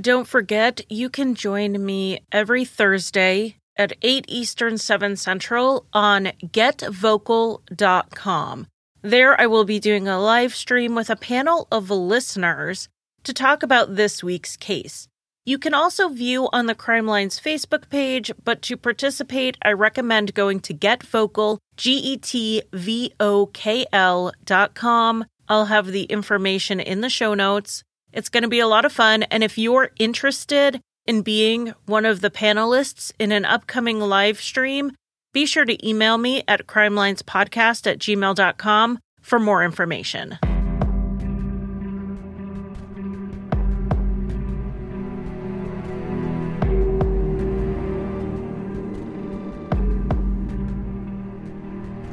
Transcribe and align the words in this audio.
don't 0.00 0.26
forget 0.26 0.80
you 0.88 1.10
can 1.10 1.34
join 1.34 1.84
me 1.84 2.20
every 2.32 2.64
Thursday 2.64 3.56
at 3.76 3.92
8 4.02 4.24
Eastern, 4.28 4.78
7 4.78 5.16
Central 5.16 5.86
on 5.92 6.32
getvokl.com. 6.44 7.66
There, 9.02 9.40
I 9.40 9.46
will 9.46 9.64
be 9.64 9.80
doing 9.80 10.06
a 10.06 10.20
live 10.20 10.54
stream 10.54 10.94
with 10.94 11.08
a 11.08 11.16
panel 11.16 11.66
of 11.72 11.90
listeners 11.90 12.88
to 13.24 13.32
talk 13.32 13.62
about 13.62 13.96
this 13.96 14.22
week's 14.22 14.56
case. 14.56 15.08
You 15.46 15.58
can 15.58 15.72
also 15.72 16.08
view 16.08 16.48
on 16.52 16.66
the 16.66 16.74
Crime 16.74 17.06
Lines 17.06 17.40
Facebook 17.40 17.88
page, 17.88 18.30
but 18.44 18.60
to 18.62 18.76
participate, 18.76 19.56
I 19.62 19.72
recommend 19.72 20.34
going 20.34 20.60
to 20.60 20.74
getvocal, 20.74 21.58
G 21.76 21.92
E 21.94 22.18
T 22.18 22.62
V 22.72 23.12
O 23.18 23.46
K 23.46 23.86
L 23.92 24.32
dot 24.44 24.74
com. 24.74 25.24
I'll 25.48 25.64
have 25.64 25.86
the 25.86 26.04
information 26.04 26.78
in 26.78 27.00
the 27.00 27.08
show 27.08 27.34
notes. 27.34 27.82
It's 28.12 28.28
going 28.28 28.42
to 28.42 28.48
be 28.48 28.60
a 28.60 28.66
lot 28.66 28.84
of 28.84 28.92
fun. 28.92 29.22
And 29.24 29.44
if 29.44 29.56
you're 29.56 29.90
interested 29.98 30.80
in 31.06 31.22
being 31.22 31.74
one 31.86 32.04
of 32.04 32.20
the 32.20 32.30
panelists 32.30 33.12
in 33.18 33.32
an 33.32 33.44
upcoming 33.44 34.00
live 34.00 34.40
stream, 34.40 34.92
be 35.32 35.46
sure 35.46 35.64
to 35.64 35.88
email 35.88 36.18
me 36.18 36.42
at 36.48 36.66
crimelinespodcast 36.66 37.86
at 37.86 37.98
gmail.com 37.98 38.98
for 39.20 39.38
more 39.38 39.64
information. 39.64 40.38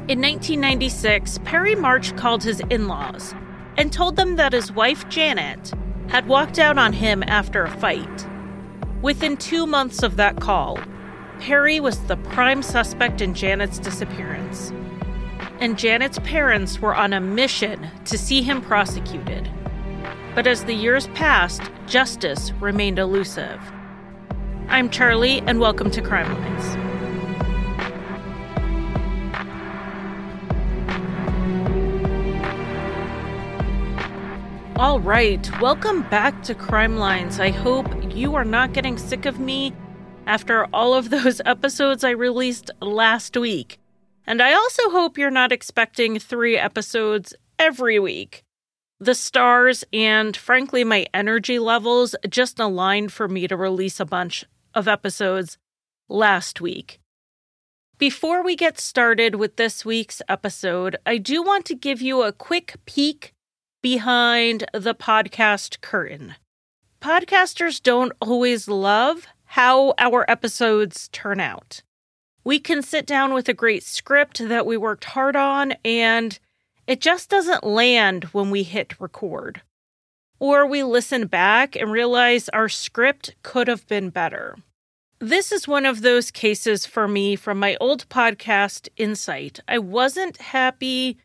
In 0.08 0.22
1996, 0.22 1.38
Perry 1.44 1.74
March 1.74 2.16
called 2.16 2.42
his 2.42 2.60
in 2.70 2.88
laws 2.88 3.34
and 3.76 3.92
told 3.92 4.16
them 4.16 4.36
that 4.36 4.54
his 4.54 4.72
wife, 4.72 5.06
Janet, 5.10 5.74
had 6.08 6.26
walked 6.26 6.58
out 6.58 6.78
on 6.78 6.92
him 6.92 7.22
after 7.26 7.64
a 7.64 7.70
fight. 7.70 8.26
Within 9.02 9.36
two 9.36 9.66
months 9.66 10.02
of 10.02 10.16
that 10.16 10.40
call, 10.40 10.78
Perry 11.38 11.80
was 11.80 11.98
the 12.04 12.16
prime 12.16 12.62
suspect 12.62 13.20
in 13.20 13.34
Janet's 13.34 13.78
disappearance. 13.78 14.72
And 15.60 15.78
Janet's 15.78 16.18
parents 16.20 16.80
were 16.80 16.94
on 16.94 17.12
a 17.12 17.20
mission 17.20 17.88
to 18.06 18.16
see 18.16 18.42
him 18.42 18.60
prosecuted. 18.60 19.50
But 20.34 20.46
as 20.46 20.64
the 20.64 20.74
years 20.74 21.08
passed, 21.08 21.62
justice 21.86 22.52
remained 22.60 22.98
elusive. 22.98 23.60
I'm 24.68 24.90
Charlie, 24.90 25.40
and 25.42 25.60
welcome 25.60 25.90
to 25.90 26.02
Crime 26.02 26.32
Lines. 26.32 26.87
All 34.78 35.00
right, 35.00 35.60
welcome 35.60 36.02
back 36.02 36.40
to 36.44 36.54
Crime 36.54 36.98
Lines. 36.98 37.40
I 37.40 37.50
hope 37.50 37.88
you 38.14 38.36
are 38.36 38.44
not 38.44 38.72
getting 38.72 38.96
sick 38.96 39.26
of 39.26 39.40
me 39.40 39.74
after 40.24 40.66
all 40.66 40.94
of 40.94 41.10
those 41.10 41.40
episodes 41.44 42.04
I 42.04 42.10
released 42.10 42.70
last 42.80 43.36
week. 43.36 43.80
And 44.24 44.40
I 44.40 44.52
also 44.52 44.88
hope 44.90 45.18
you're 45.18 45.32
not 45.32 45.50
expecting 45.50 46.20
three 46.20 46.56
episodes 46.56 47.34
every 47.58 47.98
week. 47.98 48.44
The 49.00 49.16
stars 49.16 49.82
and, 49.92 50.36
frankly, 50.36 50.84
my 50.84 51.06
energy 51.12 51.58
levels 51.58 52.14
just 52.28 52.60
aligned 52.60 53.12
for 53.12 53.26
me 53.26 53.48
to 53.48 53.56
release 53.56 53.98
a 53.98 54.06
bunch 54.06 54.44
of 54.74 54.86
episodes 54.86 55.58
last 56.08 56.60
week. 56.60 57.00
Before 57.98 58.44
we 58.44 58.54
get 58.54 58.78
started 58.78 59.34
with 59.34 59.56
this 59.56 59.84
week's 59.84 60.22
episode, 60.28 60.98
I 61.04 61.18
do 61.18 61.42
want 61.42 61.64
to 61.64 61.74
give 61.74 62.00
you 62.00 62.22
a 62.22 62.30
quick 62.30 62.76
peek 62.86 63.34
behind 63.82 64.64
the 64.72 64.94
podcast 64.94 65.80
curtain. 65.80 66.34
Podcasters 67.00 67.82
don't 67.82 68.12
always 68.20 68.68
love 68.68 69.26
how 69.44 69.94
our 69.98 70.24
episodes 70.28 71.08
turn 71.08 71.40
out. 71.40 71.82
We 72.44 72.58
can 72.58 72.82
sit 72.82 73.06
down 73.06 73.34
with 73.34 73.48
a 73.48 73.54
great 73.54 73.84
script 73.84 74.46
that 74.48 74.66
we 74.66 74.76
worked 74.76 75.04
hard 75.04 75.36
on, 75.36 75.74
and 75.84 76.38
it 76.86 77.00
just 77.00 77.30
doesn't 77.30 77.64
land 77.64 78.24
when 78.32 78.50
we 78.50 78.62
hit 78.62 79.00
record. 79.00 79.62
Or 80.40 80.66
we 80.66 80.82
listen 80.82 81.26
back 81.26 81.76
and 81.76 81.92
realize 81.92 82.48
our 82.48 82.68
script 82.68 83.34
could 83.42 83.68
have 83.68 83.86
been 83.86 84.10
better. 84.10 84.56
This 85.20 85.50
is 85.50 85.66
one 85.66 85.84
of 85.84 86.02
those 86.02 86.30
cases 86.30 86.86
for 86.86 87.08
me 87.08 87.36
from 87.36 87.58
my 87.58 87.76
old 87.80 88.08
podcast, 88.08 88.88
Insight. 88.96 89.60
I 89.66 89.78
wasn't 89.78 90.36
happy 90.36 91.18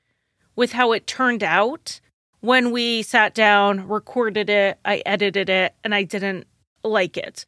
with 0.55 0.71
how 0.71 0.91
it 0.91 1.05
turned 1.07 1.43
out 1.43 1.99
when 2.43 2.71
we 2.71 3.01
sat 3.03 3.33
down, 3.33 3.87
recorded 3.87 4.49
it, 4.49 4.77
I 4.83 5.01
edited 5.05 5.49
it, 5.49 5.75
and 5.81 5.95
I 5.95 6.03
didn't 6.03 6.45
like 6.83 7.15
it. 7.15 7.45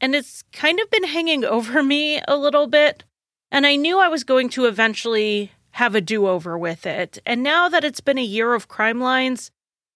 And 0.00 0.14
it's 0.14 0.44
kind 0.52 0.78
of 0.78 0.88
been 0.88 1.02
hanging 1.02 1.44
over 1.56 1.82
me 1.82 2.22
a 2.28 2.36
little 2.36 2.68
bit. 2.68 3.02
And 3.50 3.66
I 3.66 3.74
knew 3.74 3.98
I 3.98 4.06
was 4.06 4.22
going 4.22 4.50
to 4.50 4.66
eventually 4.66 5.50
have 5.72 5.96
a 5.96 6.00
do 6.00 6.28
over 6.28 6.56
with 6.56 6.86
it. 6.86 7.18
And 7.26 7.42
now 7.42 7.68
that 7.68 7.82
it's 7.82 8.00
been 8.00 8.18
a 8.18 8.22
year 8.22 8.54
of 8.54 8.68
crime 8.68 9.00
lines, 9.00 9.50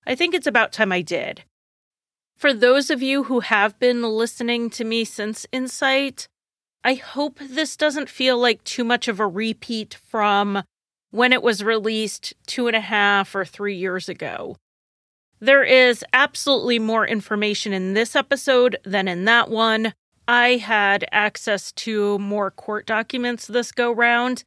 I 0.04 0.16
think 0.16 0.34
it's 0.34 0.48
about 0.48 0.72
time 0.72 0.90
I 0.90 1.02
did. 1.02 1.44
For 2.36 2.52
those 2.52 2.90
of 2.90 3.02
you 3.02 3.24
who 3.24 3.38
have 3.38 3.78
been 3.78 4.02
listening 4.02 4.68
to 4.70 4.84
me 4.84 5.04
since 5.04 5.46
Insight, 5.52 6.26
I 6.82 6.94
hope 6.94 7.38
this 7.38 7.76
doesn't 7.76 8.08
feel 8.08 8.36
like 8.36 8.64
too 8.64 8.82
much 8.82 9.06
of 9.06 9.20
a 9.20 9.28
repeat 9.28 9.94
from 9.94 10.64
when 11.12 11.32
it 11.32 11.42
was 11.42 11.62
released 11.62 12.34
two 12.46 12.66
and 12.66 12.74
a 12.74 12.80
half 12.80 13.34
or 13.34 13.44
three 13.44 13.76
years 13.76 14.08
ago. 14.08 14.56
There 15.38 15.62
is 15.62 16.04
absolutely 16.12 16.78
more 16.78 17.06
information 17.06 17.72
in 17.72 17.94
this 17.94 18.16
episode 18.16 18.76
than 18.84 19.06
in 19.06 19.24
that 19.26 19.50
one. 19.50 19.94
I 20.26 20.56
had 20.56 21.04
access 21.12 21.70
to 21.72 22.18
more 22.18 22.50
court 22.50 22.86
documents 22.86 23.46
this 23.46 23.72
go 23.72 23.92
round, 23.92 24.44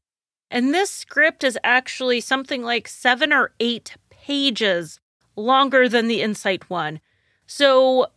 and 0.49 0.73
this 0.73 0.89
script 0.89 1.43
is 1.43 1.59
actually 1.63 2.21
something 2.21 2.63
like 2.63 2.87
seven 2.87 3.31
or 3.31 3.51
eight 3.59 3.95
pages 4.09 4.99
longer 5.35 5.87
than 5.87 6.07
the 6.07 6.21
Insight 6.21 6.69
one. 6.69 6.99
So 7.45 8.07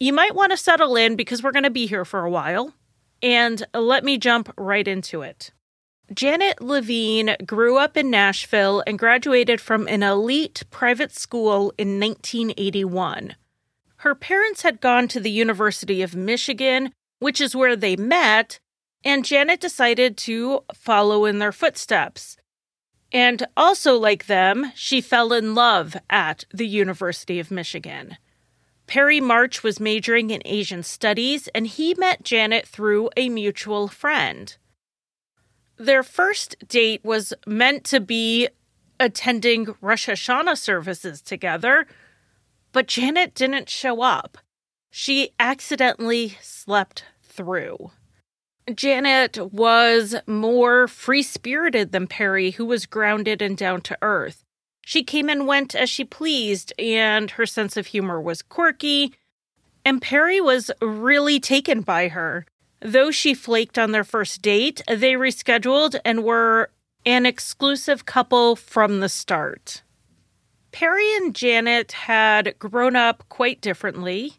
you 0.00 0.12
might 0.12 0.34
want 0.34 0.52
to 0.52 0.56
settle 0.56 0.96
in 0.96 1.16
because 1.16 1.42
we're 1.42 1.52
going 1.52 1.64
to 1.64 1.70
be 1.70 1.86
here 1.86 2.04
for 2.04 2.24
a 2.24 2.30
while. 2.30 2.72
And 3.20 3.66
let 3.74 4.04
me 4.04 4.16
jump 4.16 4.52
right 4.56 4.86
into 4.86 5.22
it. 5.22 5.50
Janet 6.12 6.62
Levine 6.62 7.36
grew 7.44 7.76
up 7.76 7.96
in 7.96 8.10
Nashville 8.10 8.82
and 8.86 8.98
graduated 8.98 9.60
from 9.60 9.86
an 9.88 10.02
elite 10.02 10.64
private 10.70 11.12
school 11.12 11.72
in 11.76 12.00
1981. 12.00 13.34
Her 13.96 14.14
parents 14.14 14.62
had 14.62 14.80
gone 14.80 15.08
to 15.08 15.20
the 15.20 15.30
University 15.30 16.00
of 16.02 16.16
Michigan, 16.16 16.92
which 17.18 17.40
is 17.40 17.54
where 17.54 17.76
they 17.76 17.94
met, 17.96 18.58
and 19.04 19.24
Janet 19.24 19.60
decided 19.60 20.16
to 20.18 20.64
follow 20.72 21.26
in 21.26 21.40
their 21.40 21.52
footsteps. 21.52 22.36
And 23.12 23.46
also, 23.56 23.96
like 23.96 24.26
them, 24.26 24.72
she 24.74 25.00
fell 25.00 25.32
in 25.32 25.54
love 25.54 25.96
at 26.08 26.44
the 26.52 26.66
University 26.66 27.38
of 27.38 27.50
Michigan. 27.50 28.16
Perry 28.86 29.20
March 29.20 29.62
was 29.62 29.80
majoring 29.80 30.30
in 30.30 30.40
Asian 30.46 30.82
studies, 30.82 31.48
and 31.48 31.66
he 31.66 31.94
met 31.94 32.22
Janet 32.22 32.66
through 32.66 33.10
a 33.16 33.28
mutual 33.28 33.88
friend. 33.88 34.56
Their 35.78 36.02
first 36.02 36.56
date 36.66 37.04
was 37.04 37.32
meant 37.46 37.84
to 37.84 38.00
be 38.00 38.48
attending 38.98 39.74
Rosh 39.80 40.08
Hashanah 40.08 40.58
services 40.58 41.22
together, 41.22 41.86
but 42.72 42.88
Janet 42.88 43.34
didn't 43.34 43.68
show 43.68 44.02
up. 44.02 44.38
She 44.90 45.30
accidentally 45.38 46.36
slept 46.42 47.04
through. 47.22 47.92
Janet 48.74 49.38
was 49.52 50.16
more 50.26 50.88
free 50.88 51.22
spirited 51.22 51.92
than 51.92 52.06
Perry, 52.06 52.50
who 52.50 52.66
was 52.66 52.84
grounded 52.84 53.40
and 53.40 53.56
down 53.56 53.80
to 53.82 53.96
earth. 54.02 54.44
She 54.84 55.02
came 55.04 55.28
and 55.28 55.46
went 55.46 55.74
as 55.74 55.88
she 55.88 56.04
pleased, 56.04 56.72
and 56.78 57.30
her 57.32 57.46
sense 57.46 57.76
of 57.76 57.86
humor 57.86 58.20
was 58.20 58.42
quirky. 58.42 59.14
And 59.84 60.02
Perry 60.02 60.40
was 60.40 60.70
really 60.82 61.38
taken 61.40 61.82
by 61.82 62.08
her. 62.08 62.46
Though 62.80 63.10
she 63.10 63.34
flaked 63.34 63.78
on 63.78 63.92
their 63.92 64.04
first 64.04 64.42
date, 64.42 64.82
they 64.86 65.12
rescheduled 65.12 65.98
and 66.04 66.22
were 66.22 66.70
an 67.04 67.26
exclusive 67.26 68.06
couple 68.06 68.56
from 68.56 69.00
the 69.00 69.08
start. 69.08 69.82
Perry 70.70 71.16
and 71.16 71.34
Janet 71.34 71.92
had 71.92 72.58
grown 72.58 72.94
up 72.94 73.24
quite 73.28 73.60
differently. 73.60 74.34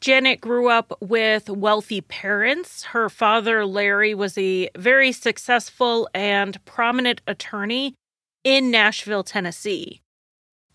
Janet 0.00 0.40
grew 0.40 0.68
up 0.68 0.96
with 1.00 1.48
wealthy 1.48 2.00
parents. 2.00 2.84
Her 2.84 3.08
father, 3.08 3.64
Larry, 3.64 4.14
was 4.14 4.36
a 4.36 4.68
very 4.76 5.12
successful 5.12 6.08
and 6.12 6.62
prominent 6.64 7.20
attorney 7.28 7.94
in 8.42 8.72
Nashville, 8.72 9.22
Tennessee. 9.22 10.00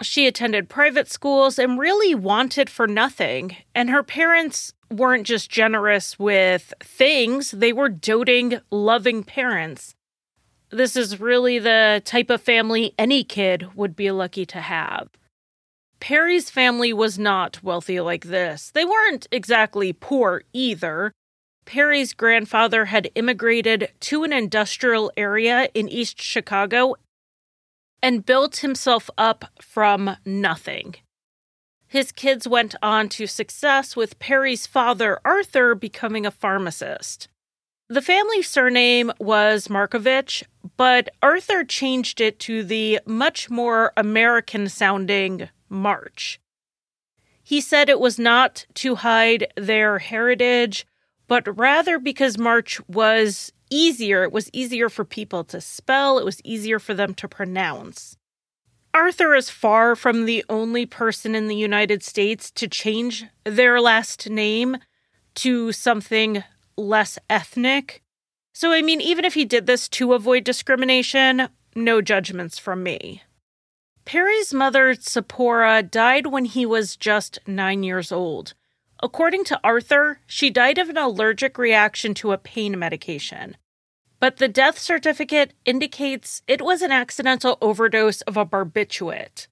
She 0.01 0.27
attended 0.27 0.69
private 0.69 1.11
schools 1.11 1.59
and 1.59 1.79
really 1.79 2.15
wanted 2.15 2.69
for 2.69 2.87
nothing. 2.87 3.57
And 3.75 3.89
her 3.89 4.03
parents 4.03 4.71
weren't 4.89 5.27
just 5.27 5.49
generous 5.49 6.17
with 6.17 6.73
things, 6.81 7.51
they 7.51 7.73
were 7.73 7.89
doting, 7.89 8.59
loving 8.71 9.23
parents. 9.23 9.95
This 10.69 10.95
is 10.95 11.19
really 11.19 11.59
the 11.59 12.01
type 12.03 12.29
of 12.29 12.41
family 12.41 12.93
any 12.97 13.23
kid 13.23 13.75
would 13.75 13.95
be 13.95 14.11
lucky 14.11 14.45
to 14.47 14.61
have. 14.61 15.09
Perry's 15.99 16.49
family 16.49 16.93
was 16.93 17.17
not 17.17 17.63
wealthy 17.63 17.99
like 17.99 18.25
this. 18.25 18.71
They 18.71 18.85
weren't 18.85 19.27
exactly 19.31 19.93
poor 19.93 20.43
either. 20.53 21.11
Perry's 21.65 22.13
grandfather 22.13 22.85
had 22.85 23.09
immigrated 23.15 23.91
to 24.01 24.23
an 24.23 24.31
industrial 24.31 25.11
area 25.17 25.69
in 25.73 25.89
East 25.89 26.21
Chicago 26.21 26.95
and 28.01 28.25
built 28.25 28.57
himself 28.57 29.09
up 29.17 29.45
from 29.59 30.17
nothing. 30.25 30.95
His 31.87 32.11
kids 32.11 32.47
went 32.47 32.75
on 32.81 33.07
to 33.09 33.27
success, 33.27 33.95
with 33.95 34.19
Perry's 34.19 34.67
father, 34.67 35.19
Arthur, 35.23 35.73
becoming 35.73 36.25
a 36.25 36.31
pharmacist. 36.31 37.29
The 37.89 38.01
family 38.01 38.41
surname 38.41 39.13
was 39.19 39.69
Markovich, 39.69 40.43
but 40.75 41.07
Arthur 41.23 41.63
changed 41.63 42.19
it 42.19 42.37
to 42.39 42.61
the 42.61 42.99
much 43.05 43.49
more 43.49 43.93
American 43.95 44.67
sounding 44.67 45.47
March. 45.69 46.41
He 47.41 47.61
said 47.61 47.87
it 47.87 48.01
was 48.01 48.19
not 48.19 48.65
to 48.75 48.95
hide 48.95 49.47
their 49.55 49.99
heritage, 49.99 50.85
but 51.29 51.57
rather 51.57 51.97
because 51.97 52.37
March 52.37 52.81
was 52.89 53.53
easier. 53.69 54.23
It 54.23 54.33
was 54.33 54.49
easier 54.51 54.89
for 54.89 55.05
people 55.05 55.45
to 55.45 55.61
spell, 55.61 56.19
it 56.19 56.25
was 56.25 56.41
easier 56.43 56.79
for 56.79 56.93
them 56.93 57.13
to 57.13 57.27
pronounce. 57.29 58.17
Arthur 58.97 59.35
is 59.35 59.51
far 59.51 59.95
from 59.95 60.25
the 60.25 60.43
only 60.49 60.87
person 60.87 61.35
in 61.35 61.47
the 61.47 61.55
United 61.55 62.01
States 62.01 62.49
to 62.49 62.67
change 62.67 63.25
their 63.43 63.79
last 63.79 64.27
name 64.27 64.77
to 65.35 65.71
something 65.71 66.43
less 66.75 67.19
ethnic. 67.29 68.01
So, 68.53 68.71
I 68.71 68.81
mean, 68.81 68.99
even 68.99 69.23
if 69.23 69.35
he 69.35 69.45
did 69.45 69.67
this 69.67 69.87
to 69.89 70.13
avoid 70.13 70.43
discrimination, 70.43 71.47
no 71.75 72.01
judgments 72.01 72.57
from 72.57 72.81
me. 72.81 73.21
Perry's 74.03 74.51
mother, 74.51 74.95
Zipporah, 74.95 75.83
died 75.83 76.25
when 76.25 76.45
he 76.45 76.65
was 76.65 76.97
just 76.97 77.37
nine 77.45 77.83
years 77.83 78.11
old. 78.11 78.55
According 79.03 79.43
to 79.43 79.59
Arthur, 79.63 80.21
she 80.25 80.49
died 80.49 80.79
of 80.79 80.89
an 80.89 80.97
allergic 80.97 81.59
reaction 81.59 82.15
to 82.15 82.31
a 82.31 82.39
pain 82.39 82.79
medication. 82.79 83.57
But 84.19 84.37
the 84.37 84.47
death 84.47 84.79
certificate 84.79 85.53
indicates 85.65 86.41
it 86.47 86.61
was 86.61 86.81
an 86.81 86.91
accidental 86.91 87.57
overdose 87.61 88.21
of 88.21 88.35
a 88.35 88.45
barbiturate. 88.45 89.47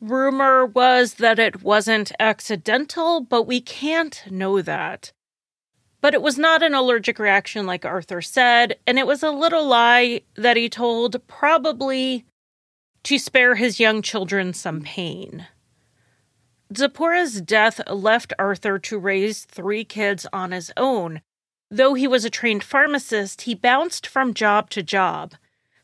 Rumor 0.00 0.66
was 0.66 1.14
that 1.14 1.38
it 1.38 1.62
wasn't 1.62 2.12
accidental, 2.20 3.20
but 3.20 3.44
we 3.44 3.60
can't 3.60 4.22
know 4.30 4.62
that. 4.62 5.12
But 6.00 6.14
it 6.14 6.22
was 6.22 6.38
not 6.38 6.62
an 6.62 6.74
allergic 6.74 7.18
reaction, 7.18 7.66
like 7.66 7.84
Arthur 7.84 8.22
said, 8.22 8.76
and 8.86 8.98
it 8.98 9.06
was 9.06 9.22
a 9.22 9.30
little 9.30 9.66
lie 9.66 10.20
that 10.36 10.56
he 10.56 10.68
told, 10.68 11.26
probably 11.26 12.24
to 13.04 13.18
spare 13.18 13.54
his 13.54 13.80
young 13.80 14.02
children 14.02 14.52
some 14.52 14.82
pain. 14.82 15.46
Zipporah's 16.72 17.40
death 17.40 17.80
left 17.88 18.32
Arthur 18.38 18.78
to 18.80 18.98
raise 18.98 19.44
three 19.44 19.84
kids 19.84 20.26
on 20.32 20.52
his 20.52 20.72
own. 20.76 21.22
Though 21.70 21.94
he 21.94 22.06
was 22.06 22.24
a 22.24 22.30
trained 22.30 22.62
pharmacist, 22.62 23.42
he 23.42 23.54
bounced 23.54 24.06
from 24.06 24.34
job 24.34 24.70
to 24.70 24.82
job. 24.82 25.34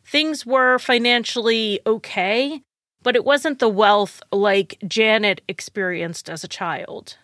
Things 0.05 0.47
were 0.47 0.79
financially 0.79 1.81
okay, 1.87 2.63
but 3.03 3.17
it 3.17 3.25
wasn't 3.25 3.59
the 3.59 3.69
wealth 3.69 4.23
like 4.31 4.79
Janet 4.87 5.41
experienced 5.49 6.31
as 6.31 6.45
a 6.45 6.49
child. 6.49 7.19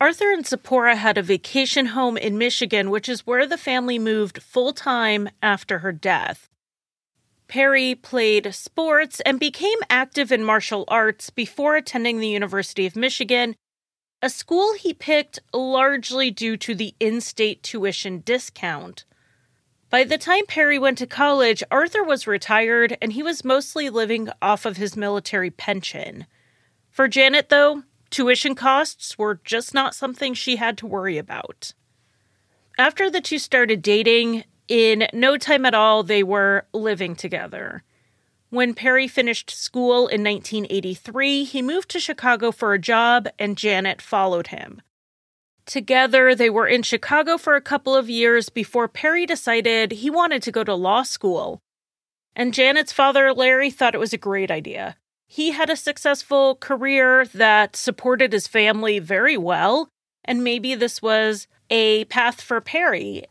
Arthur 0.00 0.30
and 0.30 0.46
Zipporah 0.46 0.96
had 0.96 1.16
a 1.16 1.22
vacation 1.22 1.86
home 1.86 2.16
in 2.16 2.36
Michigan, 2.36 2.90
which 2.90 3.08
is 3.08 3.26
where 3.26 3.46
the 3.46 3.56
family 3.56 3.98
moved 3.98 4.42
full 4.42 4.72
time 4.72 5.28
after 5.42 5.78
her 5.78 5.92
death. 5.92 6.50
Perry 7.48 7.94
played 7.94 8.54
sports 8.54 9.20
and 9.20 9.40
became 9.40 9.78
active 9.88 10.30
in 10.30 10.44
martial 10.44 10.84
arts 10.88 11.30
before 11.30 11.76
attending 11.76 12.18
the 12.18 12.28
University 12.28 12.86
of 12.86 12.96
Michigan, 12.96 13.56
a 14.22 14.30
school 14.30 14.74
he 14.74 14.94
picked 14.94 15.38
largely 15.52 16.30
due 16.30 16.56
to 16.56 16.74
the 16.74 16.94
in 16.98 17.20
state 17.20 17.62
tuition 17.62 18.20
discount. 18.20 19.04
By 19.90 20.04
the 20.04 20.18
time 20.18 20.46
Perry 20.46 20.78
went 20.78 20.98
to 20.98 21.06
college, 21.06 21.62
Arthur 21.70 22.02
was 22.02 22.26
retired 22.26 22.96
and 23.00 23.12
he 23.12 23.22
was 23.22 23.44
mostly 23.44 23.88
living 23.88 24.28
off 24.42 24.64
of 24.66 24.76
his 24.76 24.96
military 24.96 25.50
pension. 25.50 26.26
For 26.90 27.08
Janet, 27.08 27.50
though, 27.50 27.84
tuition 28.10 28.54
costs 28.54 29.18
were 29.18 29.40
just 29.44 29.74
not 29.74 29.94
something 29.94 30.34
she 30.34 30.56
had 30.56 30.76
to 30.78 30.86
worry 30.86 31.18
about. 31.18 31.72
After 32.78 33.10
the 33.10 33.20
two 33.20 33.38
started 33.38 33.80
dating, 33.80 34.44
in 34.68 35.06
no 35.12 35.36
time 35.36 35.64
at 35.64 35.74
all, 35.74 36.02
they 36.02 36.22
were 36.22 36.66
living 36.72 37.14
together. 37.14 37.84
When 38.56 38.72
Perry 38.72 39.06
finished 39.06 39.50
school 39.50 40.08
in 40.08 40.24
1983, 40.24 41.44
he 41.44 41.60
moved 41.60 41.90
to 41.90 42.00
Chicago 42.00 42.50
for 42.50 42.72
a 42.72 42.78
job, 42.78 43.28
and 43.38 43.54
Janet 43.54 44.00
followed 44.00 44.46
him. 44.46 44.80
Together, 45.66 46.34
they 46.34 46.48
were 46.48 46.66
in 46.66 46.82
Chicago 46.82 47.36
for 47.36 47.54
a 47.54 47.60
couple 47.60 47.94
of 47.94 48.08
years 48.08 48.48
before 48.48 48.88
Perry 48.88 49.26
decided 49.26 49.92
he 49.92 50.08
wanted 50.08 50.42
to 50.42 50.50
go 50.50 50.64
to 50.64 50.74
law 50.74 51.02
school. 51.02 51.60
And 52.34 52.54
Janet's 52.54 52.94
father, 52.94 53.34
Larry, 53.34 53.70
thought 53.70 53.94
it 53.94 53.98
was 53.98 54.14
a 54.14 54.16
great 54.16 54.50
idea. 54.50 54.96
He 55.26 55.50
had 55.50 55.68
a 55.68 55.76
successful 55.76 56.54
career 56.54 57.26
that 57.34 57.76
supported 57.76 58.32
his 58.32 58.48
family 58.48 59.00
very 59.00 59.36
well, 59.36 59.90
and 60.24 60.42
maybe 60.42 60.74
this 60.74 61.02
was 61.02 61.46
a 61.68 62.06
path 62.06 62.40
for 62.40 62.62
Perry. 62.62 63.26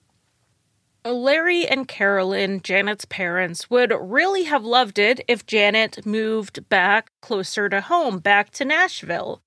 Larry 1.06 1.68
and 1.68 1.88
Carolyn, 1.88 2.62
Janet's 2.64 3.06
parents, 3.06 3.70
would 3.70 3.94
really 4.00 4.46
have 4.46 4.66
loved 4.66 4.98
it 4.98 5.22
if 5.28 5.46
Janet 5.46 6.04
moved 6.04 6.68
back 6.68 7.12
closer 7.22 7.70
to 7.70 7.82
home, 7.82 8.18
back 8.18 8.50
to 8.52 8.66
Nashville. 8.66 9.42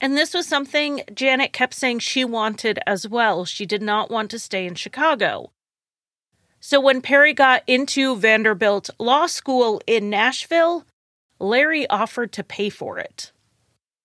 And 0.00 0.16
this 0.16 0.32
was 0.32 0.46
something 0.46 1.02
Janet 1.12 1.52
kept 1.52 1.74
saying 1.74 1.98
she 1.98 2.24
wanted 2.24 2.78
as 2.86 3.08
well. 3.08 3.44
She 3.44 3.66
did 3.66 3.82
not 3.82 4.10
want 4.10 4.30
to 4.30 4.38
stay 4.38 4.66
in 4.66 4.76
Chicago. 4.76 5.50
So 6.60 6.80
when 6.80 7.02
Perry 7.02 7.34
got 7.34 7.64
into 7.66 8.14
Vanderbilt 8.16 8.90
Law 9.00 9.26
School 9.26 9.80
in 9.86 10.08
Nashville, 10.08 10.84
Larry 11.40 11.88
offered 11.88 12.32
to 12.32 12.44
pay 12.44 12.68
for 12.68 12.98
it. 12.98 13.32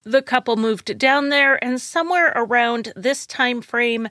The 0.04 0.22
couple 0.22 0.56
moved 0.56 0.98
down 0.98 1.30
there, 1.30 1.64
and 1.64 1.80
somewhere 1.80 2.34
around 2.36 2.92
this 2.96 3.26
time 3.26 3.62
frame, 3.62 4.10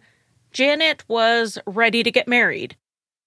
Janet 0.52 1.04
was 1.08 1.58
ready 1.66 2.02
to 2.02 2.10
get 2.10 2.28
married. 2.28 2.76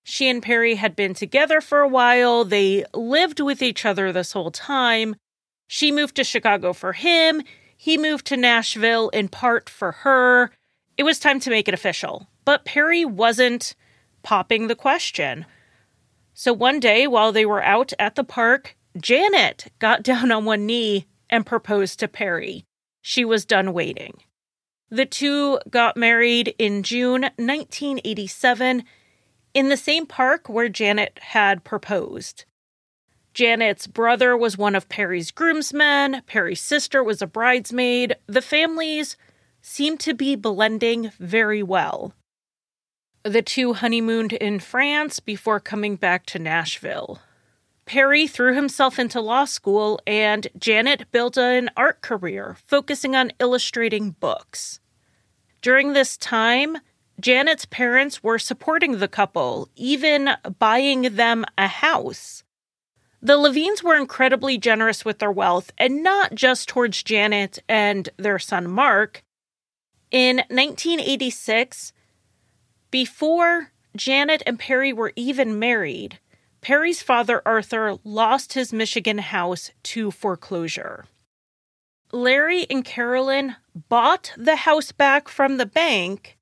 She 0.03 0.29
and 0.29 0.41
Perry 0.41 0.75
had 0.75 0.95
been 0.95 1.15
together 1.15 1.61
for 1.61 1.81
a 1.81 1.87
while. 1.87 2.45
They 2.45 2.85
lived 2.93 3.39
with 3.39 3.61
each 3.61 3.85
other 3.85 4.11
this 4.11 4.33
whole 4.33 4.51
time. 4.51 5.15
She 5.67 5.91
moved 5.91 6.15
to 6.15 6.23
Chicago 6.23 6.73
for 6.73 6.93
him. 6.93 7.41
He 7.75 7.97
moved 7.97 8.27
to 8.27 8.37
Nashville 8.37 9.09
in 9.09 9.29
part 9.29 9.69
for 9.69 9.91
her. 9.91 10.51
It 10.97 11.03
was 11.03 11.19
time 11.19 11.39
to 11.41 11.49
make 11.49 11.67
it 11.67 11.73
official. 11.73 12.27
But 12.45 12.65
Perry 12.65 13.03
wasn't 13.03 13.75
popping 14.21 14.67
the 14.67 14.75
question. 14.75 15.45
So 16.33 16.53
one 16.53 16.79
day, 16.79 17.07
while 17.07 17.31
they 17.31 17.45
were 17.45 17.63
out 17.63 17.91
at 17.97 18.15
the 18.15 18.23
park, 18.23 18.77
Janet 18.97 19.71
got 19.79 20.03
down 20.03 20.31
on 20.31 20.45
one 20.45 20.65
knee 20.65 21.07
and 21.29 21.45
proposed 21.45 21.99
to 21.99 22.07
Perry. 22.07 22.65
She 23.01 23.25
was 23.25 23.45
done 23.45 23.73
waiting. 23.73 24.21
The 24.89 25.05
two 25.05 25.59
got 25.69 25.97
married 25.97 26.53
in 26.59 26.83
June 26.83 27.21
1987 27.21 28.83
in 29.53 29.69
the 29.69 29.77
same 29.77 30.05
park 30.05 30.47
where 30.47 30.69
Janet 30.69 31.19
had 31.21 31.63
proposed. 31.63 32.45
Janet's 33.33 33.87
brother 33.87 34.37
was 34.37 34.57
one 34.57 34.75
of 34.75 34.87
Perry's 34.87 35.31
groomsmen, 35.31 36.21
Perry's 36.27 36.61
sister 36.61 37.03
was 37.03 37.21
a 37.21 37.27
bridesmaid. 37.27 38.15
The 38.27 38.41
families 38.41 39.17
seemed 39.61 39.99
to 40.01 40.13
be 40.13 40.35
blending 40.35 41.11
very 41.19 41.63
well. 41.63 42.13
The 43.23 43.41
two 43.41 43.73
honeymooned 43.73 44.33
in 44.33 44.59
France 44.59 45.19
before 45.19 45.59
coming 45.59 45.95
back 45.95 46.25
to 46.27 46.39
Nashville. 46.39 47.19
Perry 47.85 48.25
threw 48.27 48.55
himself 48.55 48.97
into 48.97 49.21
law 49.21 49.45
school, 49.45 49.99
and 50.07 50.47
Janet 50.57 51.11
built 51.11 51.37
an 51.37 51.69
art 51.77 52.01
career 52.01 52.57
focusing 52.65 53.15
on 53.15 53.31
illustrating 53.39 54.11
books. 54.11 54.79
During 55.61 55.93
this 55.93 56.17
time, 56.17 56.77
Janet's 57.19 57.65
parents 57.65 58.23
were 58.23 58.39
supporting 58.39 58.97
the 58.97 59.07
couple, 59.07 59.69
even 59.75 60.31
buying 60.59 61.03
them 61.15 61.45
a 61.57 61.67
house. 61.67 62.43
The 63.21 63.37
Levines 63.37 63.83
were 63.83 63.95
incredibly 63.95 64.57
generous 64.57 65.05
with 65.05 65.19
their 65.19 65.31
wealth, 65.31 65.71
and 65.77 66.03
not 66.03 66.35
just 66.35 66.67
towards 66.67 67.03
Janet 67.03 67.59
and 67.69 68.09
their 68.17 68.37
son 68.39 68.69
Mark. 68.69 69.23
In 70.11 70.37
1986, 70.49 71.93
before 72.91 73.71
Janet 73.95 74.43
and 74.45 74.59
Perry 74.59 74.93
were 74.93 75.13
even 75.15 75.57
married, 75.57 76.19
Perry's 76.65 77.03
father, 77.03 77.43
Arthur, 77.45 77.99
lost 78.03 78.53
his 78.53 78.73
Michigan 78.73 79.19
house 79.19 79.69
to 79.83 80.09
foreclosure. 80.09 81.05
Larry 82.11 82.65
and 82.71 82.83
Carolyn 82.83 83.57
bought 83.87 84.31
the 84.35 84.55
house 84.55 84.91
back 84.91 85.29
from 85.29 85.57
the 85.57 85.67
bank 85.67 86.39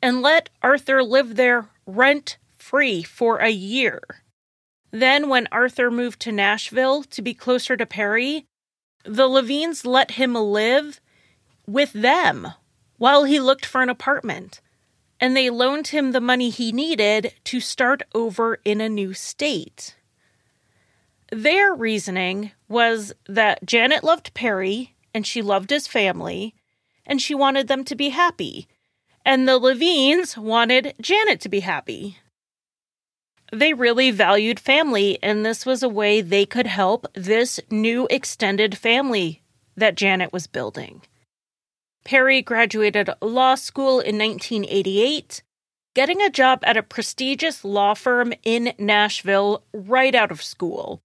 and 0.00 0.22
let 0.22 0.48
Arthur 0.62 1.02
live 1.02 1.34
there 1.34 1.68
rent 1.86 2.36
free 2.56 3.02
for 3.02 3.38
a 3.38 3.48
year. 3.48 4.00
Then, 4.92 5.28
when 5.28 5.48
Arthur 5.50 5.90
moved 5.90 6.20
to 6.20 6.30
Nashville 6.30 7.02
to 7.02 7.20
be 7.20 7.34
closer 7.34 7.76
to 7.76 7.84
Perry, 7.84 8.46
the 9.04 9.26
Levines 9.26 9.84
let 9.84 10.12
him 10.12 10.34
live 10.34 11.00
with 11.66 11.92
them 11.92 12.46
while 12.96 13.24
he 13.24 13.40
looked 13.40 13.66
for 13.66 13.82
an 13.82 13.88
apartment. 13.88 14.60
And 15.22 15.36
they 15.36 15.50
loaned 15.50 15.86
him 15.86 16.10
the 16.10 16.20
money 16.20 16.50
he 16.50 16.72
needed 16.72 17.32
to 17.44 17.60
start 17.60 18.02
over 18.12 18.58
in 18.64 18.80
a 18.80 18.88
new 18.88 19.14
state. 19.14 19.94
Their 21.30 21.72
reasoning 21.72 22.50
was 22.68 23.12
that 23.28 23.64
Janet 23.64 24.02
loved 24.02 24.34
Perry 24.34 24.96
and 25.14 25.24
she 25.24 25.40
loved 25.40 25.70
his 25.70 25.86
family 25.86 26.56
and 27.06 27.22
she 27.22 27.36
wanted 27.36 27.68
them 27.68 27.84
to 27.84 27.94
be 27.94 28.08
happy. 28.08 28.66
And 29.24 29.46
the 29.46 29.58
Levines 29.58 30.36
wanted 30.36 30.94
Janet 31.00 31.40
to 31.42 31.48
be 31.48 31.60
happy. 31.60 32.18
They 33.52 33.74
really 33.74 34.10
valued 34.10 34.58
family, 34.58 35.18
and 35.22 35.46
this 35.46 35.64
was 35.64 35.84
a 35.84 35.88
way 35.88 36.20
they 36.20 36.46
could 36.46 36.66
help 36.66 37.06
this 37.14 37.60
new 37.70 38.08
extended 38.10 38.76
family 38.76 39.42
that 39.76 39.94
Janet 39.94 40.32
was 40.32 40.48
building. 40.48 41.02
Perry 42.04 42.42
graduated 42.42 43.10
law 43.20 43.54
school 43.54 44.00
in 44.00 44.18
1988, 44.18 45.42
getting 45.94 46.20
a 46.20 46.30
job 46.30 46.60
at 46.64 46.76
a 46.76 46.82
prestigious 46.82 47.64
law 47.64 47.94
firm 47.94 48.32
in 48.42 48.74
Nashville 48.78 49.62
right 49.72 50.14
out 50.14 50.30
of 50.30 50.42
school. 50.42 51.00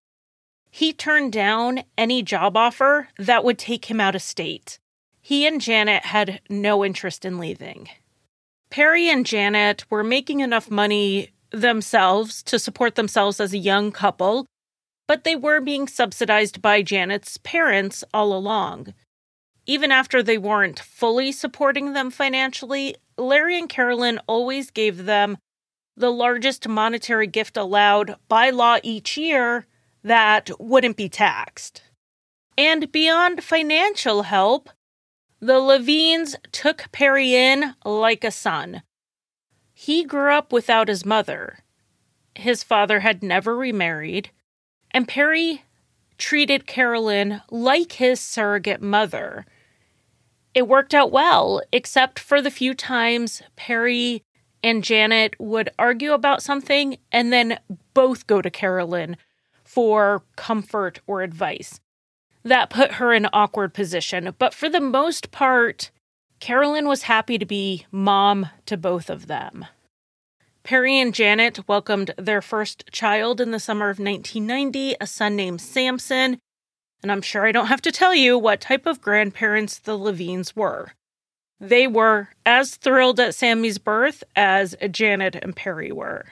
He 0.71 0.93
turned 0.93 1.33
down 1.33 1.83
any 1.97 2.23
job 2.23 2.57
offer 2.57 3.09
that 3.17 3.43
would 3.43 3.57
take 3.57 3.85
him 3.85 3.99
out 3.99 4.15
of 4.15 4.21
state. 4.21 4.79
He 5.21 5.45
and 5.45 5.59
Janet 5.59 6.05
had 6.05 6.41
no 6.49 6.85
interest 6.85 7.25
in 7.25 7.37
leaving. 7.37 7.89
Perry 8.69 9.09
and 9.09 9.25
Janet 9.25 9.85
were 9.89 10.03
making 10.03 10.39
enough 10.39 10.69
money 10.69 11.31
themselves 11.51 12.43
to 12.43 12.59
support 12.59 12.95
themselves 12.95 13.39
as 13.39 13.53
a 13.53 13.57
young 13.57 13.91
couple, 13.91 14.45
but 15.07 15.23
they 15.23 15.35
were 15.35 15.61
being 15.61 15.87
subsidized 15.87 16.61
by 16.61 16.81
Janet's 16.81 17.37
parents 17.37 18.03
all 18.13 18.33
along. 18.33 18.93
Even 19.69 19.91
after 19.91 20.23
they 20.23 20.37
weren't 20.37 20.79
fully 20.79 21.31
supporting 21.31 21.91
them 21.91 22.09
financially, 22.09 22.95
Larry 23.17 23.59
and 23.59 23.67
Carolyn 23.67 24.19
always 24.25 24.71
gave 24.71 25.05
them 25.05 25.37
the 25.97 26.11
largest 26.11 26.67
monetary 26.67 27.27
gift 27.27 27.57
allowed 27.57 28.15
by 28.29 28.49
law 28.49 28.77
each 28.81 29.17
year 29.17 29.67
that 30.03 30.49
wouldn't 30.57 30.95
be 30.95 31.09
taxed. 31.09 31.83
And 32.57 32.91
beyond 32.91 33.43
financial 33.43 34.23
help, 34.23 34.69
the 35.39 35.59
Levines 35.59 36.35
took 36.51 36.91
Perry 36.91 37.35
in 37.35 37.75
like 37.83 38.23
a 38.23 38.31
son. 38.31 38.83
He 39.73 40.03
grew 40.03 40.31
up 40.31 40.53
without 40.53 40.87
his 40.87 41.05
mother. 41.05 41.59
His 42.35 42.63
father 42.63 43.01
had 43.01 43.21
never 43.21 43.55
remarried, 43.55 44.31
and 44.91 45.07
Perry 45.07 45.63
treated 46.17 46.65
Carolyn 46.65 47.41
like 47.51 47.93
his 47.93 48.19
surrogate 48.19 48.81
mother. 48.81 49.45
It 50.57 50.67
worked 50.67 50.95
out 50.95 51.11
well, 51.11 51.61
except 51.71 52.17
for 52.17 52.41
the 52.41 52.49
few 52.49 52.73
times 52.73 53.43
Perry 53.55 54.23
and 54.63 54.83
Janet 54.83 55.35
would 55.37 55.69
argue 55.77 56.13
about 56.13 56.41
something 56.41 56.97
and 57.11 57.31
then 57.31 57.59
both 57.93 58.25
go 58.25 58.41
to 58.41 58.49
Carolyn 58.49 59.17
for 59.63 60.23
comfort 60.35 60.99
or 61.05 61.21
advice. 61.21 61.79
That 62.41 62.71
put 62.71 62.93
her 62.93 63.13
in 63.13 63.25
an 63.25 63.31
awkward 63.33 63.75
position, 63.75 64.33
but 64.39 64.51
for 64.51 64.67
the 64.67 64.79
most 64.79 65.29
part, 65.29 65.91
Carolyn 66.39 66.87
was 66.87 67.03
happy 67.03 67.37
to 67.37 67.45
be 67.45 67.85
mom 67.91 68.49
to 68.65 68.77
both 68.77 69.11
of 69.11 69.27
them. 69.27 69.63
Perry 70.63 70.99
and 70.99 71.13
Janet 71.13 71.67
welcomed 71.67 72.15
their 72.17 72.41
first 72.41 72.89
child 72.91 73.39
in 73.39 73.51
the 73.51 73.59
summer 73.59 73.91
of 73.91 73.99
1990, 73.99 74.95
a 74.99 75.05
son 75.05 75.35
named 75.35 75.61
Samson, 75.61 76.39
and 77.01 77.11
I'm 77.11 77.21
sure 77.21 77.45
I 77.45 77.51
don't 77.51 77.67
have 77.67 77.81
to 77.83 77.91
tell 77.91 78.13
you 78.13 78.37
what 78.37 78.61
type 78.61 78.85
of 78.85 79.01
grandparents 79.01 79.79
the 79.79 79.97
Levines 79.97 80.55
were. 80.55 80.93
They 81.59 81.87
were 81.87 82.29
as 82.45 82.75
thrilled 82.75 83.19
at 83.19 83.35
Sammy's 83.35 83.77
birth 83.77 84.23
as 84.35 84.75
Janet 84.91 85.35
and 85.35 85.55
Perry 85.55 85.91
were. 85.91 86.25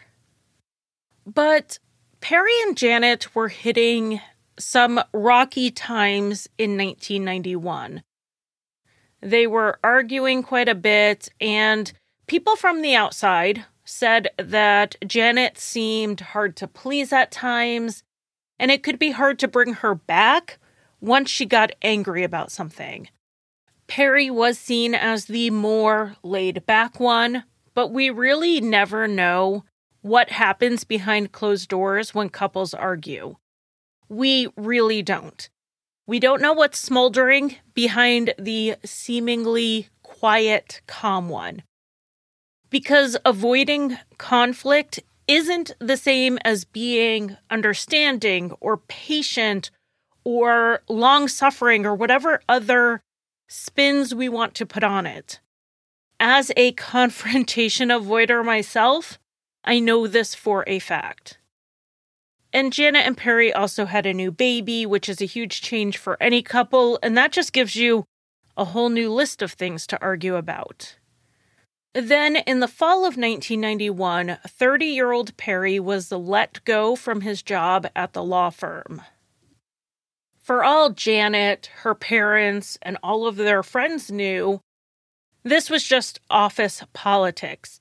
But 1.25 1.79
Perry 2.21 2.53
and 2.63 2.77
Janet 2.77 3.35
were 3.35 3.47
hitting 3.49 4.21
some 4.59 5.01
rocky 5.13 5.71
times 5.71 6.47
in 6.57 6.77
1991. 6.77 8.03
They 9.21 9.47
were 9.47 9.79
arguing 9.83 10.43
quite 10.43 10.69
a 10.69 10.75
bit, 10.75 11.29
and 11.41 11.91
people 12.27 12.55
from 12.55 12.81
the 12.81 12.95
outside 12.95 13.65
said 13.83 14.29
that 14.37 14.95
Janet 15.05 15.57
seemed 15.57 16.19
hard 16.19 16.55
to 16.57 16.67
please 16.67 17.11
at 17.11 17.31
times, 17.31 18.03
and 18.59 18.71
it 18.71 18.83
could 18.83 18.99
be 18.99 19.11
hard 19.11 19.39
to 19.39 19.47
bring 19.47 19.73
her 19.75 19.95
back 19.95 20.59
once 21.01 21.29
she 21.29 21.45
got 21.45 21.71
angry 21.81 22.23
about 22.23 22.51
something. 22.51 23.09
Perry 23.87 24.29
was 24.29 24.57
seen 24.57 24.95
as 24.95 25.25
the 25.25 25.49
more 25.51 26.15
laid 26.23 26.65
back 26.65 26.99
one, 26.99 27.43
but 27.73 27.91
we 27.91 28.09
really 28.09 28.59
never 28.61 29.07
know 29.07 29.63
what 30.01 30.29
happens 30.31 30.83
behind 30.83 31.31
closed 31.31 31.69
doors 31.69 32.13
when 32.13 32.29
couples 32.29 32.73
argue. 32.73 33.35
We 34.09 34.47
really 34.55 35.01
don't. 35.01 35.49
We 36.07 36.19
don't 36.19 36.41
know 36.41 36.53
what's 36.53 36.79
smoldering 36.79 37.55
behind 37.73 38.33
the 38.37 38.75
seemingly 38.85 39.89
quiet, 40.03 40.81
calm 40.87 41.29
one. 41.29 41.63
Because 42.69 43.17
avoiding 43.25 43.97
conflict 44.17 44.99
isn't 45.27 45.75
the 45.79 45.97
same 45.97 46.37
as 46.43 46.65
being 46.65 47.37
understanding 47.49 48.51
or 48.59 48.77
patient 48.77 49.71
or 50.23 50.81
long 50.89 51.27
suffering 51.27 51.85
or 51.85 51.95
whatever 51.95 52.41
other 52.49 53.01
spins 53.47 54.13
we 54.13 54.27
want 54.29 54.53
to 54.55 54.65
put 54.65 54.83
on 54.83 55.05
it. 55.05 55.39
As 56.19 56.51
a 56.55 56.71
confrontation 56.73 57.89
avoider 57.89 58.43
myself, 58.43 59.19
I 59.63 59.79
know 59.79 60.07
this 60.07 60.35
for 60.35 60.63
a 60.67 60.79
fact. 60.79 61.37
And 62.53 62.71
Janet 62.71 63.05
and 63.05 63.17
Perry 63.17 63.51
also 63.51 63.85
had 63.85 64.05
a 64.05 64.13
new 64.13 64.31
baby, 64.31 64.85
which 64.85 65.09
is 65.09 65.21
a 65.21 65.25
huge 65.25 65.61
change 65.61 65.97
for 65.97 66.17
any 66.21 66.41
couple, 66.41 66.97
and 67.03 67.17
that 67.17 67.33
just 67.33 67.51
gives 67.51 67.75
you 67.75 68.05
a 68.55 68.65
whole 68.65 68.89
new 68.89 69.11
list 69.11 69.41
of 69.41 69.51
things 69.51 69.85
to 69.87 70.01
argue 70.01 70.35
about. 70.35 70.95
Then, 71.95 72.35
in 72.35 72.59
the 72.59 72.67
fall 72.67 73.05
of 73.05 73.15
1991, 73.15 74.39
30 74.45 74.85
year 74.85 75.13
old 75.13 75.37
Perry 75.37 75.79
was 75.79 76.11
let 76.11 76.61
go 76.65 76.97
from 76.97 77.21
his 77.21 77.41
job 77.41 77.87
at 77.95 78.11
the 78.11 78.21
law 78.21 78.49
firm. 78.49 79.01
For 80.37 80.61
all 80.61 80.89
Janet, 80.89 81.69
her 81.83 81.95
parents, 81.95 82.77
and 82.81 82.97
all 83.01 83.25
of 83.25 83.37
their 83.37 83.63
friends 83.63 84.11
knew, 84.11 84.59
this 85.43 85.69
was 85.69 85.85
just 85.85 86.19
office 86.29 86.83
politics. 86.91 87.79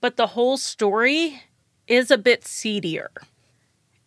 But 0.00 0.16
the 0.16 0.28
whole 0.28 0.56
story 0.56 1.44
is 1.86 2.10
a 2.10 2.18
bit 2.18 2.44
seedier. 2.44 3.12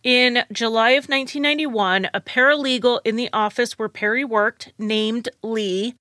In 0.04 0.44
July 0.52 0.92
of 0.92 1.08
1991, 1.08 2.10
a 2.14 2.20
paralegal 2.20 3.00
in 3.06 3.16
the 3.16 3.30
office 3.32 3.80
where 3.80 3.88
Perry 3.88 4.26
worked, 4.26 4.74
named 4.78 5.30
Lee, 5.42 5.96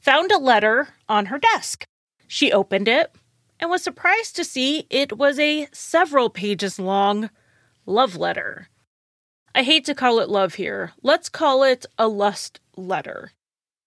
found 0.00 0.32
a 0.32 0.38
letter 0.38 0.88
on 1.08 1.26
her 1.26 1.38
desk. 1.38 1.86
She 2.34 2.50
opened 2.50 2.88
it 2.88 3.14
and 3.60 3.68
was 3.68 3.82
surprised 3.82 4.36
to 4.36 4.44
see 4.44 4.86
it 4.88 5.18
was 5.18 5.38
a 5.38 5.68
several 5.70 6.30
pages 6.30 6.78
long 6.78 7.28
love 7.84 8.16
letter. 8.16 8.70
I 9.54 9.62
hate 9.64 9.84
to 9.84 9.94
call 9.94 10.18
it 10.18 10.30
love 10.30 10.54
here. 10.54 10.92
Let's 11.02 11.28
call 11.28 11.62
it 11.62 11.84
a 11.98 12.08
lust 12.08 12.58
letter. 12.74 13.32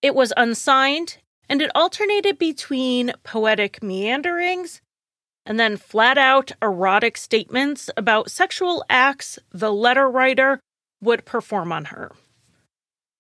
It 0.04 0.14
was 0.14 0.32
unsigned 0.38 1.18
and 1.50 1.60
it 1.60 1.72
alternated 1.74 2.38
between 2.38 3.14
poetic 3.24 3.82
meanderings 3.82 4.80
and 5.48 5.60
then 5.60 5.76
flat 5.76 6.20
out 6.20 6.52
erotic 6.62 7.18
statements 7.18 7.90
about 7.98 8.30
sexual 8.30 8.86
acts 8.92 9.40
the 9.54 9.74
letter 9.74 10.08
writer 10.08 10.60
would 11.02 11.26
perform 11.26 11.72
on 11.72 11.86
her. 11.86 12.12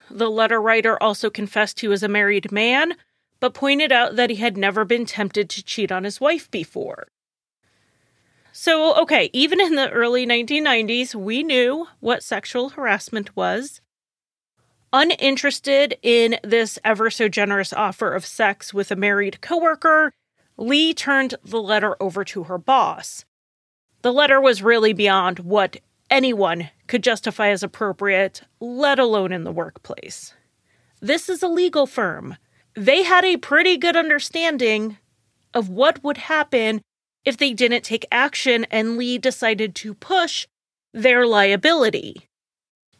The 0.07 0.29
letter 0.29 0.61
writer 0.61 1.01
also 1.01 1.31
confessed 1.31 1.79
he 1.79 1.87
was 1.87 2.03
a 2.03 2.07
married 2.07 2.51
man, 2.51 2.93
but 3.45 3.53
pointed 3.53 3.91
out 3.91 4.15
that 4.15 4.31
he 4.31 4.37
had 4.37 4.57
never 4.57 4.83
been 4.83 5.05
tempted 5.05 5.51
to 5.51 5.63
cheat 5.63 5.91
on 5.91 6.03
his 6.03 6.19
wife 6.19 6.49
before. 6.49 7.05
So, 8.51 8.99
okay, 9.03 9.29
even 9.33 9.61
in 9.61 9.75
the 9.75 9.91
early 9.91 10.25
1990s, 10.25 11.13
we 11.13 11.43
knew 11.43 11.85
what 11.99 12.23
sexual 12.23 12.69
harassment 12.69 13.35
was. 13.35 13.81
Uninterested 14.91 15.95
in 16.01 16.39
this 16.43 16.79
ever 16.83 17.11
so 17.11 17.29
generous 17.29 17.71
offer 17.71 18.15
of 18.15 18.25
sex 18.25 18.73
with 18.73 18.89
a 18.89 18.95
married 18.95 19.41
coworker, 19.41 20.11
Lee 20.57 20.95
turned 20.95 21.35
the 21.43 21.61
letter 21.61 21.95
over 22.01 22.23
to 22.23 22.45
her 22.45 22.57
boss. 22.57 23.25
The 24.01 24.11
letter 24.11 24.41
was 24.41 24.63
really 24.63 24.93
beyond 24.93 25.37
what 25.37 25.77
anyone 26.09 26.71
could 26.87 27.03
justify 27.03 27.49
as 27.49 27.61
appropriate, 27.61 28.41
let 28.59 28.97
alone 28.97 29.31
in 29.31 29.43
the 29.43 29.51
workplace. 29.51 30.33
This 30.99 31.29
is 31.29 31.43
a 31.43 31.47
legal 31.47 31.85
firm. 31.85 32.37
They 32.75 33.03
had 33.03 33.23
a 33.23 33.37
pretty 33.37 33.77
good 33.77 33.95
understanding 33.95 34.97
of 35.53 35.69
what 35.69 36.03
would 36.03 36.17
happen 36.17 36.81
if 37.23 37.37
they 37.37 37.53
didn't 37.53 37.83
take 37.83 38.05
action 38.11 38.65
and 38.69 38.97
Lee 38.97 39.17
decided 39.17 39.73
to 39.75 39.93
push 39.93 40.45
their 40.93 41.25
liability. 41.25 42.27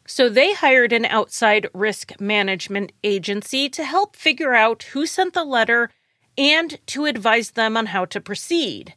So 0.08 0.30
they 0.30 0.54
hired 0.54 0.94
an 0.94 1.06
outside 1.06 1.68
risk 1.74 2.20
management 2.22 2.92
agency 3.04 3.70
to 3.70 3.84
help 3.84 4.16
figure 4.16 4.54
out 4.54 4.84
who 4.84 5.06
sent 5.06 5.34
the 5.34 5.44
letter 5.44 5.90
and 6.38 6.80
to 6.88 7.06
advise 7.06 7.52
them 7.52 7.76
on 7.76 7.88
how 7.88 8.06
to 8.06 8.22
proceed. 8.22 8.96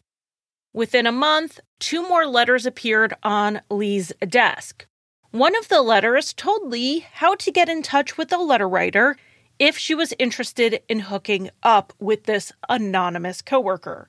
Within 0.72 1.06
a 1.06 1.12
month, 1.12 1.60
two 1.80 2.06
more 2.06 2.26
letters 2.26 2.66
appeared 2.66 3.14
on 3.22 3.62
Lee's 3.70 4.12
desk. 4.28 4.86
One 5.30 5.56
of 5.56 5.68
the 5.68 5.82
letters 5.82 6.32
told 6.32 6.68
Lee 6.68 7.06
how 7.14 7.34
to 7.36 7.50
get 7.50 7.68
in 7.68 7.82
touch 7.82 8.16
with 8.16 8.28
the 8.28 8.38
letter 8.38 8.68
writer 8.68 9.16
if 9.58 9.76
she 9.76 9.94
was 9.94 10.14
interested 10.18 10.82
in 10.88 11.00
hooking 11.00 11.50
up 11.62 11.92
with 11.98 12.24
this 12.24 12.52
anonymous 12.68 13.42
coworker. 13.42 14.08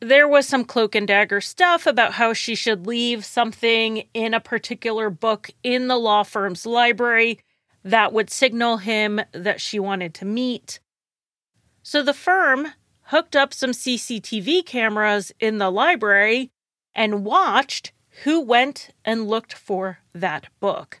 There 0.00 0.28
was 0.28 0.46
some 0.46 0.64
cloak 0.64 0.94
and 0.94 1.08
dagger 1.08 1.40
stuff 1.40 1.86
about 1.86 2.12
how 2.12 2.32
she 2.32 2.54
should 2.54 2.86
leave 2.86 3.24
something 3.24 4.04
in 4.12 4.34
a 4.34 4.40
particular 4.40 5.08
book 5.10 5.50
in 5.62 5.88
the 5.88 5.96
law 5.96 6.22
firm's 6.22 6.66
library 6.66 7.40
that 7.84 8.12
would 8.12 8.30
signal 8.30 8.78
him 8.78 9.20
that 9.32 9.60
she 9.60 9.78
wanted 9.78 10.14
to 10.14 10.24
meet. 10.24 10.80
So 11.82 12.02
the 12.02 12.14
firm 12.14 12.68
hooked 13.08 13.36
up 13.36 13.52
some 13.52 13.72
CCTV 13.72 14.64
cameras 14.64 15.32
in 15.40 15.58
the 15.58 15.70
library 15.70 16.50
and 16.94 17.24
watched 17.24 17.92
who 18.22 18.40
went 18.40 18.90
and 19.04 19.28
looked 19.28 19.52
for 19.52 19.98
that 20.14 20.46
book. 20.60 21.00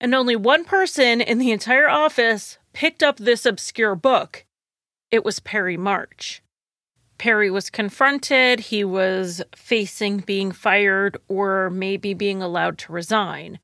And 0.00 0.14
only 0.14 0.36
one 0.36 0.64
person 0.64 1.20
in 1.20 1.38
the 1.38 1.52
entire 1.52 1.88
office 1.88 2.58
picked 2.72 3.02
up 3.02 3.16
this 3.16 3.46
obscure 3.46 3.94
book. 3.94 4.44
It 5.10 5.24
was 5.24 5.40
Perry 5.40 5.76
March. 5.76 6.42
Perry 7.18 7.50
was 7.50 7.70
confronted, 7.70 8.58
he 8.58 8.82
was 8.82 9.42
facing 9.54 10.18
being 10.18 10.50
fired 10.50 11.16
or 11.28 11.70
maybe 11.70 12.14
being 12.14 12.42
allowed 12.42 12.78
to 12.78 12.92
resign. 12.92 13.60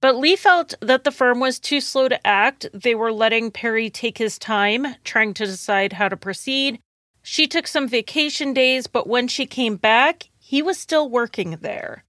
But 0.00 0.16
Lee 0.16 0.36
felt 0.36 0.74
that 0.80 1.04
the 1.04 1.10
firm 1.10 1.40
was 1.40 1.58
too 1.58 1.80
slow 1.80 2.08
to 2.08 2.26
act. 2.26 2.66
They 2.72 2.94
were 2.94 3.12
letting 3.12 3.50
Perry 3.50 3.90
take 3.90 4.18
his 4.18 4.38
time, 4.38 4.94
trying 5.04 5.34
to 5.34 5.44
decide 5.44 5.94
how 5.94 6.08
to 6.08 6.16
proceed. 6.16 6.80
She 7.22 7.46
took 7.46 7.66
some 7.66 7.86
vacation 7.86 8.54
days, 8.54 8.86
but 8.86 9.06
when 9.06 9.28
she 9.28 9.44
came 9.44 9.76
back, 9.76 10.30
he 10.38 10.62
was 10.62 10.78
still 10.78 11.10
working 11.10 11.58
there. 11.60 12.04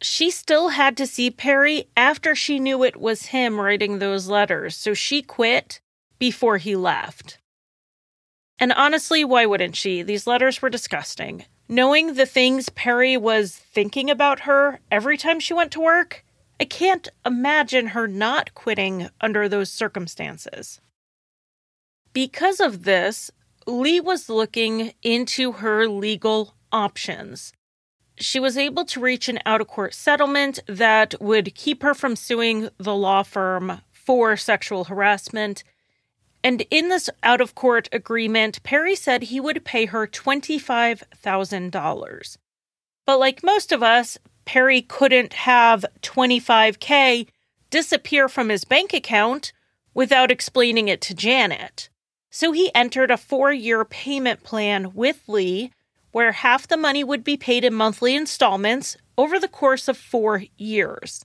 She 0.00 0.30
still 0.30 0.68
had 0.68 0.96
to 0.98 1.06
see 1.06 1.30
Perry 1.30 1.88
after 1.96 2.34
she 2.34 2.58
knew 2.60 2.84
it 2.84 2.96
was 2.96 3.26
him 3.26 3.60
writing 3.60 3.98
those 3.98 4.28
letters, 4.28 4.76
so 4.76 4.94
she 4.94 5.22
quit 5.22 5.80
before 6.18 6.58
he 6.58 6.76
left. 6.76 7.38
And 8.58 8.72
honestly, 8.72 9.24
why 9.24 9.46
wouldn't 9.46 9.76
she? 9.76 10.02
These 10.02 10.26
letters 10.26 10.62
were 10.62 10.70
disgusting. 10.70 11.44
Knowing 11.68 12.14
the 12.14 12.26
things 12.26 12.68
Perry 12.70 13.16
was 13.16 13.56
thinking 13.56 14.08
about 14.10 14.40
her 14.40 14.80
every 14.90 15.16
time 15.16 15.38
she 15.38 15.54
went 15.54 15.70
to 15.72 15.80
work, 15.80 16.24
I 16.60 16.64
can't 16.64 17.08
imagine 17.26 17.88
her 17.88 18.08
not 18.08 18.54
quitting 18.54 19.10
under 19.20 19.48
those 19.48 19.70
circumstances. 19.70 20.80
Because 22.12 22.58
of 22.58 22.84
this, 22.84 23.30
Lee 23.66 24.00
was 24.00 24.28
looking 24.28 24.92
into 25.02 25.52
her 25.52 25.86
legal 25.86 26.54
options. 26.72 27.52
She 28.20 28.40
was 28.40 28.56
able 28.56 28.86
to 28.86 29.00
reach 29.00 29.28
an 29.28 29.38
out 29.46 29.60
of 29.60 29.68
court 29.68 29.94
settlement 29.94 30.58
that 30.66 31.14
would 31.20 31.54
keep 31.54 31.82
her 31.82 31.94
from 31.94 32.16
suing 32.16 32.70
the 32.78 32.94
law 32.94 33.22
firm 33.22 33.82
for 33.90 34.36
sexual 34.36 34.84
harassment. 34.84 35.62
And 36.42 36.64
in 36.70 36.88
this 36.88 37.10
out 37.22 37.40
of 37.40 37.54
court 37.54 37.88
agreement, 37.92 38.62
Perry 38.62 38.96
said 38.96 39.24
he 39.24 39.40
would 39.40 39.64
pay 39.64 39.86
her 39.86 40.06
$25,000. 40.06 42.36
But 43.06 43.18
like 43.18 43.42
most 43.42 43.72
of 43.72 43.82
us, 43.82 44.18
Perry 44.44 44.82
couldn't 44.82 45.32
have 45.34 45.84
25K 46.02 47.26
disappear 47.70 48.28
from 48.28 48.48
his 48.48 48.64
bank 48.64 48.94
account 48.94 49.52
without 49.94 50.30
explaining 50.30 50.88
it 50.88 51.00
to 51.02 51.14
Janet. 51.14 51.88
So 52.30 52.52
he 52.52 52.74
entered 52.74 53.10
a 53.10 53.16
four 53.16 53.52
year 53.52 53.84
payment 53.84 54.42
plan 54.42 54.92
with 54.94 55.22
Lee, 55.26 55.72
where 56.12 56.32
half 56.32 56.66
the 56.66 56.76
money 56.76 57.04
would 57.04 57.24
be 57.24 57.36
paid 57.36 57.64
in 57.64 57.74
monthly 57.74 58.14
installments 58.14 58.96
over 59.16 59.38
the 59.38 59.48
course 59.48 59.88
of 59.88 59.96
four 59.96 60.44
years. 60.56 61.24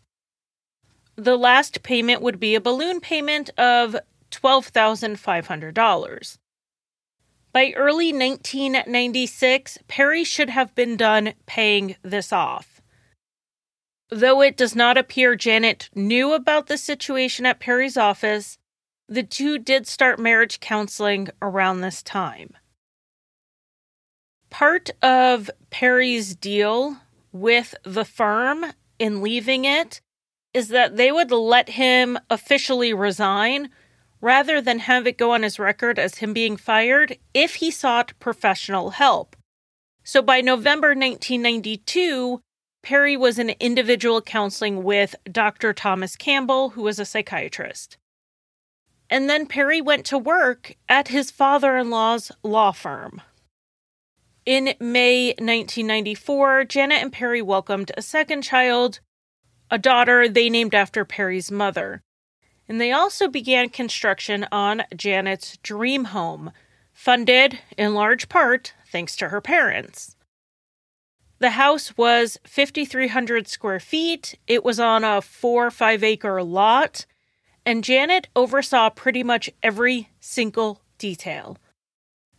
The 1.16 1.38
last 1.38 1.84
payment 1.84 2.22
would 2.22 2.40
be 2.40 2.56
a 2.56 2.62
balloon 2.62 3.00
payment 3.00 3.52
of 3.58 3.96
$12,500. 4.32 6.38
By 7.52 7.72
early 7.76 8.12
1996, 8.12 9.78
Perry 9.88 10.24
should 10.24 10.50
have 10.50 10.74
been 10.74 10.98
done 10.98 11.36
paying 11.46 11.98
this 12.02 12.34
off. 12.34 12.82
Though 14.10 14.42
it 14.42 14.58
does 14.58 14.76
not 14.76 14.98
appear 14.98 15.36
Janet 15.36 15.90
knew 15.94 16.34
about 16.34 16.66
the 16.66 16.80
situation 16.80 17.46
at 17.46 17.60
Perry's 17.60 17.96
office, 17.96 18.58
the 19.08 19.24
two 19.24 19.60
did 19.60 19.86
start 19.86 20.20
marriage 20.20 20.60
counseling 20.60 21.30
around 21.42 21.82
this 21.82 22.02
time. 22.02 22.56
Part 24.54 24.92
of 25.02 25.50
Perry's 25.72 26.36
deal 26.36 26.98
with 27.32 27.74
the 27.84 28.06
firm 28.06 28.64
in 29.00 29.24
leaving 29.24 29.66
it 29.66 30.00
is 30.54 30.68
that 30.68 30.96
they 30.96 31.12
would 31.12 31.32
let 31.32 31.70
him 31.70 32.20
officially 32.30 32.94
resign 32.94 33.72
rather 34.22 34.62
than 34.62 34.78
have 34.78 35.08
it 35.08 35.18
go 35.18 35.32
on 35.32 35.42
his 35.42 35.58
record 35.58 35.98
as 35.98 36.20
him 36.20 36.34
being 36.34 36.56
fired 36.56 37.18
if 37.34 37.56
he 37.56 37.72
sought 37.72 38.14
professional 38.20 38.92
help. 38.92 39.36
So 40.04 40.22
by 40.22 40.40
November 40.40 40.90
1992, 40.90 42.40
Perry 42.84 43.18
was 43.18 43.40
in 43.40 43.56
individual 43.60 44.22
counseling 44.22 44.84
with 44.84 45.16
Dr. 45.32 45.74
Thomas 45.74 46.16
Campbell, 46.16 46.70
who 46.70 46.84
was 46.84 47.00
a 47.00 47.06
psychiatrist. 47.06 47.98
And 49.10 49.28
then 49.28 49.48
Perry 49.48 49.82
went 49.82 50.06
to 50.06 50.18
work 50.20 50.76
at 50.88 51.08
his 51.08 51.32
father 51.32 51.76
in 51.76 51.90
law's 51.90 52.32
law 52.44 52.72
firm. 52.72 53.20
In 54.46 54.74
May 54.78 55.28
1994, 55.28 56.66
Janet 56.66 57.02
and 57.02 57.14
Perry 57.14 57.42
welcomed 57.42 57.94
a 57.96 58.02
second 58.02 58.42
child, 58.42 59.00
a 59.72 59.78
daughter 59.78 60.28
they 60.28 60.50
named 60.50 60.76
after 60.76 61.06
Perry's 61.06 61.50
mother. 61.50 62.02
And 62.68 62.80
they 62.80 62.92
also 62.92 63.30
began 63.30 63.70
construction 63.70 64.46
on 64.52 64.84
Janet's 64.96 65.58
dream 65.64 66.06
home, 66.06 66.52
funded 66.92 67.60
in 67.78 67.94
large 67.94 68.28
part 68.28 68.74
thanks 68.92 69.16
to 69.18 69.30
her 69.30 69.40
parents. 69.40 70.18
The 71.40 71.52
house 71.52 71.98
was 71.98 72.38
5,300 72.46 73.48
square 73.48 73.80
feet. 73.80 74.38
It 74.46 74.66
was 74.66 74.78
on 74.78 75.06
a 75.06 75.22
four, 75.22 75.72
five 75.72 76.04
acre 76.04 76.44
lot. 76.44 77.06
And 77.66 77.82
Janet 77.84 78.28
oversaw 78.36 78.90
pretty 78.90 79.24
much 79.24 79.50
every 79.62 80.10
single 80.20 80.82
detail. 80.98 81.58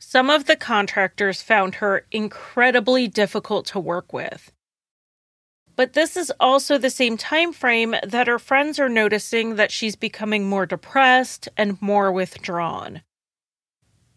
Some 0.06 0.28
of 0.28 0.44
the 0.44 0.54
contractors 0.54 1.42
found 1.42 1.76
her 1.76 2.06
incredibly 2.12 3.08
difficult 3.08 3.64
to 3.66 3.80
work 3.80 4.12
with. 4.12 4.52
But 5.76 5.94
this 5.94 6.14
is 6.16 6.30
also 6.38 6.76
the 6.76 6.90
same 6.90 7.16
time 7.16 7.52
frame 7.52 7.96
that 8.06 8.28
her 8.28 8.38
friends 8.38 8.78
are 8.78 8.90
noticing 8.90 9.56
that 9.56 9.72
she's 9.72 9.96
becoming 9.96 10.46
more 10.46 10.66
depressed 10.66 11.48
and 11.56 11.80
more 11.82 12.12
withdrawn. 12.12 13.00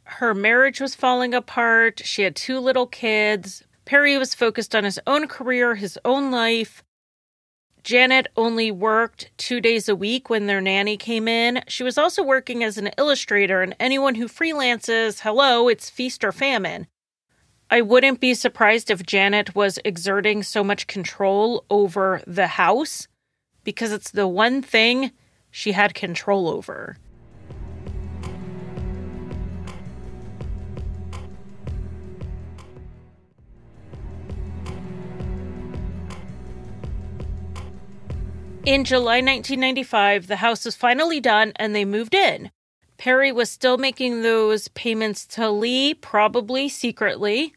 Her 0.04 0.36
marriage 0.36 0.82
was 0.82 0.94
falling 0.94 1.34
apart. 1.34 2.02
She 2.04 2.24
had 2.24 2.36
two 2.36 2.60
little 2.60 2.86
kids. 2.86 3.64
Perry 3.86 4.18
was 4.18 4.36
focused 4.36 4.76
on 4.76 4.84
his 4.84 5.00
own 5.08 5.28
career, 5.28 5.76
his 5.76 5.98
own 6.04 6.32
life. 6.32 6.84
Janet 7.88 8.28
only 8.36 8.70
worked 8.70 9.32
two 9.38 9.62
days 9.62 9.88
a 9.88 9.96
week 9.96 10.30
when 10.30 10.46
their 10.46 10.60
nanny 10.60 10.98
came 10.98 11.26
in. 11.26 11.64
She 11.70 11.84
was 11.84 11.98
also 11.98 12.22
working 12.22 12.62
as 12.62 12.78
an 12.78 12.90
illustrator, 12.98 13.62
and 13.62 13.78
anyone 13.80 14.16
who 14.16 14.28
freelances, 14.28 15.22
hello, 15.22 15.70
it's 15.70 15.90
feast 15.90 16.22
or 16.26 16.34
famine. 16.34 16.88
I 17.72 17.80
wouldn't 17.80 18.20
be 18.20 18.34
surprised 18.34 18.92
if 18.92 19.06
Janet 19.06 19.56
was 19.56 19.80
exerting 19.86 20.44
so 20.44 20.66
much 20.66 20.88
control 20.88 21.64
over 21.70 22.22
the 22.28 22.48
house 22.48 23.08
because 23.64 23.94
it's 23.94 24.12
the 24.12 24.28
one 24.28 24.62
thing 24.62 25.14
she 25.50 25.72
had 25.72 25.94
control 25.94 26.50
over. 26.50 26.98
In 38.68 38.84
July 38.84 39.22
1995, 39.22 40.28
the 40.28 40.36
house 40.36 40.66
was 40.66 40.76
finally 40.76 41.22
done 41.22 41.54
and 41.56 41.74
they 41.74 41.86
moved 41.86 42.14
in. 42.14 42.52
Perry 42.98 43.32
was 43.32 43.50
still 43.50 43.78
making 43.78 44.24
those 44.24 44.68
payments 44.68 45.26
to 45.28 45.50
Lee, 45.50 45.94
probably 45.94 46.68
secretly. 46.68 47.54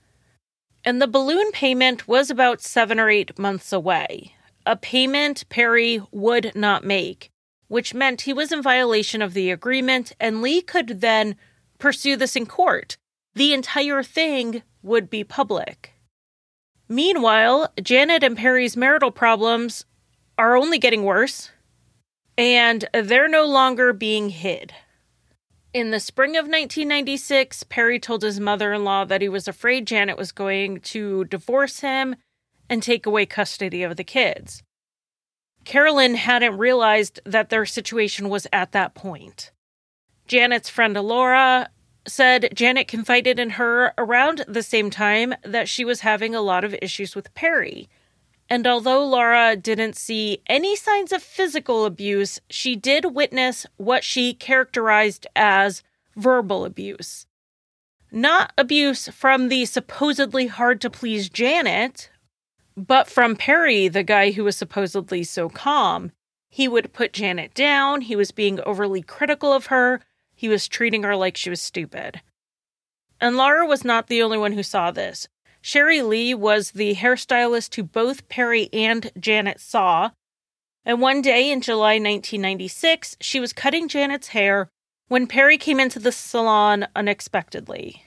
And 0.85 1.03
the 1.03 1.09
balloon 1.09 1.51
payment 1.51 2.07
was 2.07 2.31
about 2.31 2.61
seven 2.61 3.01
or 3.01 3.11
eight 3.11 3.37
months 3.41 3.73
away. 3.73 4.37
A 4.65 4.77
payment 4.77 5.49
Perry 5.49 6.01
would 6.13 6.53
not 6.55 6.85
make, 6.85 7.33
which 7.67 7.93
meant 7.93 8.21
he 8.21 8.33
was 8.33 8.53
in 8.53 8.63
violation 8.63 9.21
of 9.21 9.35
the 9.35 9.51
agreement, 9.51 10.13
and 10.21 10.41
Lee 10.41 10.63
could 10.63 11.01
then 11.01 11.35
pursue 11.81 12.15
this 12.15 12.37
in 12.37 12.47
court. 12.47 12.97
The 13.35 13.53
entire 13.53 14.05
thing 14.05 14.63
would 14.81 15.11
be 15.11 15.25
public. 15.25 15.93
Meanwhile, 16.89 17.73
Janet 17.83 18.23
and 18.23 18.37
Perry's 18.37 18.77
marital 18.77 19.11
problems 19.11 19.87
are 20.41 20.57
only 20.57 20.79
getting 20.79 21.05
worse, 21.05 21.51
and 22.39 22.89
they're 22.95 23.29
no 23.29 23.45
longer 23.45 23.93
being 23.93 24.31
hid. 24.31 24.73
In 25.75 25.91
the 25.91 26.01
spring 26.01 26.31
of 26.31 26.47
1996, 26.47 27.65
Perry 27.65 28.01
told 28.01 28.23
his 28.23 28.41
mother 28.41 28.73
in 28.73 28.83
law 28.83 29.05
that 29.05 29.21
he 29.21 29.29
was 29.29 29.47
afraid 29.47 29.87
Janet 29.87 30.17
was 30.17 30.33
going 30.33 30.81
to 30.81 31.27
divorce 31.27 31.81
him 31.81 32.17
and 32.71 32.83
take 32.83 33.05
away 33.05 33.27
custody 33.27 33.83
of 33.83 33.99
the 33.99 34.03
kids. 34.03 34.63
Carolyn 35.67 36.15
hadn't 36.15 36.57
realized 36.57 37.21
that 37.27 37.51
their 37.51 37.67
situation 37.67 38.31
was 38.31 38.47
at 38.51 38.73
that 38.73 38.95
point. 38.95 39.53
Janet's 40.27 40.71
friend 40.71 40.95
Laura 40.95 41.69
said 42.07 42.49
Janet 42.55 42.89
confided 42.89 43.39
in 43.39 43.51
her 43.51 43.93
around 43.99 44.47
the 44.49 44.63
same 44.63 44.89
time 44.89 45.35
that 45.43 45.69
she 45.69 45.85
was 45.85 46.01
having 46.01 46.35
a 46.35 46.41
lot 46.41 46.65
of 46.65 46.75
issues 46.81 47.15
with 47.15 47.35
Perry. 47.35 47.91
And 48.51 48.67
although 48.67 49.07
Laura 49.07 49.55
didn't 49.55 49.95
see 49.95 50.43
any 50.49 50.75
signs 50.75 51.13
of 51.13 51.23
physical 51.23 51.85
abuse, 51.85 52.41
she 52.51 52.75
did 52.75 53.15
witness 53.15 53.65
what 53.77 54.03
she 54.03 54.35
characterized 54.35 55.29
as 55.37 55.85
verbal 56.17 56.65
abuse. 56.65 57.27
Not 58.11 58.53
abuse 58.59 59.07
from 59.09 59.49
the 59.49 59.65
supposedly 59.67 60.49
hard 60.49 60.81
to 60.81 60.91
please 60.91 61.29
Janet, 61.29 62.11
but 62.77 63.09
from 63.09 63.37
Perry, 63.37 63.87
the 63.87 64.03
guy 64.03 64.33
who 64.33 64.43
was 64.43 64.57
supposedly 64.57 65.23
so 65.23 65.49
calm. 65.49 66.11
He 66.49 66.67
would 66.67 66.93
put 66.93 67.13
Janet 67.13 67.55
down, 67.55 68.01
he 68.01 68.17
was 68.17 68.33
being 68.33 68.61
overly 68.63 69.01
critical 69.01 69.53
of 69.53 69.67
her, 69.67 70.01
he 70.35 70.49
was 70.49 70.67
treating 70.67 71.05
her 71.05 71.15
like 71.15 71.37
she 71.37 71.51
was 71.51 71.63
stupid. 71.63 72.21
And 73.21 73.37
Laura 73.37 73.65
was 73.65 73.85
not 73.85 74.09
the 74.09 74.23
only 74.23 74.39
one 74.39 74.55
who 74.55 74.65
saw 74.65 74.91
this. 74.91 75.29
Sherry 75.63 76.03
Lee 76.03 76.35
was 76.35 76.71
the 76.71 76.95
hairstylist 76.95 77.75
who 77.75 77.83
both 77.83 78.29
Perry 78.29 78.69
and 78.73 79.11
Janet 79.19 79.61
saw. 79.61 80.11
And 80.85 81.01
one 81.01 81.21
day 81.21 81.51
in 81.51 81.61
July 81.61 81.95
1996, 81.95 83.17
she 83.21 83.39
was 83.39 83.53
cutting 83.53 83.89
Janet's 83.89 84.29
hair 84.29 84.69
when 85.09 85.27
Perry 85.27 85.59
came 85.59 85.79
into 85.79 85.99
the 85.99 86.13
salon 86.13 86.87
unexpectedly. 86.97 88.05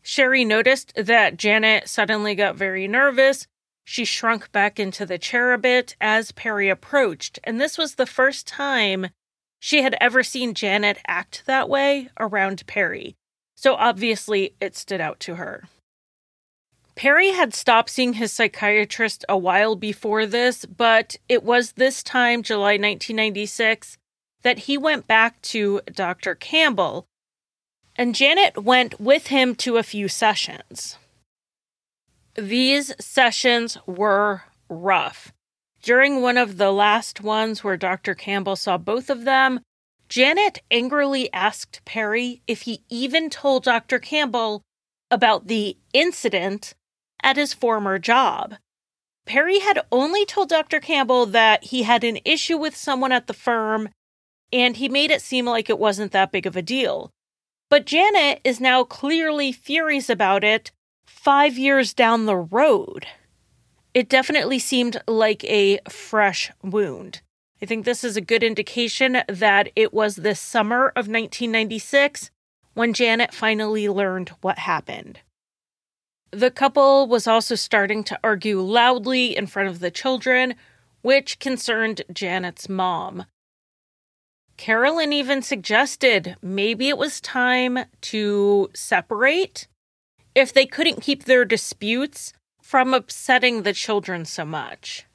Sherry 0.00 0.44
noticed 0.44 0.92
that 0.94 1.36
Janet 1.36 1.88
suddenly 1.88 2.34
got 2.34 2.56
very 2.56 2.88
nervous. 2.88 3.46
She 3.84 4.04
shrunk 4.04 4.50
back 4.52 4.80
into 4.80 5.04
the 5.04 5.18
chair 5.18 5.52
a 5.52 5.58
bit 5.58 5.96
as 6.00 6.32
Perry 6.32 6.68
approached, 6.68 7.38
and 7.44 7.60
this 7.60 7.76
was 7.76 7.96
the 7.96 8.06
first 8.06 8.46
time 8.46 9.08
she 9.58 9.82
had 9.82 9.96
ever 10.00 10.22
seen 10.22 10.54
Janet 10.54 10.98
act 11.06 11.42
that 11.46 11.68
way 11.68 12.08
around 12.18 12.66
Perry, 12.66 13.16
so 13.56 13.74
obviously 13.74 14.54
it 14.60 14.76
stood 14.76 15.00
out 15.00 15.20
to 15.20 15.34
her. 15.34 15.64
Perry 16.96 17.32
had 17.32 17.54
stopped 17.54 17.90
seeing 17.90 18.14
his 18.14 18.32
psychiatrist 18.32 19.22
a 19.28 19.36
while 19.36 19.76
before 19.76 20.24
this, 20.24 20.64
but 20.64 21.16
it 21.28 21.42
was 21.44 21.72
this 21.72 22.02
time, 22.02 22.42
July 22.42 22.72
1996, 22.72 23.98
that 24.42 24.60
he 24.60 24.78
went 24.78 25.06
back 25.06 25.40
to 25.42 25.82
Dr. 25.92 26.34
Campbell, 26.34 27.06
and 27.96 28.14
Janet 28.14 28.64
went 28.64 28.98
with 28.98 29.26
him 29.26 29.54
to 29.56 29.76
a 29.76 29.82
few 29.82 30.08
sessions. 30.08 30.96
These 32.34 32.94
sessions 32.98 33.76
were 33.86 34.44
rough. 34.70 35.34
During 35.82 36.22
one 36.22 36.38
of 36.38 36.56
the 36.56 36.72
last 36.72 37.20
ones 37.20 37.62
where 37.62 37.76
Dr. 37.76 38.14
Campbell 38.14 38.56
saw 38.56 38.78
both 38.78 39.10
of 39.10 39.24
them, 39.24 39.60
Janet 40.08 40.62
angrily 40.70 41.30
asked 41.34 41.82
Perry 41.84 42.40
if 42.46 42.62
he 42.62 42.82
even 42.88 43.28
told 43.28 43.64
Dr. 43.64 43.98
Campbell 43.98 44.62
about 45.10 45.46
the 45.46 45.76
incident 45.92 46.74
at 47.22 47.36
his 47.36 47.52
former 47.52 47.98
job. 47.98 48.54
Perry 49.24 49.58
had 49.58 49.80
only 49.90 50.24
told 50.24 50.48
Dr. 50.48 50.80
Campbell 50.80 51.26
that 51.26 51.64
he 51.64 51.82
had 51.82 52.04
an 52.04 52.18
issue 52.24 52.56
with 52.56 52.76
someone 52.76 53.12
at 53.12 53.26
the 53.26 53.34
firm, 53.34 53.88
and 54.52 54.76
he 54.76 54.88
made 54.88 55.10
it 55.10 55.22
seem 55.22 55.46
like 55.46 55.68
it 55.68 55.78
wasn't 55.78 56.12
that 56.12 56.30
big 56.30 56.46
of 56.46 56.56
a 56.56 56.62
deal. 56.62 57.10
But 57.68 57.86
Janet 57.86 58.40
is 58.44 58.60
now 58.60 58.84
clearly 58.84 59.50
furious 59.50 60.08
about 60.08 60.44
it 60.44 60.70
five 61.06 61.58
years 61.58 61.92
down 61.92 62.26
the 62.26 62.36
road 62.36 63.06
it 63.96 64.10
definitely 64.10 64.58
seemed 64.58 65.00
like 65.08 65.42
a 65.44 65.78
fresh 65.88 66.52
wound. 66.62 67.22
I 67.62 67.64
think 67.64 67.86
this 67.86 68.04
is 68.04 68.14
a 68.14 68.20
good 68.20 68.42
indication 68.42 69.22
that 69.26 69.70
it 69.74 69.94
was 69.94 70.16
the 70.16 70.34
summer 70.34 70.88
of 70.88 71.08
1996 71.08 72.30
when 72.74 72.92
Janet 72.92 73.32
finally 73.32 73.88
learned 73.88 74.32
what 74.42 74.58
happened. 74.58 75.20
The 76.30 76.50
couple 76.50 77.06
was 77.06 77.26
also 77.26 77.54
starting 77.54 78.04
to 78.04 78.18
argue 78.22 78.60
loudly 78.60 79.36
in 79.36 79.46
front 79.46 79.68
of 79.68 79.80
the 79.80 79.90
children, 79.90 80.54
which 81.02 81.38
concerned 81.38 82.02
Janet's 82.12 82.68
mom. 82.68 83.26
Carolyn 84.56 85.12
even 85.12 85.42
suggested 85.42 86.36
maybe 86.42 86.88
it 86.88 86.98
was 86.98 87.20
time 87.20 87.80
to 88.00 88.70
separate. 88.74 89.68
If 90.34 90.52
they 90.52 90.66
couldn't 90.66 91.02
keep 91.02 91.24
their 91.24 91.44
disputes, 91.44 92.32
from 92.66 92.92
upsetting 92.92 93.62
the 93.62 93.72
children 93.72 94.24
so 94.24 94.44
much. 94.44 95.06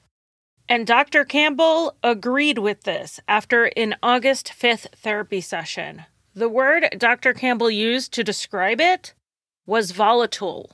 And 0.70 0.86
Dr. 0.86 1.22
Campbell 1.22 1.94
agreed 2.02 2.56
with 2.56 2.84
this 2.84 3.20
after 3.28 3.64
an 3.76 3.94
August 4.02 4.54
5th 4.58 4.86
therapy 4.96 5.42
session. 5.42 6.06
The 6.34 6.48
word 6.48 6.88
Dr. 6.96 7.34
Campbell 7.34 7.70
used 7.70 8.10
to 8.14 8.24
describe 8.24 8.80
it 8.80 9.12
was 9.66 9.90
volatile. 9.90 10.70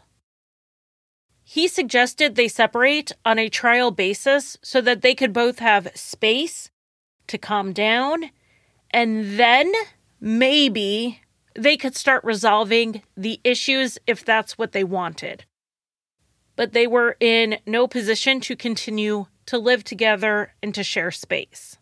He 1.50 1.66
suggested 1.66 2.34
they 2.34 2.48
separate 2.48 3.12
on 3.24 3.38
a 3.38 3.48
trial 3.48 3.90
basis 3.90 4.58
so 4.62 4.80
that 4.82 5.00
they 5.00 5.14
could 5.14 5.32
both 5.32 5.61
have 5.61 5.90
space 5.94 6.70
to 7.26 7.38
calm 7.38 7.72
down, 7.72 8.30
and 8.90 9.38
then 9.38 9.72
maybe 10.20 11.22
they 11.54 11.76
could 11.76 11.96
start 11.96 12.22
resolving 12.24 13.02
the 13.16 13.40
issues 13.44 13.98
if 14.06 14.24
that's 14.24 14.58
what 14.58 14.72
they 14.72 14.84
wanted 14.84 15.44
but 16.58 16.72
they 16.72 16.88
were 16.88 17.16
in 17.20 17.56
no 17.66 17.87
position 17.87 18.40
to 18.40 18.56
continue 18.56 19.26
to 19.46 19.56
live 19.56 19.84
together 19.84 20.52
and 20.61 20.74
to 20.74 20.82
share 20.82 21.12
space. 21.12 21.78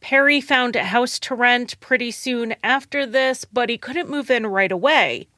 Perry 0.00 0.40
found 0.40 0.74
a 0.74 0.84
house 0.84 1.18
to 1.18 1.34
rent 1.34 1.78
pretty 1.80 2.10
soon 2.10 2.54
after 2.64 3.04
this, 3.04 3.44
but 3.44 3.68
he 3.68 3.76
couldn't 3.76 4.08
move 4.08 4.30
in 4.30 4.46
right 4.46 4.72
away. 4.72 5.28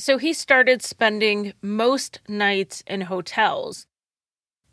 So 0.00 0.16
he 0.16 0.32
started 0.32 0.82
spending 0.82 1.52
most 1.60 2.20
nights 2.26 2.82
in 2.86 3.02
hotels. 3.02 3.86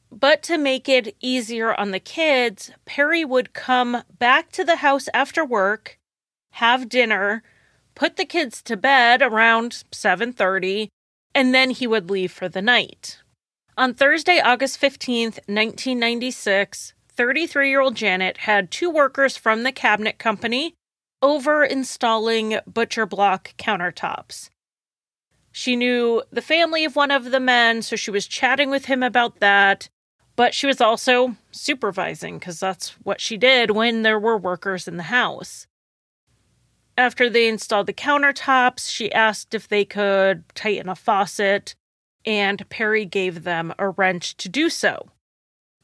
But 0.10 0.42
to 0.44 0.58
make 0.58 0.88
it 0.88 1.18
easier 1.20 1.74
on 1.74 1.92
the 1.92 2.00
kids, 2.00 2.72
Perry 2.86 3.26
would 3.26 3.52
come 3.52 4.04
back 4.18 4.54
to 4.54 4.63
the 4.63 4.78
house 4.78 5.10
after 5.13 5.44
work, 5.44 6.00
have 6.54 6.88
dinner, 6.88 7.44
put 7.94 8.16
the 8.16 8.24
kids 8.24 8.62
to 8.62 8.78
bed 8.78 9.22
around 9.22 9.84
7:30, 9.92 10.88
and 11.36 11.54
then 11.54 11.72
he 11.72 11.86
would 11.86 12.10
leave 12.10 12.32
for 12.32 12.48
the 12.48 12.62
night. 12.62 13.20
On 13.76 13.94
Thursday, 13.94 14.40
August 14.40 14.80
15th, 14.80 15.40
1996, 15.50 16.94
33 17.10 17.70
year 17.70 17.82
old 17.82 17.96
Janet 17.96 18.38
had 18.38 18.72
two 18.72 18.90
workers 18.90 19.36
from 19.36 19.63
the 19.63 19.74
cabinet 19.74 20.20
company 20.20 20.74
over 21.22 21.66
installing 21.66 22.60
butcher 22.66 23.06
block 23.06 23.56
countertops. 23.58 24.52
She 25.58 25.76
knew 25.76 26.22
the 26.32 26.43
family 26.43 26.86
of 26.86 26.96
one 26.96 27.10
of 27.10 27.32
the 27.32 27.39
men, 27.39 27.82
so 27.82 27.96
she 27.96 28.12
was 28.12 28.28
chatting 28.28 28.70
with 28.70 28.86
him 28.86 29.02
about 29.02 29.39
that, 29.39 29.89
but 30.36 30.54
she 30.54 30.67
was 30.67 30.80
also 30.80 31.36
supervising 31.50 32.38
because 32.38 32.60
that's 32.60 32.89
what 33.02 33.20
she 33.20 33.38
did 33.38 33.72
when 33.72 34.04
there 34.04 34.20
were 34.20 34.38
workers 34.38 34.88
in 34.88 34.98
the 34.98 35.10
house. 35.10 35.65
After 36.96 37.28
they 37.28 37.48
installed 37.48 37.88
the 37.88 37.93
countertops, 37.93 38.88
she 38.88 39.12
asked 39.12 39.56
if 39.56 39.67
they 39.67 39.84
could 39.84 40.43
tighten 40.54 40.89
a 40.89 40.96
faucet 40.96 41.74
and 42.24 42.70
Perry 42.70 43.06
gave 43.06 43.43
them 43.43 43.74
a 43.80 43.89
wrench 43.89 44.38
to 44.38 44.50
do 44.50 44.70
so. 44.70 45.10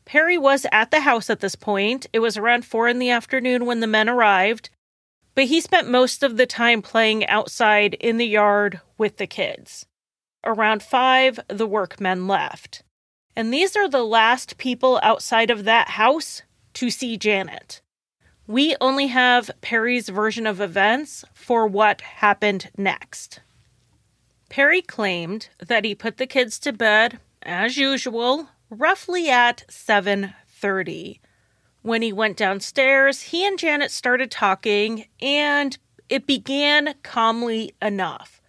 Perry 0.05 0.37
was 0.37 0.67
at 0.71 0.91
the 0.91 0.99
house 0.99 1.31
at 1.31 1.39
this 1.39 1.55
point. 1.55 2.05
It 2.13 2.19
was 2.19 2.37
around 2.37 2.63
four 2.63 2.87
in 2.87 2.99
the 2.99 3.09
afternoon 3.09 3.65
when 3.65 3.79
the 3.79 3.87
men 3.87 4.07
arrived, 4.07 4.69
but 5.35 5.45
he 5.45 5.59
spent 5.61 5.89
most 5.89 6.23
of 6.23 6.37
the 6.37 6.45
time 6.45 6.81
playing 6.81 7.25
outside 7.27 7.93
in 7.95 8.17
the 8.17 8.27
yard 8.27 8.81
with 8.97 9.17
the 9.17 9.27
kids. 9.27 9.85
Around 10.45 10.83
five, 10.83 11.39
the 11.47 11.67
workmen 11.67 12.27
left. 12.27 12.83
And 13.35 13.53
these 13.53 13.75
are 13.75 13.89
the 13.89 14.03
last 14.03 14.57
people 14.57 14.99
outside 15.01 15.49
of 15.49 15.63
that 15.63 15.89
house 15.89 16.43
to 16.75 16.89
see 16.89 17.17
Janet. 17.17 17.81
We 18.45 18.75
only 18.81 19.07
have 19.07 19.49
Perry's 19.61 20.09
version 20.09 20.45
of 20.45 20.59
events 20.59 21.23
for 21.33 21.65
what 21.65 22.01
happened 22.01 22.69
next. 22.77 23.39
Perry 24.49 24.81
claimed 24.81 25.49
that 25.65 25.85
he 25.85 25.95
put 25.95 26.17
the 26.17 26.27
kids 26.27 26.59
to 26.59 26.73
bed 26.73 27.19
as 27.41 27.77
usual 27.77 28.49
roughly 28.69 29.29
at 29.29 29.63
7:30. 29.69 31.19
When 31.83 32.01
he 32.01 32.11
went 32.11 32.37
downstairs, 32.37 33.21
he 33.21 33.45
and 33.45 33.59
Janet 33.59 33.91
started 33.91 34.31
talking 34.31 35.05
and 35.21 35.77
it 36.09 36.25
began 36.25 36.95
calmly 37.03 37.75
enough. 37.81 38.41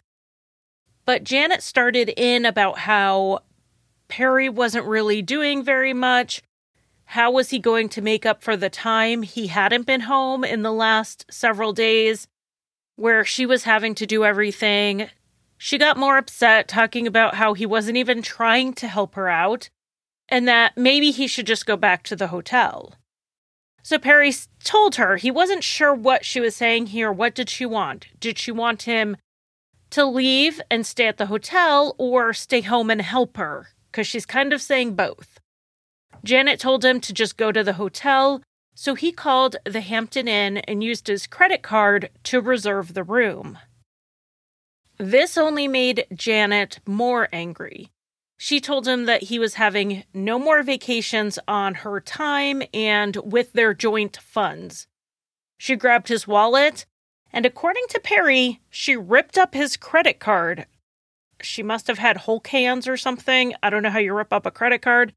But 1.04 1.24
Janet 1.24 1.62
started 1.62 2.08
in 2.16 2.46
about 2.46 2.78
how 2.78 3.40
Perry 4.08 4.48
wasn't 4.48 4.86
really 4.86 5.20
doing 5.20 5.62
very 5.62 5.92
much, 5.92 6.42
How 7.06 7.30
was 7.30 7.50
he 7.50 7.58
going 7.58 7.88
to 7.90 8.02
make 8.02 8.24
up 8.24 8.42
for 8.42 8.56
the 8.56 8.70
time 8.70 9.22
he 9.22 9.48
hadn't 9.48 9.86
been 9.86 10.02
home 10.02 10.44
in 10.44 10.62
the 10.62 10.72
last 10.72 11.26
several 11.30 11.72
days 11.72 12.26
where 12.96 13.24
she 13.24 13.46
was 13.46 13.64
having 13.64 13.94
to 13.96 14.06
do 14.06 14.24
everything? 14.24 15.10
She 15.56 15.78
got 15.78 15.96
more 15.96 16.18
upset 16.18 16.66
talking 16.68 17.06
about 17.06 17.34
how 17.36 17.54
he 17.54 17.66
wasn't 17.66 17.96
even 17.98 18.22
trying 18.22 18.72
to 18.74 18.88
help 18.88 19.14
her 19.14 19.28
out 19.28 19.70
and 20.28 20.48
that 20.48 20.76
maybe 20.76 21.10
he 21.10 21.26
should 21.26 21.46
just 21.46 21.66
go 21.66 21.76
back 21.76 22.02
to 22.04 22.16
the 22.16 22.28
hotel. 22.28 22.94
So 23.84 23.98
Perry 23.98 24.32
told 24.64 24.94
her 24.94 25.16
he 25.16 25.30
wasn't 25.30 25.62
sure 25.62 25.94
what 25.94 26.24
she 26.24 26.40
was 26.40 26.56
saying 26.56 26.86
here. 26.86 27.12
What 27.12 27.34
did 27.34 27.50
she 27.50 27.66
want? 27.66 28.06
Did 28.18 28.38
she 28.38 28.50
want 28.50 28.82
him 28.84 29.18
to 29.90 30.06
leave 30.06 30.58
and 30.70 30.86
stay 30.86 31.06
at 31.06 31.18
the 31.18 31.26
hotel 31.26 31.94
or 31.98 32.32
stay 32.32 32.62
home 32.62 32.90
and 32.90 33.02
help 33.02 33.36
her? 33.36 33.68
Because 33.92 34.06
she's 34.06 34.24
kind 34.24 34.54
of 34.54 34.62
saying 34.62 34.94
both. 34.94 35.38
Janet 36.24 36.58
told 36.58 36.82
him 36.82 36.98
to 37.00 37.12
just 37.12 37.36
go 37.36 37.52
to 37.52 37.62
the 37.62 37.74
hotel, 37.74 38.42
so 38.74 38.94
he 38.94 39.12
called 39.12 39.56
the 39.66 39.82
Hampton 39.82 40.28
Inn 40.28 40.56
and 40.58 40.82
used 40.82 41.06
his 41.06 41.26
credit 41.26 41.62
card 41.62 42.08
to 42.22 42.40
reserve 42.40 42.94
the 42.94 43.04
room. 43.04 43.58
This 44.96 45.36
only 45.36 45.68
made 45.68 46.06
Janet 46.14 46.80
more 46.86 47.28
angry. 47.34 47.90
She 48.36 48.60
told 48.60 48.86
him 48.86 49.04
that 49.06 49.24
he 49.24 49.38
was 49.38 49.54
having 49.54 50.04
no 50.12 50.38
more 50.38 50.62
vacations 50.62 51.38
on 51.46 51.76
her 51.76 52.00
time 52.00 52.62
and 52.72 53.16
with 53.16 53.52
their 53.52 53.74
joint 53.74 54.16
funds. 54.16 54.86
She 55.58 55.76
grabbed 55.76 56.08
his 56.08 56.26
wallet, 56.26 56.84
and 57.32 57.46
according 57.46 57.84
to 57.90 58.00
Perry, 58.00 58.60
she 58.70 58.96
ripped 58.96 59.38
up 59.38 59.54
his 59.54 59.76
credit 59.76 60.18
card. 60.18 60.66
She 61.40 61.62
must 61.62 61.86
have 61.86 61.98
had 61.98 62.18
Hulk 62.18 62.46
hands 62.48 62.86
or 62.86 62.96
something. 62.96 63.54
I 63.62 63.70
don't 63.70 63.82
know 63.82 63.90
how 63.90 63.98
you 63.98 64.14
rip 64.14 64.32
up 64.32 64.46
a 64.46 64.50
credit 64.50 64.82
card. 64.82 65.14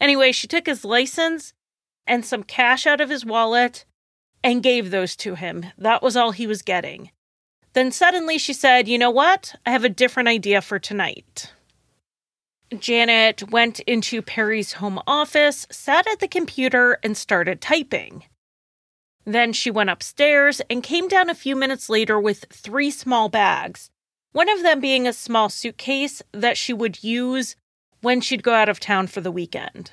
Anyway, 0.00 0.32
she 0.32 0.46
took 0.46 0.66
his 0.66 0.84
license 0.84 1.52
and 2.06 2.24
some 2.24 2.42
cash 2.42 2.86
out 2.86 3.00
of 3.00 3.10
his 3.10 3.24
wallet 3.24 3.84
and 4.42 4.62
gave 4.62 4.90
those 4.90 5.16
to 5.16 5.34
him. 5.34 5.66
That 5.78 6.02
was 6.02 6.16
all 6.16 6.32
he 6.32 6.46
was 6.46 6.62
getting. 6.62 7.10
Then 7.72 7.90
suddenly 7.90 8.38
she 8.38 8.52
said, 8.52 8.88
You 8.88 8.98
know 8.98 9.10
what? 9.10 9.54
I 9.66 9.70
have 9.70 9.84
a 9.84 9.88
different 9.88 10.28
idea 10.28 10.60
for 10.60 10.78
tonight. 10.78 11.52
Janet 12.80 13.50
went 13.50 13.80
into 13.80 14.22
Perry's 14.22 14.74
home 14.74 15.00
office, 15.06 15.66
sat 15.70 16.06
at 16.06 16.20
the 16.20 16.28
computer, 16.28 16.98
and 17.02 17.16
started 17.16 17.60
typing. 17.60 18.24
Then 19.24 19.52
she 19.52 19.70
went 19.70 19.90
upstairs 19.90 20.60
and 20.68 20.82
came 20.82 21.08
down 21.08 21.30
a 21.30 21.34
few 21.34 21.56
minutes 21.56 21.88
later 21.88 22.20
with 22.20 22.46
three 22.50 22.90
small 22.90 23.28
bags, 23.28 23.90
one 24.32 24.48
of 24.48 24.62
them 24.62 24.80
being 24.80 25.06
a 25.06 25.12
small 25.12 25.48
suitcase 25.48 26.22
that 26.32 26.58
she 26.58 26.72
would 26.72 27.02
use 27.02 27.56
when 28.00 28.20
she'd 28.20 28.42
go 28.42 28.52
out 28.52 28.68
of 28.68 28.80
town 28.80 29.06
for 29.06 29.20
the 29.20 29.32
weekend. 29.32 29.90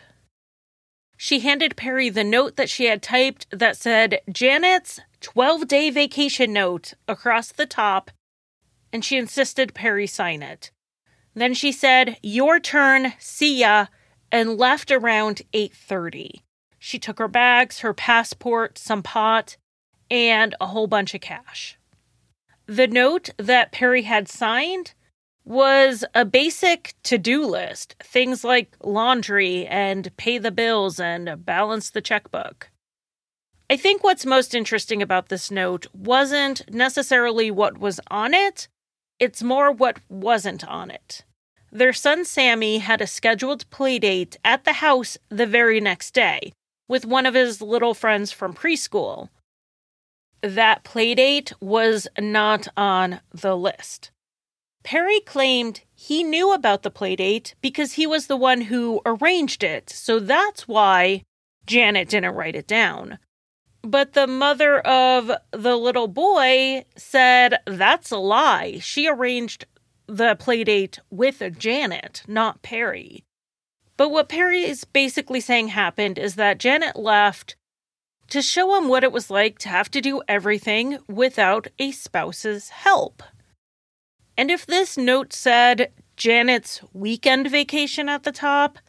She 1.15 1.39
handed 1.39 1.77
Perry 1.77 2.09
the 2.09 2.23
note 2.23 2.55
that 2.55 2.69
she 2.69 2.85
had 2.85 3.01
typed 3.03 3.45
that 3.51 3.77
said 3.77 4.21
Janet's 4.29 4.99
12 5.21 5.67
day 5.67 5.89
vacation 5.91 6.51
note 6.51 6.93
across 7.07 7.51
the 7.51 7.67
top, 7.67 8.11
and 8.91 9.05
she 9.05 9.17
insisted 9.17 9.73
Perry 9.73 10.07
sign 10.07 10.41
it. 10.41 10.71
Then 11.33 11.53
she 11.53 11.71
said, 11.71 12.17
"Your 12.21 12.59
turn, 12.59 13.13
see 13.19 13.59
ya," 13.59 13.87
and 14.31 14.57
left 14.57 14.91
around 14.91 15.41
8:30. 15.53 16.43
She 16.77 16.99
took 16.99 17.19
her 17.19 17.27
bags, 17.27 17.79
her 17.79 17.93
passport, 17.93 18.77
some 18.77 19.03
pot, 19.03 19.57
and 20.09 20.55
a 20.59 20.67
whole 20.67 20.87
bunch 20.87 21.13
of 21.13 21.21
cash. 21.21 21.77
The 22.65 22.87
note 22.87 23.29
that 23.37 23.71
Perry 23.71 24.03
had 24.03 24.27
signed 24.27 24.93
was 25.43 26.03
a 26.13 26.23
basic 26.25 26.93
to 27.03 27.17
do 27.17 27.45
list 27.45 27.95
things 28.03 28.43
like 28.43 28.75
laundry 28.81 29.65
and 29.67 30.15
pay 30.17 30.37
the 30.37 30.51
bills 30.51 30.99
and 30.99 31.45
balance 31.45 31.89
the 31.89 32.01
checkbook. 32.01 32.69
I 33.69 33.77
think 33.77 34.03
what's 34.03 34.25
most 34.25 34.53
interesting 34.53 35.01
about 35.01 35.29
this 35.29 35.49
note 35.49 35.87
wasn't 35.93 36.69
necessarily 36.69 37.49
what 37.49 37.77
was 37.77 37.99
on 38.09 38.33
it, 38.33 38.67
it's 39.21 39.43
more 39.43 39.71
what 39.71 39.99
wasn't 40.09 40.67
on 40.67 40.89
it. 40.89 41.23
Their 41.71 41.93
son 41.93 42.25
Sammy 42.25 42.79
had 42.79 43.01
a 43.01 43.07
scheduled 43.07 43.69
playdate 43.69 44.35
at 44.43 44.65
the 44.65 44.73
house 44.73 45.17
the 45.29 45.45
very 45.45 45.79
next 45.79 46.15
day 46.15 46.51
with 46.89 47.05
one 47.05 47.27
of 47.27 47.35
his 47.35 47.61
little 47.61 47.93
friends 47.93 48.31
from 48.31 48.55
preschool. 48.55 49.29
That 50.41 50.83
playdate 50.83 51.53
was 51.61 52.07
not 52.19 52.67
on 52.75 53.21
the 53.31 53.55
list. 53.55 54.09
Perry 54.83 55.19
claimed 55.19 55.81
he 55.93 56.23
knew 56.23 56.51
about 56.51 56.81
the 56.81 56.89
playdate 56.89 57.53
because 57.61 57.93
he 57.93 58.07
was 58.07 58.25
the 58.25 58.35
one 58.35 58.61
who 58.61 59.01
arranged 59.05 59.63
it, 59.63 59.87
so 59.91 60.19
that's 60.19 60.67
why 60.67 61.21
Janet 61.67 62.09
didn't 62.09 62.33
write 62.33 62.55
it 62.55 62.65
down. 62.65 63.19
But 63.83 64.13
the 64.13 64.27
mother 64.27 64.79
of 64.79 65.31
the 65.51 65.75
little 65.75 66.07
boy 66.07 66.85
said 66.95 67.59
that's 67.65 68.11
a 68.11 68.17
lie. 68.17 68.79
She 68.79 69.07
arranged 69.07 69.65
the 70.07 70.35
playdate 70.35 70.99
with 71.09 71.41
Janet, 71.57 72.23
not 72.27 72.61
Perry. 72.61 73.23
But 73.97 74.09
what 74.09 74.29
Perry 74.29 74.63
is 74.63 74.83
basically 74.83 75.39
saying 75.39 75.69
happened 75.69 76.19
is 76.19 76.35
that 76.35 76.59
Janet 76.59 76.95
left 76.95 77.55
to 78.29 78.41
show 78.41 78.77
him 78.77 78.87
what 78.87 79.03
it 79.03 79.11
was 79.11 79.29
like 79.29 79.59
to 79.59 79.69
have 79.69 79.91
to 79.91 80.01
do 80.01 80.21
everything 80.27 80.99
without 81.07 81.67
a 81.79 81.91
spouse's 81.91 82.69
help. 82.69 83.21
And 84.37 84.49
if 84.49 84.65
this 84.65 84.97
note 84.97 85.33
said 85.33 85.91
Janet's 86.15 86.81
weekend 86.93 87.49
vacation 87.51 88.09
at 88.09 88.23
the 88.23 88.31
top, 88.31 88.79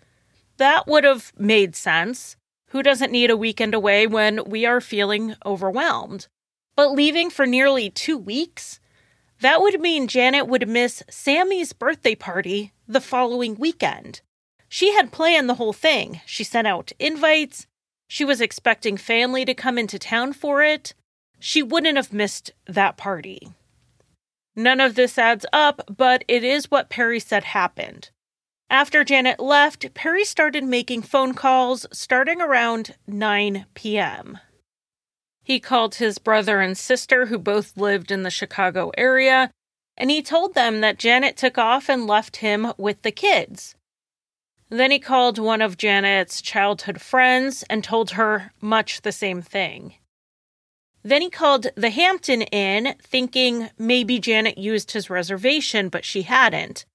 that 0.58 0.86
would 0.86 1.04
have 1.04 1.32
made 1.36 1.74
sense. 1.74 2.36
Who 2.72 2.82
doesn't 2.82 3.12
need 3.12 3.30
a 3.30 3.36
weekend 3.36 3.74
away 3.74 4.06
when 4.06 4.44
we 4.46 4.64
are 4.64 4.80
feeling 4.80 5.34
overwhelmed? 5.44 6.26
But 6.74 6.92
leaving 6.92 7.28
for 7.28 7.44
nearly 7.44 7.90
two 7.90 8.16
weeks? 8.16 8.80
That 9.42 9.60
would 9.60 9.78
mean 9.78 10.08
Janet 10.08 10.48
would 10.48 10.66
miss 10.66 11.02
Sammy's 11.10 11.74
birthday 11.74 12.14
party 12.14 12.72
the 12.88 13.02
following 13.02 13.56
weekend. 13.56 14.22
She 14.70 14.94
had 14.94 15.12
planned 15.12 15.50
the 15.50 15.56
whole 15.56 15.74
thing. 15.74 16.22
She 16.24 16.44
sent 16.44 16.66
out 16.66 16.92
invites. 16.98 17.66
She 18.08 18.24
was 18.24 18.40
expecting 18.40 18.96
family 18.96 19.44
to 19.44 19.52
come 19.52 19.76
into 19.76 19.98
town 19.98 20.32
for 20.32 20.62
it. 20.62 20.94
She 21.38 21.62
wouldn't 21.62 21.96
have 21.96 22.14
missed 22.14 22.52
that 22.66 22.96
party. 22.96 23.52
None 24.56 24.80
of 24.80 24.94
this 24.94 25.18
adds 25.18 25.44
up, 25.52 25.82
but 25.94 26.24
it 26.26 26.42
is 26.42 26.70
what 26.70 26.88
Perry 26.88 27.20
said 27.20 27.44
happened. 27.44 28.08
After 28.72 29.04
Janet 29.04 29.38
left, 29.38 29.92
Perry 29.92 30.24
started 30.24 30.64
making 30.64 31.02
phone 31.02 31.34
calls 31.34 31.84
starting 31.92 32.40
around 32.40 32.94
9 33.06 33.66
p.m. 33.74 34.38
He 35.44 35.60
called 35.60 35.96
his 35.96 36.16
brother 36.16 36.58
and 36.58 36.76
sister, 36.76 37.26
who 37.26 37.38
both 37.38 37.76
lived 37.76 38.10
in 38.10 38.22
the 38.22 38.30
Chicago 38.30 38.90
area, 38.96 39.50
and 39.94 40.10
he 40.10 40.22
told 40.22 40.54
them 40.54 40.80
that 40.80 40.98
Janet 40.98 41.36
took 41.36 41.58
off 41.58 41.90
and 41.90 42.06
left 42.06 42.36
him 42.36 42.72
with 42.78 43.02
the 43.02 43.12
kids. 43.12 43.74
Then 44.70 44.90
he 44.90 44.98
called 44.98 45.38
one 45.38 45.60
of 45.60 45.76
Janet's 45.76 46.40
childhood 46.40 46.98
friends 46.98 47.64
and 47.68 47.84
told 47.84 48.12
her 48.12 48.52
much 48.62 49.02
the 49.02 49.12
same 49.12 49.42
thing. 49.42 49.96
Then 51.02 51.20
he 51.20 51.28
called 51.28 51.66
the 51.76 51.90
Hampton 51.90 52.40
Inn, 52.40 52.94
thinking 53.02 53.68
maybe 53.76 54.18
Janet 54.18 54.56
used 54.56 54.92
his 54.92 55.10
reservation, 55.10 55.90
but 55.90 56.06
she 56.06 56.22
hadn't. 56.22 56.86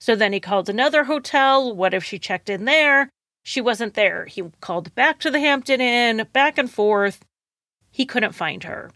So 0.00 0.16
then 0.16 0.32
he 0.32 0.40
called 0.40 0.68
another 0.68 1.04
hotel. 1.04 1.74
What 1.74 1.94
if 1.94 2.02
she 2.02 2.18
checked 2.18 2.48
in 2.48 2.64
there? 2.64 3.10
She 3.42 3.60
wasn't 3.60 3.94
there. 3.94 4.24
He 4.24 4.42
called 4.60 4.94
back 4.94 5.20
to 5.20 5.30
the 5.30 5.40
Hampton 5.40 5.80
Inn, 5.80 6.26
back 6.32 6.58
and 6.58 6.70
forth. 6.70 7.24
He 7.90 8.06
couldn't 8.06 8.34
find 8.34 8.64
her. 8.64 8.90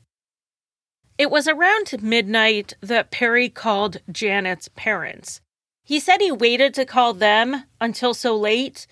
It 1.16 1.30
was 1.30 1.46
around 1.46 2.02
midnight 2.02 2.74
that 2.80 3.10
Perry 3.10 3.48
called 3.48 3.98
Janet's 4.10 4.68
parents. 4.74 5.40
He 5.84 6.00
said 6.00 6.20
he 6.20 6.32
waited 6.32 6.74
to 6.74 6.86
call 6.86 7.12
them 7.14 7.64
until 7.80 8.14
so 8.14 8.34
late 8.36 8.86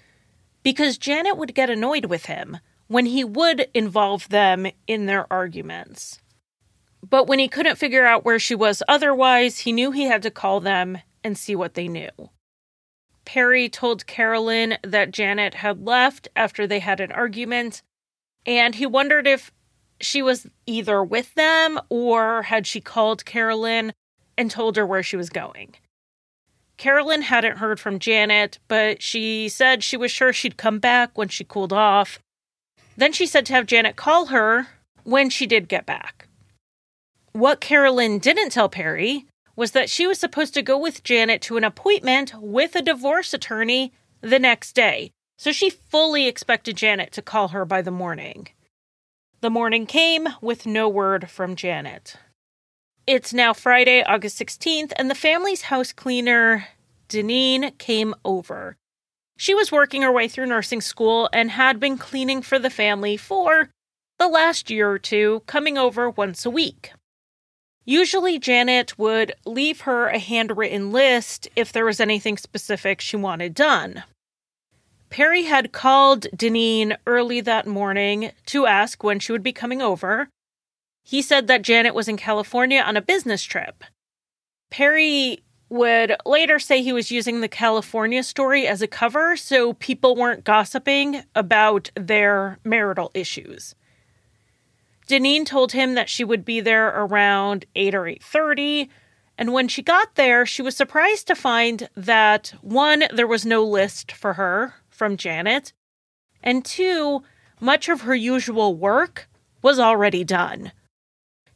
because 0.62 0.98
Janet 0.98 1.37
would 1.37 1.55
get 1.55 1.70
annoyed 1.70 2.05
with 2.05 2.27
him 2.27 2.59
when 2.87 3.07
he 3.07 3.25
would 3.25 3.68
involve 3.75 4.29
them 4.29 4.66
in 4.87 5.07
their 5.07 5.31
arguments. 5.33 6.20
But 7.09 7.27
when 7.27 7.38
he 7.38 7.48
couldn't 7.48 7.77
figure 7.77 8.05
out 8.05 8.25
where 8.25 8.38
she 8.38 8.55
was 8.55 8.83
otherwise, 8.87 9.61
he 9.61 9.72
knew 9.72 9.90
he 9.90 10.05
had 10.05 10.22
to 10.22 10.31
call 10.31 10.61
them 10.61 10.98
and 11.24 11.37
see 11.37 11.54
what 11.54 11.74
they 11.74 11.88
knew. 11.88 12.11
Perry 13.24 13.68
told 13.68 14.06
Carolyn 14.06 14.76
that 14.82 15.12
Janet 15.12 15.54
had 15.54 15.87
left 15.87 16.28
after 16.35 16.66
they 16.66 16.80
had 16.80 17.00
an 17.00 17.12
argument, 17.12 17.82
and 18.44 18.74
he 18.74 18.87
wondered 18.87 19.26
if 19.26 19.52
she 20.00 20.20
was 20.20 20.46
either 20.66 21.02
with 21.02 21.35
them 21.35 21.78
or 21.88 22.42
had 22.42 22.66
she 22.66 22.80
called 22.80 23.24
Carolyn 23.24 23.92
and 24.37 24.50
told 24.50 24.76
her 24.76 24.87
where 24.87 25.02
she 25.02 25.16
was 25.16 25.30
going. 25.30 25.76
Carolyn 26.76 27.22
hadn't 27.22 27.58
heard 27.58 27.78
from 27.78 28.00
Janet, 28.00 28.58
but 28.66 29.00
she 29.00 29.48
said 29.48 29.85
she 29.85 29.96
was 29.96 30.11
sure 30.11 30.32
she'd 30.32 30.56
come 30.56 30.80
back 30.80 31.16
when 31.16 31.28
she 31.28 31.44
cooled 31.44 31.72
off 31.72 32.18
then 32.96 33.12
she 33.12 33.26
said 33.26 33.46
to 33.46 33.52
have 33.54 33.66
Janet 33.66 33.96
call 33.96 34.26
her 34.26 34.68
when 35.04 35.30
she 35.30 35.46
did 35.46 35.68
get 35.68 35.87
back. 35.87 36.28
What 37.32 37.61
Carolyn 37.61 38.18
didn't 38.18 38.50
tell 38.50 38.68
Perry 38.68 39.26
was 39.56 39.72
that 39.72 39.90
she 39.90 40.06
was 40.06 40.18
supposed 40.18 40.54
to 40.54 40.62
go 40.62 40.78
with 40.78 41.04
Janet 41.04 41.42
to 41.42 41.56
an 41.56 41.64
appointment 41.64 42.32
with 42.40 42.74
a 42.74 42.82
divorce 42.82 43.34
attorney 43.34 43.92
the 44.20 44.38
next 44.38 44.72
day. 44.74 45.10
so 45.38 45.50
she 45.50 45.70
fully 45.70 46.28
expected 46.28 46.76
Janet 46.76 47.10
to 47.12 47.20
call 47.20 47.48
her 47.48 47.64
by 47.64 47.82
the 47.82 47.90
morning. 47.90 48.48
The 49.40 49.50
morning 49.50 49.86
came 49.86 50.28
with 50.40 50.66
no 50.66 50.88
word 50.88 51.28
from 51.28 51.56
Janet. 51.56 52.16
It's 53.08 53.32
now 53.34 53.52
Friday, 53.52 54.04
August 54.04 54.38
16th, 54.38 54.92
and 54.94 55.10
the 55.10 55.16
family's 55.16 55.62
house 55.62 55.92
cleaner, 55.92 56.68
Deneen, 57.08 57.76
came 57.78 58.14
over. 58.24 58.76
She 59.36 59.52
was 59.52 59.72
working 59.72 60.02
her 60.02 60.12
way 60.12 60.28
through 60.28 60.46
nursing 60.46 60.80
school 60.80 61.28
and 61.32 61.50
had 61.50 61.80
been 61.80 61.98
cleaning 61.98 62.42
for 62.42 62.60
the 62.60 62.70
family 62.70 63.16
for 63.16 63.70
the 64.20 64.28
last 64.28 64.70
year 64.70 64.88
or 64.88 65.00
two, 65.00 65.42
coming 65.46 65.76
over 65.76 66.08
once 66.08 66.46
a 66.46 66.50
week. 66.50 66.92
Usually, 67.85 68.38
Janet 68.38 68.99
would 68.99 69.35
leave 69.45 69.83
her 69.83 70.09
a 70.09 70.18
handwritten 70.18 70.92
list 70.92 71.49
if 71.57 71.73
there 71.73 71.85
was 71.85 72.01
anything 72.01 72.37
specific 72.37 73.01
she 73.01 73.16
wanted 73.16 73.55
done. 73.55 74.05
Perry 75.11 75.42
had 75.42 75.73
called 75.73 76.27
Deneen 76.35 76.97
early 77.07 77.40
that 77.42 77.66
morning 77.66 78.33
to 78.47 78.66
ask 78.66 79.03
when 79.05 79.18
she 79.18 79.33
would 79.33 79.42
be 79.42 79.53
coming 79.53 79.83
over. 79.83 80.29
He 81.05 81.21
said 81.21 81.49
that 81.49 81.62
Janet 81.62 81.95
was 81.95 82.09
in 82.09 82.16
California 82.16 82.81
on 82.81 82.97
a 82.97 83.03
business 83.03 83.42
trip. 83.42 83.85
Perry 84.71 85.42
would 85.68 86.16
later 86.25 86.59
say 86.59 86.83
he 86.83 86.92
was 86.92 87.11
using 87.11 87.40
the 87.40 87.49
California 87.49 88.23
story 88.23 88.66
as 88.66 88.81
a 88.81 88.87
cover 88.87 89.37
so 89.37 89.73
people 89.75 90.14
weren't 90.14 90.45
gossiping 90.45 91.25
about 91.35 91.90
their 91.95 92.59
marital 92.64 93.11
issues. 93.14 93.75
Deneen 95.12 95.44
told 95.44 95.72
him 95.72 95.92
that 95.92 96.09
she 96.09 96.25
would 96.25 96.42
be 96.42 96.61
there 96.61 96.88
around 96.88 97.66
8 97.75 97.94
or 97.94 98.07
8:30, 98.07 98.88
and 99.37 99.53
when 99.53 99.68
she 99.68 99.83
got 99.83 100.14
there, 100.14 100.46
she 100.46 100.62
was 100.62 100.75
surprised 100.75 101.27
to 101.27 101.35
find 101.35 101.90
that 101.94 102.55
one 102.62 103.05
there 103.12 103.27
was 103.27 103.44
no 103.44 103.62
list 103.62 104.11
for 104.11 104.33
her 104.35 104.77
from 104.88 105.18
Janet, 105.18 105.75
and 106.42 106.64
two, 106.64 107.22
much 107.61 107.90
of 107.90 108.01
her 108.01 108.14
usual 108.14 108.75
work 108.75 109.29
was 109.61 109.79
already 109.79 110.25
done. 110.25 110.72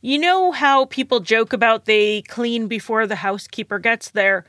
You 0.03 0.19
know 0.19 0.53
how 0.53 0.85
people 0.85 1.21
joke 1.21 1.55
about 1.55 1.87
they 1.87 2.21
clean 2.21 2.69
before 2.69 3.07
the 3.07 3.17
housekeeper 3.17 3.79
gets 3.79 4.11
there? 4.11 4.45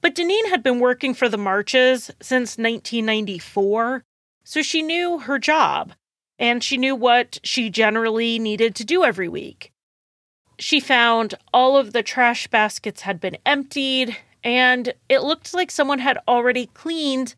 But 0.00 0.14
Deneen 0.14 0.48
had 0.48 0.62
been 0.62 0.80
working 0.80 1.12
for 1.12 1.28
the 1.28 1.36
Marches 1.36 2.10
since 2.22 2.56
1994, 2.56 4.04
so 4.42 4.62
she 4.62 4.80
knew 4.80 5.18
her 5.18 5.38
job 5.38 5.92
and 6.38 6.62
she 6.62 6.76
knew 6.76 6.94
what 6.94 7.38
she 7.42 7.70
generally 7.70 8.38
needed 8.38 8.74
to 8.76 8.84
do 8.84 9.04
every 9.04 9.28
week. 9.28 9.72
She 10.58 10.80
found 10.80 11.34
all 11.52 11.76
of 11.76 11.92
the 11.92 12.02
trash 12.02 12.46
baskets 12.48 13.02
had 13.02 13.20
been 13.20 13.38
emptied, 13.46 14.16
and 14.42 14.92
it 15.08 15.22
looked 15.22 15.54
like 15.54 15.70
someone 15.70 16.00
had 16.00 16.18
already 16.26 16.66
cleaned 16.66 17.34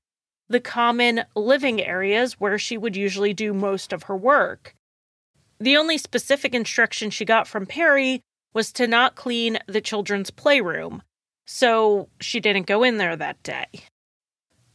the 0.49 0.61
common 0.61 1.23
living 1.37 1.81
areas 1.81 2.41
where 2.41 2.59
she 2.59 2.77
would 2.77 2.97
usually 2.97 3.33
do 3.33 3.55
most 3.55 3.93
of 3.93 4.05
her 4.05 4.17
work. 4.17 4.75
The 5.59 5.77
only 5.77 5.99
specific 5.99 6.55
instruction 6.55 7.11
she 7.11 7.25
got 7.25 7.47
from 7.47 7.67
Perry 7.67 8.23
was 8.53 8.73
to 8.73 8.87
not 8.87 9.15
clean 9.15 9.59
the 9.67 9.81
children's 9.81 10.31
playroom, 10.31 11.03
so 11.47 12.09
she 12.21 12.41
didn't 12.41 12.67
go 12.67 12.83
in 12.83 12.97
there 12.97 13.17
that 13.17 13.43
day. 13.43 13.67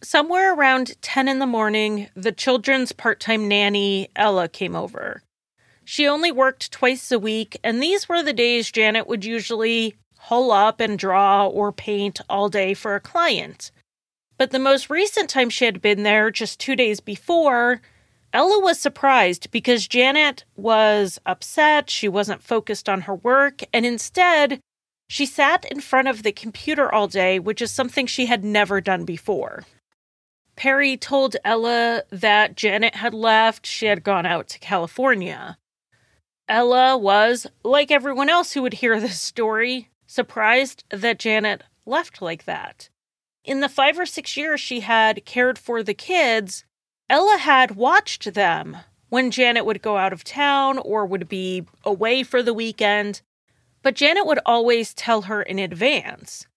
Somewhere 0.06 0.54
around 0.54 1.02
10 1.02 1.28
in 1.28 1.40
the 1.40 1.48
morning, 1.48 2.10
the 2.14 2.32
children's 2.32 2.92
part 2.92 3.20
time 3.20 3.48
nanny, 3.48 4.08
Ella, 4.16 4.48
came 4.48 4.76
over. 4.76 5.24
She 5.84 6.08
only 6.08 6.32
worked 6.32 6.72
twice 6.72 7.12
a 7.12 7.18
week, 7.18 7.58
and 7.64 7.82
these 7.82 8.08
were 8.08 8.22
the 8.22 8.32
days 8.32 8.72
Janet 8.72 9.08
would 9.08 9.26
usually 9.26 9.96
hull 10.20 10.52
up 10.52 10.80
and 10.80 11.00
draw 11.00 11.48
or 11.48 11.72
paint 11.72 12.22
all 12.30 12.50
day 12.50 12.76
for 12.76 12.94
a 12.94 13.00
client. 13.00 13.72
But 14.38 14.52
the 14.52 14.60
most 14.60 14.92
recent 14.92 15.28
time 15.28 15.50
she 15.50 15.66
had 15.66 15.82
been 15.82 16.04
there, 16.04 16.30
just 16.30 16.60
two 16.60 16.76
days 16.76 17.00
before, 17.00 17.82
Ella 18.32 18.62
was 18.62 18.80
surprised 18.80 19.50
because 19.50 19.88
Janet 19.88 20.46
was 20.56 21.18
upset, 21.26 21.90
she 21.90 22.08
wasn't 22.08 22.44
focused 22.44 22.88
on 22.88 23.02
her 23.02 23.16
work, 23.16 23.64
and 23.74 23.88
instead, 23.88 24.60
she 25.10 25.26
sat 25.26 25.66
in 25.66 25.82
front 25.82 26.08
of 26.08 26.22
the 26.22 26.32
computer 26.32 26.94
all 26.94 27.08
day, 27.08 27.40
which 27.40 27.60
is 27.60 27.72
something 27.72 28.06
she 28.06 28.28
had 28.28 28.44
never 28.44 28.80
done 28.80 29.04
before. 29.04 29.64
Perry 30.56 30.96
told 30.96 31.36
Ella 31.44 32.04
that 32.10 32.56
Janet 32.56 32.96
had 32.96 33.14
left, 33.14 33.66
she 33.66 33.88
had 33.88 34.04
gone 34.04 34.26
out 34.26 34.48
to 34.50 34.60
California. 34.60 35.58
Ella 36.48 36.98
was, 36.98 37.48
like 37.64 37.92
everyone 37.92 38.30
else 38.30 38.54
who 38.54 38.62
would 38.62 38.76
hear 38.76 39.00
this 39.00 39.20
story, 39.20 39.90
surprised 40.08 40.84
that 40.90 41.20
Janet 41.20 41.64
left 41.86 42.22
like 42.22 42.46
that. 42.46 42.90
In 43.44 43.60
the 43.60 43.70
five 43.70 44.00
or 44.00 44.06
six 44.06 44.38
years 44.38 44.62
she 44.62 44.80
had 44.80 45.26
cared 45.26 45.60
for 45.60 45.84
the 45.84 45.94
kids, 45.94 46.64
Ella 47.10 47.38
had 47.38 47.76
watched 47.76 48.34
them 48.34 48.78
when 49.10 49.32
Janet 49.32 49.66
would 49.66 49.82
go 49.82 49.98
out 49.98 50.14
of 50.14 50.24
town 50.24 50.78
or 50.80 51.06
would 51.06 51.28
be 51.28 51.64
away 51.84 52.24
for 52.24 52.42
the 52.42 52.54
weekend, 52.54 53.22
but 53.84 53.96
Janet 53.96 54.26
would 54.26 54.40
always 54.46 54.94
tell 54.94 55.24
her 55.24 55.42
in 55.42 55.60
advance. 55.60 56.48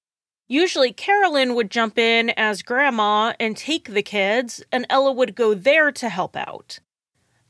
Usually, 0.48 0.94
Carolyn 0.94 1.54
would 1.54 1.70
jump 1.70 1.98
in 1.98 2.30
as 2.30 2.62
grandma 2.62 3.34
and 3.38 3.54
take 3.54 3.90
the 3.90 4.02
kids, 4.02 4.62
and 4.72 4.86
Ella 4.88 5.12
would 5.12 5.34
go 5.34 5.52
there 5.52 5.92
to 5.92 6.08
help 6.08 6.34
out. 6.34 6.80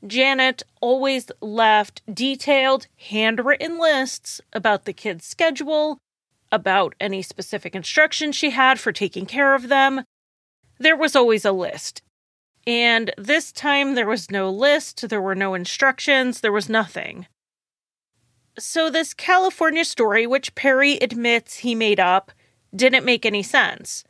Janet 0.05 0.63
always 0.81 1.31
left 1.41 2.01
detailed, 2.13 2.87
handwritten 2.97 3.79
lists 3.79 4.41
about 4.51 4.83
the 4.83 4.93
kids' 4.93 5.25
schedule, 5.25 5.97
about 6.51 6.93
any 6.99 7.21
specific 7.21 7.73
instructions 7.73 8.35
she 8.35 8.49
had 8.49 8.79
for 8.79 8.91
taking 8.91 9.25
care 9.25 9.55
of 9.55 9.69
them. 9.69 10.03
There 10.77 10.97
was 10.97 11.15
always 11.15 11.45
a 11.45 11.51
list. 11.53 12.01
And 12.67 13.13
this 13.17 13.51
time 13.53 13.95
there 13.95 14.07
was 14.07 14.29
no 14.29 14.49
list, 14.49 15.07
there 15.07 15.21
were 15.21 15.35
no 15.35 15.53
instructions, 15.53 16.41
there 16.41 16.51
was 16.51 16.69
nothing. 16.69 17.27
So, 18.57 18.89
this 18.89 19.13
California 19.13 19.85
story, 19.85 20.27
which 20.27 20.53
Perry 20.53 20.97
admits 20.97 21.57
he 21.57 21.75
made 21.75 21.99
up, 21.99 22.31
didn't 22.75 23.05
make 23.05 23.25
any 23.25 23.43
sense. 23.43 24.03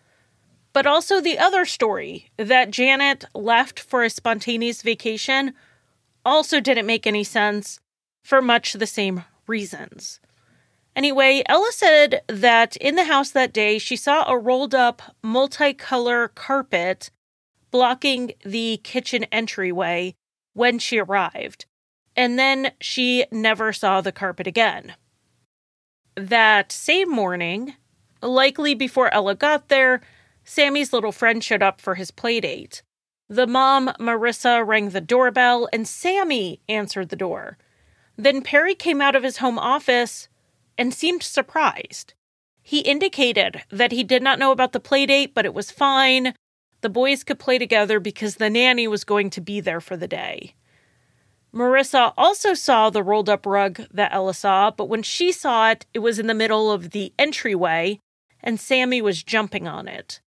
But 0.73 0.85
also 0.85 1.19
the 1.19 1.39
other 1.39 1.65
story 1.65 2.29
that 2.37 2.71
Janet 2.71 3.25
left 3.33 3.79
for 3.79 4.03
a 4.03 4.09
spontaneous 4.09 4.81
vacation 4.81 5.53
also 6.23 6.59
didn't 6.59 6.85
make 6.85 7.07
any 7.07 7.23
sense 7.23 7.79
for 8.23 8.41
much 8.41 8.73
the 8.73 8.87
same 8.87 9.23
reasons. 9.47 10.19
Anyway, 10.95 11.41
Ella 11.47 11.69
said 11.71 12.21
that 12.27 12.75
in 12.77 12.95
the 12.95 13.05
house 13.05 13.31
that 13.31 13.53
day 13.53 13.77
she 13.77 13.95
saw 13.95 14.29
a 14.29 14.37
rolled 14.37 14.75
up 14.75 15.15
multicolor 15.23 16.33
carpet 16.35 17.09
blocking 17.71 18.31
the 18.43 18.79
kitchen 18.83 19.23
entryway 19.25 20.15
when 20.53 20.79
she 20.79 20.97
arrived, 20.97 21.65
and 22.15 22.37
then 22.37 22.71
she 22.81 23.25
never 23.31 23.71
saw 23.71 24.01
the 24.01 24.11
carpet 24.11 24.47
again. 24.47 24.93
That 26.15 26.71
same 26.71 27.09
morning, 27.09 27.75
likely 28.21 28.73
before 28.73 29.13
Ella 29.13 29.35
got 29.35 29.69
there, 29.69 30.01
Sammy's 30.43 30.93
little 30.93 31.11
friend 31.11 31.43
showed 31.43 31.63
up 31.63 31.79
for 31.79 31.95
his 31.95 32.11
playdate. 32.11 32.81
The 33.27 33.45
mom, 33.45 33.89
Marissa, 33.99 34.65
rang 34.65 34.89
the 34.89 35.01
doorbell, 35.01 35.69
and 35.71 35.87
Sammy 35.87 36.61
answered 36.67 37.09
the 37.09 37.15
door. 37.15 37.57
Then 38.17 38.41
Perry 38.41 38.73
came 38.73 39.01
out 39.01 39.15
of 39.15 39.23
his 39.23 39.37
home 39.37 39.59
office 39.59 40.27
and 40.77 40.93
seemed 40.93 41.21
surprised. 41.21 42.13
He 42.61 42.79
indicated 42.79 43.63
that 43.69 43.91
he 43.91 44.03
did 44.03 44.23
not 44.23 44.39
know 44.39 44.51
about 44.51 44.71
the 44.71 44.79
playdate, 44.79 45.33
but 45.33 45.45
it 45.45 45.53
was 45.53 45.71
fine. 45.71 46.33
The 46.81 46.89
boys 46.89 47.23
could 47.23 47.39
play 47.39 47.57
together 47.57 47.99
because 47.99 48.35
the 48.35 48.49
nanny 48.49 48.87
was 48.87 49.03
going 49.03 49.29
to 49.31 49.41
be 49.41 49.59
there 49.59 49.81
for 49.81 49.97
the 49.97 50.07
day. 50.07 50.55
Marissa 51.53 52.13
also 52.17 52.53
saw 52.53 52.89
the 52.89 53.03
rolled 53.03 53.29
up 53.29 53.45
rug 53.45 53.81
that 53.91 54.13
Ella 54.13 54.33
saw, 54.33 54.69
but 54.71 54.89
when 54.89 55.01
she 55.03 55.31
saw 55.31 55.71
it, 55.71 55.85
it 55.93 55.99
was 55.99 56.19
in 56.19 56.27
the 56.27 56.33
middle 56.33 56.71
of 56.71 56.91
the 56.91 57.11
entryway, 57.17 57.99
and 58.49 58.59
Sammy 58.59 58.99
was 58.99 59.21
jumping 59.21 59.67
on 59.67 59.87
it. 59.87 60.21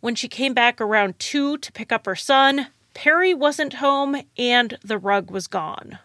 When 0.00 0.14
she 0.14 0.28
came 0.28 0.54
back 0.54 0.80
around 0.80 1.18
2 1.18 1.58
to 1.58 1.72
pick 1.72 1.92
up 1.92 2.06
her 2.06 2.16
son, 2.16 2.68
Perry 2.94 3.34
wasn't 3.34 3.74
home 3.74 4.16
and 4.38 4.78
the 4.82 4.96
rug 4.96 5.30
was 5.30 5.46
gone. 5.46 5.98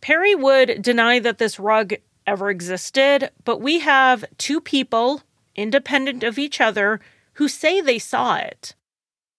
Perry 0.00 0.36
would 0.36 0.80
deny 0.80 1.18
that 1.18 1.38
this 1.38 1.58
rug 1.58 1.94
ever 2.24 2.50
existed, 2.50 3.32
but 3.42 3.60
we 3.60 3.80
have 3.80 4.24
two 4.38 4.60
people, 4.60 5.22
independent 5.56 6.22
of 6.22 6.38
each 6.38 6.60
other, 6.60 7.00
who 7.32 7.48
say 7.48 7.80
they 7.80 7.98
saw 7.98 8.36
it. 8.36 8.76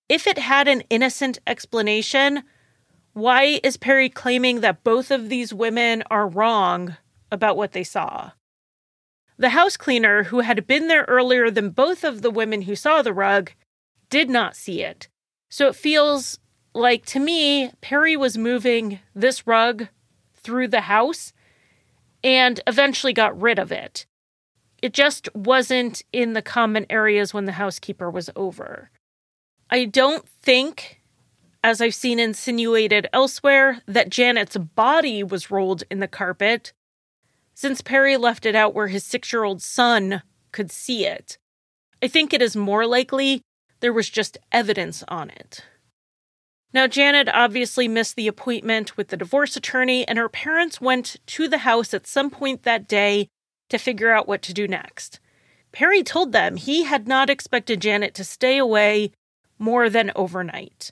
If 0.09 0.27
it 0.27 0.37
had 0.37 0.67
an 0.67 0.83
innocent 0.89 1.39
explanation, 1.47 2.43
why 3.13 3.61
is 3.63 3.77
Perry 3.77 4.09
claiming 4.09 4.59
that 4.59 4.83
both 4.83 5.11
of 5.11 5.29
these 5.29 5.53
women 5.53 6.03
are 6.11 6.27
wrong 6.27 6.97
about 7.31 7.55
what 7.55 7.71
they 7.71 7.85
saw? 7.85 8.31
The 9.41 9.49
house 9.49 9.75
cleaner, 9.75 10.25
who 10.25 10.41
had 10.41 10.67
been 10.67 10.87
there 10.87 11.03
earlier 11.07 11.49
than 11.49 11.71
both 11.71 12.03
of 12.03 12.21
the 12.21 12.29
women 12.29 12.61
who 12.61 12.75
saw 12.75 13.01
the 13.01 13.11
rug, 13.11 13.49
did 14.11 14.29
not 14.29 14.55
see 14.55 14.83
it. 14.83 15.07
So 15.49 15.65
it 15.67 15.75
feels 15.75 16.37
like 16.75 17.07
to 17.07 17.19
me, 17.19 17.71
Perry 17.81 18.15
was 18.15 18.37
moving 18.37 18.99
this 19.15 19.47
rug 19.47 19.87
through 20.35 20.67
the 20.67 20.81
house 20.81 21.33
and 22.23 22.59
eventually 22.67 23.13
got 23.13 23.41
rid 23.41 23.57
of 23.57 23.71
it. 23.71 24.05
It 24.79 24.93
just 24.93 25.27
wasn't 25.33 26.03
in 26.13 26.33
the 26.33 26.43
common 26.43 26.85
areas 26.87 27.33
when 27.33 27.45
the 27.45 27.53
housekeeper 27.53 28.11
was 28.11 28.29
over. 28.35 28.91
I 29.71 29.85
don't 29.85 30.29
think 30.29 31.01
as 31.63 31.81
I've 31.81 31.95
seen 31.95 32.19
insinuated 32.19 33.07
elsewhere, 33.11 33.81
that 33.87 34.11
Janet's 34.11 34.57
body 34.57 35.23
was 35.23 35.49
rolled 35.49 35.81
in 35.89 35.99
the 35.99 36.07
carpet, 36.07 36.73
since 37.53 37.81
Perry 37.81 38.17
left 38.17 38.45
it 38.45 38.55
out 38.55 38.73
where 38.73 38.87
his 38.87 39.03
six 39.03 39.31
year 39.31 39.43
old 39.43 39.61
son 39.61 40.23
could 40.51 40.71
see 40.71 41.05
it. 41.05 41.37
I 42.01 42.07
think 42.07 42.33
it 42.33 42.41
is 42.41 42.55
more 42.55 42.85
likely 42.85 43.41
there 43.79 43.93
was 43.93 44.09
just 44.09 44.37
evidence 44.51 45.03
on 45.07 45.29
it. 45.29 45.63
Now, 46.73 46.87
Janet 46.87 47.27
obviously 47.29 47.87
missed 47.87 48.15
the 48.15 48.27
appointment 48.27 48.95
with 48.95 49.09
the 49.09 49.17
divorce 49.17 49.57
attorney, 49.57 50.07
and 50.07 50.17
her 50.17 50.29
parents 50.29 50.79
went 50.79 51.17
to 51.27 51.47
the 51.47 51.59
house 51.59 51.93
at 51.93 52.07
some 52.07 52.29
point 52.29 52.63
that 52.63 52.87
day 52.87 53.27
to 53.69 53.77
figure 53.77 54.11
out 54.11 54.27
what 54.27 54.41
to 54.43 54.53
do 54.53 54.67
next. 54.67 55.19
Perry 55.71 56.03
told 56.03 56.31
them 56.31 56.55
he 56.55 56.83
had 56.83 57.07
not 57.07 57.29
expected 57.29 57.81
Janet 57.81 58.13
to 58.15 58.23
stay 58.23 58.57
away 58.57 59.11
more 59.59 59.89
than 59.89 60.11
overnight. 60.15 60.91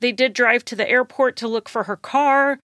They 0.00 0.12
did 0.12 0.32
drive 0.32 0.64
to 0.66 0.76
the 0.76 0.88
airport 0.88 1.36
to 1.36 1.48
look 1.48 1.68
for 1.68 1.84
her 1.84 1.96
car, 1.96 2.58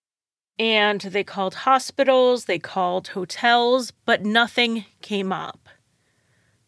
and 0.59 1.00
they 1.00 1.24
called 1.24 1.54
hospitals, 1.54 2.46
they 2.46 2.59
called 2.59 3.09
hotels, 3.09 3.92
but 4.04 4.24
nothing 4.24 4.86
came 5.02 5.32
up. 5.32 5.68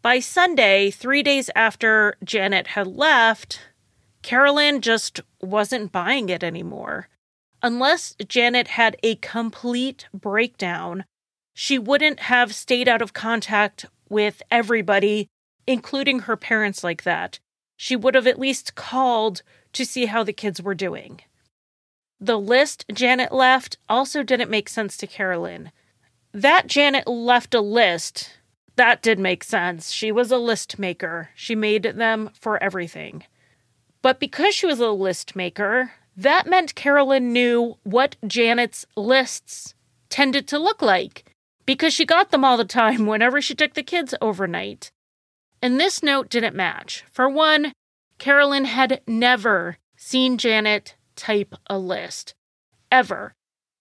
By 0.02 0.20
Sunday, 0.20 0.90
three 0.90 1.22
days 1.22 1.50
after 1.56 2.16
Janet 2.22 2.68
had 2.68 2.86
left, 2.86 3.60
Carolyn 4.22 4.80
just 4.80 5.20
wasn't 5.40 5.92
buying 5.92 6.28
it 6.28 6.44
anymore. 6.44 7.08
Unless 7.62 8.14
Janet 8.26 8.68
had 8.68 8.96
a 9.02 9.16
complete 9.16 10.06
breakdown, 10.14 11.04
she 11.54 11.78
wouldn't 11.78 12.20
have 12.20 12.54
stayed 12.54 12.88
out 12.88 13.02
of 13.02 13.12
contact 13.12 13.86
with 14.08 14.42
everybody, 14.50 15.26
including 15.66 16.20
her 16.20 16.36
parents, 16.36 16.84
like 16.84 17.02
that. 17.02 17.40
She 17.76 17.96
would 17.96 18.14
have 18.14 18.26
at 18.26 18.38
least 18.38 18.74
called 18.74 19.42
to 19.72 19.84
see 19.84 20.06
how 20.06 20.22
the 20.22 20.32
kids 20.32 20.62
were 20.62 20.74
doing. 20.74 21.20
The 22.20 22.38
list 22.38 22.84
Janet 22.92 23.32
left 23.32 23.78
also 23.88 24.22
didn't 24.22 24.50
make 24.50 24.68
sense 24.68 24.96
to 24.96 25.06
Carolyn. 25.06 25.70
That 26.32 26.66
Janet 26.66 27.06
left 27.06 27.54
a 27.54 27.60
list, 27.60 28.38
that 28.76 29.02
did 29.02 29.18
make 29.18 29.44
sense. 29.44 29.90
She 29.90 30.10
was 30.10 30.30
a 30.30 30.38
list 30.38 30.78
maker, 30.78 31.30
she 31.34 31.54
made 31.54 31.84
them 31.84 32.30
for 32.34 32.62
everything. 32.62 33.24
But 34.02 34.20
because 34.20 34.54
she 34.54 34.66
was 34.66 34.80
a 34.80 34.90
list 34.90 35.36
maker, 35.36 35.92
that 36.16 36.46
meant 36.46 36.74
Carolyn 36.74 37.32
knew 37.32 37.76
what 37.84 38.16
Janet's 38.26 38.84
lists 38.96 39.74
tended 40.08 40.48
to 40.48 40.58
look 40.58 40.82
like 40.82 41.24
because 41.66 41.92
she 41.92 42.04
got 42.04 42.30
them 42.30 42.44
all 42.44 42.56
the 42.56 42.64
time 42.64 43.06
whenever 43.06 43.40
she 43.40 43.54
took 43.54 43.74
the 43.74 43.82
kids 43.82 44.14
overnight. 44.20 44.90
And 45.62 45.78
this 45.78 46.02
note 46.02 46.28
didn't 46.28 46.56
match. 46.56 47.04
For 47.10 47.28
one, 47.28 47.72
Carolyn 48.18 48.64
had 48.64 49.00
never 49.06 49.76
seen 49.96 50.38
Janet 50.38 50.94
type 51.18 51.54
a 51.66 51.78
list. 51.78 52.34
Ever. 52.90 53.34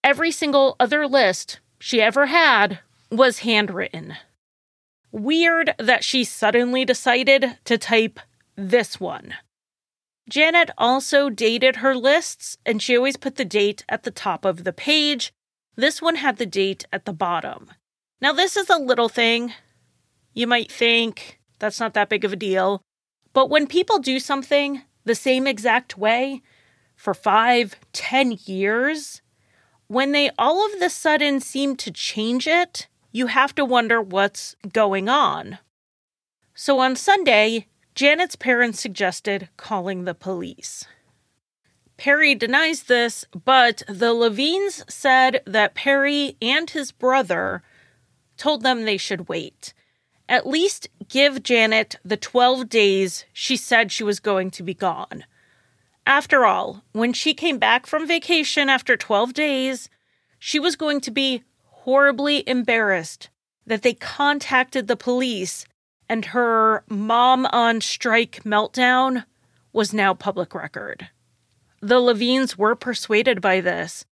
Every 0.04 0.30
single 0.30 0.76
other 0.78 1.06
list 1.06 1.60
she 1.78 2.02
ever 2.02 2.26
had 2.26 2.80
was 3.10 3.38
handwritten. 3.38 4.16
Weird 5.10 5.74
that 5.78 6.04
she 6.04 6.24
suddenly 6.24 6.84
decided 6.84 7.56
to 7.64 7.78
type 7.78 8.20
this 8.56 9.00
one. 9.00 9.34
Janet 10.28 10.70
also 10.76 11.30
dated 11.30 11.76
her 11.76 11.94
lists, 11.94 12.58
and 12.66 12.82
she 12.82 12.96
always 12.96 13.16
put 13.16 13.36
the 13.36 13.44
date 13.46 13.84
at 13.88 14.02
the 14.02 14.10
top 14.10 14.44
of 14.44 14.64
the 14.64 14.72
page. 14.74 15.32
This 15.76 16.02
one 16.02 16.16
had 16.16 16.36
the 16.36 16.46
date 16.46 16.84
at 16.92 17.06
the 17.06 17.14
bottom. 17.14 17.70
Now, 18.20 18.32
this 18.32 18.56
is 18.56 18.68
a 18.68 18.76
little 18.76 19.08
thing. 19.08 19.54
You 20.34 20.46
might 20.46 20.70
think 20.70 21.38
that's 21.58 21.80
not 21.80 21.94
that 21.94 22.10
big 22.10 22.24
of 22.24 22.32
a 22.32 22.36
deal. 22.36 22.82
But 23.32 23.48
when 23.48 23.66
people 23.66 23.98
do 23.98 24.18
something 24.18 24.82
the 25.04 25.14
same 25.14 25.46
exact 25.46 25.96
way 25.96 26.42
for 26.98 27.14
five, 27.14 27.76
ten 27.92 28.36
years, 28.44 29.22
when 29.86 30.10
they 30.10 30.30
all 30.36 30.66
of 30.66 30.80
the 30.80 30.90
sudden 30.90 31.38
seem 31.40 31.76
to 31.76 31.92
change 31.92 32.48
it, 32.48 32.88
you 33.12 33.28
have 33.28 33.54
to 33.54 33.64
wonder 33.64 34.02
what's 34.02 34.56
going 34.72 35.08
on. 35.08 35.58
So 36.54 36.80
on 36.80 36.96
Sunday, 36.96 37.68
Janet's 37.94 38.34
parents 38.34 38.80
suggested 38.80 39.48
calling 39.56 40.04
the 40.04 40.14
police. 40.14 40.86
Perry 41.96 42.34
denies 42.34 42.84
this, 42.84 43.24
but 43.44 43.84
the 43.88 44.12
Levines 44.12 44.84
said 44.88 45.40
that 45.46 45.74
Perry 45.76 46.36
and 46.42 46.68
his 46.68 46.90
brother 46.90 47.62
told 48.36 48.62
them 48.62 48.84
they 48.84 48.96
should 48.96 49.28
wait. 49.28 49.72
At 50.28 50.48
least 50.48 50.88
give 51.08 51.44
Janet 51.44 51.96
the 52.04 52.16
12 52.16 52.68
days 52.68 53.24
she 53.32 53.56
said 53.56 53.92
she 53.92 54.04
was 54.04 54.18
going 54.18 54.50
to 54.50 54.64
be 54.64 54.74
gone. 54.74 55.24
After 56.08 56.46
all, 56.46 56.82
when 56.92 57.12
she 57.12 57.34
came 57.34 57.58
back 57.58 57.86
from 57.86 58.08
vacation 58.08 58.70
after 58.70 58.96
12 58.96 59.34
days, 59.34 59.90
she 60.38 60.58
was 60.58 60.74
going 60.74 61.02
to 61.02 61.10
be 61.10 61.44
horribly 61.64 62.48
embarrassed 62.48 63.28
that 63.66 63.82
they 63.82 63.92
contacted 63.92 64.88
the 64.88 64.96
police 64.96 65.66
and 66.08 66.24
her 66.24 66.82
mom 66.88 67.44
on 67.52 67.82
strike 67.82 68.42
meltdown 68.42 69.26
was 69.74 69.92
now 69.92 70.14
public 70.14 70.54
record. 70.54 71.10
The 71.82 72.00
Levines 72.00 72.56
were 72.56 72.74
persuaded 72.74 73.42
by 73.42 73.60
this 73.60 74.06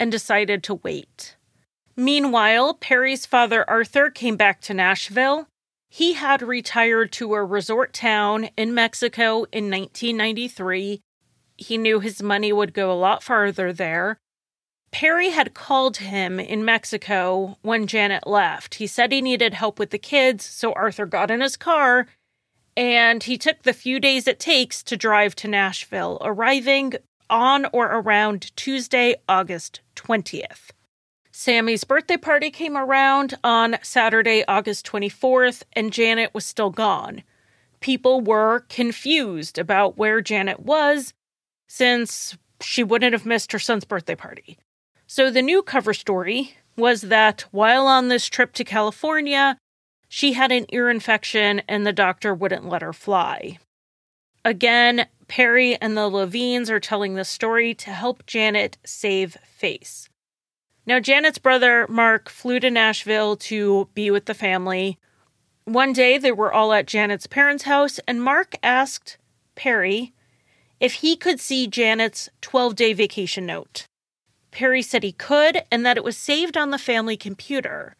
and 0.00 0.10
decided 0.10 0.62
to 0.62 0.76
wait. 0.76 1.36
Meanwhile, 1.94 2.74
Perry's 2.80 3.26
father 3.26 3.68
Arthur 3.68 4.08
came 4.08 4.36
back 4.36 4.62
to 4.62 4.72
Nashville. 4.72 5.48
He 5.90 6.14
had 6.14 6.40
retired 6.40 7.12
to 7.12 7.34
a 7.34 7.44
resort 7.44 7.92
town 7.92 8.48
in 8.56 8.72
Mexico 8.72 9.44
in 9.52 9.70
1993. 9.70 11.02
He 11.56 11.78
knew 11.78 12.00
his 12.00 12.22
money 12.22 12.52
would 12.52 12.74
go 12.74 12.90
a 12.90 12.94
lot 12.94 13.22
farther 13.22 13.72
there, 13.72 14.18
Perry 14.92 15.30
had 15.30 15.54
called 15.54 15.96
him 15.96 16.38
in 16.38 16.66
Mexico 16.66 17.56
when 17.62 17.86
Janet 17.86 18.26
left. 18.26 18.74
He 18.74 18.86
said 18.86 19.10
he 19.10 19.22
needed 19.22 19.54
help 19.54 19.78
with 19.78 19.88
the 19.88 19.98
kids, 19.98 20.44
so 20.44 20.74
Arthur 20.74 21.06
got 21.06 21.30
in 21.30 21.40
his 21.40 21.56
car 21.56 22.06
and 22.76 23.22
he 23.24 23.36
took 23.36 23.62
the 23.62 23.72
few 23.72 24.00
days 24.00 24.26
it 24.26 24.40
takes 24.40 24.82
to 24.84 24.96
drive 24.96 25.34
to 25.36 25.48
Nashville, 25.48 26.18
arriving 26.22 26.94
on 27.28 27.66
or 27.72 27.86
around 27.86 28.54
Tuesday, 28.56 29.16
August 29.28 29.80
20th. 29.96 30.70
Sammy's 31.30 31.84
birthday 31.84 32.16
party 32.16 32.50
came 32.50 32.76
around 32.76 33.34
on 33.42 33.78
Saturday, 33.82 34.44
August 34.46 34.86
24th, 34.86 35.62
and 35.72 35.92
Janet 35.92 36.32
was 36.34 36.44
still 36.44 36.70
gone. 36.70 37.22
People 37.80 38.20
were 38.20 38.60
confused 38.68 39.58
about 39.58 39.98
where 39.98 40.20
Janet 40.20 40.60
was 40.60 41.14
since 41.74 42.36
she 42.60 42.84
wouldn't 42.84 43.14
have 43.14 43.24
missed 43.24 43.50
her 43.50 43.58
son's 43.58 43.86
birthday 43.86 44.14
party. 44.14 44.58
So 45.06 45.30
the 45.30 45.40
new 45.40 45.62
cover 45.62 45.94
story 45.94 46.54
was 46.76 47.00
that 47.00 47.46
while 47.50 47.86
on 47.86 48.08
this 48.08 48.26
trip 48.26 48.52
to 48.54 48.62
California, 48.62 49.56
she 50.06 50.34
had 50.34 50.52
an 50.52 50.66
ear 50.68 50.90
infection 50.90 51.62
and 51.66 51.86
the 51.86 51.92
doctor 51.94 52.34
wouldn't 52.34 52.68
let 52.68 52.82
her 52.82 52.92
fly. 52.92 53.58
Again, 54.44 55.06
Perry 55.28 55.80
and 55.80 55.96
the 55.96 56.08
Levines 56.08 56.68
are 56.68 56.78
telling 56.78 57.14
the 57.14 57.24
story 57.24 57.72
to 57.76 57.90
help 57.90 58.26
Janet 58.26 58.76
save 58.84 59.38
face. 59.42 60.10
Now, 60.84 61.00
Janet's 61.00 61.38
brother, 61.38 61.86
Mark, 61.88 62.28
flew 62.28 62.60
to 62.60 62.70
Nashville 62.70 63.34
to 63.48 63.88
be 63.94 64.10
with 64.10 64.26
the 64.26 64.34
family. 64.34 64.98
One 65.64 65.94
day, 65.94 66.18
they 66.18 66.32
were 66.32 66.52
all 66.52 66.74
at 66.74 66.86
Janet's 66.86 67.26
parents' 67.26 67.64
house, 67.64 67.98
and 68.06 68.22
Mark 68.22 68.56
asked 68.62 69.16
Perry 69.54 70.12
if 70.82 70.94
he 70.94 71.14
could 71.14 71.38
see 71.40 71.68
Janet's 71.68 72.28
12 72.40 72.74
day 72.74 72.92
vacation 72.92 73.46
note. 73.46 73.86
Perry 74.50 74.82
said 74.82 75.04
he 75.04 75.12
could 75.12 75.62
and 75.70 75.86
that 75.86 75.96
it 75.96 76.04
was 76.04 76.16
saved 76.16 76.56
on 76.56 76.70
the 76.70 76.76
family 76.76 77.16
computer. 77.16 77.94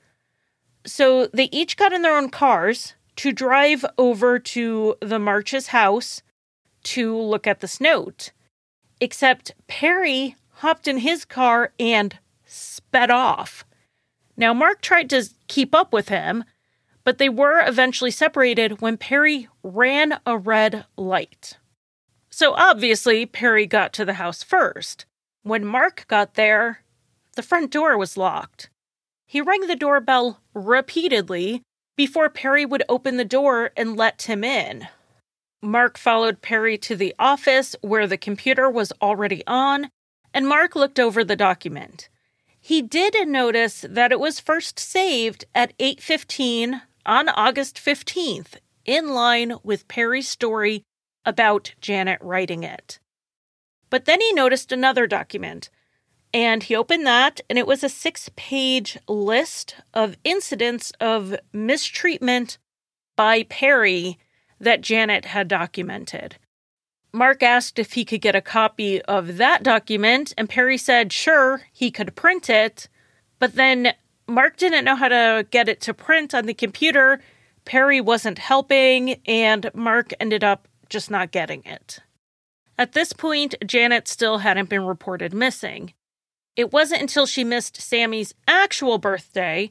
So 0.85 1.28
they 1.28 1.49
each 1.53 1.76
got 1.76 1.93
in 1.93 2.03
their 2.03 2.16
own 2.16 2.28
cars 2.28 2.95
to 3.16 3.33
drive 3.33 3.87
over 3.97 4.41
to 4.41 4.97
the 5.01 5.20
March's 5.20 5.68
house 5.68 6.22
to 6.83 7.16
look 7.16 7.47
at 7.47 7.61
this 7.61 7.80
note. 7.80 8.33
Except 9.01 9.53
Perry 9.68 10.35
hopped 10.57 10.89
in 10.89 10.99
his 10.99 11.24
car 11.24 11.72
and 11.78 12.18
sped 12.45 13.12
off. 13.12 13.64
Now, 14.37 14.53
Mark 14.53 14.80
tried 14.80 15.09
to 15.11 15.28
keep 15.47 15.72
up 15.72 15.93
with 15.93 16.09
him, 16.09 16.43
but 17.05 17.18
they 17.18 17.28
were 17.28 17.62
eventually 17.64 18.11
separated 18.11 18.80
when 18.80 18.97
Perry 18.97 19.49
ran 19.62 20.18
a 20.26 20.37
red 20.37 20.85
light. 20.97 21.59
So 22.33 22.55
obviously, 22.55 23.26
Perry 23.26 23.66
got 23.66 23.93
to 23.93 24.07
the 24.07 24.14
house 24.14 24.43
first. 24.43 25.05
When 25.43 25.66
Mark 25.66 26.07
got 26.09 26.35
there, 26.35 26.83
the 27.37 27.43
front 27.43 27.70
door 27.70 27.99
was 27.99 28.16
locked. 28.16 28.70
He 29.26 29.43
rang 29.43 29.66
the 29.66 29.76
doorbell 29.76 30.41
repeatedly 30.55 31.62
before 31.95 32.30
Perry 32.30 32.64
would 32.64 32.85
open 32.89 33.18
the 33.18 33.24
door 33.24 33.70
and 33.76 33.99
let 33.99 34.22
him 34.22 34.43
in. 34.45 34.89
Mark 35.61 35.99
followed 35.99 36.41
Perry 36.41 36.78
to 36.78 36.97
the 36.97 37.14
office 37.18 37.76
where 37.83 38.07
the 38.07 38.16
computer 38.16 38.68
was 38.68 38.93
already 39.03 39.47
on, 39.47 39.91
and 40.33 40.49
Mark 40.49 40.74
looked 40.74 40.99
over 40.99 41.22
the 41.22 41.37
document. 41.37 42.09
He 42.59 42.80
did 42.80 43.28
notice 43.28 43.85
that 43.87 44.11
it 44.11 44.18
was 44.18 44.41
first 44.41 44.78
saved 44.78 45.45
at 45.55 45.74
8:15 45.78 46.80
on 47.05 47.28
August 47.28 47.76
15th, 47.78 48.57
in 48.87 49.09
line 49.09 49.59
with 49.62 49.87
Perry's 49.87 50.28
story 50.28 50.83
about 51.25 51.75
Janet 51.81 52.18
writing 52.20 52.62
it. 52.62 52.99
But 53.91 54.07
then 54.07 54.20
he 54.20 54.33
noticed 54.33 54.73
another 54.73 55.07
document. 55.07 55.70
And 56.35 56.62
he 56.62 56.75
opened 56.75 57.07
that, 57.07 57.43
and 57.51 57.59
it 57.59 57.66
was 57.66 57.85
a 57.85 57.91
six 57.91 58.31
page 58.37 58.99
list 59.07 59.77
of 59.93 60.16
incidents 60.25 60.93
of 60.99 61.37
mistreatment 61.53 62.57
by 63.16 63.43
Perry 63.43 64.18
that 64.59 64.81
Janet 64.81 65.27
had 65.27 65.49
documented. 65.49 66.37
Mark 67.12 67.43
asked 67.43 67.79
if 67.79 67.93
he 67.93 68.07
could 68.07 68.23
get 68.23 68.35
a 68.35 68.41
copy 68.41 69.03
of 69.03 69.37
that 69.37 69.62
document, 69.62 70.33
and 70.39 70.49
Perry 70.49 70.79
said 70.79 71.12
sure, 71.12 71.64
he 71.70 71.91
could 71.91 72.14
print 72.14 72.49
it. 72.49 72.89
But 73.39 73.55
then 73.55 73.93
Mark 74.27 74.57
didn't 74.57 74.87
know 74.87 74.97
how 74.97 75.09
to 75.09 75.47
get 75.51 75.68
it 75.68 75.83
to 75.83 75.93
print 75.93 76.33
on 76.33 76.47
the 76.47 76.55
computer. 76.55 77.20
Perry 77.66 78.01
wasn't 78.01 78.39
helping, 78.39 79.20
and 79.27 79.70
Mark 79.75 80.14
ended 80.18 80.43
up 80.43 80.66
just 80.93 81.11
not 81.11 81.32
getting 81.32 81.64
it. 81.64 81.99
At 82.78 82.93
this 82.93 83.12
point, 83.12 83.55
Janet 83.66 84.07
still 84.07 84.38
hadn't 84.38 84.68
been 84.68 84.86
reported 84.86 85.34
missing. 85.34 85.95
It 86.55 86.72
wasn't 86.72 87.03
until 87.03 87.26
she 87.26 87.45
missed 87.45 87.80
Sammy's 87.80 88.34
actual 88.47 88.99
birthday 88.99 89.70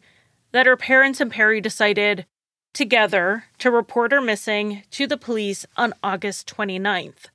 that 0.51 0.65
her 0.65 0.76
parents 0.76 1.22
and 1.22 1.32
Perry 1.32 1.61
decided 1.61 2.26
together 2.74 3.45
to 3.59 3.72
report 3.72 4.11
her 4.11 4.22
missing 4.22 4.84
to 4.91 5.07
the 5.07 5.17
police 5.17 5.65
on 5.78 5.93
August 6.03 6.53
29th. 6.53 7.28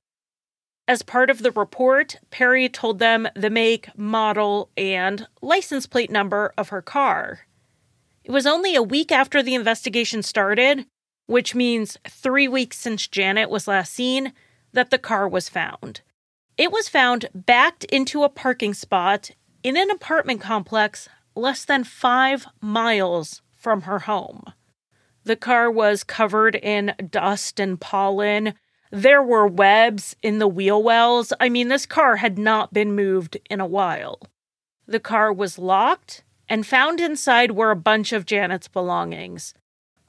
As 0.89 1.03
part 1.03 1.31
of 1.31 1.43
the 1.43 1.51
report, 1.51 2.17
Perry 2.31 2.69
told 2.69 2.99
them 2.99 3.29
the 3.35 3.51
make, 3.51 3.89
model, 3.99 4.71
and 4.77 5.27
license 5.43 5.87
plate 5.87 6.11
number 6.11 6.53
of 6.57 6.69
her 6.69 6.83
car. 6.83 7.41
It 8.25 8.31
was 8.31 8.47
only 8.47 8.75
a 8.75 8.83
week 8.83 9.13
after 9.13 9.43
the 9.43 9.55
investigation 9.55 10.23
started, 10.23 10.87
which 11.27 11.55
means 11.55 11.99
three 12.09 12.49
weeks 12.49 12.79
since 12.79 13.07
Janet 13.07 13.51
was 13.51 13.69
last 13.69 13.93
seen, 13.93 14.33
that 14.73 14.91
the 14.91 14.99
car 14.99 15.29
was 15.29 15.49
found. 15.49 16.01
It 16.57 16.73
was 16.73 16.89
found 16.89 17.29
backed 17.35 17.85
into 17.85 18.23
a 18.23 18.29
parking 18.29 18.75
spot 18.75 19.31
in 19.63 19.77
an 19.77 19.91
apartment 19.91 20.41
complex 20.41 21.09
less 21.35 21.65
than 21.65 21.85
five 21.85 22.47
miles 22.61 23.43
from 23.55 23.83
her 23.83 24.01
home. 24.01 24.45
The 25.25 25.37
car 25.37 25.71
was 25.71 26.05
covered 26.05 26.55
in 26.55 26.95
dust 27.11 27.59
and 27.59 27.81
pollen. 27.81 28.55
There 28.93 29.23
were 29.23 29.47
webs 29.47 30.15
in 30.23 30.39
the 30.39 30.47
wheel 30.47 30.83
wells. 30.83 31.33
I 31.41 31.49
mean, 31.49 31.69
this 31.69 31.85
car 31.85 32.17
had 32.17 32.39
not 32.39 32.73
been 32.73 32.95
moved 32.95 33.37
in 33.51 33.61
a 33.61 33.67
while. 33.67 34.21
The 34.87 35.01
car 35.01 35.33
was 35.33 35.59
locked, 35.59 36.23
and 36.49 36.65
found 36.65 37.01
inside 37.01 37.51
were 37.51 37.73
a 37.73 37.77
bunch 37.77 38.13
of 38.13 38.25
Janet's 38.25 38.69
belongings. 38.69 39.53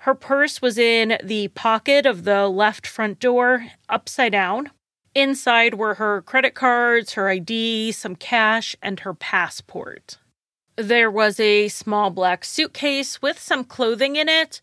Her 0.07 0.15
purse 0.15 0.61
was 0.61 0.77
in 0.77 1.17
the 1.21 1.49
pocket 1.49 2.05
of 2.05 2.23
the 2.23 2.47
left 2.47 2.87
front 2.87 3.19
door, 3.19 3.67
upside 3.89 4.31
down. 4.31 4.71
Inside 5.13 5.73
were 5.73 5.95
her 5.95 6.21
credit 6.21 6.55
cards, 6.55 7.15
her 7.15 7.27
ID, 7.27 7.91
some 7.91 8.15
cash, 8.15 8.73
and 8.81 9.01
her 9.01 9.13
passport. 9.13 10.17
There 10.77 11.11
was 11.11 11.41
a 11.41 11.67
small 11.67 12.09
black 12.09 12.45
suitcase 12.45 13.21
with 13.21 13.37
some 13.37 13.65
clothing 13.65 14.15
in 14.15 14.29
it, 14.29 14.61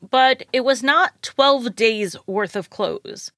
but 0.00 0.42
it 0.52 0.64
was 0.64 0.82
not 0.82 1.22
12 1.22 1.76
days 1.76 2.16
worth 2.26 2.56
of 2.56 2.68
clothes. 2.68 3.30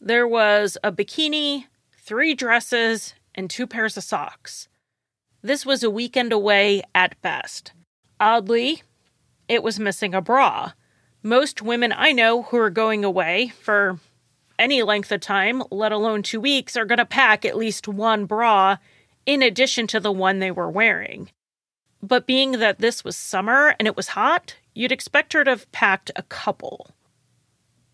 There 0.00 0.26
was 0.26 0.76
a 0.82 0.90
bikini, 0.90 1.66
three 1.96 2.34
dresses, 2.34 3.14
and 3.36 3.48
two 3.48 3.68
pairs 3.68 3.96
of 3.96 4.02
socks. 4.02 4.66
This 5.42 5.64
was 5.64 5.84
a 5.84 5.90
weekend 5.90 6.32
away 6.32 6.82
at 6.92 7.22
best. 7.22 7.70
Oddly, 8.18 8.82
it 9.46 9.62
was 9.62 9.78
missing 9.78 10.12
a 10.12 10.20
bra. 10.20 10.72
Most 11.22 11.62
women 11.62 11.92
I 11.96 12.12
know 12.12 12.42
who 12.42 12.56
are 12.58 12.70
going 12.70 13.04
away 13.04 13.52
for 13.60 13.98
any 14.58 14.82
length 14.82 15.12
of 15.12 15.20
time, 15.20 15.62
let 15.70 15.92
alone 15.92 16.22
two 16.22 16.40
weeks, 16.40 16.76
are 16.76 16.84
going 16.84 16.98
to 16.98 17.06
pack 17.06 17.44
at 17.44 17.56
least 17.56 17.88
one 17.88 18.24
bra 18.24 18.78
in 19.26 19.42
addition 19.42 19.86
to 19.88 20.00
the 20.00 20.12
one 20.12 20.38
they 20.38 20.50
were 20.50 20.70
wearing. 20.70 21.30
But 22.02 22.26
being 22.26 22.52
that 22.52 22.78
this 22.78 23.04
was 23.04 23.16
summer 23.16 23.74
and 23.78 23.86
it 23.86 23.96
was 23.96 24.08
hot, 24.08 24.56
You'd 24.78 24.92
expect 24.92 25.32
her 25.32 25.42
to 25.42 25.50
have 25.50 25.72
packed 25.72 26.12
a 26.14 26.22
couple. 26.22 26.92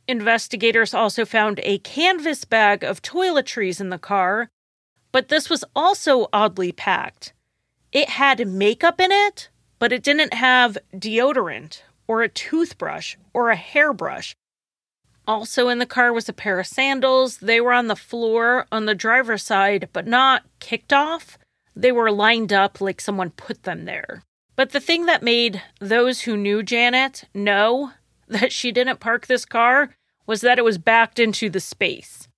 Investigators 0.06 0.92
also 0.92 1.24
found 1.24 1.58
a 1.62 1.78
canvas 1.78 2.44
bag 2.44 2.84
of 2.84 3.00
toiletries 3.00 3.80
in 3.80 3.88
the 3.88 3.96
car, 3.96 4.50
but 5.10 5.28
this 5.28 5.48
was 5.48 5.64
also 5.74 6.28
oddly 6.30 6.72
packed. 6.72 7.32
It 7.90 8.10
had 8.10 8.46
makeup 8.46 9.00
in 9.00 9.10
it, 9.10 9.48
but 9.78 9.94
it 9.94 10.02
didn't 10.02 10.34
have 10.34 10.76
deodorant 10.94 11.80
or 12.06 12.22
a 12.22 12.28
toothbrush 12.28 13.16
or 13.32 13.50
a 13.50 13.56
hairbrush. 13.56 14.34
Also 15.26 15.68
in 15.68 15.78
the 15.78 15.86
car 15.86 16.12
was 16.12 16.28
a 16.28 16.34
pair 16.34 16.60
of 16.60 16.66
sandals. 16.66 17.38
They 17.38 17.60
were 17.60 17.72
on 17.72 17.88
the 17.88 17.96
floor 17.96 18.66
on 18.70 18.84
the 18.84 18.94
driver's 18.94 19.42
side, 19.42 19.88
but 19.92 20.06
not 20.06 20.44
kicked 20.60 20.92
off. 20.92 21.38
They 21.74 21.92
were 21.92 22.10
lined 22.10 22.52
up 22.52 22.80
like 22.80 23.00
someone 23.00 23.30
put 23.30 23.62
them 23.62 23.84
there. 23.84 24.22
But 24.56 24.70
the 24.70 24.80
thing 24.80 25.06
that 25.06 25.22
made 25.22 25.62
those 25.80 26.22
who 26.22 26.36
knew 26.36 26.62
Janet 26.62 27.24
know 27.34 27.92
that 28.28 28.52
she 28.52 28.72
didn't 28.72 29.00
park 29.00 29.26
this 29.26 29.44
car 29.44 29.94
was 30.26 30.40
that 30.40 30.58
it 30.58 30.64
was 30.64 30.78
backed 30.78 31.18
into 31.18 31.50
the 31.50 31.60
space. 31.60 32.28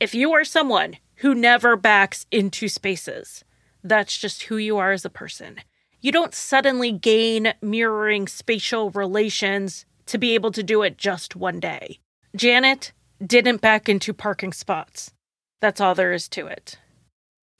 If 0.00 0.14
you 0.14 0.32
are 0.32 0.44
someone 0.44 0.96
who 1.16 1.34
never 1.34 1.76
backs 1.76 2.24
into 2.30 2.68
spaces, 2.68 3.44
that's 3.82 4.16
just 4.16 4.44
who 4.44 4.56
you 4.56 4.78
are 4.78 4.92
as 4.92 5.04
a 5.04 5.10
person. 5.10 5.60
You 6.00 6.12
don't 6.12 6.34
suddenly 6.34 6.92
gain 6.92 7.54
mirroring 7.60 8.28
spatial 8.28 8.90
relations 8.90 9.84
to 10.06 10.18
be 10.18 10.34
able 10.34 10.52
to 10.52 10.62
do 10.62 10.82
it 10.82 10.96
just 10.96 11.34
one 11.34 11.58
day. 11.60 11.98
Janet 12.36 12.92
didn't 13.24 13.60
back 13.60 13.88
into 13.88 14.12
parking 14.12 14.52
spots. 14.52 15.12
That's 15.60 15.80
all 15.80 15.94
there 15.94 16.12
is 16.12 16.28
to 16.30 16.46
it. 16.46 16.78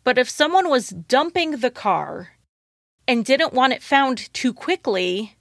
But 0.04 0.18
if 0.18 0.30
someone 0.30 0.70
was 0.70 0.90
dumping 0.90 1.58
the 1.58 1.70
car 1.70 2.30
and 3.08 3.24
didn't 3.24 3.52
want 3.52 3.72
it 3.72 3.82
found 3.82 4.32
too 4.32 4.54
quickly, 4.54 5.36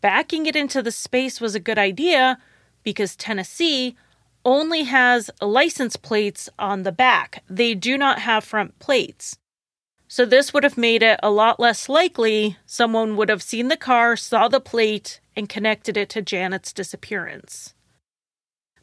backing 0.00 0.46
it 0.46 0.54
into 0.54 0.80
the 0.80 0.92
space 0.92 1.40
was 1.40 1.54
a 1.54 1.60
good 1.60 1.78
idea 1.78 2.38
because 2.84 3.16
Tennessee 3.16 3.96
only 4.44 4.84
has 4.84 5.30
license 5.40 5.96
plates 5.96 6.48
on 6.58 6.82
the 6.82 6.92
back. 6.92 7.42
They 7.48 7.74
do 7.74 7.98
not 7.98 8.20
have 8.20 8.44
front 8.44 8.78
plates. 8.78 9.38
So 10.14 10.26
this 10.26 10.52
would 10.52 10.62
have 10.62 10.76
made 10.76 11.02
it 11.02 11.18
a 11.22 11.30
lot 11.30 11.58
less 11.58 11.88
likely 11.88 12.58
someone 12.66 13.16
would 13.16 13.30
have 13.30 13.42
seen 13.42 13.68
the 13.68 13.78
car, 13.78 14.14
saw 14.14 14.46
the 14.46 14.60
plate, 14.60 15.20
and 15.34 15.48
connected 15.48 15.96
it 15.96 16.10
to 16.10 16.20
Janet's 16.20 16.74
disappearance. 16.74 17.72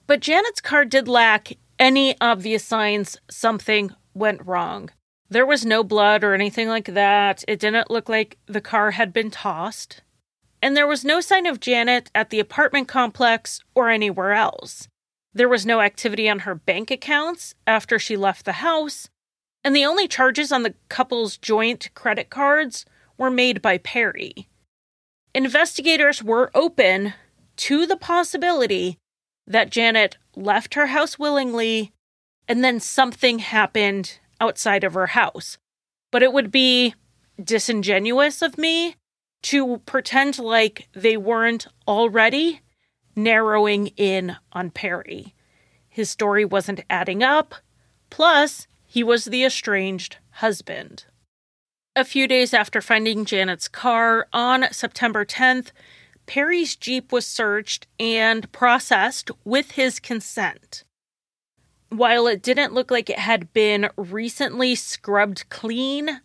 But 0.07 0.21
Janet's 0.21 0.59
car 0.59 0.85
did 0.85 1.07
lack 1.07 1.51
any 1.77 2.19
obvious 2.19 2.65
signs 2.65 3.19
something 3.29 3.91
went 4.15 4.43
wrong. 4.43 4.89
There 5.29 5.45
was 5.45 5.63
no 5.63 5.83
blood 5.83 6.23
or 6.23 6.33
anything 6.33 6.67
like 6.67 6.95
that. 6.95 7.43
It 7.47 7.59
didn't 7.59 7.91
look 7.91 8.09
like 8.09 8.39
the 8.47 8.59
car 8.59 8.89
had 8.89 9.13
been 9.13 9.29
tossed. 9.29 10.01
And 10.63 10.75
there 10.75 10.87
was 10.87 11.05
no 11.05 11.21
sign 11.21 11.45
of 11.45 11.59
Janet 11.59 12.09
at 12.15 12.31
the 12.31 12.39
apartment 12.39 12.87
complex 12.87 13.63
or 13.75 13.91
anywhere 13.91 14.33
else. 14.33 14.87
There 15.31 15.47
was 15.47 15.63
no 15.63 15.81
activity 15.81 16.27
on 16.27 16.39
her 16.39 16.55
bank 16.55 16.89
accounts 16.89 17.53
after 17.67 17.99
she 17.99 18.17
left 18.17 18.45
the 18.45 18.53
house, 18.53 19.11
and 19.63 19.75
the 19.75 19.85
only 19.85 20.07
charges 20.07 20.51
on 20.51 20.63
the 20.63 20.73
couple's 20.87 21.37
joint 21.37 21.89
credit 21.93 22.29
cards 22.29 22.85
were 23.17 23.29
made 23.29 23.61
by 23.61 23.77
Perry. 23.77 24.47
Investigators 25.33 26.23
were 26.23 26.51
open 26.55 27.13
to 27.57 27.85
the 27.85 27.97
possibility 27.97 28.97
that 29.45 29.69
Janet 29.69 30.17
left 30.35 30.75
her 30.75 30.87
house 30.87 31.19
willingly 31.19 31.91
and 32.47 32.63
then 32.63 32.79
something 32.79 33.39
happened 33.39 34.19
outside 34.41 34.83
of 34.83 34.93
her 34.93 35.07
house. 35.07 35.57
But 36.11 36.23
it 36.23 36.33
would 36.33 36.51
be 36.51 36.95
disingenuous 37.41 38.41
of 38.41 38.57
me 38.57 38.95
to 39.43 39.77
pretend 39.85 40.39
like 40.39 40.87
they 40.93 41.15
weren't 41.15 41.67
already 41.87 42.61
narrowing 43.15 43.87
in 43.97 44.35
on 44.51 44.71
Perry. 44.71 45.35
His 45.87 46.09
story 46.09 46.45
wasn't 46.45 46.83
adding 46.89 47.23
up, 47.23 47.55
plus, 48.09 48.67
he 48.89 49.03
was 49.03 49.25
the 49.25 49.45
estranged 49.45 50.17
husband. 50.31 51.05
A 51.95 52.03
few 52.03 52.27
days 52.27 52.53
after 52.53 52.81
finding 52.81 53.23
Janet's 53.23 53.67
car 53.67 54.27
on 54.33 54.65
September 54.71 55.23
10th, 55.23 55.71
Perry's 56.25 56.75
Jeep 56.75 57.11
was 57.11 57.25
searched 57.25 57.87
and 57.99 58.51
processed 58.51 59.31
with 59.45 59.71
his 59.71 59.99
consent 59.99 60.83
while 61.89 62.27
it 62.27 62.41
didn't 62.41 62.73
look 62.73 62.91
like 62.91 63.09
it 63.09 63.19
had 63.19 63.51
been 63.53 63.89
recently 63.97 64.75
scrubbed 64.75 65.49
clean, 65.49 66.21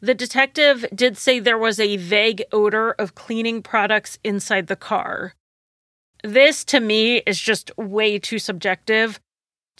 the 0.00 0.14
detective 0.14 0.84
did 0.94 1.16
say 1.16 1.38
there 1.38 1.58
was 1.58 1.80
a 1.80 1.96
vague 1.96 2.44
odor 2.52 2.92
of 2.92 3.14
cleaning 3.14 3.62
products 3.62 4.18
inside 4.24 4.66
the 4.66 4.76
car. 4.76 5.34
This, 6.22 6.64
to 6.66 6.80
me, 6.80 7.18
is 7.18 7.40
just 7.40 7.76
way 7.76 8.18
too 8.18 8.38
subjective 8.38 9.20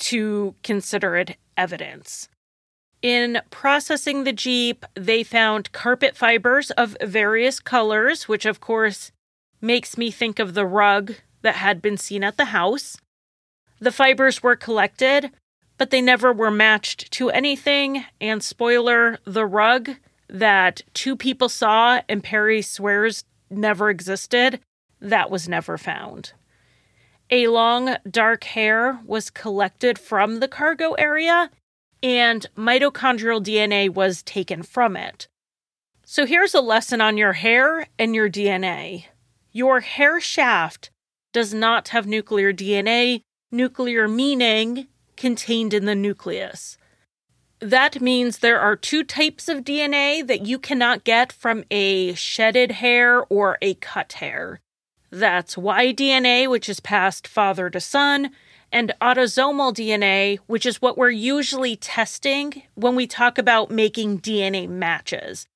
to 0.00 0.54
consider 0.62 1.16
it 1.16 1.36
evidence. 1.60 2.28
In 3.02 3.40
processing 3.50 4.24
the 4.24 4.32
Jeep, 4.32 4.84
they 4.94 5.22
found 5.22 5.72
carpet 5.72 6.16
fibers 6.16 6.70
of 6.72 6.96
various 7.02 7.60
colors, 7.60 8.28
which 8.28 8.46
of 8.46 8.60
course 8.60 9.12
makes 9.60 9.98
me 9.98 10.10
think 10.10 10.38
of 10.38 10.54
the 10.54 10.66
rug 10.66 11.14
that 11.42 11.56
had 11.56 11.82
been 11.82 11.98
seen 11.98 12.24
at 12.24 12.36
the 12.38 12.46
house. 12.46 12.96
The 13.78 13.92
fibers 13.92 14.42
were 14.42 14.56
collected, 14.56 15.30
but 15.78 15.90
they 15.90 16.02
never 16.02 16.32
were 16.32 16.50
matched 16.50 17.10
to 17.12 17.30
anything. 17.30 18.04
And 18.20 18.42
spoiler, 18.42 19.18
the 19.24 19.46
rug 19.46 19.90
that 20.28 20.82
two 20.92 21.16
people 21.16 21.48
saw 21.48 22.00
and 22.08 22.22
Perry 22.22 22.62
swears 22.62 23.24
never 23.50 23.90
existed, 23.90 24.60
that 25.00 25.30
was 25.30 25.48
never 25.48 25.78
found. 25.78 26.32
A 27.32 27.46
long, 27.46 27.96
dark 28.10 28.42
hair 28.42 29.00
was 29.06 29.30
collected 29.30 29.98
from 29.98 30.40
the 30.40 30.48
cargo 30.48 30.94
area, 30.94 31.50
and 32.02 32.46
mitochondrial 32.56 33.40
DNA 33.40 33.88
was 33.88 34.22
taken 34.24 34.64
from 34.64 34.96
it. 34.96 35.28
So 36.04 36.26
here's 36.26 36.54
a 36.54 36.60
lesson 36.60 37.00
on 37.00 37.16
your 37.16 37.34
hair 37.34 37.86
and 37.98 38.16
your 38.16 38.28
DNA. 38.28 39.04
Your 39.52 39.78
hair 39.78 40.20
shaft 40.20 40.90
does 41.32 41.54
not 41.54 41.88
have 41.88 42.04
nuclear 42.04 42.52
DNA, 42.52 43.22
nuclear 43.52 44.08
meaning 44.08 44.88
contained 45.16 45.72
in 45.72 45.84
the 45.84 45.94
nucleus. 45.94 46.76
That 47.60 48.00
means 48.00 48.38
there 48.38 48.58
are 48.58 48.74
two 48.74 49.04
types 49.04 49.48
of 49.48 49.58
DNA 49.58 50.26
that 50.26 50.46
you 50.46 50.58
cannot 50.58 51.04
get 51.04 51.30
from 51.30 51.62
a 51.70 52.14
shedded 52.14 52.72
hair 52.72 53.22
or 53.26 53.58
a 53.62 53.74
cut 53.74 54.14
hair. 54.14 54.60
That's 55.10 55.58
Y 55.58 55.92
DNA, 55.92 56.48
which 56.48 56.68
is 56.68 56.80
passed 56.80 57.26
father 57.26 57.68
to 57.70 57.80
son, 57.80 58.30
and 58.72 58.92
autosomal 59.00 59.74
DNA, 59.74 60.38
which 60.46 60.64
is 60.64 60.80
what 60.80 60.96
we're 60.96 61.10
usually 61.10 61.76
testing 61.76 62.62
when 62.74 62.94
we 62.94 63.06
talk 63.06 63.36
about 63.36 63.70
making 63.70 64.20
DNA 64.20 64.68
matches. 64.68 65.46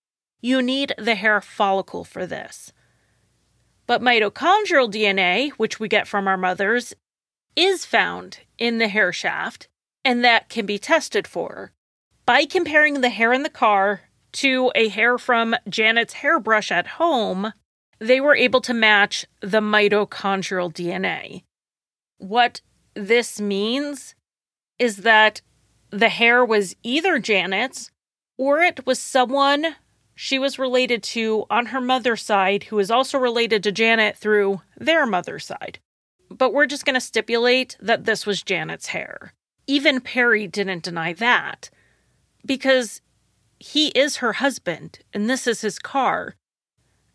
You 0.41 0.61
need 0.61 0.93
the 0.99 1.15
hair 1.15 1.41
follicle 1.41 2.05
for 2.05 2.27
this. 2.27 2.73
But 3.87 4.03
mitochondrial 4.03 4.91
DNA, 4.91 5.51
which 5.53 5.79
we 5.79 5.89
get 5.89 6.09
from 6.09 6.27
our 6.27 6.37
mothers, 6.37 6.95
is 7.55 7.85
found 7.85 8.41
in 8.59 8.79
the 8.79 8.89
hair 8.89 9.13
shaft, 9.13 9.69
and 10.05 10.25
that 10.25 10.49
can 10.49 10.67
be 10.67 10.79
tested 10.79 11.27
for 11.27 11.73
by 12.27 12.45
comparing 12.45 13.01
the 13.01 13.11
hair 13.11 13.33
in 13.33 13.43
the 13.43 13.51
car 13.51 14.03
to 14.33 14.73
a 14.75 14.89
hair 14.89 15.19
from 15.19 15.55
Janet's 15.69 16.15
hairbrush 16.15 16.73
at 16.73 16.87
home, 16.87 17.53
they 17.99 18.21
were 18.21 18.37
able 18.37 18.61
to 18.63 18.75
match 18.75 19.27
the 19.41 19.61
mitochondrial 19.61 20.73
DNA. 20.73 21.45
What 22.19 22.61
this 22.95 23.41
means 23.41 24.15
is 24.79 24.99
that 24.99 25.41
the 25.91 26.09
hair 26.09 26.45
was 26.45 26.75
either 26.83 27.19
Janet's 27.19 27.91
or 28.37 28.61
it 28.61 28.85
was 28.87 28.99
someone 28.99 29.77
she 30.15 30.39
was 30.39 30.59
related 30.59 31.03
to 31.03 31.45
on 31.51 31.67
her 31.67 31.81
mother's 31.81 32.23
side 32.23 32.65
who 32.65 32.79
is 32.79 32.91
also 32.91 33.19
related 33.19 33.63
to 33.63 33.73
Janet 33.73 34.17
through 34.17 34.61
their 34.77 35.07
mother's 35.07 35.45
side. 35.45 35.79
But 36.31 36.53
we're 36.53 36.67
just 36.67 36.85
going 36.85 36.95
to 36.95 37.01
stipulate 37.01 37.77
that 37.81 38.05
this 38.05 38.27
was 38.27 38.43
Janet's 38.43 38.89
hair. 38.89 39.35
Even 39.67 40.01
Perry 40.01 40.47
didn't 40.47 40.85
deny 40.85 41.13
that 41.15 41.71
because 42.45 43.01
he 43.59 43.89
is 43.89 44.17
her 44.17 44.35
husband 44.35 45.01
and 45.13 45.29
this 45.29 45.47
is 45.47 45.63
his 45.63 45.79
car. 45.79 46.35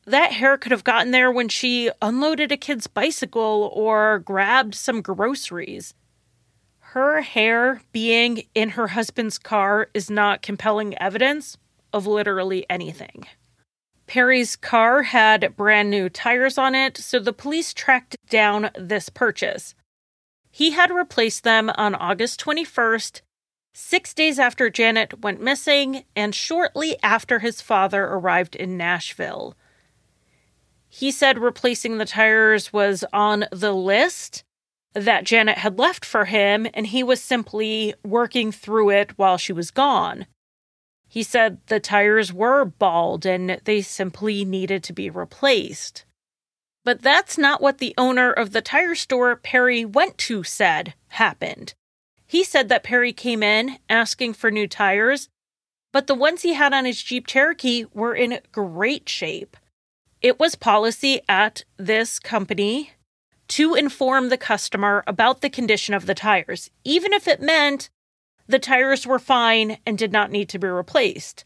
That 0.09 0.31
hair 0.31 0.57
could 0.57 0.71
have 0.71 0.83
gotten 0.83 1.11
there 1.11 1.31
when 1.31 1.49
she 1.49 1.91
unloaded 2.01 2.51
a 2.51 2.57
kid's 2.57 2.87
bicycle 2.87 3.69
or 3.75 4.17
grabbed 4.17 4.73
some 4.73 5.03
groceries. 5.03 5.93
Her 6.79 7.21
hair 7.21 7.83
being 7.91 8.47
in 8.55 8.69
her 8.69 8.87
husband's 8.87 9.37
car 9.37 9.91
is 9.93 10.09
not 10.09 10.41
compelling 10.41 10.97
evidence 10.97 11.57
of 11.93 12.07
literally 12.07 12.65
anything. 12.71 13.27
Perry's 14.07 14.55
car 14.55 15.03
had 15.03 15.55
brand 15.55 15.91
new 15.91 16.09
tires 16.09 16.57
on 16.57 16.73
it, 16.73 16.97
so 16.97 17.19
the 17.19 17.31
police 17.31 17.71
tracked 17.71 18.17
down 18.31 18.71
this 18.75 19.09
purchase. 19.09 19.75
He 20.49 20.71
had 20.71 20.89
replaced 20.89 21.43
them 21.43 21.69
on 21.75 21.93
August 21.93 22.43
21st 22.43 23.21
six 23.75 24.15
days 24.15 24.39
after 24.39 24.71
Janet 24.71 25.21
went 25.21 25.39
missing 25.39 26.03
and 26.15 26.33
shortly 26.33 26.97
after 27.03 27.37
his 27.37 27.61
father 27.61 28.05
arrived 28.05 28.55
in 28.55 28.75
Nashville. 28.75 29.55
He 30.89 31.11
said 31.11 31.37
replacing 31.37 31.97
the 31.97 32.05
tires 32.05 32.73
was 32.73 33.05
on 33.13 33.45
the 33.51 33.73
list 33.73 34.43
that 34.93 35.23
Janet 35.23 35.59
had 35.59 35.77
left 35.77 36.03
for 36.03 36.25
him, 36.25 36.67
and 36.73 36.87
he 36.87 37.03
was 37.03 37.21
simply 37.21 37.93
working 38.03 38.51
through 38.51 38.89
it 38.89 39.17
while 39.17 39.37
she 39.37 39.53
was 39.53 39.71
gone. 39.71 40.25
He 41.07 41.23
said 41.23 41.59
the 41.67 41.79
tires 41.79 42.33
were 42.33 42.65
bald 42.65 43.25
and 43.25 43.61
they 43.63 43.81
simply 43.81 44.43
needed 44.43 44.83
to 44.83 44.93
be 44.93 45.09
replaced. 45.09 46.05
But 46.85 47.01
that's 47.01 47.37
not 47.37 47.61
what 47.61 47.77
the 47.77 47.93
owner 47.97 48.31
of 48.31 48.51
the 48.51 48.61
tire 48.61 48.95
store 48.95 49.35
Perry 49.35 49.85
went 49.85 50.17
to 50.19 50.43
said 50.43 50.93
happened. 51.09 51.73
He 52.25 52.43
said 52.43 52.69
that 52.69 52.83
Perry 52.83 53.13
came 53.13 53.41
in 53.41 53.79
asking 53.89 54.33
for 54.33 54.51
new 54.51 54.67
tires, 54.67 55.29
but 55.91 56.07
the 56.07 56.15
ones 56.15 56.43
he 56.43 56.53
had 56.53 56.73
on 56.73 56.85
his 56.85 57.01
Jeep 57.01 57.25
Cherokee 57.25 57.85
were 57.91 58.15
in 58.15 58.39
great 58.51 59.09
shape. 59.09 59.57
It 60.21 60.37
was 60.37 60.55
policy 60.55 61.21
at 61.29 61.63
this 61.77 62.19
company 62.19 62.91
to 63.49 63.73
inform 63.73 64.27
the 64.27 64.37
customer 64.37 65.01
about 65.07 65.39
the 65.39 65.49
condition 65.49 65.93
of 65.93 66.05
the 66.05 66.13
tires, 66.13 66.69
even 66.83 67.13
if 67.13 67.25
it 67.25 67.41
meant 67.41 67.89
the 68.45 68.59
tires 68.59 69.07
were 69.07 69.19
fine 69.19 69.77
and 69.85 69.97
did 69.97 70.11
not 70.11 70.29
need 70.29 70.49
to 70.49 70.59
be 70.59 70.67
replaced. 70.67 71.45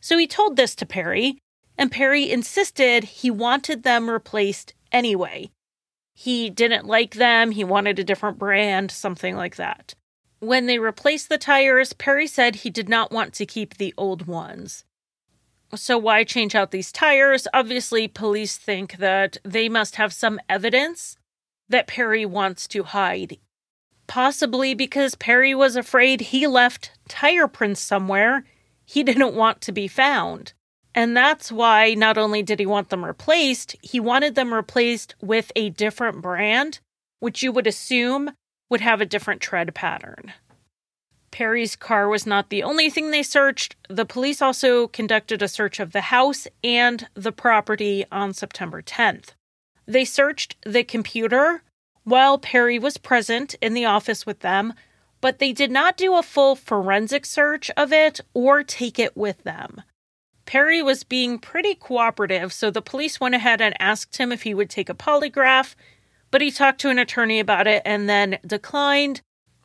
So 0.00 0.16
he 0.16 0.28
told 0.28 0.56
this 0.56 0.76
to 0.76 0.86
Perry, 0.86 1.38
and 1.76 1.90
Perry 1.90 2.30
insisted 2.30 3.02
he 3.02 3.32
wanted 3.32 3.82
them 3.82 4.08
replaced 4.08 4.74
anyway. 4.92 5.50
He 6.14 6.50
didn't 6.50 6.86
like 6.86 7.14
them, 7.14 7.50
he 7.50 7.64
wanted 7.64 7.98
a 7.98 8.04
different 8.04 8.38
brand, 8.38 8.92
something 8.92 9.34
like 9.34 9.56
that. 9.56 9.94
When 10.38 10.66
they 10.66 10.78
replaced 10.78 11.28
the 11.28 11.38
tires, 11.38 11.92
Perry 11.94 12.28
said 12.28 12.56
he 12.56 12.70
did 12.70 12.88
not 12.88 13.10
want 13.10 13.32
to 13.34 13.46
keep 13.46 13.76
the 13.76 13.92
old 13.96 14.28
ones. 14.28 14.84
So, 15.76 15.98
why 15.98 16.24
change 16.24 16.54
out 16.54 16.70
these 16.70 16.92
tires? 16.92 17.46
Obviously, 17.52 18.08
police 18.08 18.56
think 18.56 18.96
that 18.98 19.38
they 19.44 19.68
must 19.68 19.96
have 19.96 20.12
some 20.12 20.40
evidence 20.48 21.16
that 21.68 21.86
Perry 21.86 22.26
wants 22.26 22.66
to 22.68 22.84
hide. 22.84 23.38
Possibly 24.06 24.74
because 24.74 25.14
Perry 25.14 25.54
was 25.54 25.76
afraid 25.76 26.20
he 26.20 26.46
left 26.46 26.92
tire 27.08 27.48
prints 27.48 27.80
somewhere 27.80 28.44
he 28.84 29.02
didn't 29.04 29.34
want 29.34 29.60
to 29.62 29.72
be 29.72 29.88
found. 29.88 30.52
And 30.94 31.16
that's 31.16 31.50
why 31.50 31.94
not 31.94 32.16
only 32.16 32.42
did 32.42 32.60
he 32.60 32.66
want 32.66 32.90
them 32.90 33.04
replaced, 33.04 33.74
he 33.82 33.98
wanted 33.98 34.36
them 34.36 34.54
replaced 34.54 35.16
with 35.20 35.50
a 35.56 35.70
different 35.70 36.22
brand, 36.22 36.78
which 37.18 37.42
you 37.42 37.50
would 37.50 37.66
assume 37.66 38.30
would 38.70 38.80
have 38.80 39.00
a 39.00 39.06
different 39.06 39.40
tread 39.40 39.74
pattern. 39.74 40.32
Perry's 41.34 41.74
car 41.74 42.08
was 42.08 42.28
not 42.28 42.48
the 42.48 42.62
only 42.62 42.88
thing 42.88 43.10
they 43.10 43.24
searched. 43.24 43.74
The 43.88 44.04
police 44.04 44.40
also 44.40 44.86
conducted 44.86 45.42
a 45.42 45.48
search 45.48 45.80
of 45.80 45.90
the 45.90 46.02
house 46.02 46.46
and 46.62 47.08
the 47.14 47.32
property 47.32 48.04
on 48.12 48.32
September 48.32 48.80
10th. 48.80 49.30
They 49.84 50.04
searched 50.04 50.54
the 50.64 50.84
computer 50.84 51.64
while 52.04 52.38
Perry 52.38 52.78
was 52.78 52.98
present 52.98 53.56
in 53.60 53.74
the 53.74 53.84
office 53.84 54.24
with 54.24 54.40
them, 54.40 54.74
but 55.20 55.40
they 55.40 55.52
did 55.52 55.72
not 55.72 55.96
do 55.96 56.14
a 56.14 56.22
full 56.22 56.54
forensic 56.54 57.26
search 57.26 57.68
of 57.76 57.92
it 57.92 58.20
or 58.32 58.62
take 58.62 59.00
it 59.00 59.16
with 59.16 59.42
them. 59.42 59.82
Perry 60.46 60.82
was 60.82 61.02
being 61.02 61.40
pretty 61.40 61.74
cooperative, 61.74 62.52
so 62.52 62.70
the 62.70 62.80
police 62.80 63.18
went 63.18 63.34
ahead 63.34 63.60
and 63.60 63.74
asked 63.80 64.18
him 64.18 64.30
if 64.30 64.44
he 64.44 64.54
would 64.54 64.70
take 64.70 64.88
a 64.88 64.94
polygraph, 64.94 65.74
but 66.30 66.40
he 66.40 66.52
talked 66.52 66.80
to 66.82 66.90
an 66.90 66.98
attorney 67.00 67.40
about 67.40 67.66
it 67.66 67.82
and 67.84 68.08
then 68.08 68.38
declined. 68.46 69.20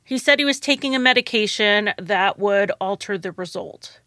He 0.10 0.18
said 0.18 0.40
he 0.40 0.46
was 0.46 0.60
taking 0.60 0.96
a 0.96 1.00
medication 1.00 1.92
that 2.00 2.40
would 2.40 2.72
alter 2.82 3.16
the 3.16 3.32
result. 3.34 4.00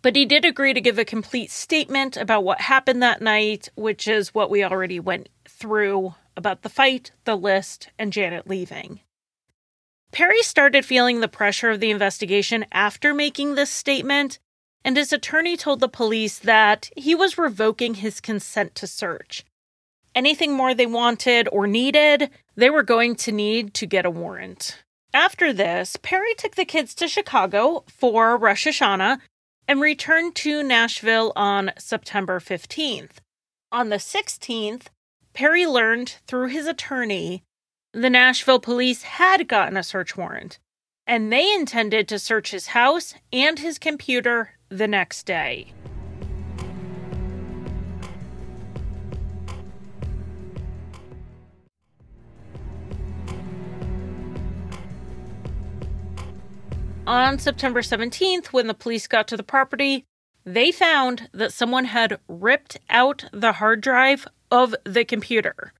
But 0.00 0.16
he 0.16 0.24
did 0.24 0.46
agree 0.46 0.72
to 0.72 0.80
give 0.80 0.98
a 0.98 1.04
complete 1.04 1.50
statement 1.50 2.16
about 2.16 2.44
what 2.44 2.62
happened 2.62 3.02
that 3.02 3.20
night, 3.20 3.68
which 3.74 4.08
is 4.08 4.32
what 4.32 4.48
we 4.48 4.64
already 4.64 4.98
went 4.98 5.28
through 5.46 6.14
about 6.34 6.62
the 6.62 6.70
fight, 6.70 7.10
the 7.24 7.36
list, 7.36 7.90
and 7.98 8.10
Janet 8.10 8.48
leaving. 8.48 9.00
Perry 10.12 10.40
started 10.40 10.86
feeling 10.86 11.20
the 11.20 11.28
pressure 11.28 11.68
of 11.68 11.80
the 11.80 11.90
investigation 11.90 12.64
after 12.72 13.12
making 13.12 13.54
this 13.54 13.70
statement, 13.70 14.38
and 14.82 14.96
his 14.96 15.12
attorney 15.12 15.58
told 15.58 15.80
the 15.80 15.90
police 15.90 16.38
that 16.38 16.88
he 16.96 17.14
was 17.14 17.36
revoking 17.36 17.96
his 17.96 18.18
consent 18.22 18.74
to 18.76 18.86
search 18.86 19.44
anything 20.14 20.54
more 20.54 20.74
they 20.74 20.86
wanted 20.86 21.48
or 21.52 21.66
needed, 21.66 22.30
they 22.56 22.70
were 22.70 22.82
going 22.82 23.14
to 23.14 23.30
need 23.30 23.74
to 23.74 23.86
get 23.86 24.06
a 24.06 24.10
warrant. 24.10 24.82
After 25.12 25.52
this, 25.52 25.96
Perry 25.96 26.34
took 26.34 26.54
the 26.54 26.64
kids 26.64 26.94
to 26.96 27.08
Chicago 27.08 27.84
for 27.88 28.36
Rosh 28.36 28.66
Hashanah 28.66 29.18
and 29.66 29.80
returned 29.80 30.36
to 30.36 30.62
Nashville 30.62 31.32
on 31.34 31.72
September 31.78 32.38
15th. 32.38 33.18
On 33.72 33.88
the 33.88 33.96
16th, 33.96 34.86
Perry 35.32 35.66
learned 35.66 36.16
through 36.26 36.48
his 36.48 36.66
attorney 36.66 37.42
the 37.92 38.10
Nashville 38.10 38.60
police 38.60 39.02
had 39.02 39.48
gotten 39.48 39.76
a 39.76 39.82
search 39.82 40.16
warrant, 40.16 40.60
and 41.08 41.32
they 41.32 41.52
intended 41.52 42.06
to 42.08 42.20
search 42.20 42.52
his 42.52 42.68
house 42.68 43.14
and 43.32 43.58
his 43.58 43.80
computer 43.80 44.52
the 44.68 44.86
next 44.86 45.24
day. 45.24 45.72
On 57.10 57.40
September 57.40 57.82
17th, 57.82 58.46
when 58.52 58.68
the 58.68 58.72
police 58.72 59.08
got 59.08 59.26
to 59.26 59.36
the 59.36 59.42
property, 59.42 60.04
they 60.44 60.70
found 60.70 61.28
that 61.32 61.52
someone 61.52 61.86
had 61.86 62.20
ripped 62.28 62.78
out 62.88 63.24
the 63.32 63.54
hard 63.54 63.80
drive 63.80 64.28
of 64.48 64.76
the 64.84 65.04
computer 65.04 65.72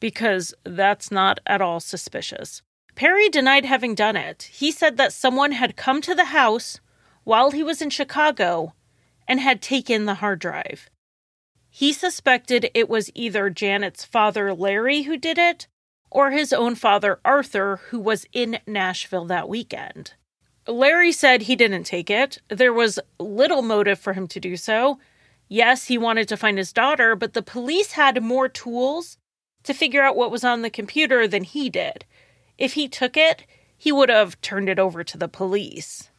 because 0.00 0.54
that's 0.64 1.10
not 1.10 1.38
at 1.46 1.60
all 1.60 1.78
suspicious. 1.78 2.62
Perry 2.94 3.28
denied 3.28 3.66
having 3.66 3.94
done 3.94 4.16
it. 4.16 4.44
He 4.44 4.70
said 4.72 4.96
that 4.96 5.12
someone 5.12 5.52
had 5.52 5.76
come 5.76 6.00
to 6.00 6.14
the 6.14 6.26
house 6.26 6.80
while 7.24 7.50
he 7.50 7.62
was 7.62 7.82
in 7.82 7.90
Chicago 7.90 8.72
and 9.28 9.40
had 9.40 9.60
taken 9.60 10.06
the 10.06 10.14
hard 10.14 10.38
drive. 10.38 10.88
He 11.68 11.92
suspected 11.92 12.70
it 12.72 12.88
was 12.88 13.10
either 13.14 13.50
Janet's 13.50 14.06
father, 14.06 14.54
Larry, 14.54 15.02
who 15.02 15.18
did 15.18 15.36
it, 15.36 15.66
or 16.10 16.30
his 16.30 16.50
own 16.50 16.76
father, 16.76 17.20
Arthur, 17.26 17.76
who 17.90 18.00
was 18.00 18.24
in 18.32 18.58
Nashville 18.66 19.26
that 19.26 19.50
weekend. 19.50 20.14
Larry 20.66 21.12
said 21.12 21.42
he 21.42 21.56
didn't 21.56 21.84
take 21.84 22.10
it. 22.10 22.38
There 22.48 22.72
was 22.72 23.00
little 23.18 23.62
motive 23.62 23.98
for 23.98 24.12
him 24.12 24.26
to 24.28 24.40
do 24.40 24.56
so. 24.56 24.98
Yes, 25.48 25.86
he 25.86 25.98
wanted 25.98 26.28
to 26.28 26.36
find 26.36 26.56
his 26.56 26.72
daughter, 26.72 27.16
but 27.16 27.34
the 27.34 27.42
police 27.42 27.92
had 27.92 28.22
more 28.22 28.48
tools 28.48 29.18
to 29.64 29.74
figure 29.74 30.02
out 30.02 30.16
what 30.16 30.30
was 30.30 30.44
on 30.44 30.62
the 30.62 30.70
computer 30.70 31.26
than 31.26 31.44
he 31.44 31.68
did. 31.68 32.04
If 32.58 32.74
he 32.74 32.88
took 32.88 33.16
it, 33.16 33.44
he 33.76 33.92
would 33.92 34.08
have 34.08 34.40
turned 34.40 34.68
it 34.68 34.78
over 34.78 35.02
to 35.02 35.18
the 35.18 35.28
police. 35.28 36.10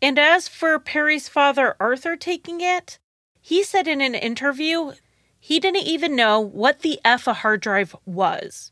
And 0.00 0.18
as 0.18 0.46
for 0.46 0.78
Perry's 0.78 1.28
father, 1.28 1.74
Arthur, 1.80 2.16
taking 2.16 2.60
it, 2.60 2.98
he 3.40 3.62
said 3.62 3.88
in 3.88 4.00
an 4.00 4.14
interview 4.14 4.92
he 5.38 5.60
didn't 5.60 5.86
even 5.86 6.16
know 6.16 6.40
what 6.40 6.80
the 6.80 7.00
F 7.04 7.26
a 7.26 7.32
hard 7.32 7.60
drive 7.60 7.94
was. 8.04 8.70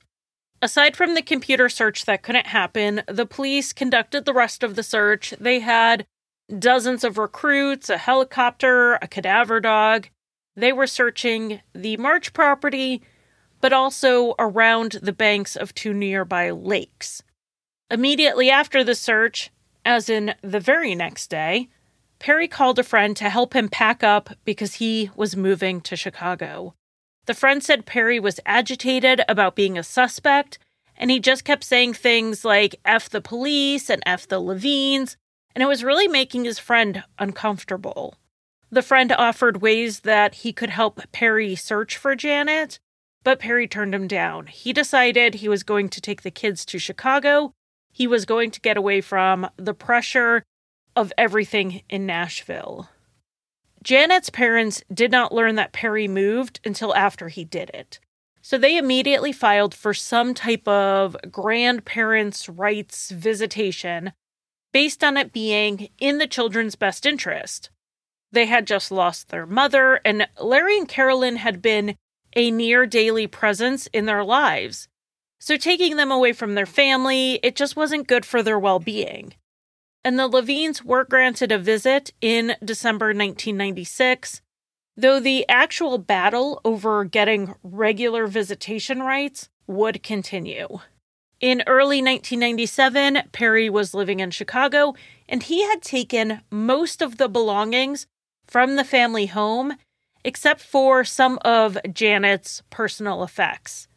Aside 0.65 0.97
from 0.97 1.13
the 1.13 1.21
computer 1.21 1.69
search 1.69 2.07
that 2.07 2.23
couldn't 2.23 2.47
happen, 2.47 3.03
the 3.07 3.27
police 3.27 3.75
conducted 3.75 4.25
the 4.25 4.33
rest 4.33 4.63
of 4.63 4.77
the 4.77 4.83
search. 4.83 5.35
They 5.39 5.61
had 5.61 6.07
dozens 6.59 7.05
of 7.05 7.19
recruits, 7.19 7.91
a 7.91 7.99
helicopter, 7.99 8.95
a 8.95 9.07
cadaver 9.07 9.61
dog. 9.61 10.09
They 10.57 10.73
were 10.73 10.87
searching 10.87 11.61
the 11.75 11.99
March 11.99 12.33
property, 12.33 13.03
but 13.61 13.75
also 13.75 14.35
around 14.39 14.93
the 15.03 15.13
banks 15.13 15.55
of 15.55 15.75
two 15.75 15.93
nearby 15.93 16.49
lakes. 16.49 17.23
Immediately 17.91 18.51
after 18.51 18.83
the 18.83 18.95
search, 18.95 19.51
as 19.85 20.09
in 20.09 20.35
the 20.41 20.61
very 20.61 20.95
next 20.95 21.27
day, 21.27 21.69
Perry 22.19 22.49
called 22.49 22.79
a 22.79 22.83
friend 22.83 23.15
to 23.19 23.29
help 23.29 23.55
him 23.55 23.69
pack 23.69 24.03
up 24.03 24.31
because 24.47 24.77
he 24.77 25.11
was 25.15 25.37
moving 25.37 25.83
to 25.83 25.95
Chicago. 25.95 26.75
The 27.27 27.35
friend 27.35 27.63
said 27.63 27.87
Perry 27.87 28.21
was 28.21 28.41
agitated 28.45 29.23
about 29.29 29.57
being 29.57 29.79
a 29.79 29.83
suspect, 29.83 30.59
and 30.97 31.11
he 31.11 31.21
just 31.21 31.45
kept 31.45 31.65
saying 31.65 31.95
things 31.95 32.45
like 32.45 32.81
F 32.85 33.09
the 33.09 33.21
police 33.21 33.89
and 33.89 34.03
F 34.05 34.29
the 34.29 34.39
Levines, 34.39 35.17
and 35.55 35.63
it 35.63 35.67
was 35.67 35.85
really 35.85 36.09
making 36.09 36.45
his 36.45 36.59
friend 36.59 37.03
uncomfortable. 37.19 38.17
The 38.71 38.83
friend 38.83 39.13
offered 39.13 39.63
ways 39.63 40.01
that 40.01 40.35
he 40.37 40.53
could 40.53 40.71
help 40.71 41.01
Perry 41.13 41.55
search 41.55 41.97
for 41.97 42.15
Janet, 42.15 42.79
but 43.23 43.39
Perry 43.39 43.67
turned 43.67 43.95
him 43.95 44.07
down. 44.07 44.49
He 44.49 44.73
decided 44.73 45.35
he 45.35 45.49
was 45.49 45.63
going 45.63 45.89
to 45.91 46.01
take 46.01 46.23
the 46.23 46.31
kids 46.31 46.65
to 46.67 46.79
Chicago. 46.79 47.53
He 47.93 48.07
was 48.07 48.25
going 48.25 48.51
to 48.51 48.61
get 48.61 48.77
away 48.77 49.01
from 49.01 49.49
the 49.57 49.75
pressure 49.75 50.43
of 50.97 51.13
everything 51.17 51.83
in 51.89 52.05
Nashville. 52.05 52.91
Janet's 53.85 54.31
parents 54.31 54.83
did 54.93 55.13
not 55.13 55.35
learn 55.35 55.57
that 55.57 55.73
Perry 55.73 56.09
moved 56.09 56.59
until 56.65 56.95
after 56.95 57.29
he 57.29 57.45
did 57.45 57.71
it. 57.75 58.01
So 58.41 58.57
they 58.57 58.79
immediately 58.79 59.31
filed 59.31 59.75
for 59.75 59.93
some 59.93 60.33
type 60.33 60.67
of 60.67 61.17
grandparents' 61.31 62.49
rights 62.49 63.11
visitation 63.11 64.13
based 64.73 65.05
on 65.05 65.19
it 65.19 65.33
being 65.33 65.91
in 65.99 66.17
the 66.17 66.27
children's 66.27 66.77
best 66.77 67.05
interest. 67.05 67.69
They 68.33 68.47
had 68.47 68.67
just 68.67 68.91
lost 68.91 69.29
their 69.29 69.47
mother, 69.47 70.01
and 70.05 70.29
Larry 70.41 70.79
and 70.79 70.89
Carolyn 70.89 71.37
had 71.37 71.63
been 71.63 71.97
a 72.35 72.51
near 72.51 72.87
daily 72.87 73.27
presence 73.27 73.87
in 73.89 74.07
their 74.07 74.25
lives. 74.25 74.89
So 75.39 75.57
taking 75.57 75.97
them 75.97 76.11
away 76.11 76.33
from 76.33 76.55
their 76.55 76.67
family, 76.67 77.39
it 77.43 77.55
just 77.55 77.77
wasn't 77.77 78.09
good 78.09 78.25
for 78.25 78.43
their 78.43 78.59
well 78.59 78.79
being 78.79 79.35
and 80.05 80.19
the 80.19 80.29
Levines 80.29 80.85
were 80.85 81.05
granted 81.05 81.51
a 81.51 81.59
visit 81.59 82.13
in 82.21 82.55
December 82.63 83.07
1996, 83.07 84.43
though 84.97 85.19
the 85.19 85.49
actual 85.49 85.97
battle 85.99 86.61
over 86.65 87.05
getting 87.05 87.55
regular 87.63 88.27
visitation 88.27 89.03
rights 89.03 89.49
would 89.67 90.03
continue. 90.03 90.79
In 91.41 91.63
early 91.67 91.99
1997, 91.99 93.23
Perry 93.33 93.69
was 93.69 93.95
living 93.95 94.21
in 94.21 94.31
Chicago 94.31 94.95
and 95.29 95.43
he 95.43 95.63
had 95.63 95.83
taken 95.83 96.43
most 96.51 97.03
of 97.03 97.17
the 97.17 97.29
belongings 97.29 98.07
from 98.47 98.77
the 98.77 98.85
family 98.85 99.27
home, 99.27 99.75
except 100.23 100.61
for 100.61 101.03
some 101.05 101.39
of 101.45 101.79
Janet's 101.93 102.63
personal 102.71 103.23
effects. 103.23 103.89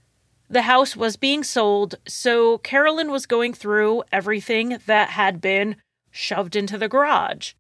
The 0.50 0.64
house 0.64 0.96
was 0.96 1.18
being 1.18 1.44
sold, 1.44 1.96
so 2.08 2.58
Carolyn 2.60 3.12
was 3.12 3.26
going 3.26 3.54
through 3.54 4.04
everything 4.12 4.80
that 4.86 5.10
had 5.10 5.42
been 5.42 5.76
shoved 6.12 6.56
into 6.56 6.78
the 6.78 6.90
garage. 6.90 7.54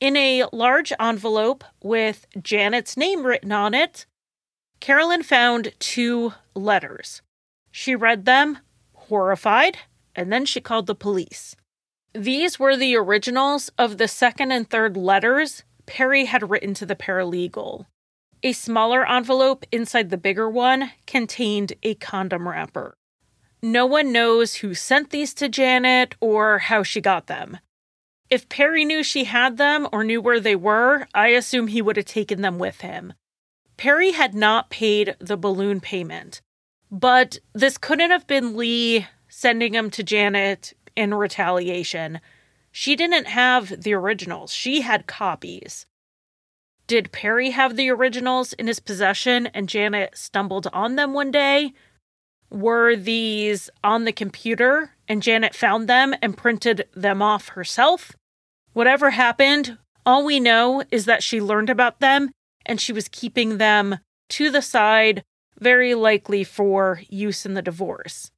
In 0.00 0.16
a 0.16 0.44
large 0.52 0.92
envelope 0.98 1.64
with 1.82 2.26
Janet's 2.42 2.96
name 2.96 3.24
written 3.24 3.52
on 3.52 3.74
it, 3.74 4.06
Carolyn 4.80 5.22
found 5.22 5.72
two 5.78 6.34
letters. 6.54 7.22
She 7.70 7.94
read 7.94 8.24
them, 8.24 8.58
horrified, 8.94 9.78
and 10.16 10.32
then 10.32 10.44
she 10.44 10.60
called 10.60 10.86
the 10.86 10.94
police. 10.94 11.54
These 12.14 12.58
were 12.58 12.76
the 12.76 12.96
originals 12.96 13.70
of 13.78 13.96
the 13.96 14.08
second 14.08 14.52
and 14.52 14.68
third 14.68 14.96
letters 14.96 15.62
Perry 15.86 16.26
had 16.26 16.50
written 16.50 16.74
to 16.74 16.86
the 16.86 16.96
paralegal. 16.96 17.86
A 18.42 18.52
smaller 18.52 19.08
envelope 19.08 19.64
inside 19.70 20.10
the 20.10 20.16
bigger 20.16 20.50
one 20.50 20.90
contained 21.06 21.74
a 21.82 21.94
condom 21.94 22.48
wrapper. 22.48 22.94
No 23.62 23.86
one 23.86 24.10
knows 24.10 24.56
who 24.56 24.74
sent 24.74 25.10
these 25.10 25.32
to 25.34 25.48
Janet 25.48 26.16
or 26.20 26.58
how 26.58 26.82
she 26.82 27.00
got 27.00 27.28
them. 27.28 27.58
If 28.32 28.48
Perry 28.48 28.86
knew 28.86 29.02
she 29.02 29.24
had 29.24 29.58
them 29.58 29.86
or 29.92 30.04
knew 30.04 30.22
where 30.22 30.40
they 30.40 30.56
were, 30.56 31.06
I 31.12 31.28
assume 31.28 31.66
he 31.66 31.82
would 31.82 31.98
have 31.98 32.06
taken 32.06 32.40
them 32.40 32.58
with 32.58 32.80
him. 32.80 33.12
Perry 33.76 34.12
had 34.12 34.34
not 34.34 34.70
paid 34.70 35.16
the 35.18 35.36
balloon 35.36 35.82
payment, 35.82 36.40
but 36.90 37.36
this 37.52 37.76
couldn't 37.76 38.10
have 38.10 38.26
been 38.26 38.56
Lee 38.56 39.06
sending 39.28 39.72
them 39.72 39.90
to 39.90 40.02
Janet 40.02 40.72
in 40.96 41.12
retaliation. 41.12 42.22
She 42.70 42.96
didn't 42.96 43.26
have 43.26 43.82
the 43.82 43.92
originals, 43.92 44.50
she 44.50 44.80
had 44.80 45.06
copies. 45.06 45.84
Did 46.86 47.12
Perry 47.12 47.50
have 47.50 47.76
the 47.76 47.90
originals 47.90 48.54
in 48.54 48.66
his 48.66 48.80
possession 48.80 49.48
and 49.48 49.68
Janet 49.68 50.16
stumbled 50.16 50.68
on 50.72 50.96
them 50.96 51.12
one 51.12 51.32
day? 51.32 51.74
Were 52.48 52.96
these 52.96 53.68
on 53.84 54.06
the 54.06 54.12
computer 54.12 54.94
and 55.06 55.22
Janet 55.22 55.54
found 55.54 55.86
them 55.86 56.14
and 56.22 56.34
printed 56.34 56.88
them 56.94 57.20
off 57.20 57.48
herself? 57.48 58.12
Whatever 58.72 59.10
happened, 59.10 59.78
all 60.06 60.24
we 60.24 60.40
know 60.40 60.82
is 60.90 61.04
that 61.04 61.22
she 61.22 61.40
learned 61.40 61.70
about 61.70 62.00
them 62.00 62.30
and 62.64 62.80
she 62.80 62.92
was 62.92 63.08
keeping 63.08 63.58
them 63.58 63.98
to 64.30 64.50
the 64.50 64.62
side, 64.62 65.22
very 65.58 65.94
likely 65.94 66.44
for 66.44 67.00
use 67.08 67.44
in 67.44 67.54
the 67.54 67.62
divorce. 67.62 68.30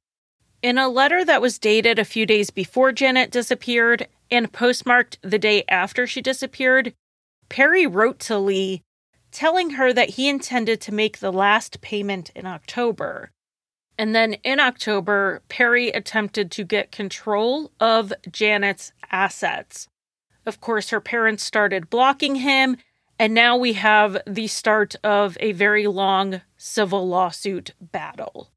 In 0.61 0.77
a 0.77 0.89
letter 0.89 1.23
that 1.23 1.41
was 1.41 1.59
dated 1.59 1.99
a 1.99 2.05
few 2.05 2.25
days 2.25 2.49
before 2.49 2.91
Janet 2.91 3.31
disappeared 3.31 4.07
and 4.31 4.51
postmarked 4.51 5.19
the 5.21 5.39
day 5.39 5.63
after 5.69 6.07
she 6.07 6.21
disappeared, 6.21 6.93
Perry 7.49 7.85
wrote 7.85 8.19
to 8.21 8.37
Lee 8.37 8.81
telling 9.31 9.71
her 9.71 9.91
that 9.91 10.11
he 10.11 10.29
intended 10.29 10.79
to 10.79 10.93
make 10.93 11.19
the 11.19 11.31
last 11.31 11.81
payment 11.81 12.31
in 12.35 12.45
October. 12.45 13.31
And 13.97 14.15
then 14.15 14.33
in 14.45 14.59
October, 14.59 15.41
Perry 15.49 15.89
attempted 15.89 16.51
to 16.51 16.63
get 16.63 16.91
control 16.91 17.71
of 17.79 18.13
Janet's 18.31 18.93
assets. 19.11 19.87
Of 20.45 20.61
course, 20.61 20.89
her 20.91 21.01
parents 21.01 21.43
started 21.43 21.89
blocking 21.89 22.35
him, 22.35 22.77
and 23.17 23.33
now 23.33 23.57
we 23.57 23.73
have 23.73 24.17
the 24.27 24.47
start 24.47 24.95
of 25.03 25.37
a 25.39 25.53
very 25.53 25.87
long 25.87 26.41
civil 26.57 27.07
lawsuit 27.07 27.73
battle. 27.79 28.51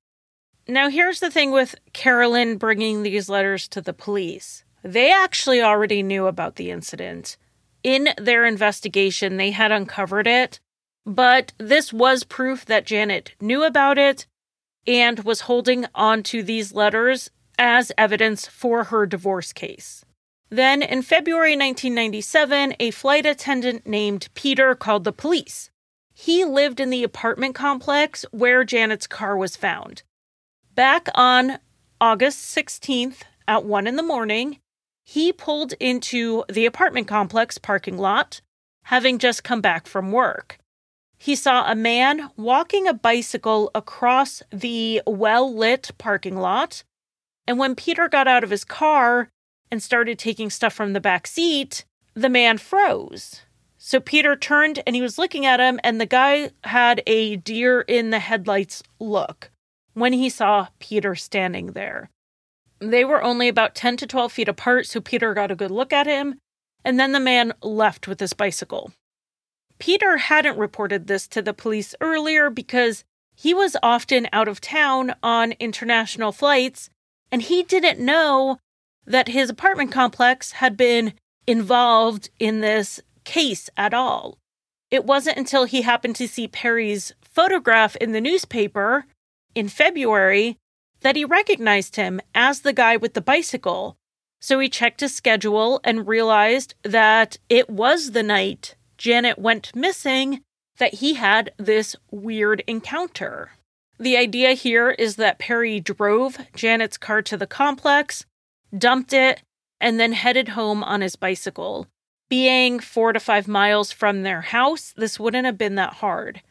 Now, 0.66 0.90
here's 0.90 1.20
the 1.20 1.30
thing 1.30 1.50
with 1.50 1.76
Carolyn 1.94 2.58
bringing 2.58 3.02
these 3.02 3.30
letters 3.30 3.68
to 3.68 3.80
the 3.80 3.94
police. 3.94 4.64
They 4.82 5.10
actually 5.10 5.62
already 5.62 6.02
knew 6.02 6.26
about 6.26 6.56
the 6.56 6.70
incident. 6.70 7.36
In 7.82 8.08
their 8.18 8.44
investigation, 8.44 9.38
they 9.38 9.52
had 9.52 9.72
uncovered 9.72 10.26
it, 10.26 10.60
but 11.06 11.52
this 11.56 11.92
was 11.92 12.22
proof 12.24 12.66
that 12.66 12.84
Janet 12.84 13.32
knew 13.40 13.64
about 13.64 13.96
it 13.96 14.26
and 14.86 15.20
was 15.20 15.42
holding 15.42 15.86
on 15.94 16.22
to 16.24 16.42
these 16.42 16.74
letters 16.74 17.30
as 17.58 17.92
evidence 17.96 18.46
for 18.46 18.84
her 18.84 19.06
divorce 19.06 19.52
case. 19.52 20.04
Then, 20.50 20.82
in 20.82 21.02
February 21.02 21.52
1997, 21.52 22.74
a 22.80 22.90
flight 22.90 23.26
attendant 23.26 23.86
named 23.86 24.28
Peter 24.34 24.74
called 24.74 25.04
the 25.04 25.12
police. 25.12 25.70
He 26.14 26.44
lived 26.44 26.80
in 26.80 26.90
the 26.90 27.04
apartment 27.04 27.54
complex 27.54 28.24
where 28.30 28.64
Janet's 28.64 29.06
car 29.06 29.36
was 29.36 29.56
found. 29.56 30.02
Back 30.74 31.08
on 31.14 31.58
August 32.00 32.56
16th 32.56 33.22
at 33.46 33.64
1 33.64 33.86
in 33.86 33.96
the 33.96 34.02
morning, 34.02 34.58
he 35.04 35.32
pulled 35.32 35.74
into 35.80 36.44
the 36.48 36.66
apartment 36.66 37.08
complex 37.08 37.58
parking 37.58 37.98
lot, 37.98 38.40
having 38.84 39.18
just 39.18 39.44
come 39.44 39.60
back 39.60 39.86
from 39.86 40.12
work. 40.12 40.58
He 41.18 41.34
saw 41.34 41.70
a 41.70 41.74
man 41.74 42.30
walking 42.36 42.86
a 42.86 42.94
bicycle 42.94 43.70
across 43.74 44.42
the 44.50 45.02
well 45.06 45.52
lit 45.52 45.90
parking 45.98 46.36
lot. 46.36 46.84
And 47.46 47.58
when 47.58 47.74
Peter 47.74 48.08
got 48.08 48.28
out 48.28 48.44
of 48.44 48.50
his 48.50 48.64
car 48.64 49.30
and 49.70 49.82
started 49.82 50.18
taking 50.18 50.50
stuff 50.50 50.72
from 50.72 50.92
the 50.92 51.00
back 51.00 51.26
seat, 51.26 51.84
the 52.14 52.28
man 52.28 52.58
froze. 52.58 53.42
So 53.76 54.00
Peter 54.00 54.34
turned 54.34 54.82
and 54.86 54.96
he 54.96 55.02
was 55.02 55.18
looking 55.18 55.46
at 55.46 55.60
him, 55.60 55.78
and 55.84 56.00
the 56.00 56.06
guy 56.06 56.50
had 56.64 57.02
a 57.06 57.36
deer 57.36 57.82
in 57.82 58.10
the 58.10 58.18
headlights 58.18 58.82
look 58.98 59.50
when 59.94 60.12
he 60.12 60.28
saw 60.28 60.68
Peter 60.78 61.14
standing 61.14 61.72
there. 61.72 62.10
They 62.80 63.04
were 63.04 63.22
only 63.22 63.48
about 63.48 63.74
10 63.74 63.96
to 63.98 64.06
12 64.06 64.32
feet 64.32 64.48
apart, 64.48 64.86
so 64.86 65.00
Peter 65.00 65.34
got 65.34 65.50
a 65.50 65.56
good 65.56 65.70
look 65.70 65.92
at 65.92 66.06
him, 66.06 66.38
and 66.84 66.98
then 66.98 67.12
the 67.12 67.20
man 67.20 67.52
left 67.62 68.06
with 68.06 68.20
his 68.20 68.32
bicycle. 68.32 68.92
Peter 69.78 70.16
hadn't 70.16 70.58
reported 70.58 71.06
this 71.06 71.26
to 71.28 71.42
the 71.42 71.54
police 71.54 71.94
earlier 72.00 72.50
because 72.50 73.04
he 73.36 73.54
was 73.54 73.76
often 73.82 74.28
out 74.32 74.48
of 74.48 74.60
town 74.60 75.14
on 75.22 75.52
international 75.60 76.32
flights, 76.32 76.90
and 77.30 77.42
he 77.42 77.62
didn't 77.62 78.00
know 78.00 78.58
that 79.08 79.28
his 79.28 79.50
apartment 79.50 79.90
complex 79.90 80.52
had 80.52 80.76
been 80.76 81.14
involved 81.46 82.30
in 82.38 82.60
this 82.60 83.00
case 83.24 83.70
at 83.76 83.94
all. 83.94 84.38
It 84.90 85.04
wasn't 85.04 85.38
until 85.38 85.64
he 85.64 85.82
happened 85.82 86.16
to 86.16 86.28
see 86.28 86.48
Perry's 86.48 87.12
photograph 87.22 87.96
in 87.96 88.12
the 88.12 88.20
newspaper 88.20 89.06
in 89.54 89.68
February 89.68 90.56
that 91.00 91.16
he 91.16 91.24
recognized 91.24 91.96
him 91.96 92.20
as 92.34 92.60
the 92.60 92.72
guy 92.72 92.96
with 92.96 93.14
the 93.14 93.20
bicycle. 93.20 93.96
So 94.40 94.58
he 94.58 94.68
checked 94.68 95.00
his 95.00 95.14
schedule 95.14 95.80
and 95.84 96.06
realized 96.06 96.74
that 96.82 97.38
it 97.48 97.68
was 97.68 98.12
the 98.12 98.22
night 98.22 98.76
Janet 98.96 99.38
went 99.38 99.74
missing 99.74 100.42
that 100.78 100.94
he 100.94 101.14
had 101.14 101.52
this 101.56 101.96
weird 102.10 102.62
encounter. 102.66 103.52
The 103.98 104.16
idea 104.16 104.52
here 104.52 104.90
is 104.90 105.16
that 105.16 105.38
Perry 105.38 105.80
drove 105.80 106.38
Janet's 106.54 106.96
car 106.96 107.20
to 107.22 107.36
the 107.36 107.46
complex, 107.46 108.24
dumped 108.76 109.12
it, 109.12 109.42
and 109.80 109.98
then 109.98 110.12
headed 110.12 110.48
home 110.48 110.82
on 110.82 111.00
his 111.00 111.16
bicycle. 111.16 111.86
Being 112.28 112.80
four 112.80 113.12
to 113.12 113.20
five 113.20 113.48
miles 113.48 113.92
from 113.92 114.22
their 114.22 114.42
house, 114.42 114.92
this 114.96 115.18
wouldn't 115.18 115.46
have 115.46 115.56
been 115.56 115.76
that 115.76 115.94
hard. 115.94 116.42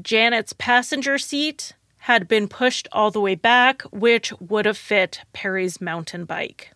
Janet's 0.00 0.52
passenger 0.52 1.18
seat 1.18 1.74
had 1.98 2.28
been 2.28 2.48
pushed 2.48 2.88
all 2.92 3.10
the 3.10 3.20
way 3.20 3.34
back, 3.34 3.82
which 3.90 4.32
would 4.40 4.64
have 4.64 4.78
fit 4.78 5.20
Perry's 5.32 5.80
mountain 5.80 6.24
bike. 6.24 6.72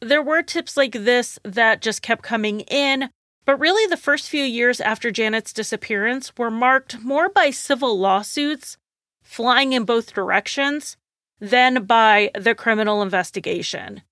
There 0.00 0.22
were 0.22 0.42
tips 0.42 0.76
like 0.76 0.92
this 0.92 1.38
that 1.44 1.80
just 1.80 2.02
kept 2.02 2.22
coming 2.22 2.60
in, 2.60 3.10
but 3.44 3.58
really 3.58 3.86
the 3.86 3.96
first 3.96 4.28
few 4.28 4.44
years 4.44 4.80
after 4.80 5.10
Janet's 5.10 5.52
disappearance 5.52 6.32
were 6.36 6.50
marked 6.50 7.02
more 7.02 7.28
by 7.28 7.50
civil 7.50 7.98
lawsuits 7.98 8.76
flying 9.22 9.72
in 9.72 9.84
both 9.84 10.14
directions 10.14 10.96
than 11.40 11.84
by 11.84 12.30
the 12.34 12.54
criminal 12.54 13.02
investigation. 13.02 14.02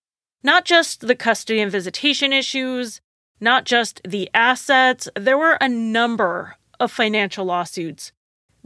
Not 0.46 0.64
just 0.64 1.06
the 1.06 1.14
custody 1.14 1.60
and 1.60 1.70
visitation 1.70 2.32
issues, 2.32 3.00
not 3.40 3.64
just 3.64 4.00
the 4.02 4.30
assets, 4.32 5.08
there 5.14 5.36
were 5.36 5.58
a 5.60 5.68
number 5.68 6.56
of 6.80 6.90
financial 6.92 7.44
lawsuits 7.44 8.12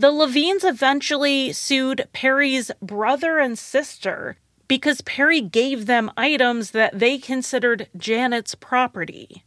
the 0.00 0.10
Levines 0.10 0.64
eventually 0.64 1.52
sued 1.52 2.08
Perry's 2.14 2.70
brother 2.80 3.38
and 3.38 3.58
sister 3.58 4.36
because 4.66 5.02
Perry 5.02 5.42
gave 5.42 5.84
them 5.84 6.10
items 6.16 6.70
that 6.70 6.98
they 6.98 7.18
considered 7.18 7.86
Janet's 7.94 8.54
property. 8.54 9.44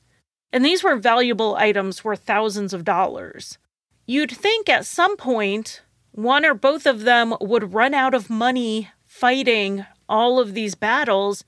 And 0.51 0.63
these 0.63 0.83
were 0.83 0.95
valuable 0.95 1.55
items 1.55 2.03
worth 2.03 2.19
thousands 2.19 2.71
of 2.71 2.85
dollars. 2.85 3.57
You'd 4.05 4.29
think 4.29 4.69
at 4.69 4.85
some 4.85 5.17
point 5.17 5.81
one 6.11 6.45
or 6.45 6.53
both 6.53 6.85
of 6.85 7.01
them 7.01 7.33
would 7.41 7.73
run 7.73 7.95
out 7.95 8.13
of 8.13 8.29
money 8.29 8.91
fighting 9.07 9.87
all 10.07 10.39
of 10.39 10.53
these 10.53 10.75
battles, 10.75 11.43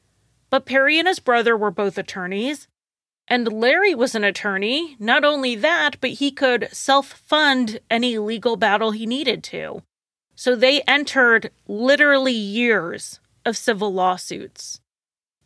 but 0.55 0.65
Perry 0.65 0.97
and 0.97 1.05
his 1.05 1.19
brother 1.19 1.57
were 1.57 1.69
both 1.69 1.97
attorneys, 1.97 2.69
and 3.27 3.51
Larry 3.51 3.93
was 3.93 4.15
an 4.15 4.23
attorney. 4.23 4.95
Not 4.99 5.25
only 5.25 5.53
that, 5.55 5.97
but 5.99 6.11
he 6.11 6.31
could 6.31 6.69
self 6.71 7.07
fund 7.07 7.81
any 7.91 8.17
legal 8.17 8.55
battle 8.55 8.91
he 8.91 9.05
needed 9.05 9.43
to. 9.51 9.83
So 10.33 10.55
they 10.55 10.79
entered 10.83 11.51
literally 11.67 12.31
years 12.31 13.19
of 13.43 13.57
civil 13.57 13.93
lawsuits. 13.93 14.79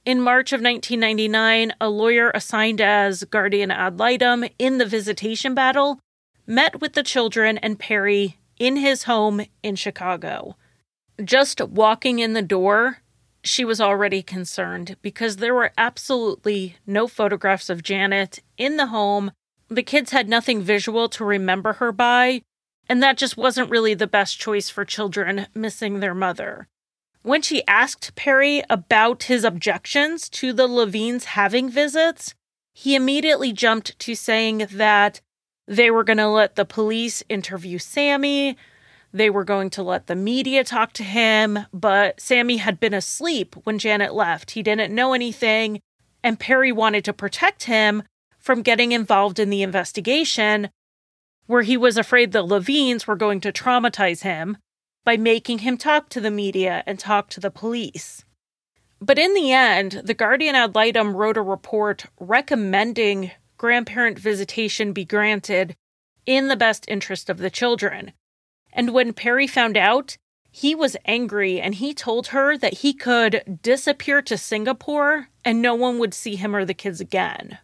In 0.05 0.21
March 0.21 0.53
of 0.53 0.61
1999, 0.61 1.73
a 1.81 1.89
lawyer 1.89 2.29
assigned 2.35 2.79
as 2.79 3.23
guardian 3.23 3.71
ad 3.71 3.97
litem 3.97 4.45
in 4.59 4.77
the 4.77 4.85
visitation 4.85 5.55
battle 5.55 5.99
met 6.45 6.81
with 6.81 6.93
the 6.93 7.01
children 7.01 7.57
and 7.57 7.79
Perry 7.79 8.37
in 8.59 8.75
his 8.75 9.05
home 9.05 9.41
in 9.63 9.75
Chicago. 9.75 10.55
Just 11.23 11.61
walking 11.61 12.19
in 12.19 12.33
the 12.33 12.43
door, 12.43 12.99
she 13.43 13.63
was 13.63 13.79
already 13.79 14.21
concerned 14.21 14.97
because 15.01 15.37
there 15.37 15.55
were 15.55 15.71
absolutely 15.77 16.77
no 16.85 17.07
photographs 17.07 17.69
of 17.69 17.83
Janet 17.83 18.39
in 18.57 18.77
the 18.77 18.87
home. 18.87 19.31
The 19.69 19.83
kids 19.83 20.11
had 20.11 20.27
nothing 20.27 20.61
visual 20.61 21.09
to 21.09 21.23
remember 21.23 21.73
her 21.73 21.91
by, 21.91 22.41
and 22.87 23.01
that 23.03 23.17
just 23.17 23.37
wasn't 23.37 23.69
really 23.69 23.93
the 23.93 24.07
best 24.07 24.39
choice 24.39 24.69
for 24.69 24.83
children 24.83 25.47
missing 25.53 25.99
their 25.99 26.15
mother. 26.15 26.67
When 27.21 27.41
she 27.41 27.67
asked 27.67 28.15
Perry 28.15 28.63
about 28.69 29.23
his 29.23 29.43
objections 29.43 30.29
to 30.29 30.53
the 30.53 30.67
Levines 30.67 31.25
having 31.25 31.69
visits, 31.69 32.33
he 32.73 32.95
immediately 32.95 33.51
jumped 33.51 33.99
to 33.99 34.15
saying 34.15 34.67
that 34.71 35.21
they 35.67 35.91
were 35.91 36.03
going 36.03 36.17
to 36.17 36.27
let 36.27 36.55
the 36.55 36.65
police 36.65 37.21
interview 37.29 37.77
Sammy, 37.77 38.57
they 39.11 39.29
were 39.29 39.43
going 39.43 39.69
to 39.71 39.83
let 39.83 40.07
the 40.07 40.15
media 40.15 40.63
talk 40.63 40.93
to 40.93 41.03
him, 41.03 41.59
but 41.73 42.19
Sammy 42.21 42.57
had 42.57 42.79
been 42.79 42.93
asleep 42.93 43.55
when 43.63 43.79
Janet 43.79 44.13
left. 44.13 44.51
He 44.51 44.63
didn't 44.63 44.93
know 44.93 45.13
anything, 45.13 45.81
and 46.23 46.39
Perry 46.39 46.71
wanted 46.71 47.03
to 47.05 47.13
protect 47.13 47.63
him 47.63 48.03
from 48.37 48.61
getting 48.61 48.91
involved 48.91 49.39
in 49.39 49.49
the 49.49 49.63
investigation, 49.63 50.69
where 51.47 51.63
he 51.63 51.75
was 51.75 51.97
afraid 51.97 52.31
the 52.31 52.43
Levines 52.43 53.07
were 53.07 53.15
going 53.15 53.41
to 53.41 53.51
traumatize 53.51 54.21
him 54.21 54.57
by 55.03 55.17
making 55.17 55.59
him 55.59 55.77
talk 55.77 56.09
to 56.09 56.21
the 56.21 56.31
media 56.31 56.83
and 56.85 56.99
talk 56.99 57.29
to 57.29 57.39
the 57.39 57.51
police. 57.51 58.23
But 59.01 59.17
in 59.17 59.33
the 59.33 59.51
end, 59.51 60.01
the 60.03 60.13
Guardian 60.13 60.55
ad 60.55 60.75
litem 60.75 61.15
wrote 61.15 61.37
a 61.37 61.41
report 61.41 62.05
recommending 62.19 63.31
grandparent 63.57 64.19
visitation 64.19 64.93
be 64.93 65.05
granted 65.05 65.75
in 66.25 66.47
the 66.47 66.55
best 66.55 66.85
interest 66.87 67.29
of 67.29 67.37
the 67.37 67.49
children. 67.49 68.13
And 68.71 68.93
when 68.93 69.13
Perry 69.13 69.47
found 69.47 69.77
out, 69.77 70.17
he 70.51 70.73
was 70.75 70.97
angry 71.05 71.61
and 71.61 71.75
he 71.75 71.93
told 71.93 72.27
her 72.27 72.57
that 72.57 72.75
he 72.79 72.93
could 72.93 73.59
disappear 73.61 74.21
to 74.23 74.37
Singapore 74.37 75.29
and 75.45 75.61
no 75.61 75.75
one 75.75 75.99
would 75.99 76.13
see 76.13 76.35
him 76.35 76.55
or 76.55 76.65
the 76.65 76.73
kids 76.73 76.99
again. 76.99 77.59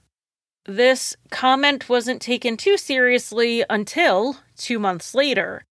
This 0.65 1.15
comment 1.29 1.89
wasn't 1.89 2.21
taken 2.21 2.57
too 2.57 2.77
seriously 2.77 3.63
until 3.69 4.37
two 4.57 4.79
months 4.79 5.13
later. 5.13 5.63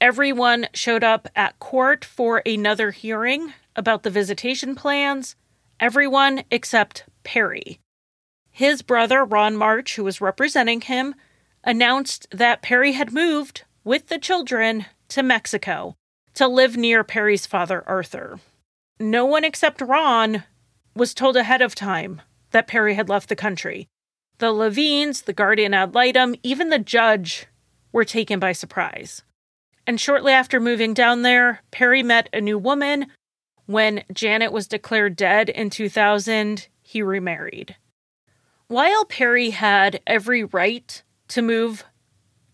Everyone 0.00 0.68
showed 0.74 1.02
up 1.02 1.28
at 1.34 1.58
court 1.58 2.04
for 2.04 2.42
another 2.44 2.90
hearing 2.90 3.54
about 3.74 4.02
the 4.02 4.10
visitation 4.10 4.74
plans, 4.74 5.34
everyone 5.80 6.44
except 6.50 7.04
Perry. 7.24 7.80
His 8.50 8.82
brother, 8.82 9.24
Ron 9.24 9.56
March, 9.56 9.96
who 9.96 10.04
was 10.04 10.20
representing 10.20 10.80
him, 10.80 11.14
announced 11.64 12.26
that 12.30 12.62
Perry 12.62 12.92
had 12.92 13.12
moved 13.12 13.64
with 13.86 14.08
the 14.08 14.18
children 14.18 14.84
to 15.08 15.22
Mexico 15.22 15.94
to 16.34 16.48
live 16.48 16.76
near 16.76 17.04
Perry's 17.04 17.46
father, 17.46 17.84
Arthur. 17.86 18.40
No 18.98 19.24
one 19.24 19.44
except 19.44 19.80
Ron 19.80 20.42
was 20.96 21.14
told 21.14 21.36
ahead 21.36 21.62
of 21.62 21.76
time 21.76 22.20
that 22.50 22.66
Perry 22.66 22.94
had 22.94 23.08
left 23.08 23.28
the 23.28 23.36
country. 23.36 23.86
The 24.38 24.50
Levines, 24.50 25.22
the 25.22 25.32
guardian 25.32 25.72
ad 25.72 25.94
litem, 25.94 26.34
even 26.42 26.68
the 26.68 26.80
judge 26.80 27.46
were 27.92 28.04
taken 28.04 28.40
by 28.40 28.50
surprise. 28.50 29.22
And 29.86 30.00
shortly 30.00 30.32
after 30.32 30.58
moving 30.58 30.92
down 30.92 31.22
there, 31.22 31.62
Perry 31.70 32.02
met 32.02 32.28
a 32.32 32.40
new 32.40 32.58
woman. 32.58 33.06
When 33.66 34.02
Janet 34.12 34.50
was 34.50 34.66
declared 34.66 35.14
dead 35.14 35.48
in 35.48 35.70
2000, 35.70 36.66
he 36.82 37.02
remarried. 37.02 37.76
While 38.66 39.04
Perry 39.04 39.50
had 39.50 40.00
every 40.08 40.42
right 40.42 41.00
to 41.28 41.40
move 41.40 41.84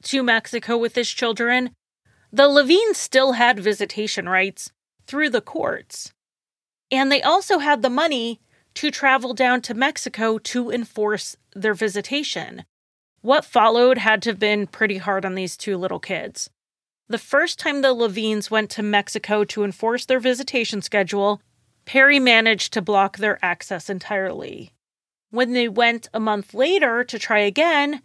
to 0.02 0.22
Mexico 0.22 0.76
with 0.76 0.94
his 0.94 1.10
children, 1.10 1.70
the 2.32 2.48
Levines 2.48 2.96
still 2.96 3.32
had 3.32 3.60
visitation 3.60 4.28
rights 4.28 4.72
through 5.06 5.30
the 5.30 5.40
courts. 5.40 6.12
And 6.90 7.10
they 7.10 7.22
also 7.22 7.58
had 7.58 7.82
the 7.82 7.90
money 7.90 8.40
to 8.74 8.90
travel 8.90 9.34
down 9.34 9.60
to 9.62 9.74
Mexico 9.74 10.38
to 10.38 10.70
enforce 10.70 11.36
their 11.54 11.74
visitation. 11.74 12.64
What 13.20 13.44
followed 13.44 13.98
had 13.98 14.22
to 14.22 14.30
have 14.30 14.38
been 14.38 14.66
pretty 14.66 14.98
hard 14.98 15.24
on 15.24 15.34
these 15.34 15.56
two 15.56 15.76
little 15.76 16.00
kids. 16.00 16.50
The 17.08 17.18
first 17.18 17.58
time 17.58 17.82
the 17.82 17.92
Levines 17.92 18.50
went 18.50 18.70
to 18.70 18.82
Mexico 18.82 19.44
to 19.44 19.64
enforce 19.64 20.06
their 20.06 20.20
visitation 20.20 20.80
schedule, 20.80 21.42
Perry 21.84 22.18
managed 22.18 22.72
to 22.72 22.82
block 22.82 23.18
their 23.18 23.38
access 23.44 23.90
entirely. 23.90 24.72
When 25.30 25.52
they 25.52 25.68
went 25.68 26.08
a 26.14 26.20
month 26.20 26.54
later 26.54 27.04
to 27.04 27.18
try 27.18 27.40
again, 27.40 28.02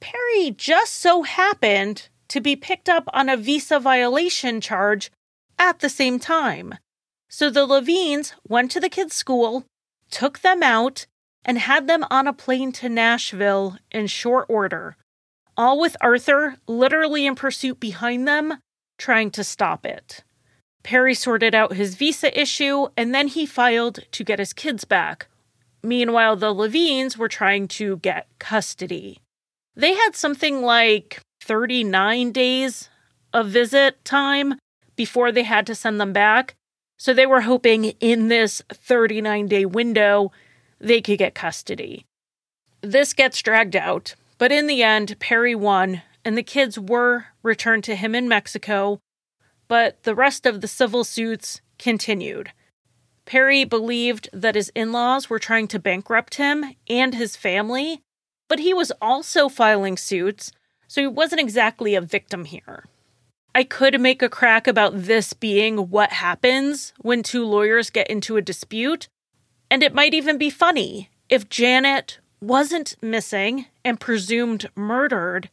Perry 0.00 0.50
just 0.50 0.94
so 0.94 1.22
happened 1.22 2.08
to 2.28 2.40
be 2.40 2.56
picked 2.56 2.88
up 2.88 3.04
on 3.12 3.28
a 3.28 3.36
visa 3.36 3.80
violation 3.80 4.60
charge 4.60 5.10
at 5.58 5.80
the 5.80 5.88
same 5.88 6.18
time. 6.18 6.74
So 7.28 7.50
the 7.50 7.66
Levines 7.66 8.34
went 8.46 8.70
to 8.72 8.80
the 8.80 8.88
kids' 8.88 9.14
school, 9.14 9.64
took 10.10 10.40
them 10.40 10.62
out, 10.62 11.06
and 11.44 11.58
had 11.58 11.86
them 11.86 12.04
on 12.10 12.26
a 12.26 12.32
plane 12.32 12.72
to 12.72 12.88
Nashville 12.88 13.78
in 13.90 14.06
short 14.06 14.46
order, 14.48 14.96
all 15.56 15.80
with 15.80 15.96
Arthur 16.00 16.56
literally 16.66 17.26
in 17.26 17.34
pursuit 17.34 17.80
behind 17.80 18.28
them, 18.28 18.58
trying 18.98 19.30
to 19.32 19.44
stop 19.44 19.86
it. 19.86 20.24
Perry 20.82 21.14
sorted 21.14 21.54
out 21.54 21.74
his 21.74 21.96
visa 21.96 22.38
issue 22.38 22.88
and 22.96 23.14
then 23.14 23.28
he 23.28 23.44
filed 23.44 24.00
to 24.12 24.24
get 24.24 24.38
his 24.38 24.52
kids 24.52 24.84
back. 24.84 25.28
Meanwhile, 25.82 26.36
the 26.36 26.52
Levines 26.52 27.16
were 27.16 27.28
trying 27.28 27.68
to 27.68 27.98
get 27.98 28.26
custody. 28.38 29.20
They 29.78 29.94
had 29.94 30.16
something 30.16 30.60
like 30.60 31.20
39 31.44 32.32
days 32.32 32.88
of 33.32 33.46
visit 33.46 34.04
time 34.04 34.58
before 34.96 35.30
they 35.30 35.44
had 35.44 35.68
to 35.68 35.74
send 35.76 36.00
them 36.00 36.12
back. 36.12 36.56
So 36.98 37.14
they 37.14 37.26
were 37.26 37.42
hoping 37.42 37.84
in 38.00 38.26
this 38.26 38.60
39 38.72 39.46
day 39.46 39.64
window 39.64 40.32
they 40.80 41.00
could 41.00 41.18
get 41.18 41.36
custody. 41.36 42.04
This 42.80 43.12
gets 43.12 43.40
dragged 43.40 43.76
out, 43.76 44.16
but 44.36 44.50
in 44.50 44.66
the 44.66 44.82
end, 44.82 45.16
Perry 45.20 45.54
won, 45.54 46.02
and 46.24 46.36
the 46.36 46.42
kids 46.42 46.76
were 46.76 47.26
returned 47.44 47.84
to 47.84 47.94
him 47.94 48.16
in 48.16 48.28
Mexico, 48.28 48.98
but 49.68 50.02
the 50.02 50.14
rest 50.14 50.44
of 50.44 50.60
the 50.60 50.68
civil 50.68 51.04
suits 51.04 51.60
continued. 51.78 52.50
Perry 53.26 53.62
believed 53.62 54.28
that 54.32 54.56
his 54.56 54.72
in 54.74 54.90
laws 54.90 55.30
were 55.30 55.38
trying 55.38 55.68
to 55.68 55.78
bankrupt 55.78 56.34
him 56.34 56.74
and 56.88 57.14
his 57.14 57.36
family, 57.36 58.02
but 58.48 58.58
he 58.58 58.74
was 58.74 58.92
also 59.00 59.48
filing 59.48 59.96
suits, 59.96 60.52
so 60.86 61.00
he 61.00 61.06
wasn't 61.06 61.40
exactly 61.40 61.94
a 61.94 62.00
victim 62.00 62.44
here. 62.44 62.86
I 63.54 63.64
could 63.64 64.00
make 64.00 64.22
a 64.22 64.28
crack 64.28 64.66
about 64.66 64.92
this 64.94 65.32
being 65.32 65.90
what 65.90 66.12
happens 66.12 66.92
when 66.98 67.22
two 67.22 67.44
lawyers 67.44 67.90
get 67.90 68.08
into 68.08 68.36
a 68.36 68.42
dispute, 68.42 69.08
and 69.70 69.82
it 69.82 69.94
might 69.94 70.14
even 70.14 70.38
be 70.38 70.50
funny 70.50 71.10
if 71.28 71.48
Janet 71.48 72.18
wasn't 72.40 72.96
missing 73.02 73.66
and 73.84 74.00
presumed 74.00 74.70
murdered, 74.74 75.50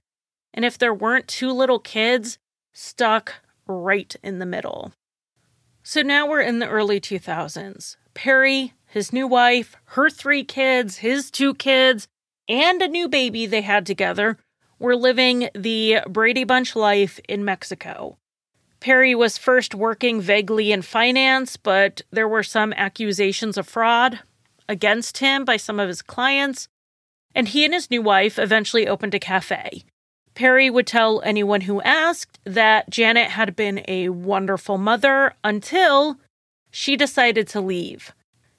and 0.53 0.63
if 0.63 0.77
there 0.77 0.93
weren't 0.93 1.27
two 1.27 1.51
little 1.51 1.79
kids 1.79 2.37
stuck 2.73 3.35
right 3.67 4.15
in 4.23 4.39
the 4.39 4.45
middle. 4.45 4.93
So 5.83 6.01
now 6.01 6.27
we're 6.27 6.41
in 6.41 6.59
the 6.59 6.69
early 6.69 6.99
2000s. 6.99 7.97
Perry, 8.13 8.73
his 8.87 9.11
new 9.11 9.27
wife, 9.27 9.75
her 9.85 10.09
three 10.09 10.43
kids, 10.43 10.97
his 10.97 11.29
two 11.29 11.53
kids, 11.53 12.07
and 12.47 12.81
a 12.81 12.87
new 12.87 13.07
baby 13.07 13.45
they 13.45 13.61
had 13.61 13.85
together 13.85 14.37
were 14.79 14.95
living 14.95 15.49
the 15.53 15.99
Brady 16.07 16.43
Bunch 16.43 16.75
life 16.75 17.19
in 17.27 17.45
Mexico. 17.45 18.17
Perry 18.79 19.15
was 19.15 19.37
first 19.37 19.73
working 19.73 20.21
vaguely 20.21 20.71
in 20.71 20.81
finance, 20.81 21.57
but 21.57 22.01
there 22.11 22.27
were 22.27 22.43
some 22.43 22.73
accusations 22.73 23.57
of 23.57 23.67
fraud 23.67 24.19
against 24.67 25.19
him 25.19 25.45
by 25.45 25.57
some 25.57 25.79
of 25.79 25.87
his 25.87 26.01
clients, 26.01 26.67
and 27.33 27.47
he 27.47 27.65
and 27.65 27.73
his 27.73 27.89
new 27.89 28.01
wife 28.01 28.37
eventually 28.37 28.87
opened 28.87 29.13
a 29.13 29.19
cafe. 29.19 29.83
Perry 30.35 30.69
would 30.69 30.85
tell 30.85 31.21
anyone 31.21 31.61
who 31.61 31.81
asked 31.81 32.39
that 32.43 32.89
Janet 32.89 33.29
had 33.29 33.55
been 33.55 33.83
a 33.87 34.09
wonderful 34.09 34.77
mother 34.77 35.33
until 35.43 36.19
she 36.69 36.97
decided 36.97 37.47
to 37.47 37.61
leave. 37.61 38.13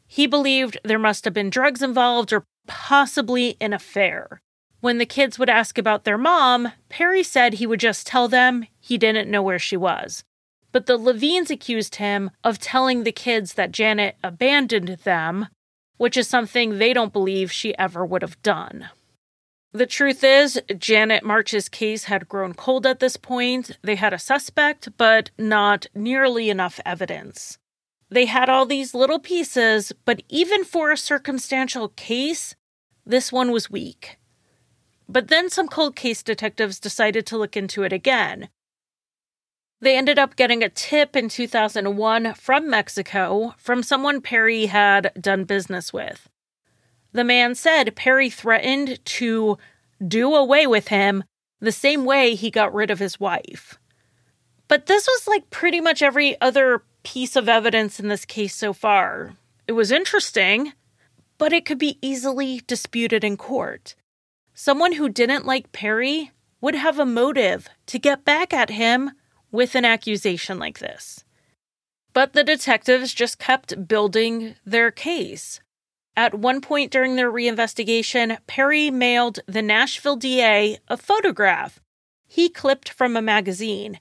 He 0.07 0.27
believed 0.27 0.79
there 0.83 0.99
must 0.99 1.25
have 1.27 1.35
been 1.35 1.51
drugs 1.51 1.83
involved 1.83 2.33
or 2.33 2.45
possibly 2.67 3.57
an 3.61 3.73
affair. 3.73 4.41
When 4.81 4.99
the 4.99 5.07
kids 5.07 5.39
would 5.39 5.49
ask 5.49 5.79
about 5.79 6.05
their 6.05 6.19
mom, 6.19 6.73
Perry 6.89 7.23
said 7.23 7.55
he 7.55 7.67
would 7.67 7.81
just 7.81 8.07
tell 8.07 8.29
them 8.29 8.67
he 8.79 8.99
didn't 8.99 9.31
know 9.31 9.43
where 9.43 9.59
she 9.59 9.77
was. 9.77 10.23
But 10.73 10.87
the 10.87 10.99
Levines 10.99 11.51
accused 11.51 11.97
him 11.97 12.31
of 12.45 12.59
telling 12.59 13.03
the 13.03 13.13
kids 13.13 13.55
that 13.55 13.73
Janet 13.73 14.17
abandoned 14.23 14.99
them, 15.05 15.49
which 15.97 16.17
is 16.17 16.29
something 16.29 16.79
they 16.79 16.93
don't 16.93 17.13
believe 17.13 17.51
she 17.51 17.77
ever 17.79 18.05
would 18.05 18.23
have 18.23 18.41
done. 18.43 18.91
The 19.73 19.87
truth 19.87 20.23
is, 20.25 20.61
Janet 20.79 21.25
March's 21.25 21.69
case 21.69 22.05
had 22.05 22.29
grown 22.29 22.55
cold 22.55 22.87
at 22.87 23.01
this 23.01 23.17
point. 23.17 23.79
They 23.83 23.97
had 23.97 24.13
a 24.13 24.19
suspect, 24.19 24.97
but 24.97 25.31
not 25.39 25.87
nearly 25.95 26.49
enough 26.49 26.81
evidence. 26.87 27.59
They 28.09 28.27
had 28.27 28.49
all 28.49 28.67
these 28.67 28.95
little 28.95 29.19
pieces, 29.19 29.93
but 30.05 30.23
even 30.29 30.65
for 30.65 30.93
a 30.93 30.97
circumstantial 30.97 31.89
case, 31.91 32.55
this 33.05 33.33
one 33.33 33.51
was 33.51 33.71
weak. 33.71 34.19
But 35.09 35.29
then 35.29 35.51
some 35.51 35.69
cold 35.69 35.97
case 35.97 36.23
detectives 36.23 36.81
decided 36.81 37.27
to 37.27 37.39
look 37.39 37.57
into 37.57 37.83
it 37.83 37.93
again. 37.93 38.49
They 39.81 39.97
ended 39.97 40.19
up 40.19 40.37
getting 40.37 40.63
a 40.63 40.69
tip 40.69 41.15
in 41.17 41.29
2001 41.29 42.35
from 42.35 42.71
Mexico 42.71 43.55
from 43.59 43.83
someone 43.83 44.21
Perry 44.21 44.67
had 44.67 45.13
done 45.21 45.45
business 45.45 45.93
with. 45.93 46.29
The 47.13 47.25
man 47.25 47.55
said 47.55 47.97
Perry 47.97 48.31
threatened 48.31 49.05
to 49.05 49.59
do 50.07 50.35
away 50.35 50.67
with 50.67 50.89
him 50.89 51.25
the 51.61 51.73
same 51.73 52.05
way 52.05 52.35
he 52.35 52.51
got 52.51 52.75
rid 52.75 52.91
of 52.91 52.99
his 52.99 53.21
wife. 53.21 53.79
But 54.69 54.87
this 54.87 55.07
was 55.07 55.29
like 55.29 55.51
pretty 55.51 55.81
much 55.81 56.03
every 56.03 56.41
other 56.41 56.83
piece 57.07 57.37
of 57.37 57.49
evidence 57.49 58.01
in 58.01 58.09
this 58.09 58.25
case 58.25 58.53
so 58.53 58.73
far. 58.73 59.37
It 59.69 59.73
was 59.73 59.93
interesting, 59.93 60.73
but 61.39 61.53
it 61.53 61.65
could 61.65 61.79
be 61.79 62.01
easily 62.03 62.63
disputed 62.67 63.23
in 63.23 63.37
court. 63.37 63.95
Someone 64.55 64.95
who 64.95 65.09
didn't 65.09 65.47
like 65.47 65.71
Perry 65.71 66.33
would 66.61 66.75
have 66.75 66.99
a 66.99 67.07
motive 67.07 67.69
to 67.87 68.01
get 68.01 68.25
back 68.25 68.53
at 68.53 68.71
him 68.71 69.13
with 69.53 69.77
an 69.77 69.85
accusation 69.85 70.59
like 70.59 70.81
this. 70.81 71.23
But 72.13 72.33
the 72.33 72.43
detectives 72.43 73.15
just 73.15 73.39
kept 73.39 73.87
building 73.87 74.57
their 74.65 74.91
case. 74.91 75.61
At 76.17 76.35
one 76.35 76.61
point 76.61 76.91
during 76.91 77.15
their 77.15 77.31
reinvestigation, 77.31 78.39
Perry 78.49 78.91
mailed 78.91 79.39
the 79.47 79.63
Nashville 79.63 80.17
DA 80.17 80.79
a 80.89 80.97
photograph 80.97 81.79
he 82.27 82.49
clipped 82.49 82.89
from 82.89 83.17
a 83.17 83.23
magazine. 83.23 84.01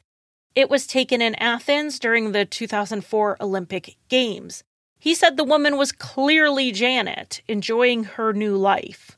It 0.56 0.70
was 0.70 0.88
taken 0.88 1.22
in 1.22 1.36
Athens 1.36 2.00
during 2.00 2.32
the 2.32 2.46
2004 2.46 3.38
Olympic 3.42 3.98
Games. 4.08 4.64
He 4.98 5.14
said 5.14 5.36
the 5.36 5.44
woman 5.44 5.76
was 5.78 5.92
clearly 5.92 6.72
Janet, 6.72 7.42
enjoying 7.48 8.06
her 8.06 8.32
new 8.32 8.56
life. 8.56 9.18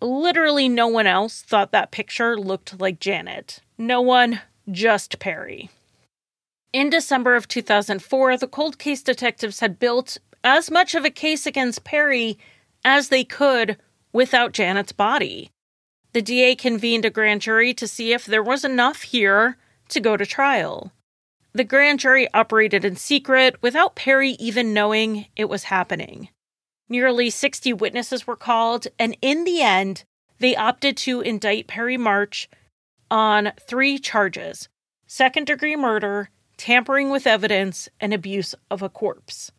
Literally, 0.00 0.68
no 0.68 0.86
one 0.86 1.08
else 1.08 1.42
thought 1.42 1.72
that 1.72 1.90
picture 1.90 2.38
looked 2.38 2.78
like 2.78 3.00
Janet. 3.00 3.60
No 3.76 4.00
one, 4.00 4.40
just 4.70 5.18
Perry. 5.18 5.70
In 6.72 6.88
December 6.88 7.34
of 7.34 7.48
2004, 7.48 8.36
the 8.36 8.46
cold 8.46 8.78
case 8.78 9.02
detectives 9.02 9.60
had 9.60 9.80
built 9.80 10.18
as 10.44 10.70
much 10.70 10.94
of 10.94 11.04
a 11.04 11.10
case 11.10 11.46
against 11.46 11.84
Perry 11.84 12.38
as 12.84 13.08
they 13.08 13.24
could 13.24 13.76
without 14.12 14.52
Janet's 14.52 14.92
body. 14.92 15.50
The 16.12 16.22
DA 16.22 16.54
convened 16.54 17.04
a 17.04 17.10
grand 17.10 17.40
jury 17.40 17.74
to 17.74 17.88
see 17.88 18.12
if 18.12 18.24
there 18.24 18.42
was 18.42 18.64
enough 18.64 19.02
here 19.02 19.56
to 19.88 20.00
go 20.00 20.16
to 20.16 20.26
trial. 20.26 20.92
The 21.52 21.64
grand 21.64 22.00
jury 22.00 22.28
operated 22.34 22.84
in 22.84 22.96
secret 22.96 23.62
without 23.62 23.94
Perry 23.94 24.30
even 24.32 24.74
knowing 24.74 25.26
it 25.36 25.48
was 25.48 25.64
happening. 25.64 26.28
Nearly 26.88 27.30
60 27.30 27.72
witnesses 27.72 28.26
were 28.26 28.36
called, 28.36 28.88
and 28.98 29.16
in 29.22 29.44
the 29.44 29.62
end, 29.62 30.04
they 30.38 30.56
opted 30.56 30.96
to 30.98 31.20
indict 31.20 31.68
Perry 31.68 31.96
March 31.96 32.48
on 33.10 33.52
three 33.60 33.98
charges 33.98 34.68
second 35.06 35.46
degree 35.46 35.76
murder, 35.76 36.30
tampering 36.56 37.10
with 37.10 37.26
evidence, 37.26 37.88
and 38.00 38.12
abuse 38.12 38.54
of 38.70 38.82
a 38.82 38.88
corpse. 38.88 39.52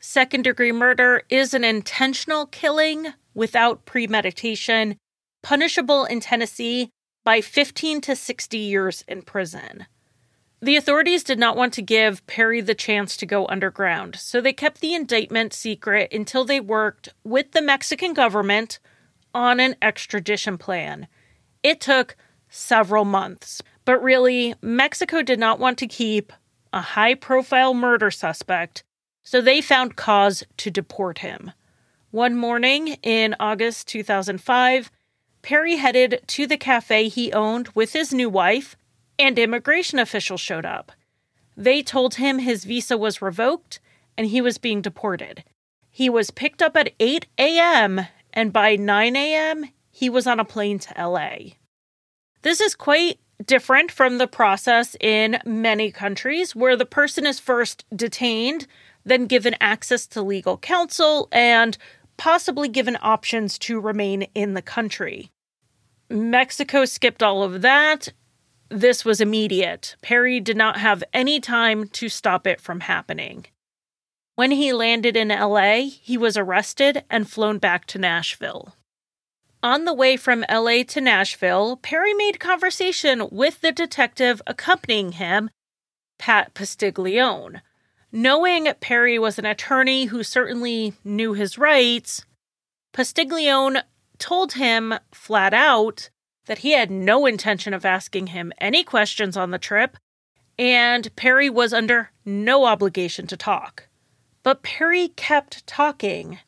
Second 0.00 0.42
degree 0.42 0.72
murder 0.72 1.22
is 1.28 1.52
an 1.52 1.64
intentional 1.64 2.46
killing 2.46 3.12
without 3.34 3.84
premeditation, 3.84 4.96
punishable 5.42 6.04
in 6.04 6.20
Tennessee 6.20 6.90
by 7.24 7.40
15 7.40 8.00
to 8.02 8.16
60 8.16 8.58
years 8.58 9.04
in 9.06 9.22
prison. 9.22 9.86
The 10.60 10.76
authorities 10.76 11.24
did 11.24 11.40
not 11.40 11.56
want 11.56 11.72
to 11.74 11.82
give 11.82 12.24
Perry 12.28 12.60
the 12.60 12.74
chance 12.74 13.16
to 13.16 13.26
go 13.26 13.46
underground, 13.48 14.14
so 14.16 14.40
they 14.40 14.52
kept 14.52 14.80
the 14.80 14.94
indictment 14.94 15.52
secret 15.52 16.12
until 16.12 16.44
they 16.44 16.60
worked 16.60 17.08
with 17.24 17.50
the 17.50 17.62
Mexican 17.62 18.14
government 18.14 18.78
on 19.34 19.58
an 19.58 19.74
extradition 19.82 20.58
plan. 20.58 21.08
It 21.64 21.80
took 21.80 22.16
several 22.48 23.04
months, 23.04 23.60
but 23.84 24.02
really, 24.02 24.54
Mexico 24.62 25.22
did 25.22 25.40
not 25.40 25.58
want 25.58 25.78
to 25.78 25.88
keep 25.88 26.32
a 26.72 26.80
high 26.80 27.14
profile 27.14 27.74
murder 27.74 28.10
suspect, 28.10 28.84
so 29.24 29.40
they 29.40 29.60
found 29.60 29.96
cause 29.96 30.44
to 30.58 30.70
deport 30.70 31.18
him. 31.18 31.50
One 32.12 32.36
morning 32.36 32.98
in 33.02 33.34
August 33.40 33.88
2005, 33.88 34.90
Perry 35.42 35.76
headed 35.76 36.22
to 36.28 36.46
the 36.46 36.56
cafe 36.56 37.08
he 37.08 37.32
owned 37.32 37.68
with 37.74 37.92
his 37.92 38.12
new 38.12 38.30
wife 38.30 38.76
and 39.18 39.38
immigration 39.38 39.98
officials 39.98 40.40
showed 40.40 40.64
up. 40.64 40.92
They 41.56 41.82
told 41.82 42.14
him 42.14 42.38
his 42.38 42.64
visa 42.64 42.96
was 42.96 43.20
revoked 43.20 43.80
and 44.16 44.28
he 44.28 44.40
was 44.40 44.58
being 44.58 44.80
deported. 44.80 45.44
He 45.90 46.08
was 46.08 46.30
picked 46.30 46.62
up 46.62 46.76
at 46.76 46.94
8 46.98 47.26
a.m. 47.38 48.06
and 48.32 48.52
by 48.52 48.76
9 48.76 49.16
a.m., 49.16 49.64
he 49.90 50.08
was 50.08 50.26
on 50.26 50.40
a 50.40 50.44
plane 50.44 50.78
to 50.78 51.08
LA. 51.08 51.36
This 52.42 52.60
is 52.60 52.74
quite 52.74 53.20
different 53.44 53.90
from 53.90 54.18
the 54.18 54.26
process 54.26 54.96
in 55.00 55.38
many 55.44 55.90
countries 55.90 56.56
where 56.56 56.76
the 56.76 56.86
person 56.86 57.26
is 57.26 57.38
first 57.38 57.84
detained, 57.94 58.66
then 59.04 59.26
given 59.26 59.54
access 59.60 60.06
to 60.06 60.22
legal 60.22 60.56
counsel, 60.56 61.28
and 61.30 61.76
possibly 62.16 62.68
given 62.68 62.96
options 63.02 63.58
to 63.58 63.80
remain 63.80 64.22
in 64.34 64.54
the 64.54 64.62
country. 64.62 65.31
Mexico 66.12 66.84
skipped 66.84 67.22
all 67.22 67.42
of 67.42 67.62
that. 67.62 68.12
This 68.68 69.04
was 69.04 69.20
immediate. 69.20 69.96
Perry 70.02 70.40
did 70.40 70.56
not 70.56 70.78
have 70.78 71.02
any 71.12 71.40
time 71.40 71.88
to 71.88 72.08
stop 72.08 72.46
it 72.46 72.60
from 72.60 72.80
happening. 72.80 73.46
When 74.34 74.50
he 74.50 74.72
landed 74.72 75.16
in 75.16 75.28
LA, 75.28 75.88
he 76.00 76.16
was 76.16 76.36
arrested 76.36 77.04
and 77.10 77.30
flown 77.30 77.58
back 77.58 77.86
to 77.86 77.98
Nashville. 77.98 78.76
On 79.62 79.84
the 79.84 79.94
way 79.94 80.16
from 80.16 80.44
LA 80.50 80.82
to 80.88 81.00
Nashville, 81.00 81.76
Perry 81.76 82.14
made 82.14 82.40
conversation 82.40 83.28
with 83.30 83.60
the 83.60 83.72
detective 83.72 84.42
accompanying 84.46 85.12
him, 85.12 85.50
Pat 86.18 86.54
Postiglione. 86.54 87.60
Knowing 88.10 88.72
Perry 88.80 89.18
was 89.18 89.38
an 89.38 89.46
attorney 89.46 90.06
who 90.06 90.22
certainly 90.22 90.94
knew 91.04 91.32
his 91.32 91.58
rights, 91.58 92.26
Postiglione 92.92 93.82
told 94.22 94.52
him 94.52 94.94
flat 95.10 95.52
out 95.52 96.08
that 96.46 96.58
he 96.58 96.70
had 96.72 96.92
no 96.92 97.26
intention 97.26 97.74
of 97.74 97.84
asking 97.84 98.28
him 98.28 98.52
any 98.58 98.84
questions 98.84 99.36
on 99.36 99.50
the 99.50 99.58
trip, 99.58 99.96
and 100.56 101.14
Perry 101.16 101.50
was 101.50 101.72
under 101.72 102.12
no 102.24 102.64
obligation 102.64 103.26
to 103.26 103.36
talk. 103.36 103.88
But 104.44 104.62
Perry 104.62 105.08
kept 105.08 105.66
talking, 105.66 106.38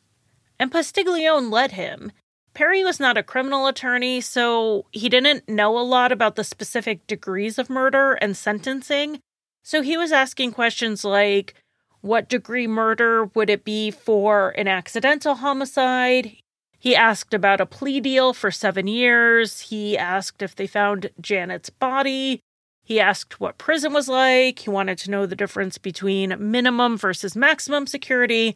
and 0.57 0.71
Postiglione 0.71 1.51
let 1.51 1.73
him. 1.73 2.13
Perry 2.53 2.85
was 2.85 2.97
not 2.97 3.17
a 3.17 3.23
criminal 3.23 3.67
attorney, 3.67 4.21
so 4.21 4.85
he 4.93 5.09
didn't 5.09 5.49
know 5.49 5.77
a 5.77 5.83
lot 5.83 6.13
about 6.13 6.37
the 6.37 6.45
specific 6.45 7.05
degrees 7.07 7.59
of 7.59 7.69
murder 7.69 8.13
and 8.13 8.37
sentencing. 8.37 9.19
So 9.63 9.81
he 9.81 9.97
was 9.97 10.13
asking 10.13 10.53
questions 10.53 11.03
like 11.03 11.55
what 11.99 12.29
degree 12.29 12.67
murder 12.67 13.25
would 13.35 13.49
it 13.49 13.65
be 13.65 13.91
for 13.91 14.51
an 14.51 14.69
accidental 14.69 15.35
homicide? 15.35 16.37
He 16.85 16.95
asked 16.95 17.33
about 17.33 17.59
a 17.59 17.65
plea 17.65 17.99
deal 17.99 18.31
for 18.31 18.51
seven 18.51 18.85
years. 18.85 19.59
He 19.71 19.97
asked 19.97 20.43
if 20.43 20.55
they 20.55 20.67
found 20.67 21.09
Janet's 21.19 21.71
body. 21.71 22.41
He 22.83 22.99
asked 22.99 23.39
what 23.39 23.57
prison 23.57 23.91
was 23.91 24.07
like. 24.07 24.59
He 24.59 24.69
wanted 24.69 24.99
to 24.99 25.09
know 25.09 25.25
the 25.25 25.35
difference 25.35 25.79
between 25.79 26.35
minimum 26.37 26.95
versus 26.95 27.35
maximum 27.35 27.87
security. 27.87 28.55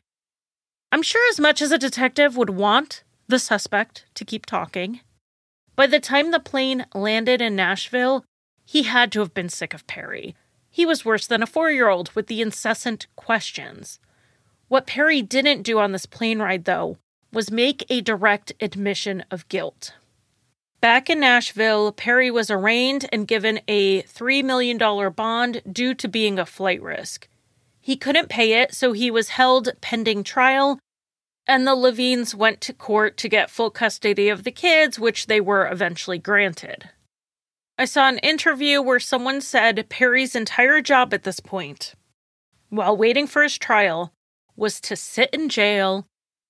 I'm 0.91 1.01
sure 1.01 1.27
as 1.31 1.39
much 1.39 1.59
as 1.59 1.71
a 1.71 1.79
detective 1.79 2.37
would 2.37 2.51
want 2.51 3.03
the 3.27 3.39
suspect 3.39 4.05
to 4.13 4.23
keep 4.23 4.45
talking, 4.45 4.99
by 5.75 5.87
the 5.87 5.99
time 5.99 6.29
the 6.29 6.39
plane 6.39 6.85
landed 6.93 7.41
in 7.41 7.55
Nashville, 7.55 8.25
he 8.63 8.83
had 8.83 9.11
to 9.13 9.21
have 9.21 9.33
been 9.33 9.49
sick 9.49 9.73
of 9.73 9.87
Perry. 9.87 10.35
He 10.69 10.85
was 10.85 11.03
worse 11.03 11.25
than 11.25 11.41
a 11.41 11.47
four 11.47 11.71
year 11.71 11.89
old 11.89 12.11
with 12.11 12.27
the 12.27 12.43
incessant 12.43 13.07
questions. 13.15 13.99
What 14.67 14.85
Perry 14.85 15.23
didn't 15.23 15.63
do 15.63 15.79
on 15.79 15.93
this 15.93 16.05
plane 16.05 16.37
ride, 16.37 16.65
though, 16.65 16.99
was 17.31 17.51
make 17.51 17.85
a 17.89 18.01
direct 18.01 18.53
admission 18.59 19.23
of 19.29 19.47
guilt. 19.49 19.93
Back 20.81 21.09
in 21.09 21.19
Nashville, 21.19 21.91
Perry 21.91 22.31
was 22.31 22.49
arraigned 22.49 23.07
and 23.11 23.27
given 23.27 23.59
a 23.67 24.03
$3 24.03 24.43
million 24.43 24.77
bond 25.11 25.61
due 25.69 25.93
to 25.93 26.07
being 26.07 26.39
a 26.39 26.45
flight 26.45 26.81
risk. 26.81 27.27
He 27.81 27.97
couldn't 27.97 28.29
pay 28.29 28.61
it, 28.61 28.73
so 28.73 28.93
he 28.93 29.11
was 29.11 29.29
held 29.29 29.69
pending 29.81 30.23
trial, 30.23 30.79
and 31.45 31.67
the 31.67 31.75
Levines 31.75 32.33
went 32.33 32.61
to 32.61 32.73
court 32.73 33.17
to 33.17 33.29
get 33.29 33.49
full 33.49 33.71
custody 33.71 34.29
of 34.29 34.43
the 34.43 34.51
kids, 34.51 34.99
which 34.99 35.27
they 35.27 35.41
were 35.41 35.67
eventually 35.67 36.17
granted. 36.17 36.89
I 37.77 37.85
saw 37.85 38.07
an 38.07 38.19
interview 38.19 38.81
where 38.81 38.99
someone 38.99 39.41
said 39.41 39.89
Perry's 39.89 40.35
entire 40.35 40.81
job 40.81 41.13
at 41.13 41.23
this 41.23 41.39
point, 41.39 41.93
while 42.69 42.95
waiting 42.95 43.25
for 43.25 43.41
his 43.41 43.57
trial, 43.57 44.13
was 44.55 44.79
to 44.81 44.95
sit 44.95 45.29
in 45.31 45.49
jail 45.49 46.05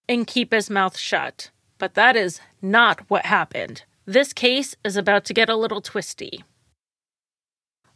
and 0.10 0.28
keep 0.28 0.52
his 0.52 0.70
mouth 0.70 0.98
shut. 0.98 1.52
But 1.78 1.94
that 1.94 2.18
is 2.18 2.42
not 2.62 3.10
what 3.10 3.26
happened. 3.26 3.84
This 4.06 4.34
case 4.34 4.76
is 4.84 4.98
about 4.98 5.24
to 5.26 5.34
get 5.34 5.50
a 5.50 5.56
little 5.56 5.82
twisty. 5.82 6.44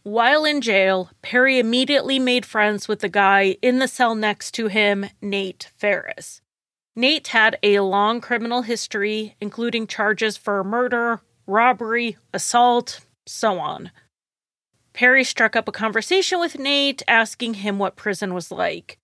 While 0.04 0.46
in 0.46 0.62
jail, 0.62 1.10
Perry 1.22 1.60
immediately 1.60 2.20
made 2.20 2.46
friends 2.46 2.88
with 2.88 3.00
the 3.00 3.10
guy 3.10 3.58
in 3.62 3.80
the 3.80 3.88
cell 3.88 4.16
next 4.16 4.52
to 4.52 4.68
him, 4.68 5.08
Nate 5.22 5.72
Ferris. 5.76 6.42
Nate 6.96 7.30
had 7.30 7.58
a 7.64 7.80
long 7.80 8.22
criminal 8.22 8.62
history, 8.62 9.36
including 9.42 9.88
charges 9.88 10.38
for 10.38 10.64
murder, 10.64 11.22
robbery, 11.48 12.18
assault, 12.34 13.00
so 13.26 13.60
on. 13.60 13.92
Perry 14.94 15.24
struck 15.24 15.56
up 15.56 15.68
a 15.68 15.72
conversation 15.72 16.40
with 16.40 16.60
Nate, 16.60 17.02
asking 17.08 17.56
him 17.56 17.80
what 17.80 17.96
prison 17.96 18.34
was 18.34 18.52
like. 18.52 19.00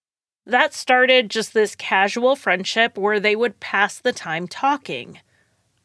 That 0.49 0.73
started 0.73 1.29
just 1.29 1.53
this 1.53 1.75
casual 1.75 2.35
friendship 2.35 2.97
where 2.97 3.19
they 3.19 3.35
would 3.35 3.59
pass 3.59 3.99
the 3.99 4.11
time 4.11 4.47
talking. 4.47 5.19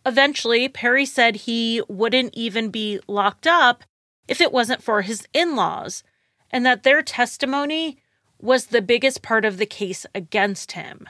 Eventually, 0.06 0.70
Perry 0.70 1.04
said 1.04 1.36
he 1.36 1.82
wouldn't 1.86 2.32
even 2.32 2.70
be 2.70 2.98
locked 3.06 3.46
up 3.46 3.84
if 4.26 4.40
it 4.40 4.52
wasn't 4.52 4.82
for 4.82 5.02
his 5.02 5.28
in 5.34 5.54
laws, 5.54 6.02
and 6.50 6.64
that 6.64 6.82
their 6.82 7.02
testimony 7.02 7.98
was 8.40 8.66
the 8.66 8.80
biggest 8.80 9.20
part 9.20 9.44
of 9.44 9.58
the 9.58 9.66
case 9.66 10.06
against 10.14 10.72
him. 10.72 11.06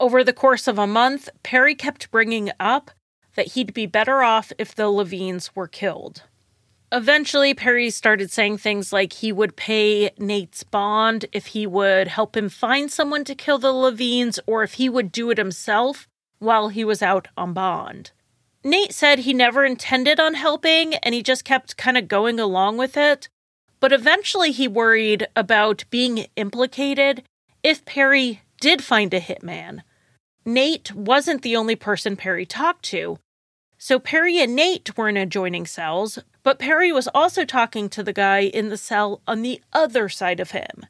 Over 0.00 0.24
the 0.24 0.32
course 0.32 0.66
of 0.66 0.76
a 0.76 0.86
month, 0.88 1.28
Perry 1.44 1.76
kept 1.76 2.10
bringing 2.10 2.50
up 2.58 2.90
that 3.36 3.52
he'd 3.52 3.72
be 3.72 3.86
better 3.86 4.24
off 4.24 4.52
if 4.58 4.74
the 4.74 4.90
Levines 4.90 5.54
were 5.54 5.68
killed. 5.68 6.24
Eventually, 6.92 7.54
Perry 7.54 7.88
started 7.88 8.32
saying 8.32 8.58
things 8.58 8.92
like 8.92 9.12
he 9.12 9.30
would 9.30 9.54
pay 9.54 10.10
Nate's 10.18 10.64
bond 10.64 11.26
if 11.32 11.46
he 11.46 11.64
would 11.64 12.08
help 12.08 12.36
him 12.36 12.48
find 12.48 12.90
someone 12.90 13.22
to 13.24 13.34
kill 13.36 13.58
the 13.58 13.72
Levines 13.72 14.40
or 14.46 14.64
if 14.64 14.74
he 14.74 14.88
would 14.88 15.12
do 15.12 15.30
it 15.30 15.38
himself 15.38 16.08
while 16.40 16.68
he 16.68 16.84
was 16.84 17.00
out 17.00 17.28
on 17.36 17.52
bond. 17.52 18.10
Nate 18.64 18.92
said 18.92 19.20
he 19.20 19.32
never 19.32 19.64
intended 19.64 20.18
on 20.18 20.34
helping 20.34 20.94
and 20.96 21.14
he 21.14 21.22
just 21.22 21.44
kept 21.44 21.76
kind 21.76 21.96
of 21.96 22.08
going 22.08 22.40
along 22.40 22.76
with 22.76 22.96
it. 22.96 23.28
But 23.78 23.92
eventually, 23.92 24.50
he 24.50 24.68
worried 24.68 25.28
about 25.36 25.84
being 25.90 26.26
implicated 26.36 27.22
if 27.62 27.84
Perry 27.84 28.42
did 28.60 28.82
find 28.82 29.14
a 29.14 29.20
hitman. 29.20 29.82
Nate 30.44 30.92
wasn't 30.92 31.42
the 31.42 31.56
only 31.56 31.76
person 31.76 32.16
Perry 32.16 32.44
talked 32.44 32.82
to. 32.86 33.18
So 33.82 33.98
Perry 33.98 34.38
and 34.38 34.54
Nate 34.54 34.94
were 34.98 35.08
in 35.08 35.16
adjoining 35.16 35.64
cells, 35.64 36.18
but 36.42 36.58
Perry 36.58 36.92
was 36.92 37.08
also 37.14 37.46
talking 37.46 37.88
to 37.88 38.02
the 38.02 38.12
guy 38.12 38.40
in 38.40 38.68
the 38.68 38.76
cell 38.76 39.22
on 39.26 39.40
the 39.40 39.62
other 39.72 40.10
side 40.10 40.38
of 40.38 40.50
him. 40.50 40.84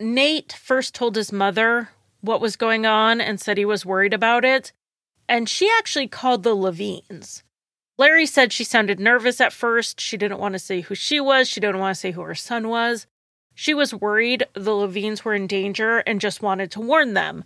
Nate 0.00 0.54
first 0.54 0.94
told 0.94 1.14
his 1.14 1.30
mother 1.30 1.90
what 2.22 2.40
was 2.40 2.56
going 2.56 2.86
on 2.86 3.20
and 3.20 3.38
said 3.38 3.58
he 3.58 3.66
was 3.66 3.84
worried 3.84 4.14
about 4.14 4.46
it, 4.46 4.72
and 5.28 5.46
she 5.46 5.70
actually 5.76 6.08
called 6.08 6.42
the 6.42 6.54
Levines. 6.54 7.42
Larry 7.98 8.24
said 8.24 8.50
she 8.50 8.64
sounded 8.64 8.98
nervous 8.98 9.38
at 9.38 9.52
first. 9.52 10.00
She 10.00 10.16
didn't 10.16 10.40
want 10.40 10.54
to 10.54 10.58
say 10.58 10.80
who 10.80 10.94
she 10.94 11.20
was, 11.20 11.50
she 11.50 11.60
didn't 11.60 11.80
want 11.80 11.94
to 11.94 12.00
say 12.00 12.12
who 12.12 12.22
her 12.22 12.34
son 12.34 12.70
was. 12.70 13.06
She 13.54 13.74
was 13.74 13.92
worried 13.92 14.46
the 14.54 14.74
Levines 14.74 15.22
were 15.22 15.34
in 15.34 15.46
danger 15.46 15.98
and 15.98 16.18
just 16.18 16.40
wanted 16.40 16.70
to 16.70 16.80
warn 16.80 17.12
them. 17.12 17.44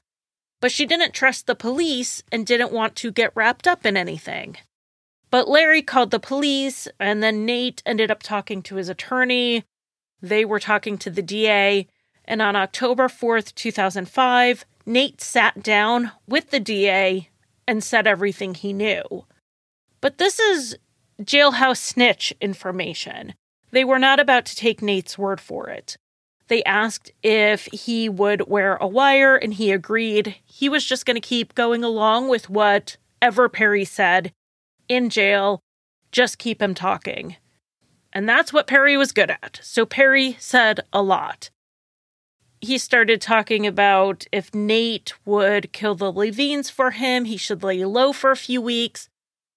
But 0.60 0.70
she 0.70 0.86
didn't 0.86 1.12
trust 1.12 1.48
the 1.48 1.56
police 1.56 2.22
and 2.30 2.46
didn't 2.46 2.70
want 2.70 2.94
to 2.96 3.10
get 3.10 3.34
wrapped 3.34 3.66
up 3.66 3.84
in 3.84 3.96
anything. 3.96 4.58
But 5.30 5.48
Larry 5.48 5.82
called 5.82 6.10
the 6.10 6.20
police, 6.20 6.88
and 7.00 7.22
then 7.22 7.44
Nate 7.44 7.82
ended 7.84 8.10
up 8.10 8.22
talking 8.22 8.62
to 8.62 8.76
his 8.76 8.88
attorney. 8.88 9.64
They 10.22 10.44
were 10.44 10.60
talking 10.60 10.98
to 10.98 11.10
the 11.10 11.22
DA, 11.22 11.88
and 12.24 12.40
on 12.40 12.56
October 12.56 13.08
4th, 13.08 13.54
2005, 13.54 14.64
Nate 14.86 15.20
sat 15.20 15.62
down 15.62 16.12
with 16.28 16.50
the 16.50 16.60
DA 16.60 17.28
and 17.66 17.82
said 17.82 18.06
everything 18.06 18.54
he 18.54 18.72
knew. 18.72 19.24
But 20.00 20.18
this 20.18 20.38
is 20.38 20.78
jailhouse 21.20 21.78
snitch 21.78 22.32
information. 22.40 23.34
They 23.72 23.84
were 23.84 23.98
not 23.98 24.20
about 24.20 24.46
to 24.46 24.56
take 24.56 24.80
Nate's 24.80 25.18
word 25.18 25.40
for 25.40 25.68
it. 25.68 25.96
They 26.48 26.62
asked 26.62 27.10
if 27.24 27.66
he 27.66 28.08
would 28.08 28.46
wear 28.46 28.76
a 28.76 28.86
wire, 28.86 29.34
and 29.34 29.52
he 29.54 29.72
agreed. 29.72 30.36
He 30.44 30.68
was 30.68 30.84
just 30.84 31.04
going 31.04 31.16
to 31.16 31.20
keep 31.20 31.56
going 31.56 31.82
along 31.82 32.28
with 32.28 32.48
whatever 32.48 33.48
Perry 33.48 33.84
said 33.84 34.32
in 34.88 35.10
jail, 35.10 35.60
just 36.12 36.38
keep 36.38 36.60
him 36.60 36.74
talking. 36.74 37.36
And 38.12 38.28
that's 38.28 38.52
what 38.52 38.66
Perry 38.66 38.96
was 38.96 39.12
good 39.12 39.30
at. 39.30 39.60
So 39.62 39.84
Perry 39.84 40.36
said 40.38 40.80
a 40.92 41.02
lot. 41.02 41.50
He 42.60 42.78
started 42.78 43.20
talking 43.20 43.66
about 43.66 44.24
if 44.32 44.54
Nate 44.54 45.12
would 45.26 45.72
kill 45.72 45.94
the 45.94 46.10
Levines 46.10 46.70
for 46.70 46.92
him, 46.92 47.26
he 47.26 47.36
should 47.36 47.62
lay 47.62 47.84
low 47.84 48.12
for 48.12 48.30
a 48.30 48.36
few 48.36 48.62
weeks. 48.62 49.08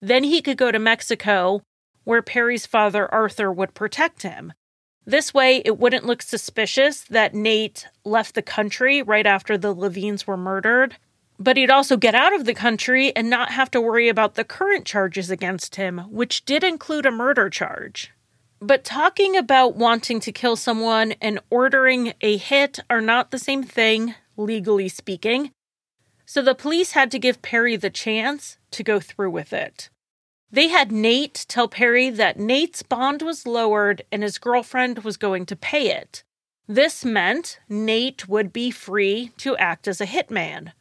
Then 0.01 0.26
he 0.26 0.41
could 0.41 0.57
go 0.57 0.72
to 0.72 0.80
Mexico, 0.80 1.61
where 2.03 2.22
Perry's 2.22 2.65
father 2.65 3.11
Arthur 3.14 3.51
would 3.51 3.73
protect 3.73 4.23
him. 4.23 4.53
This 5.06 5.34
way, 5.34 5.61
it 5.65 5.80
wouldn't 5.80 6.06
look 6.06 6.22
suspicious 6.22 7.01
that 7.01 7.34
Nate 7.34 7.88
left 8.03 8.35
the 8.35 8.41
country 8.41 9.01
right 9.01 9.26
after 9.26 9.57
the 9.57 9.73
Levines 9.73 10.27
were 10.27 10.38
murdered. 10.38 10.97
But 11.39 11.55
he'd 11.55 11.71
also 11.71 11.95
get 11.95 12.13
out 12.13 12.35
of 12.35 12.43
the 12.43 12.53
country 12.53 13.15
and 13.15 13.29
not 13.29 13.51
have 13.51 13.71
to 13.71 13.81
worry 13.81 14.09
about 14.09 14.35
the 14.35 14.43
current 14.43 14.85
charges 14.85 15.31
against 15.31 15.77
him, 15.77 15.99
which 16.09 16.43
did 16.43 16.63
include 16.63 17.05
a 17.05 17.11
murder 17.11 17.49
charge. 17.49 18.11
But 18.59 18.83
talking 18.83 19.37
about 19.37 19.77
wanting 19.77 20.19
to 20.19 20.33
kill 20.33 20.57
someone 20.57 21.13
and 21.21 21.39
ordering 21.49 22.13
a 22.19 22.35
hit 22.35 22.79
are 22.89 22.99
not 22.99 23.31
the 23.31 23.39
same 23.39 23.63
thing, 23.63 24.15
legally 24.35 24.89
speaking. 24.89 25.51
So 26.25 26.41
the 26.41 26.53
police 26.53 26.91
had 26.91 27.09
to 27.11 27.19
give 27.19 27.41
Perry 27.41 27.77
the 27.77 27.89
chance 27.89 28.57
to 28.71 28.83
go 28.83 28.99
through 28.99 29.31
with 29.31 29.53
it. 29.53 29.89
They 30.51 30.67
had 30.67 30.91
Nate 30.91 31.45
tell 31.47 31.69
Perry 31.69 32.09
that 32.09 32.37
Nate's 32.37 32.83
bond 32.83 33.21
was 33.21 33.47
lowered 33.47 34.01
and 34.11 34.23
his 34.23 34.37
girlfriend 34.37 34.99
was 34.99 35.15
going 35.15 35.45
to 35.45 35.55
pay 35.55 35.91
it. 35.91 36.23
This 36.67 37.05
meant 37.05 37.59
Nate 37.69 38.27
would 38.27 38.51
be 38.51 38.71
free 38.71 39.31
to 39.37 39.55
act 39.57 39.87
as 39.87 40.01
a 40.01 40.05
hitman. 40.05 40.73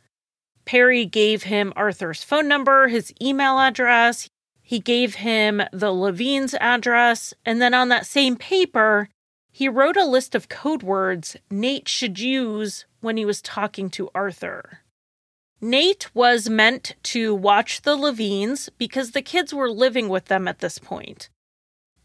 Perry 0.68 1.06
gave 1.06 1.44
him 1.44 1.72
Arthur's 1.76 2.22
phone 2.22 2.46
number, 2.46 2.88
his 2.88 3.10
email 3.22 3.58
address. 3.58 4.28
He 4.60 4.80
gave 4.80 5.14
him 5.14 5.62
the 5.72 5.90
Levine's 5.90 6.52
address. 6.60 7.32
And 7.46 7.58
then 7.58 7.72
on 7.72 7.88
that 7.88 8.04
same 8.04 8.36
paper, 8.36 9.08
he 9.50 9.66
wrote 9.66 9.96
a 9.96 10.04
list 10.04 10.34
of 10.34 10.50
code 10.50 10.82
words 10.82 11.38
Nate 11.50 11.88
should 11.88 12.18
use 12.18 12.84
when 13.00 13.16
he 13.16 13.24
was 13.24 13.40
talking 13.40 13.88
to 13.88 14.10
Arthur. 14.14 14.80
Nate 15.58 16.14
was 16.14 16.50
meant 16.50 16.96
to 17.04 17.34
watch 17.34 17.80
the 17.80 17.96
Levines 17.96 18.68
because 18.76 19.12
the 19.12 19.22
kids 19.22 19.54
were 19.54 19.70
living 19.70 20.10
with 20.10 20.26
them 20.26 20.46
at 20.46 20.58
this 20.58 20.78
point. 20.78 21.30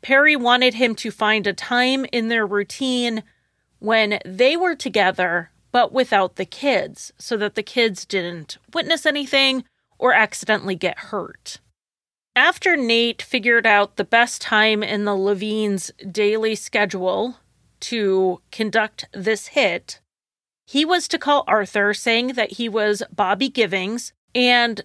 Perry 0.02 0.38
wanted 0.38 0.76
him 0.76 0.95
to 0.95 1.11
find 1.11 1.45
a 1.48 1.52
time 1.52 2.06
in 2.14 2.30
their 2.30 2.48
routine 2.48 3.23
when 3.80 4.19
they 4.23 4.56
were 4.56 4.73
together 4.73 5.49
but 5.74 5.91
without 5.91 6.38
the 6.38 6.45
kids, 6.45 7.12
so 7.18 7.36
that 7.36 7.56
the 7.56 7.64
kids 7.64 8.06
didn't 8.06 8.58
witness 8.74 9.06
anything 9.06 9.66
or 9.98 10.14
accidentally 10.14 10.76
get 10.76 10.98
hurt. 11.00 11.60
After 12.36 12.78
Nate 12.78 13.22
figured 13.22 13.66
out 13.66 13.95
the 13.98 14.06
best 14.06 14.41
time 14.41 14.82
in 14.82 15.04
the 15.04 15.16
Levine's 15.16 15.91
daily 16.10 16.56
schedule 16.56 17.38
to 17.82 18.40
conduct 18.52 19.06
this 19.12 19.48
hit, 19.48 20.00
he 20.66 20.86
was 20.86 21.08
to 21.10 21.20
call 21.20 21.44
Arthur 21.48 21.94
saying 21.94 22.30
that 22.30 22.54
he 22.54 22.70
was 22.70 23.04
Bobby 23.14 23.50
Givings 23.50 24.14
and 24.34 24.82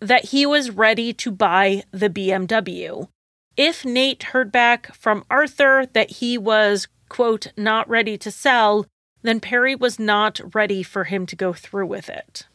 that 0.00 0.26
he 0.26 0.46
was 0.46 0.70
ready 0.70 1.12
to 1.12 1.30
buy 1.30 1.82
the 1.90 2.08
BMW. 2.08 3.08
If 3.56 3.84
Nate 3.84 4.22
heard 4.22 4.52
back 4.52 4.94
from 4.94 5.24
Arthur 5.28 5.86
that 5.92 6.12
he 6.12 6.38
was, 6.38 6.86
quote, 7.08 7.48
not 7.56 7.88
ready 7.88 8.16
to 8.18 8.30
sell, 8.30 8.86
then 9.22 9.40
Perry 9.40 9.74
was 9.74 9.98
not 9.98 10.40
ready 10.54 10.82
for 10.82 11.04
him 11.04 11.26
to 11.26 11.36
go 11.36 11.52
through 11.52 11.86
with 11.86 12.08
it. 12.08 12.46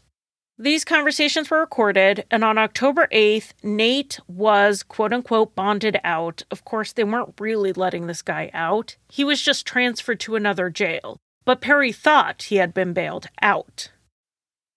These 0.57 0.85
conversations 0.85 1.49
were 1.49 1.59
recorded, 1.59 2.25
and 2.29 2.43
on 2.43 2.59
October 2.59 3.07
8th, 3.11 3.53
Nate 3.63 4.19
was 4.27 4.83
quote 4.83 5.11
unquote 5.11 5.55
bonded 5.55 5.99
out. 6.03 6.43
Of 6.51 6.63
course, 6.63 6.93
they 6.93 7.03
weren't 7.03 7.39
really 7.39 7.73
letting 7.73 8.05
this 8.07 8.21
guy 8.21 8.51
out, 8.53 8.95
he 9.09 9.23
was 9.23 9.41
just 9.41 9.65
transferred 9.65 10.19
to 10.21 10.35
another 10.35 10.69
jail. 10.69 11.17
But 11.43 11.59
Perry 11.59 11.91
thought 11.91 12.43
he 12.43 12.57
had 12.57 12.73
been 12.73 12.93
bailed 12.93 13.27
out. 13.41 13.91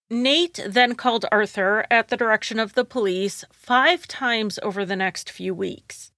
Nate 0.09 0.59
then 0.65 0.95
called 0.95 1.25
Arthur 1.31 1.85
at 1.91 2.07
the 2.07 2.17
direction 2.17 2.59
of 2.59 2.73
the 2.73 2.85
police 2.85 3.45
five 3.51 4.07
times 4.07 4.57
over 4.63 4.85
the 4.85 4.95
next 4.95 5.29
few 5.29 5.53
weeks. 5.53 6.11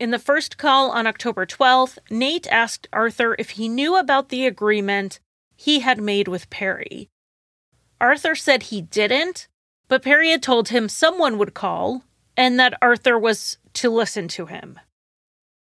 In 0.00 0.12
the 0.12 0.18
first 0.18 0.56
call 0.56 0.90
on 0.90 1.06
October 1.06 1.44
12th, 1.44 1.98
Nate 2.08 2.46
asked 2.50 2.88
Arthur 2.90 3.36
if 3.38 3.50
he 3.50 3.68
knew 3.68 3.98
about 3.98 4.30
the 4.30 4.46
agreement 4.46 5.20
he 5.56 5.80
had 5.80 6.00
made 6.00 6.26
with 6.26 6.48
Perry. 6.48 7.10
Arthur 8.00 8.34
said 8.34 8.62
he 8.62 8.80
didn't, 8.80 9.46
but 9.88 10.02
Perry 10.02 10.30
had 10.30 10.42
told 10.42 10.70
him 10.70 10.88
someone 10.88 11.36
would 11.36 11.52
call 11.52 12.04
and 12.34 12.58
that 12.58 12.78
Arthur 12.80 13.18
was 13.18 13.58
to 13.74 13.90
listen 13.90 14.26
to 14.28 14.46
him. 14.46 14.80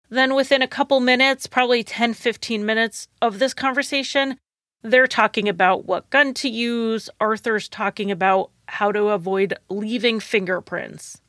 Then, 0.09 0.36
within 0.36 0.62
a 0.62 0.69
couple 0.69 1.01
minutes, 1.01 1.48
probably 1.48 1.82
10 1.82 2.15
15 2.15 2.65
minutes 2.65 3.09
of 3.20 3.40
this 3.40 3.52
conversation, 3.52 4.39
they're 4.82 5.09
talking 5.09 5.48
about 5.48 5.85
what 5.85 6.10
gun 6.10 6.32
to 6.35 6.48
use. 6.48 7.10
Arthur's 7.20 7.69
talking 7.69 8.12
about 8.12 8.52
how 8.69 8.93
to 8.93 9.09
avoid 9.09 9.55
leaving 9.69 10.20
fingerprints. 10.20 11.20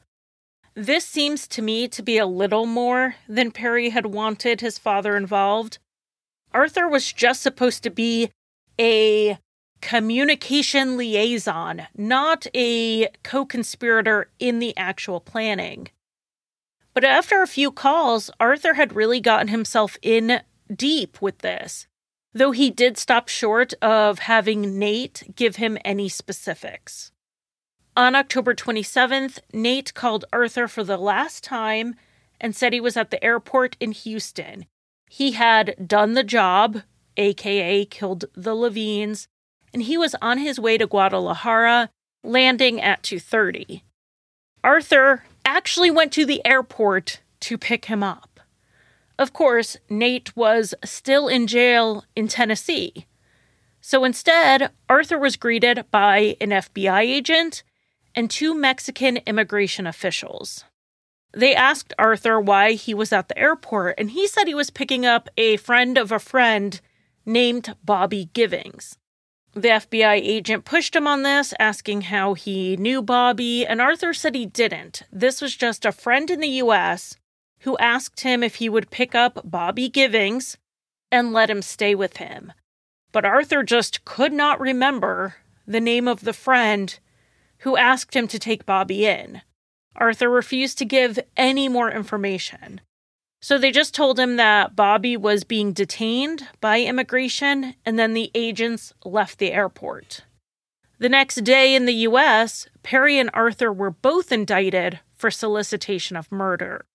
This 0.76 1.06
seems 1.06 1.48
to 1.50 1.62
me 1.62 1.88
to 1.90 2.02
be 2.02 2.18
a 2.18 2.26
little 2.26 2.66
more 2.66 3.16
than 3.28 3.52
Perry 3.52 3.90
had 3.90 4.08
wanted 4.08 4.62
his 4.62 4.78
father 4.78 5.18
involved. 5.18 5.80
Arthur 6.54 6.88
was 6.88 7.12
just 7.12 7.42
supposed 7.42 7.84
to 7.84 7.90
be 7.90 8.32
a 8.80 9.38
communication 9.82 10.98
liaison, 10.98 11.88
not 11.96 12.48
a 12.54 13.08
co 13.24 13.46
conspirator 13.46 14.30
in 14.40 14.60
the 14.60 14.76
actual 14.78 15.20
planning. 15.20 15.90
But 16.94 17.04
after 17.04 17.42
a 17.42 17.48
few 17.48 17.72
calls, 17.72 18.30
Arthur 18.40 18.74
had 18.74 18.96
really 18.96 19.20
gotten 19.20 19.48
himself 19.48 19.98
in 20.02 20.42
deep 20.74 21.22
with 21.22 21.40
this, 21.40 21.88
though 22.34 22.52
he 22.52 22.70
did 22.70 22.98
stop 22.98 23.28
short 23.28 23.74
of 23.82 24.20
having 24.20 24.78
Nate 24.78 25.34
give 25.36 25.58
him 25.58 25.78
any 25.86 26.10
specifics. 26.10 27.12
On 27.98 28.16
October 28.16 28.54
27th, 28.54 29.40
Nate 29.52 29.94
called 29.94 30.26
Arthur 30.32 30.68
for 30.68 30.84
the 30.84 30.98
last 30.98 31.44
time 31.44 31.96
and 32.40 32.56
said 32.56 32.72
he 32.72 32.80
was 32.80 32.96
at 32.96 33.12
the 33.12 33.22
airport 33.24 33.76
in 33.80 33.92
Houston. 33.92 34.66
He 35.10 35.32
had 35.34 35.76
done 35.86 36.14
the 36.14 36.24
job, 36.24 36.84
aka 37.18 37.86
killed 37.86 38.26
the 38.34 38.56
Levines, 38.56 39.28
and 39.74 39.84
he 39.84 39.98
was 39.98 40.16
on 40.22 40.38
his 40.38 40.60
way 40.60 40.78
to 40.78 40.88
Guadalajara, 40.88 41.90
landing 42.24 42.80
at 42.80 43.04
2:30. 43.04 43.84
Arthur 44.64 45.26
actually 45.44 45.92
went 45.92 46.14
to 46.14 46.26
the 46.26 46.46
airport 46.46 47.22
to 47.42 47.58
pick 47.58 47.86
him 47.86 48.04
up. 48.04 48.40
Of 49.18 49.34
course, 49.34 49.78
Nate 49.90 50.36
was 50.38 50.74
still 50.86 51.28
in 51.28 51.48
jail 51.48 52.06
in 52.16 52.28
Tennessee. 52.28 53.08
So 53.82 54.04
instead, 54.04 54.72
Arthur 54.88 55.18
was 55.18 55.36
greeted 55.36 55.86
by 55.92 56.38
an 56.40 56.52
FBI 56.52 57.02
agent 57.02 57.64
and 58.20 58.30
two 58.30 58.54
Mexican 58.54 59.16
immigration 59.26 59.88
officials. 59.88 60.66
They 61.32 61.56
asked 61.56 61.94
Arthur 61.98 62.38
why 62.38 62.74
he 62.74 62.94
was 62.94 63.14
at 63.14 63.30
the 63.30 63.38
airport, 63.38 63.96
and 63.98 64.12
he 64.12 64.28
said 64.28 64.46
he 64.46 64.54
was 64.54 64.70
picking 64.70 65.06
up 65.06 65.30
a 65.38 65.56
friend 65.56 65.98
of 65.98 66.12
a 66.12 66.20
friend 66.20 66.82
named 67.26 67.78
Bobby 67.82 68.30
Givings. 68.34 68.98
The 69.54 69.70
FBI 69.70 70.16
agent 70.16 70.66
pushed 70.66 70.98
him 70.98 71.08
on 71.08 71.24
this, 71.24 71.54
asking 71.60 72.02
how 72.02 72.34
he 72.34 72.76
knew 72.76 73.02
Bobby, 73.02 73.66
and 73.66 73.80
Arthur 73.80 74.14
said 74.14 74.36
he 74.36 74.46
didn't. 74.46 75.04
This 75.14 75.42
was 75.42 75.56
just 75.56 75.86
a 75.86 75.94
friend 75.94 76.30
in 76.30 76.42
the 76.42 76.60
US 76.64 77.16
who 77.60 77.78
asked 77.78 78.20
him 78.20 78.44
if 78.44 78.56
he 78.56 78.68
would 78.68 78.92
pick 78.92 79.16
up 79.16 79.40
Bobby 79.46 79.88
Givings 79.88 80.58
and 81.10 81.32
let 81.32 81.50
him 81.50 81.62
stay 81.62 81.96
with 81.96 82.18
him. 82.18 82.52
But 83.14 83.24
Arthur 83.24 83.64
just 83.64 84.04
could 84.04 84.34
not 84.34 84.60
remember 84.60 85.36
the 85.66 85.80
name 85.80 86.06
of 86.06 86.26
the 86.26 86.34
friend 86.34 87.00
who 87.60 87.78
asked 87.78 88.16
him 88.16 88.28
to 88.28 88.40
take 88.40 88.66
Bobby 88.66 89.06
in. 89.06 89.42
Arthur 89.96 90.30
refused 90.30 90.78
to 90.78 90.86
give 90.86 91.20
any 91.36 91.68
more 91.68 91.92
information. 91.92 92.82
So 93.42 93.58
they 93.58 93.72
just 93.72 93.94
told 93.94 94.20
him 94.20 94.36
that 94.36 94.76
Bobby 94.76 95.16
was 95.16 95.44
being 95.44 95.72
detained 95.72 96.48
by 96.60 96.82
immigration, 96.82 97.76
and 97.86 97.98
then 97.98 98.14
the 98.14 98.32
agents 98.36 98.94
left 99.06 99.40
the 99.40 99.54
airport. 99.54 100.22
The 101.00 101.10
next 101.10 101.36
day 101.46 101.74
in 101.74 101.86
the 101.86 101.94
US, 101.94 102.68
Perry 102.84 103.18
and 103.18 103.30
Arthur 103.34 103.72
were 103.72 103.92
both 103.92 104.34
indicted 104.34 105.00
for 105.16 105.32
solicitation 105.32 106.18
of 106.18 106.32
murder. 106.32 106.86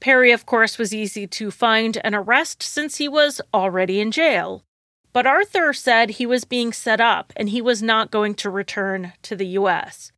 Perry, 0.00 0.32
of 0.32 0.44
course, 0.44 0.78
was 0.78 0.92
easy 0.92 1.26
to 1.28 1.50
find 1.50 1.96
and 2.04 2.14
arrest 2.14 2.62
since 2.62 2.96
he 2.96 3.08
was 3.08 3.40
already 3.54 4.00
in 4.00 4.10
jail. 4.10 4.64
But 5.12 5.26
Arthur 5.26 5.72
said 5.72 6.10
he 6.10 6.26
was 6.26 6.44
being 6.44 6.72
set 6.72 7.00
up 7.00 7.32
and 7.36 7.50
he 7.50 7.60
was 7.60 7.82
not 7.82 8.10
going 8.10 8.34
to 8.36 8.50
return 8.50 9.12
to 9.22 9.36
the 9.36 9.46
US. 9.58 10.12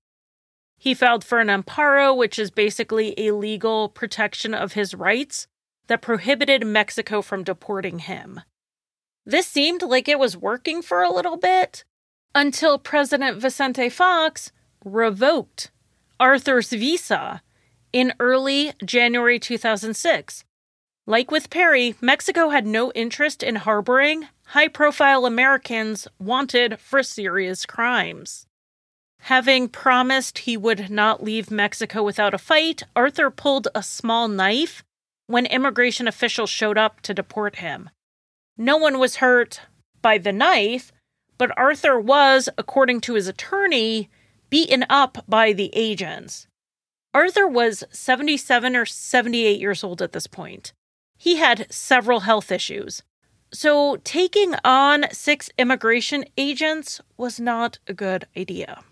He 0.78 0.94
filed 0.94 1.24
for 1.24 1.40
an 1.40 1.48
amparo, 1.48 2.16
which 2.16 2.38
is 2.38 2.50
basically 2.50 3.14
a 3.16 3.32
legal 3.32 3.88
protection 3.88 4.54
of 4.54 4.74
his 4.74 4.94
rights 4.94 5.46
that 5.86 6.02
prohibited 6.02 6.66
Mexico 6.66 7.22
from 7.22 7.42
deporting 7.42 8.00
him. 8.00 8.40
This 9.26 9.46
seemed 9.46 9.82
like 9.82 10.08
it 10.08 10.18
was 10.18 10.36
working 10.36 10.82
for 10.82 11.02
a 11.02 11.12
little 11.12 11.36
bit 11.36 11.84
until 12.34 12.78
President 12.78 13.40
Vicente 13.40 13.88
Fox 13.88 14.52
revoked 14.84 15.70
Arthur's 16.20 16.70
visa 16.70 17.42
in 17.92 18.12
early 18.20 18.72
January 18.84 19.38
2006. 19.38 20.44
Like 21.06 21.30
with 21.30 21.50
Perry, 21.50 21.94
Mexico 22.00 22.50
had 22.50 22.66
no 22.66 22.92
interest 22.92 23.42
in 23.42 23.56
harboring 23.56 24.28
high 24.46 24.68
profile 24.68 25.26
Americans 25.26 26.06
wanted 26.18 26.78
for 26.78 27.02
serious 27.02 27.66
crimes. 27.66 28.46
Having 29.20 29.70
promised 29.70 30.38
he 30.38 30.56
would 30.56 30.90
not 30.90 31.22
leave 31.22 31.50
Mexico 31.50 32.02
without 32.02 32.34
a 32.34 32.38
fight, 32.38 32.82
Arthur 32.94 33.30
pulled 33.30 33.68
a 33.74 33.82
small 33.82 34.28
knife 34.28 34.84
when 35.26 35.46
immigration 35.46 36.06
officials 36.06 36.50
showed 36.50 36.76
up 36.76 37.00
to 37.00 37.14
deport 37.14 37.56
him. 37.56 37.88
No 38.58 38.76
one 38.76 38.98
was 38.98 39.16
hurt 39.16 39.60
by 40.02 40.18
the 40.18 40.32
knife, 40.32 40.92
But 41.36 41.56
Arthur 41.58 41.98
was, 41.98 42.48
according 42.56 43.00
to 43.02 43.14
his 43.14 43.26
attorney, 43.26 44.08
beaten 44.50 44.84
up 44.88 45.24
by 45.26 45.52
the 45.52 45.70
agents. 45.74 46.46
Arthur 47.12 47.46
was 47.46 47.84
77 47.90 48.76
or 48.76 48.86
78 48.86 49.60
years 49.60 49.82
old 49.82 50.00
at 50.00 50.12
this 50.12 50.26
point. 50.26 50.72
He 51.16 51.36
had 51.36 51.72
several 51.72 52.20
health 52.20 52.52
issues. 52.52 53.02
So, 53.54 53.98
taking 54.02 54.56
on 54.64 55.04
six 55.12 55.48
immigration 55.56 56.24
agents 56.36 57.00
was 57.16 57.38
not 57.38 57.78
a 57.86 57.94
good 57.94 58.26
idea. 58.36 58.82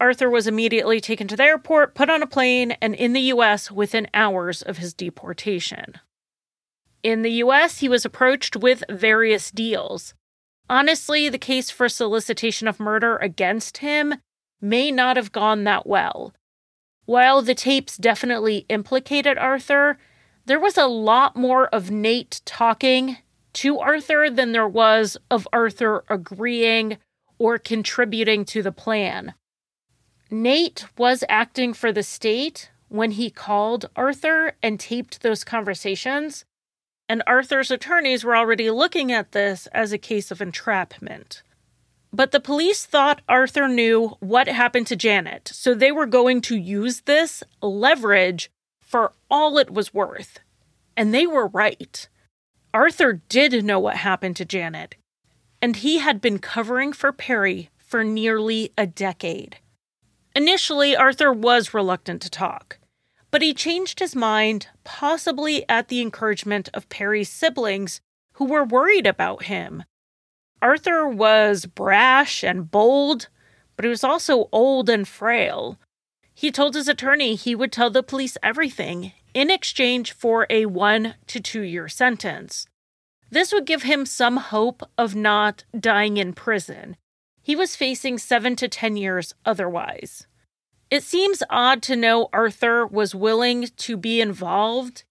Arthur 0.00 0.30
was 0.30 0.46
immediately 0.46 1.02
taken 1.02 1.28
to 1.28 1.36
the 1.36 1.44
airport, 1.44 1.94
put 1.94 2.08
on 2.08 2.22
a 2.22 2.26
plane, 2.26 2.72
and 2.80 2.94
in 2.94 3.12
the 3.12 3.20
US 3.34 3.70
within 3.70 4.08
hours 4.14 4.62
of 4.62 4.78
his 4.78 4.94
deportation. 4.94 5.96
In 7.02 7.20
the 7.20 7.32
US, 7.44 7.80
he 7.80 7.88
was 7.90 8.06
approached 8.06 8.56
with 8.56 8.84
various 8.88 9.50
deals. 9.50 10.14
Honestly, 10.70 11.28
the 11.28 11.36
case 11.36 11.68
for 11.68 11.90
solicitation 11.90 12.66
of 12.66 12.80
murder 12.80 13.18
against 13.18 13.78
him 13.78 14.14
may 14.62 14.90
not 14.90 15.18
have 15.18 15.30
gone 15.30 15.64
that 15.64 15.86
well. 15.86 16.32
While 17.04 17.42
the 17.42 17.54
tapes 17.54 17.98
definitely 17.98 18.64
implicated 18.70 19.36
Arthur, 19.36 19.98
there 20.46 20.58
was 20.58 20.78
a 20.78 20.86
lot 20.86 21.36
more 21.36 21.66
of 21.66 21.90
Nate 21.90 22.40
talking 22.46 23.18
to 23.54 23.78
Arthur 23.78 24.30
than 24.30 24.52
there 24.52 24.68
was 24.68 25.16
of 25.30 25.48
Arthur 25.52 26.04
agreeing 26.08 26.98
or 27.38 27.58
contributing 27.58 28.44
to 28.46 28.62
the 28.62 28.72
plan. 28.72 29.34
Nate 30.30 30.86
was 30.96 31.24
acting 31.28 31.72
for 31.74 31.92
the 31.92 32.02
state 32.02 32.70
when 32.88 33.12
he 33.12 33.30
called 33.30 33.90
Arthur 33.96 34.52
and 34.62 34.78
taped 34.78 35.22
those 35.22 35.44
conversations, 35.44 36.44
and 37.08 37.22
Arthur's 37.26 37.70
attorneys 37.70 38.24
were 38.24 38.36
already 38.36 38.70
looking 38.70 39.12
at 39.12 39.32
this 39.32 39.66
as 39.68 39.92
a 39.92 39.98
case 39.98 40.30
of 40.30 40.40
entrapment. 40.40 41.42
But 42.12 42.30
the 42.30 42.40
police 42.40 42.86
thought 42.86 43.22
Arthur 43.28 43.66
knew 43.66 44.16
what 44.20 44.46
happened 44.46 44.86
to 44.86 44.96
Janet, 44.96 45.50
so 45.52 45.74
they 45.74 45.90
were 45.90 46.06
going 46.06 46.40
to 46.42 46.56
use 46.56 47.00
this 47.02 47.42
leverage 47.60 48.50
for 48.80 49.12
all 49.28 49.58
it 49.58 49.70
was 49.70 49.92
worth. 49.92 50.38
And 50.96 51.12
they 51.12 51.26
were 51.26 51.48
right. 51.48 52.08
Arthur 52.74 53.22
did 53.28 53.64
know 53.64 53.78
what 53.78 53.96
happened 53.96 54.36
to 54.36 54.44
Janet, 54.44 54.96
and 55.62 55.76
he 55.76 55.98
had 55.98 56.20
been 56.20 56.40
covering 56.40 56.92
for 56.92 57.12
Perry 57.12 57.70
for 57.78 58.02
nearly 58.02 58.72
a 58.76 58.86
decade. 58.86 59.58
Initially, 60.34 60.96
Arthur 60.96 61.32
was 61.32 61.72
reluctant 61.72 62.20
to 62.22 62.30
talk, 62.30 62.78
but 63.30 63.40
he 63.40 63.54
changed 63.54 64.00
his 64.00 64.16
mind, 64.16 64.66
possibly 64.82 65.66
at 65.68 65.86
the 65.86 66.00
encouragement 66.00 66.68
of 66.74 66.88
Perry's 66.88 67.30
siblings, 67.30 68.00
who 68.34 68.44
were 68.44 68.64
worried 68.64 69.06
about 69.06 69.44
him 69.44 69.84
Arthur 70.64 71.06
was 71.06 71.66
brash 71.66 72.42
and 72.42 72.70
bold, 72.70 73.28
but 73.76 73.84
he 73.84 73.88
was 73.90 74.02
also 74.02 74.48
old 74.50 74.88
and 74.88 75.06
frail. 75.06 75.78
He 76.34 76.50
told 76.50 76.74
his 76.74 76.88
attorney 76.88 77.34
he 77.34 77.54
would 77.54 77.70
tell 77.70 77.90
the 77.90 78.02
police 78.02 78.38
everything 78.42 79.12
in 79.34 79.50
exchange 79.50 80.12
for 80.12 80.46
a 80.48 80.66
one 80.66 81.16
to 81.26 81.40
two 81.40 81.62
year 81.62 81.88
sentence. 81.88 82.66
This 83.30 83.52
would 83.52 83.66
give 83.66 83.82
him 83.82 84.06
some 84.06 84.36
hope 84.36 84.82
of 84.96 85.14
not 85.14 85.64
dying 85.78 86.16
in 86.16 86.32
prison. 86.32 86.96
He 87.42 87.56
was 87.56 87.76
facing 87.76 88.16
seven 88.16 88.56
to 88.56 88.68
ten 88.68 88.96
years 88.96 89.34
otherwise. 89.44 90.26
It 90.90 91.02
seems 91.02 91.42
odd 91.50 91.82
to 91.82 91.96
know 91.96 92.28
Arthur 92.32 92.86
was 92.86 93.14
willing 93.14 93.68
to 93.76 93.96
be 93.96 94.20
involved 94.20 95.02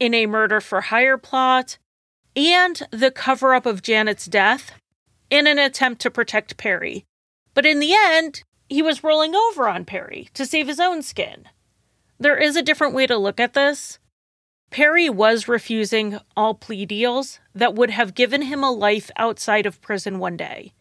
in 0.00 0.12
a 0.14 0.26
murder 0.26 0.60
for 0.60 0.80
hire 0.80 1.16
plot 1.16 1.78
and 2.34 2.82
the 2.90 3.10
cover 3.10 3.54
up 3.54 3.66
of 3.66 3.82
Janet's 3.82 4.26
death 4.26 4.72
in 5.30 5.46
an 5.46 5.58
attempt 5.58 6.00
to 6.02 6.10
protect 6.10 6.56
Perry. 6.56 7.04
But 7.54 7.66
in 7.66 7.78
the 7.78 7.94
end, 7.94 8.42
he 8.68 8.82
was 8.82 9.04
rolling 9.04 9.34
over 9.34 9.68
on 9.68 9.84
Perry 9.84 10.28
to 10.34 10.46
save 10.46 10.66
his 10.66 10.80
own 10.80 11.02
skin. 11.02 11.46
There 12.18 12.36
is 12.36 12.56
a 12.56 12.62
different 12.62 12.94
way 12.94 13.06
to 13.06 13.16
look 13.16 13.40
at 13.40 13.54
this. 13.54 13.98
Perry 14.70 15.10
was 15.10 15.48
refusing 15.48 16.18
all 16.36 16.54
plea 16.54 16.86
deals 16.86 17.40
that 17.54 17.74
would 17.74 17.90
have 17.90 18.14
given 18.14 18.42
him 18.42 18.64
a 18.64 18.70
life 18.70 19.10
outside 19.16 19.66
of 19.66 19.82
prison 19.82 20.18
one 20.18 20.36
day. 20.36 20.72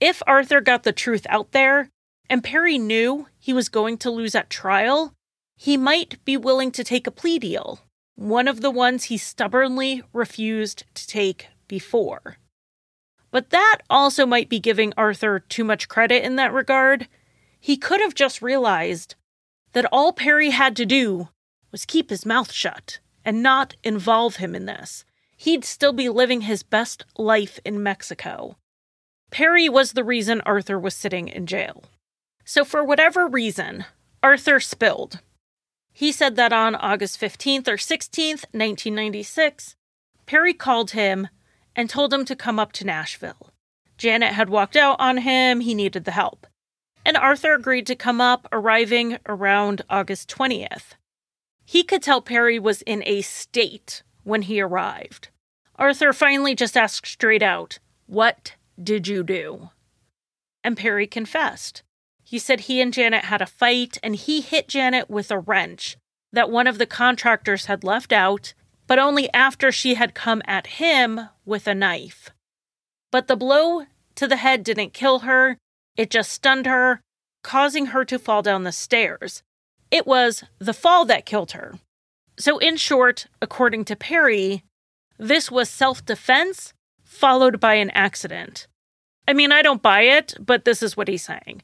If 0.00 0.22
Arthur 0.26 0.60
got 0.60 0.84
the 0.84 0.92
truth 0.92 1.26
out 1.28 1.52
there, 1.52 1.90
and 2.30 2.44
Perry 2.44 2.78
knew 2.78 3.26
he 3.38 3.52
was 3.52 3.68
going 3.68 3.98
to 3.98 4.10
lose 4.10 4.34
at 4.34 4.48
trial, 4.48 5.12
he 5.56 5.76
might 5.76 6.24
be 6.24 6.36
willing 6.36 6.70
to 6.72 6.84
take 6.84 7.06
a 7.06 7.10
plea 7.10 7.38
deal, 7.38 7.80
one 8.14 8.48
of 8.48 8.60
the 8.60 8.70
ones 8.70 9.04
he 9.04 9.16
stubbornly 9.16 10.02
refused 10.12 10.84
to 10.94 11.06
take 11.06 11.48
before. 11.66 12.38
But 13.30 13.50
that 13.50 13.78
also 13.90 14.24
might 14.24 14.48
be 14.48 14.60
giving 14.60 14.94
Arthur 14.96 15.40
too 15.40 15.64
much 15.64 15.88
credit 15.88 16.24
in 16.24 16.36
that 16.36 16.52
regard. 16.52 17.08
He 17.60 17.76
could 17.76 18.00
have 18.00 18.14
just 18.14 18.40
realized 18.40 19.16
that 19.72 19.86
all 19.92 20.12
Perry 20.12 20.50
had 20.50 20.76
to 20.76 20.86
do 20.86 21.28
was 21.70 21.84
keep 21.84 22.10
his 22.10 22.26
mouth 22.26 22.52
shut 22.52 22.98
and 23.24 23.42
not 23.42 23.76
involve 23.84 24.36
him 24.36 24.54
in 24.54 24.66
this. 24.66 25.04
He'd 25.36 25.64
still 25.64 25.92
be 25.92 26.08
living 26.08 26.42
his 26.42 26.62
best 26.62 27.04
life 27.16 27.60
in 27.64 27.82
Mexico. 27.82 28.56
Perry 29.30 29.68
was 29.68 29.92
the 29.92 30.04
reason 30.04 30.40
Arthur 30.42 30.78
was 30.78 30.94
sitting 30.94 31.28
in 31.28 31.46
jail. 31.46 31.84
So, 32.44 32.64
for 32.64 32.82
whatever 32.82 33.26
reason, 33.26 33.84
Arthur 34.22 34.58
spilled. 34.58 35.20
He 35.92 36.12
said 36.12 36.36
that 36.36 36.52
on 36.52 36.74
August 36.74 37.20
15th 37.20 37.68
or 37.68 37.76
16th, 37.76 38.46
1996, 38.52 39.76
Perry 40.26 40.54
called 40.54 40.92
him 40.92 41.28
and 41.76 41.90
told 41.90 42.12
him 42.12 42.24
to 42.24 42.36
come 42.36 42.58
up 42.58 42.72
to 42.72 42.86
Nashville. 42.86 43.52
Janet 43.98 44.32
had 44.32 44.48
walked 44.48 44.76
out 44.76 44.96
on 44.98 45.18
him, 45.18 45.60
he 45.60 45.74
needed 45.74 46.04
the 46.04 46.12
help. 46.12 46.46
And 47.08 47.16
Arthur 47.16 47.54
agreed 47.54 47.86
to 47.86 47.96
come 47.96 48.20
up, 48.20 48.46
arriving 48.52 49.16
around 49.24 49.80
August 49.88 50.28
20th. 50.28 50.92
He 51.64 51.82
could 51.82 52.02
tell 52.02 52.20
Perry 52.20 52.58
was 52.58 52.82
in 52.82 53.02
a 53.06 53.22
state 53.22 54.02
when 54.24 54.42
he 54.42 54.60
arrived. 54.60 55.30
Arthur 55.76 56.12
finally 56.12 56.54
just 56.54 56.76
asked 56.76 57.06
straight 57.06 57.42
out, 57.42 57.78
What 58.04 58.56
did 58.78 59.08
you 59.08 59.22
do? 59.22 59.70
And 60.62 60.76
Perry 60.76 61.06
confessed. 61.06 61.82
He 62.24 62.38
said 62.38 62.60
he 62.60 62.78
and 62.82 62.92
Janet 62.92 63.24
had 63.24 63.40
a 63.40 63.46
fight 63.46 63.96
and 64.02 64.14
he 64.14 64.42
hit 64.42 64.68
Janet 64.68 65.08
with 65.08 65.30
a 65.30 65.38
wrench 65.38 65.96
that 66.30 66.50
one 66.50 66.66
of 66.66 66.76
the 66.76 66.84
contractors 66.84 67.64
had 67.64 67.84
left 67.84 68.12
out 68.12 68.52
but 68.86 68.98
only 68.98 69.32
after 69.32 69.72
she 69.72 69.94
had 69.94 70.14
come 70.14 70.42
at 70.44 70.66
him 70.66 71.20
with 71.46 71.66
a 71.66 71.74
knife. 71.74 72.28
But 73.10 73.28
the 73.28 73.36
blow 73.36 73.86
to 74.16 74.28
the 74.28 74.36
head 74.36 74.62
didn't 74.62 74.92
kill 74.92 75.20
her, 75.20 75.56
it 75.98 76.10
just 76.10 76.32
stunned 76.32 76.64
her, 76.64 77.02
causing 77.42 77.86
her 77.86 78.04
to 78.06 78.18
fall 78.18 78.40
down 78.40 78.62
the 78.62 78.72
stairs. 78.72 79.42
It 79.90 80.06
was 80.06 80.44
the 80.58 80.72
fall 80.72 81.04
that 81.06 81.26
killed 81.26 81.52
her. 81.52 81.74
So, 82.38 82.58
in 82.58 82.76
short, 82.76 83.26
according 83.42 83.84
to 83.86 83.96
Perry, 83.96 84.62
this 85.18 85.50
was 85.50 85.68
self 85.68 86.06
defense 86.06 86.72
followed 87.04 87.58
by 87.58 87.74
an 87.74 87.90
accident. 87.90 88.68
I 89.26 89.32
mean, 89.32 89.50
I 89.50 89.62
don't 89.62 89.82
buy 89.82 90.02
it, 90.02 90.34
but 90.38 90.64
this 90.64 90.82
is 90.82 90.96
what 90.96 91.08
he's 91.08 91.24
saying. 91.24 91.62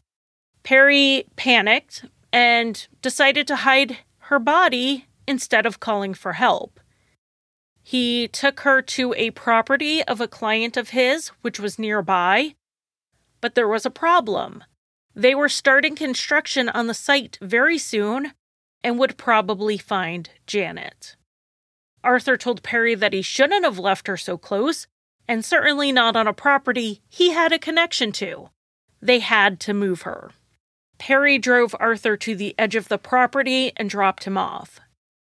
Perry 0.64 1.26
panicked 1.36 2.04
and 2.32 2.86
decided 3.00 3.46
to 3.46 3.56
hide 3.56 3.98
her 4.18 4.38
body 4.38 5.06
instead 5.28 5.64
of 5.64 5.80
calling 5.80 6.12
for 6.12 6.32
help. 6.32 6.80
He 7.82 8.28
took 8.28 8.60
her 8.60 8.82
to 8.82 9.14
a 9.14 9.30
property 9.30 10.02
of 10.02 10.20
a 10.20 10.26
client 10.26 10.76
of 10.76 10.90
his, 10.90 11.28
which 11.42 11.60
was 11.60 11.78
nearby. 11.78 12.54
But 13.44 13.56
there 13.56 13.68
was 13.68 13.84
a 13.84 13.90
problem. 13.90 14.64
They 15.14 15.34
were 15.34 15.50
starting 15.50 15.96
construction 15.96 16.70
on 16.70 16.86
the 16.86 16.94
site 16.94 17.36
very 17.42 17.76
soon 17.76 18.32
and 18.82 18.98
would 18.98 19.18
probably 19.18 19.76
find 19.76 20.30
Janet. 20.46 21.14
Arthur 22.02 22.38
told 22.38 22.62
Perry 22.62 22.94
that 22.94 23.12
he 23.12 23.20
shouldn't 23.20 23.66
have 23.66 23.78
left 23.78 24.06
her 24.06 24.16
so 24.16 24.38
close, 24.38 24.86
and 25.28 25.44
certainly 25.44 25.92
not 25.92 26.16
on 26.16 26.26
a 26.26 26.32
property 26.32 27.02
he 27.06 27.32
had 27.32 27.52
a 27.52 27.58
connection 27.58 28.12
to. 28.12 28.48
They 29.02 29.18
had 29.18 29.60
to 29.60 29.74
move 29.74 30.02
her. 30.08 30.30
Perry 30.96 31.36
drove 31.36 31.76
Arthur 31.78 32.16
to 32.16 32.34
the 32.34 32.54
edge 32.58 32.76
of 32.76 32.88
the 32.88 32.96
property 32.96 33.74
and 33.76 33.90
dropped 33.90 34.24
him 34.24 34.38
off. 34.38 34.80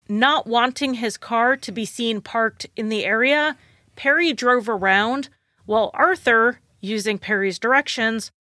Not 0.09 0.45
wanting 0.45 0.95
his 0.95 1.15
car 1.15 1.55
to 1.55 1.71
be 1.71 1.85
seen 1.85 2.19
parked 2.19 2.67
in 2.75 2.89
the 2.89 3.05
area, 3.05 3.55
Perry 3.95 4.33
drove 4.33 4.67
around 4.67 5.29
while 5.65 5.91
Arthur, 5.93 6.59
using 6.81 7.17
Perry's 7.17 7.59
directions, 7.59 8.31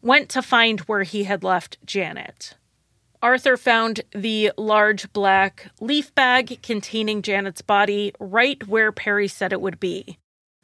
went 0.00 0.28
to 0.30 0.40
find 0.40 0.80
where 0.80 1.02
he 1.02 1.24
had 1.24 1.44
left 1.44 1.76
Janet. 1.84 2.54
Arthur 3.22 3.58
found 3.58 4.00
the 4.12 4.50
large 4.56 5.12
black 5.12 5.70
leaf 5.80 6.14
bag 6.14 6.62
containing 6.62 7.20
Janet's 7.20 7.60
body 7.60 8.14
right 8.18 8.66
where 8.66 8.92
Perry 8.92 9.28
said 9.28 9.52
it 9.52 9.60
would 9.60 9.78
be. 9.78 10.16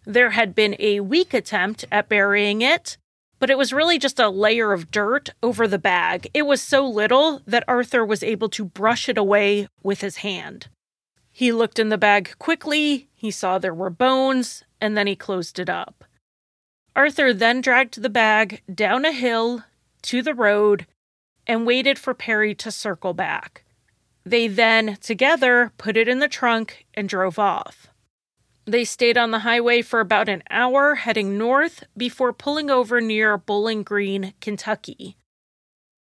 There 0.06 0.30
had 0.30 0.54
been 0.54 0.74
a 0.78 1.00
weak 1.00 1.34
attempt 1.34 1.84
at 1.92 2.08
burying 2.08 2.62
it, 2.62 2.96
but 3.38 3.50
it 3.50 3.58
was 3.58 3.74
really 3.74 3.98
just 3.98 4.18
a 4.18 4.30
layer 4.30 4.72
of 4.72 4.90
dirt 4.90 5.30
over 5.42 5.68
the 5.68 5.78
bag. 5.78 6.30
It 6.32 6.46
was 6.46 6.62
so 6.62 6.88
little 6.88 7.42
that 7.46 7.64
Arthur 7.68 8.04
was 8.04 8.22
able 8.22 8.48
to 8.50 8.64
brush 8.64 9.08
it 9.08 9.18
away 9.18 9.68
with 9.82 10.00
his 10.00 10.18
hand. 10.18 10.68
He 11.30 11.52
looked 11.52 11.78
in 11.78 11.90
the 11.90 11.98
bag 11.98 12.34
quickly, 12.38 13.08
he 13.14 13.30
saw 13.30 13.58
there 13.58 13.74
were 13.74 13.90
bones, 13.90 14.64
and 14.80 14.96
then 14.96 15.06
he 15.06 15.14
closed 15.14 15.58
it 15.58 15.68
up. 15.68 16.05
Arthur 16.96 17.34
then 17.34 17.60
dragged 17.60 18.00
the 18.00 18.08
bag 18.08 18.62
down 18.74 19.04
a 19.04 19.12
hill 19.12 19.62
to 20.00 20.22
the 20.22 20.32
road 20.32 20.86
and 21.46 21.66
waited 21.66 21.98
for 21.98 22.14
Perry 22.14 22.54
to 22.54 22.72
circle 22.72 23.12
back. 23.12 23.64
They 24.24 24.48
then, 24.48 24.96
together, 25.02 25.72
put 25.76 25.98
it 25.98 26.08
in 26.08 26.20
the 26.20 26.26
trunk 26.26 26.86
and 26.94 27.06
drove 27.06 27.38
off. 27.38 27.88
They 28.64 28.84
stayed 28.84 29.18
on 29.18 29.30
the 29.30 29.40
highway 29.40 29.82
for 29.82 30.00
about 30.00 30.30
an 30.30 30.42
hour, 30.48 30.94
heading 30.96 31.36
north, 31.36 31.84
before 31.96 32.32
pulling 32.32 32.70
over 32.70 33.00
near 33.00 33.36
Bowling 33.36 33.82
Green, 33.82 34.32
Kentucky. 34.40 35.18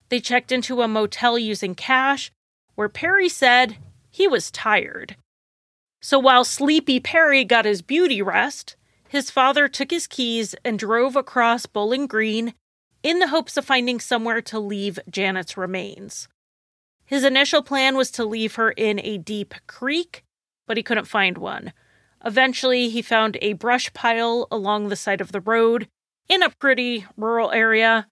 They 0.09 0.19
checked 0.19 0.51
into 0.51 0.81
a 0.81 0.89
motel 0.89 1.39
using 1.39 1.73
cash, 1.73 2.31
where 2.75 2.89
Perry 2.89 3.29
said 3.29 3.77
he 4.09 4.27
was 4.27 4.51
tired. 4.51 5.15
So 6.01 6.19
while 6.19 6.43
sleepy 6.43 6.99
Perry 6.99 7.45
got 7.45 7.65
his 7.65 7.81
beauty 7.81 8.21
rest, 8.21 8.75
his 9.11 9.29
father 9.29 9.67
took 9.67 9.91
his 9.91 10.07
keys 10.07 10.55
and 10.63 10.79
drove 10.79 11.17
across 11.17 11.65
Bowling 11.65 12.07
Green 12.07 12.53
in 13.03 13.19
the 13.19 13.27
hopes 13.27 13.57
of 13.57 13.65
finding 13.65 13.99
somewhere 13.99 14.41
to 14.43 14.57
leave 14.57 15.01
Janet's 15.09 15.57
remains. 15.57 16.29
His 17.03 17.25
initial 17.25 17.61
plan 17.61 17.97
was 17.97 18.09
to 18.11 18.23
leave 18.23 18.55
her 18.55 18.71
in 18.71 19.01
a 19.01 19.17
deep 19.17 19.53
creek, 19.67 20.23
but 20.65 20.77
he 20.77 20.83
couldn't 20.83 21.09
find 21.09 21.37
one. 21.37 21.73
Eventually, 22.23 22.87
he 22.87 23.01
found 23.01 23.37
a 23.41 23.51
brush 23.51 23.91
pile 23.93 24.47
along 24.49 24.87
the 24.87 24.95
side 24.95 25.19
of 25.19 25.33
the 25.33 25.41
road 25.41 25.89
in 26.29 26.41
a 26.41 26.49
pretty 26.49 27.05
rural 27.17 27.51
area. 27.51 28.07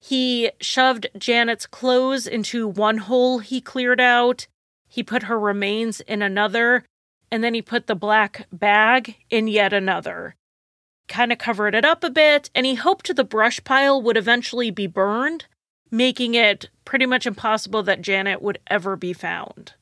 He 0.00 0.50
shoved 0.60 1.06
Janet's 1.16 1.68
clothes 1.68 2.26
into 2.26 2.66
one 2.66 2.98
hole 2.98 3.38
he 3.38 3.60
cleared 3.60 4.00
out. 4.00 4.48
He 4.88 5.04
put 5.04 5.22
her 5.22 5.38
remains 5.38 6.00
in 6.00 6.22
another, 6.22 6.84
and 7.34 7.42
then 7.42 7.52
he 7.52 7.60
put 7.60 7.88
the 7.88 7.96
black 7.96 8.46
bag 8.52 9.16
in 9.28 9.48
yet 9.48 9.72
another. 9.72 10.36
Kind 11.08 11.32
of 11.32 11.38
covered 11.38 11.74
it 11.74 11.84
up 11.84 12.04
a 12.04 12.08
bit, 12.08 12.48
and 12.54 12.64
he 12.64 12.76
hoped 12.76 13.16
the 13.16 13.24
brush 13.24 13.62
pile 13.64 14.00
would 14.00 14.16
eventually 14.16 14.70
be 14.70 14.86
burned, 14.86 15.46
making 15.90 16.36
it 16.36 16.70
pretty 16.84 17.06
much 17.06 17.26
impossible 17.26 17.82
that 17.82 18.02
Janet 18.02 18.40
would 18.40 18.60
ever 18.68 18.94
be 18.94 19.12
found. 19.12 19.72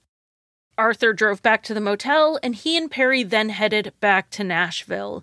Arthur 0.78 1.12
drove 1.12 1.42
back 1.42 1.62
to 1.64 1.74
the 1.74 1.80
motel, 1.82 2.38
and 2.42 2.54
he 2.54 2.74
and 2.74 2.90
Perry 2.90 3.22
then 3.22 3.50
headed 3.50 3.92
back 4.00 4.30
to 4.30 4.42
Nashville. 4.42 5.22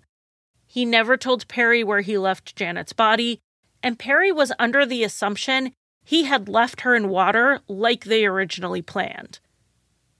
He 0.67 0.85
never 0.85 1.17
told 1.17 1.47
Perry 1.47 1.83
where 1.83 2.01
he 2.01 2.15
left 2.15 2.55
Janet's 2.55 2.93
body, 2.93 3.39
and 3.81 3.97
Perry 3.97 4.31
was 4.31 4.53
under 4.59 4.85
the 4.85 5.03
assumption 5.03 5.73
he 6.05 6.25
had 6.25 6.47
left 6.47 6.81
her 6.81 6.93
in 6.93 7.09
water 7.09 7.61
like 7.67 8.03
they 8.03 8.23
originally 8.23 8.83
planned. 8.83 9.39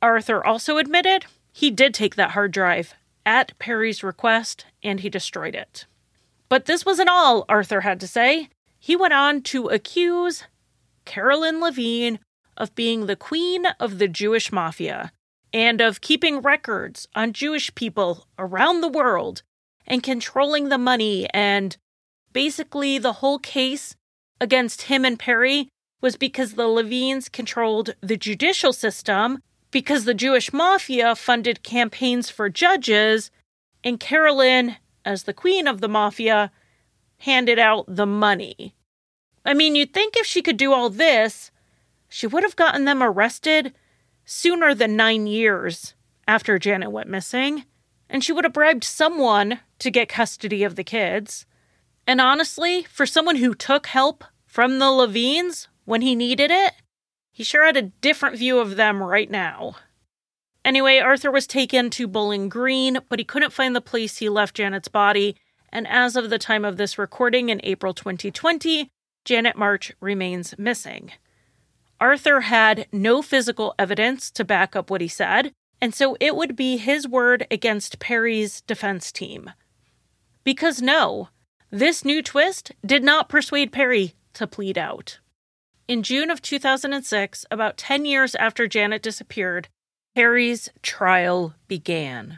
Arthur 0.02 0.44
also 0.44 0.78
admitted 0.78 1.28
he 1.60 1.70
did 1.70 1.94
take 1.94 2.16
that 2.16 2.32
hard 2.32 2.54
drive 2.54 2.94
at 3.26 3.52
Perry's 3.60 4.02
request 4.02 4.66
and 4.82 5.02
he 5.02 5.10
destroyed 5.10 5.54
it. 5.54 5.86
But 6.48 6.68
this 6.68 6.86
wasn't 6.86 7.10
all, 7.10 7.44
Arthur 7.50 7.82
had 7.82 8.00
to 8.00 8.08
say. 8.08 8.48
He 8.80 8.96
went 8.96 9.12
on 9.12 9.42
to 9.42 9.68
accuse 9.68 10.46
Carolyn 11.04 11.60
Levine 11.60 12.20
of 12.56 12.74
being 12.76 13.08
the 13.08 13.18
queen 13.18 13.66
of 13.78 14.00
the 14.00 14.08
Jewish 14.08 14.54
mafia 14.54 15.12
and 15.52 15.82
of 15.82 16.00
keeping 16.00 16.40
records 16.40 17.10
on 17.14 17.34
Jewish 17.34 17.76
people 17.76 18.26
around 18.38 18.80
the 18.80 18.88
world 18.88 19.44
and 19.86 20.02
controlling 20.02 20.70
the 20.70 20.78
money. 20.78 21.28
And 21.34 21.76
basically, 22.32 22.98
the 23.00 23.20
whole 23.20 23.38
case 23.38 23.98
against 24.40 24.84
him 24.84 25.04
and 25.04 25.20
Perry 25.20 25.68
was 26.00 26.16
because 26.16 26.54
the 26.54 26.70
Levines 26.70 27.28
controlled 27.28 27.96
the 28.00 28.16
judicial 28.16 28.72
system, 28.72 29.40
because 29.72 30.06
the 30.06 30.14
Jewish 30.14 30.52
mafia 30.52 31.16
funded 31.16 31.64
campaigns 31.64 32.30
for 32.30 32.50
judges, 32.50 33.32
and 33.84 34.00
Carolyn, 34.00 34.78
as 35.06 35.24
the 35.24 35.34
queen 35.34 35.68
of 35.68 35.82
the 35.82 35.88
mafia, 35.88 36.52
handed 37.20 37.60
out 37.60 37.86
the 37.88 38.06
money. 38.06 38.76
I 39.46 39.54
mean, 39.54 39.76
you'd 39.76 39.94
think 39.94 40.16
if 40.16 40.26
she 40.26 40.42
could 40.42 40.58
do 40.58 40.74
all 40.74 40.90
this, 40.90 41.52
she 42.08 42.28
would 42.28 42.44
have 42.44 42.56
gotten 42.56 42.86
them 42.86 43.04
arrested 43.04 43.74
sooner 44.26 44.74
than 44.74 44.96
nine 44.96 45.28
years 45.28 45.94
after 46.28 46.60
Janet 46.60 46.92
went 46.92 47.10
missing, 47.10 47.66
and 48.10 48.24
she 48.24 48.32
would 48.32 48.44
have 48.44 48.54
bribed 48.54 48.84
someone 48.84 49.60
to 49.80 49.92
get 49.92 50.10
custody 50.10 50.64
of 50.64 50.76
the 50.76 50.84
kids. 50.84 51.46
And 52.06 52.20
honestly, 52.20 52.84
for 52.84 53.06
someone 53.06 53.38
who 53.38 53.54
took 53.54 53.88
help 53.88 54.24
from 54.46 54.80
the 54.80 54.92
Levines 54.92 55.68
when 55.86 56.02
he 56.02 56.16
needed 56.16 56.52
it, 56.52 56.74
he 57.40 57.46
sure 57.46 57.66
had 57.66 57.78
a 57.78 57.84
different 57.84 58.38
view 58.38 58.60
of 58.60 58.76
them 58.76 59.02
right 59.02 59.32
now. 59.32 59.78
Anyway, 60.66 60.98
Arthur 60.98 61.32
was 61.32 61.48
taken 61.48 61.90
to 61.90 62.06
Bowling 62.06 62.50
Green, 62.50 62.98
but 63.08 63.18
he 63.18 63.24
couldn't 63.24 63.54
find 63.54 63.74
the 63.74 63.80
place 63.80 64.18
he 64.18 64.28
left 64.28 64.58
Janet's 64.58 64.90
body, 64.90 65.38
and 65.70 65.88
as 65.88 66.18
of 66.18 66.30
the 66.30 66.38
time 66.38 66.66
of 66.66 66.76
this 66.76 66.98
recording 66.98 67.48
in 67.48 67.62
April 67.64 67.94
2020, 67.94 68.92
Janet 69.24 69.56
March 69.56 69.94
remains 70.02 70.54
missing. 70.58 71.14
Arthur 72.02 72.42
had 72.42 72.88
no 72.92 73.22
physical 73.22 73.74
evidence 73.80 74.30
to 74.32 74.44
back 74.44 74.76
up 74.76 74.90
what 74.90 75.00
he 75.00 75.08
said, 75.08 75.54
and 75.80 75.96
so 75.96 76.18
it 76.20 76.36
would 76.36 76.58
be 76.58 76.76
his 76.76 77.08
word 77.08 77.48
against 77.50 78.00
Perry's 78.00 78.60
defense 78.60 79.14
team. 79.14 79.52
Because 80.44 80.82
no, 80.82 81.30
this 81.72 82.04
new 82.04 82.22
twist 82.22 82.74
did 82.86 83.02
not 83.02 83.30
persuade 83.30 83.72
Perry 83.72 84.14
to 84.34 84.46
plead 84.46 84.78
out. 84.78 85.20
In 85.90 86.04
June 86.04 86.30
of 86.30 86.44
2006, 86.44 87.48
about 87.50 87.76
10 87.76 88.06
years 88.06 88.36
after 88.36 88.68
Janet 88.68 89.02
disappeared, 89.02 89.70
Harry's 90.16 90.70
trial 90.84 91.56
began. 91.68 92.38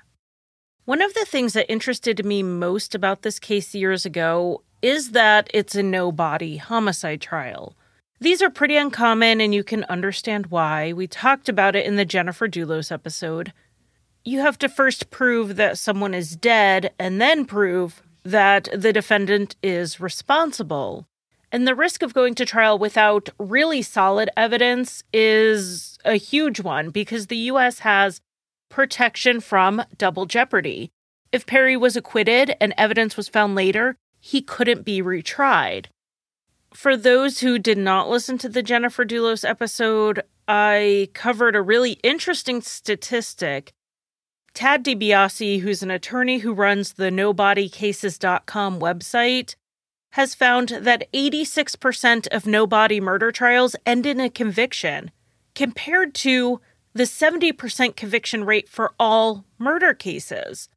One 0.86 1.02
of 1.02 1.14
the 1.16 1.26
things 1.26 1.52
that 1.52 1.70
interested 1.70 2.24
me 2.24 2.44
most 2.44 2.96
about 2.96 3.24
this 3.24 3.40
case 3.40 3.76
years 3.76 4.06
ago 4.06 4.64
is 4.82 5.12
that 5.12 5.52
it's 5.54 5.76
a 5.76 5.84
no 5.84 6.14
body 6.14 6.56
homicide 6.56 7.20
trial. 7.20 7.76
These 8.22 8.42
are 8.42 8.50
pretty 8.50 8.78
uncommon, 8.78 9.42
and 9.42 9.54
you 9.54 9.66
can 9.66 9.84
understand 9.90 10.46
why. 10.46 10.94
We 10.94 11.08
talked 11.08 11.50
about 11.50 11.76
it 11.76 11.86
in 11.86 11.98
the 11.98 12.06
Jennifer 12.06 12.48
Dulos 12.48 12.90
episode. 12.90 13.52
You 14.24 14.40
have 14.40 14.58
to 14.60 14.70
first 14.70 15.10
prove 15.10 15.58
that 15.58 15.78
someone 15.78 16.14
is 16.14 16.38
dead 16.38 16.94
and 16.98 17.20
then 17.20 17.44
prove 17.44 18.02
that 18.24 18.70
the 18.74 18.94
defendant 18.94 19.58
is 19.62 20.00
responsible. 20.00 21.06
And 21.52 21.68
the 21.68 21.76
risk 21.76 22.02
of 22.02 22.14
going 22.14 22.36
to 22.36 22.46
trial 22.46 22.80
without 22.80 23.30
really 23.38 23.82
solid 23.82 24.30
evidence 24.38 25.04
is 25.14 25.98
a 26.06 26.16
huge 26.16 26.62
one 26.62 26.90
because 26.90 27.28
the 27.28 27.38
US 27.38 27.80
has 27.80 28.22
protection 28.70 29.42
from 29.42 29.84
double 29.98 30.26
jeopardy. 30.26 30.92
If 31.32 31.46
Perry 31.46 31.76
was 31.76 31.98
acquitted 31.98 32.56
and 32.62 32.74
evidence 32.78 33.18
was 33.18 33.28
found 33.28 33.56
later, 33.56 33.96
he 34.20 34.42
couldn't 34.42 34.86
be 34.86 35.02
retried 35.02 35.88
for 36.74 36.96
those 36.96 37.40
who 37.40 37.60
did 37.60 37.78
not 37.78 38.10
listen 38.10 38.38
to 38.40 38.50
the 38.50 38.64
Jennifer 38.64 39.06
Dulos 39.06 39.48
episode, 39.48 40.24
I 40.48 41.10
covered 41.14 41.56
a 41.56 41.62
really 41.62 41.94
interesting 42.04 42.62
statistic. 42.62 43.74
Tad 44.54 44.84
DiBiase, 44.84 45.62
who's 45.62 45.84
an 45.84 45.92
attorney 45.92 46.40
who 46.40 46.54
runs 46.54 46.94
the 46.94 47.10
NoBodyCases.com 47.10 48.80
website, 48.80 49.56
has 50.12 50.36
found 50.36 50.70
that 50.70 51.12
86% 51.14 52.28
of 52.28 52.46
no 52.46 52.68
body 52.68 53.00
murder 53.00 53.32
trials 53.32 53.76
end 53.86 54.06
in 54.06 54.20
a 54.20 54.30
conviction, 54.30 55.12
compared 55.56 56.14
to 56.14 56.60
the 56.94 57.04
70% 57.04 57.96
conviction 57.96 58.44
rate 58.44 58.68
for 58.68 58.94
all 59.00 59.46
murder 59.58 59.94
cases. 59.94 60.70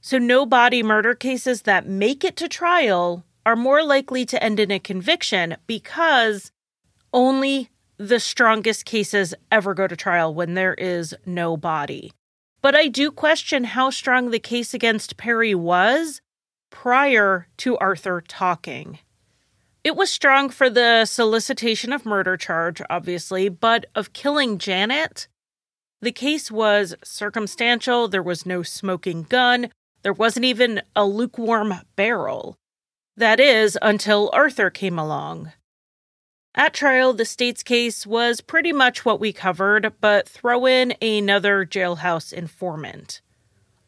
So, 0.00 0.18
no 0.18 0.44
body 0.44 0.82
murder 0.82 1.14
cases 1.14 1.62
that 1.62 1.86
make 1.86 2.24
it 2.24 2.36
to 2.36 2.48
trial 2.48 3.24
are 3.46 3.54
more 3.54 3.84
likely 3.84 4.24
to 4.26 4.42
end 4.42 4.58
in 4.58 4.72
a 4.72 4.80
conviction 4.80 5.56
because 5.66 6.50
only 7.12 7.70
the 7.98 8.18
strongest 8.18 8.84
cases 8.84 9.34
ever 9.52 9.74
go 9.74 9.86
to 9.86 9.96
trial 9.96 10.34
when 10.34 10.54
there 10.54 10.74
is 10.74 11.14
no 11.24 11.56
body. 11.56 12.12
But 12.60 12.74
I 12.74 12.88
do 12.88 13.12
question 13.12 13.64
how 13.64 13.90
strong 13.90 14.30
the 14.30 14.40
case 14.40 14.74
against 14.74 15.16
Perry 15.16 15.54
was 15.54 16.20
prior 16.72 17.46
to 17.58 17.78
Arthur 17.78 18.20
talking. 18.20 18.98
It 19.84 19.94
was 19.94 20.10
strong 20.10 20.48
for 20.48 20.68
the 20.68 21.04
solicitation 21.04 21.92
of 21.92 22.04
murder 22.04 22.36
charge, 22.36 22.82
obviously, 22.90 23.48
but 23.48 23.86
of 23.94 24.12
killing 24.12 24.58
Janet, 24.58 25.28
the 26.00 26.10
case 26.10 26.50
was 26.50 26.96
circumstantial. 27.04 28.08
There 28.08 28.22
was 28.22 28.44
no 28.44 28.64
smoking 28.64 29.22
gun. 29.22 29.70
There 30.02 30.12
wasn't 30.12 30.46
even 30.46 30.82
a 30.96 31.04
lukewarm 31.06 31.74
barrel. 31.94 32.56
That 33.16 33.38
is, 33.38 33.78
until 33.80 34.28
Arthur 34.32 34.68
came 34.68 34.98
along. 34.98 35.52
At 36.56 36.74
trial, 36.74 37.12
the 37.12 37.24
state's 37.24 37.62
case 37.62 38.04
was 38.04 38.40
pretty 38.40 38.72
much 38.72 39.04
what 39.04 39.20
we 39.20 39.32
covered, 39.32 39.92
but 40.00 40.28
throw 40.28 40.66
in 40.66 40.92
another 41.00 41.64
jailhouse 41.64 42.32
informant. 42.32 43.20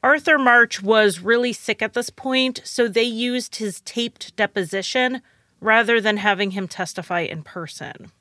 Arthur 0.04 0.36
March 0.36 0.82
was 0.82 1.20
really 1.20 1.54
sick 1.54 1.80
at 1.80 1.94
this 1.94 2.10
point, 2.10 2.60
so 2.62 2.88
they 2.88 3.04
used 3.04 3.56
his 3.56 3.80
taped 3.80 4.36
deposition 4.36 5.22
rather 5.62 5.98
than 5.98 6.18
having 6.18 6.50
him 6.50 6.68
testify 6.68 7.20
in 7.20 7.42
person. 7.42 8.12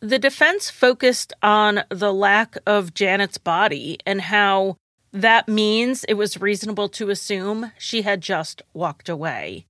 The 0.00 0.18
defense 0.18 0.68
focused 0.68 1.32
on 1.42 1.84
the 1.88 2.12
lack 2.12 2.58
of 2.66 2.92
Janet's 2.92 3.38
body 3.38 3.96
and 4.04 4.20
how 4.20 4.76
that 5.12 5.48
means 5.48 6.04
it 6.04 6.14
was 6.18 6.42
reasonable 6.42 6.90
to 6.90 7.08
assume 7.08 7.72
she 7.78 8.02
had 8.02 8.20
just 8.20 8.60
walked 8.74 9.08
away. 9.08 9.64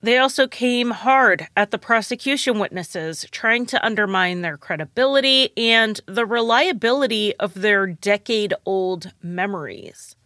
They 0.00 0.18
also 0.18 0.48
came 0.48 0.90
hard 0.90 1.46
at 1.56 1.70
the 1.70 1.78
prosecution 1.78 2.58
witnesses, 2.58 3.24
trying 3.30 3.66
to 3.66 3.86
undermine 3.86 4.40
their 4.40 4.56
credibility 4.56 5.56
and 5.56 6.00
the 6.06 6.26
reliability 6.26 7.36
of 7.36 7.54
their 7.54 7.86
decade 7.86 8.52
old 8.66 9.12
memories. 9.22 10.16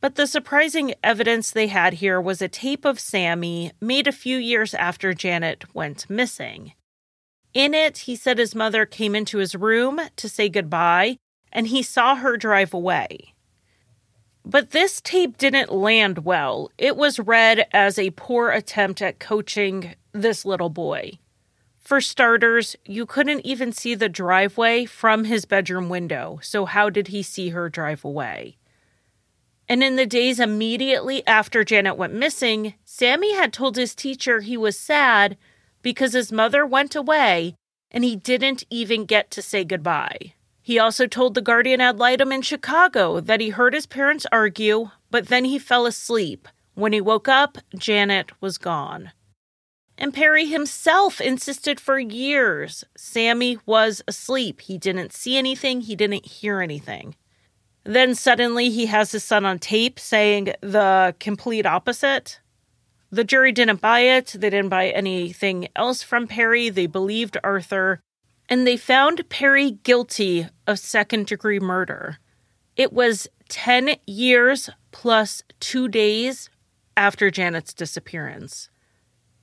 But 0.00 0.14
the 0.14 0.26
surprising 0.26 0.94
evidence 1.04 1.50
they 1.50 1.66
had 1.66 1.94
here 1.94 2.20
was 2.20 2.40
a 2.40 2.48
tape 2.48 2.84
of 2.84 2.98
Sammy 2.98 3.72
made 3.80 4.06
a 4.06 4.12
few 4.12 4.38
years 4.38 4.72
after 4.74 5.12
Janet 5.12 5.74
went 5.74 6.08
missing. 6.08 6.72
In 7.52 7.74
it, 7.74 7.98
he 7.98 8.16
said 8.16 8.38
his 8.38 8.54
mother 8.54 8.86
came 8.86 9.14
into 9.14 9.38
his 9.38 9.54
room 9.54 10.00
to 10.16 10.28
say 10.28 10.48
goodbye 10.48 11.18
and 11.52 11.66
he 11.66 11.82
saw 11.82 12.14
her 12.14 12.36
drive 12.36 12.72
away. 12.72 13.34
But 14.44 14.70
this 14.70 15.00
tape 15.00 15.36
didn't 15.36 15.72
land 15.72 16.24
well. 16.24 16.70
It 16.78 16.96
was 16.96 17.18
read 17.18 17.66
as 17.72 17.98
a 17.98 18.10
poor 18.10 18.50
attempt 18.50 19.02
at 19.02 19.18
coaching 19.18 19.94
this 20.12 20.44
little 20.44 20.70
boy. 20.70 21.18
For 21.76 22.00
starters, 22.00 22.76
you 22.86 23.04
couldn't 23.04 23.44
even 23.44 23.72
see 23.72 23.94
the 23.94 24.08
driveway 24.08 24.86
from 24.86 25.24
his 25.24 25.44
bedroom 25.44 25.88
window, 25.88 26.38
so 26.40 26.64
how 26.64 26.88
did 26.88 27.08
he 27.08 27.22
see 27.22 27.50
her 27.50 27.68
drive 27.68 28.04
away? 28.04 28.56
And 29.70 29.84
in 29.84 29.94
the 29.94 30.04
days 30.04 30.40
immediately 30.40 31.24
after 31.28 31.62
Janet 31.62 31.96
went 31.96 32.12
missing, 32.12 32.74
Sammy 32.84 33.36
had 33.36 33.52
told 33.52 33.76
his 33.76 33.94
teacher 33.94 34.40
he 34.40 34.56
was 34.56 34.76
sad 34.76 35.36
because 35.80 36.12
his 36.12 36.32
mother 36.32 36.66
went 36.66 36.96
away 36.96 37.54
and 37.92 38.02
he 38.02 38.16
didn't 38.16 38.64
even 38.68 39.04
get 39.04 39.30
to 39.30 39.40
say 39.40 39.62
goodbye. 39.62 40.34
He 40.60 40.80
also 40.80 41.06
told 41.06 41.34
the 41.34 41.40
Guardian 41.40 41.80
ad 41.80 42.00
litem 42.00 42.32
in 42.32 42.42
Chicago 42.42 43.20
that 43.20 43.40
he 43.40 43.50
heard 43.50 43.72
his 43.72 43.86
parents 43.86 44.26
argue, 44.32 44.90
but 45.08 45.28
then 45.28 45.44
he 45.44 45.56
fell 45.56 45.86
asleep. 45.86 46.48
When 46.74 46.92
he 46.92 47.00
woke 47.00 47.28
up, 47.28 47.56
Janet 47.76 48.32
was 48.40 48.58
gone. 48.58 49.12
And 49.96 50.12
Perry 50.12 50.46
himself 50.46 51.20
insisted 51.20 51.78
for 51.78 52.00
years 52.00 52.82
Sammy 52.96 53.58
was 53.66 54.02
asleep. 54.08 54.62
He 54.62 54.78
didn't 54.78 55.12
see 55.12 55.38
anything, 55.38 55.82
he 55.82 55.94
didn't 55.94 56.26
hear 56.26 56.60
anything. 56.60 57.14
Then 57.90 58.14
suddenly 58.14 58.70
he 58.70 58.86
has 58.86 59.10
his 59.10 59.24
son 59.24 59.44
on 59.44 59.58
tape 59.58 59.98
saying 59.98 60.52
the 60.60 61.12
complete 61.18 61.66
opposite. 61.66 62.38
The 63.10 63.24
jury 63.24 63.50
didn't 63.50 63.80
buy 63.80 64.02
it. 64.02 64.26
They 64.28 64.48
didn't 64.48 64.68
buy 64.68 64.90
anything 64.90 65.66
else 65.74 66.00
from 66.00 66.28
Perry. 66.28 66.68
They 66.68 66.86
believed 66.86 67.36
Arthur 67.42 67.98
and 68.48 68.64
they 68.64 68.76
found 68.76 69.28
Perry 69.28 69.72
guilty 69.72 70.46
of 70.68 70.78
second 70.78 71.26
degree 71.26 71.58
murder. 71.58 72.18
It 72.76 72.92
was 72.92 73.26
10 73.48 73.96
years 74.06 74.70
plus 74.92 75.42
two 75.58 75.88
days 75.88 76.48
after 76.96 77.28
Janet's 77.28 77.74
disappearance. 77.74 78.70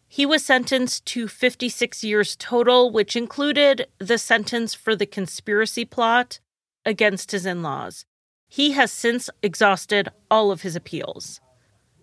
He 0.08 0.26
was 0.26 0.46
sentenced 0.46 1.06
to 1.08 1.28
56 1.28 2.02
years 2.02 2.38
total, 2.38 2.92
which 2.92 3.18
included 3.18 3.88
the 4.00 4.18
sentence 4.18 4.74
for 4.74 4.96
the 4.96 5.06
conspiracy 5.06 5.84
plot 5.84 6.40
against 6.86 7.32
his 7.32 7.46
in 7.46 7.62
laws. 7.62 8.06
He 8.48 8.72
has 8.72 8.92
since 8.92 9.30
exhausted 9.44 10.10
all 10.32 10.52
of 10.52 10.62
his 10.62 10.76
appeals. 10.76 11.42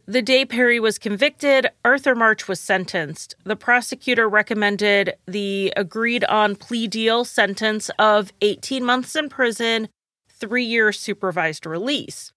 The 0.06 0.22
day 0.22 0.44
Perry 0.44 0.78
was 0.78 0.98
convicted, 0.98 1.70
Arthur 1.82 2.14
March 2.14 2.46
was 2.46 2.60
sentenced. 2.60 3.34
The 3.44 3.56
prosecutor 3.56 4.28
recommended 4.28 5.14
the 5.26 5.72
agreed 5.76 6.24
on 6.24 6.56
plea 6.56 6.86
deal 6.86 7.24
sentence 7.24 7.90
of 7.98 8.30
18 8.42 8.84
months 8.84 9.16
in 9.16 9.30
prison, 9.30 9.88
three 10.28 10.64
years 10.64 11.00
supervised 11.00 11.64
release. 11.64 12.32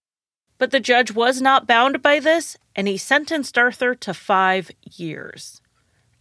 But 0.56 0.70
the 0.70 0.80
judge 0.80 1.12
was 1.12 1.42
not 1.42 1.66
bound 1.66 2.00
by 2.02 2.20
this, 2.20 2.56
and 2.74 2.88
he 2.88 2.96
sentenced 2.96 3.58
Arthur 3.58 3.94
to 3.96 4.14
five 4.14 4.70
years. 4.82 5.60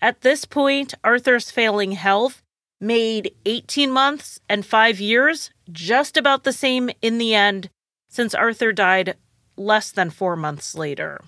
At 0.01 0.21
this 0.21 0.43
point, 0.43 0.93
Arthur's 1.03 1.49
failing 1.49 1.93
health 1.93 2.43
made 2.79 3.33
18 3.45 3.89
months 3.89 4.39
and 4.49 4.65
five 4.65 4.99
years 4.99 5.49
just 5.71 6.17
about 6.17 6.43
the 6.43 6.53
same 6.53 6.89
in 7.01 7.17
the 7.17 7.33
end, 7.33 7.69
since 8.09 8.33
Arthur 8.33 8.71
died 8.71 9.15
less 9.55 9.91
than 9.91 10.09
four 10.09 10.35
months 10.35 10.75
later. 10.75 11.21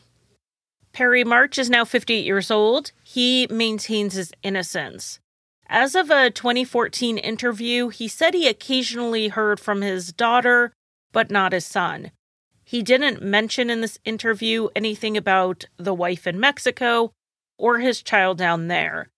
Perry 0.91 1.23
March 1.23 1.57
is 1.57 1.69
now 1.69 1.85
58 1.85 2.25
years 2.25 2.49
old. 2.49 2.91
He 3.03 3.47
maintains 3.49 4.13
his 4.13 4.31
innocence. 4.43 5.19
As 5.67 5.93
of 5.93 6.09
a 6.09 6.31
2014 6.31 7.17
interview, 7.19 7.89
he 7.89 8.07
said 8.07 8.33
he 8.33 8.47
occasionally 8.47 9.27
heard 9.27 9.59
from 9.59 9.81
his 9.81 10.11
daughter, 10.11 10.73
but 11.11 11.29
not 11.29 11.53
his 11.53 11.65
son. 11.65 12.11
He 12.63 12.81
didn't 12.81 13.21
mention 13.21 13.69
in 13.69 13.81
this 13.81 13.99
interview 14.03 14.69
anything 14.75 15.15
about 15.15 15.65
the 15.77 15.93
wife 15.93 16.25
in 16.25 16.39
Mexico 16.39 17.11
or 17.57 17.79
his 17.79 18.01
child 18.01 18.37
down 18.37 18.67
there. 18.67 19.09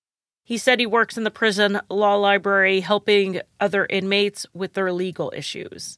He 0.43 0.57
said 0.57 0.79
he 0.79 0.85
works 0.85 1.17
in 1.17 1.23
the 1.23 1.31
prison 1.31 1.79
law 1.89 2.15
library 2.15 2.81
helping 2.81 3.41
other 3.59 3.85
inmates 3.89 4.45
with 4.53 4.73
their 4.73 4.91
legal 4.91 5.31
issues. 5.35 5.97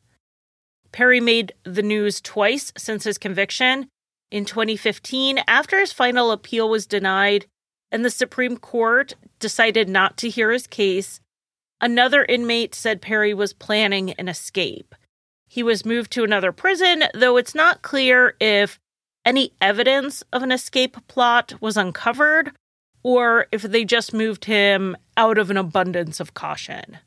Perry 0.94 1.20
made 1.20 1.54
the 1.64 1.82
news 1.82 2.22
twice 2.22 2.72
since 2.78 3.04
his 3.04 3.18
conviction 3.18 3.90
in 4.32 4.46
2015 4.46 5.40
after 5.48 5.80
his 5.80 5.92
final 5.92 6.32
appeal 6.32 6.70
was 6.70 6.86
denied 6.86 7.48
and 7.92 8.06
the 8.06 8.10
Supreme 8.10 8.58
Court 8.58 9.16
decided 9.40 9.90
not 9.90 10.18
to 10.18 10.30
hear 10.30 10.52
his 10.52 10.66
case. 10.66 11.20
Another 11.82 12.24
inmate 12.24 12.74
said 12.74 13.02
Perry 13.02 13.34
was 13.34 13.54
planning 13.54 14.12
an 14.14 14.28
escape. 14.28 14.96
He 15.48 15.62
was 15.62 15.86
moved 15.86 16.12
to 16.14 16.24
another 16.24 16.52
prison, 16.52 17.04
though 17.14 17.38
it's 17.38 17.54
not 17.54 17.84
clear 17.84 18.36
if 18.40 18.80
any 19.26 19.54
evidence 19.62 20.24
of 20.34 20.42
an 20.42 20.52
escape 20.52 20.98
plot 21.08 21.54
was 21.62 21.78
uncovered 21.78 22.52
or 23.04 23.48
if 23.52 23.62
they 23.62 23.86
just 23.86 24.14
moved 24.14 24.46
him 24.46 24.96
out 25.18 25.38
of 25.38 25.52
an 25.52 25.58
abundance 25.58 26.20
of 26.20 26.34
caution. 26.34 26.98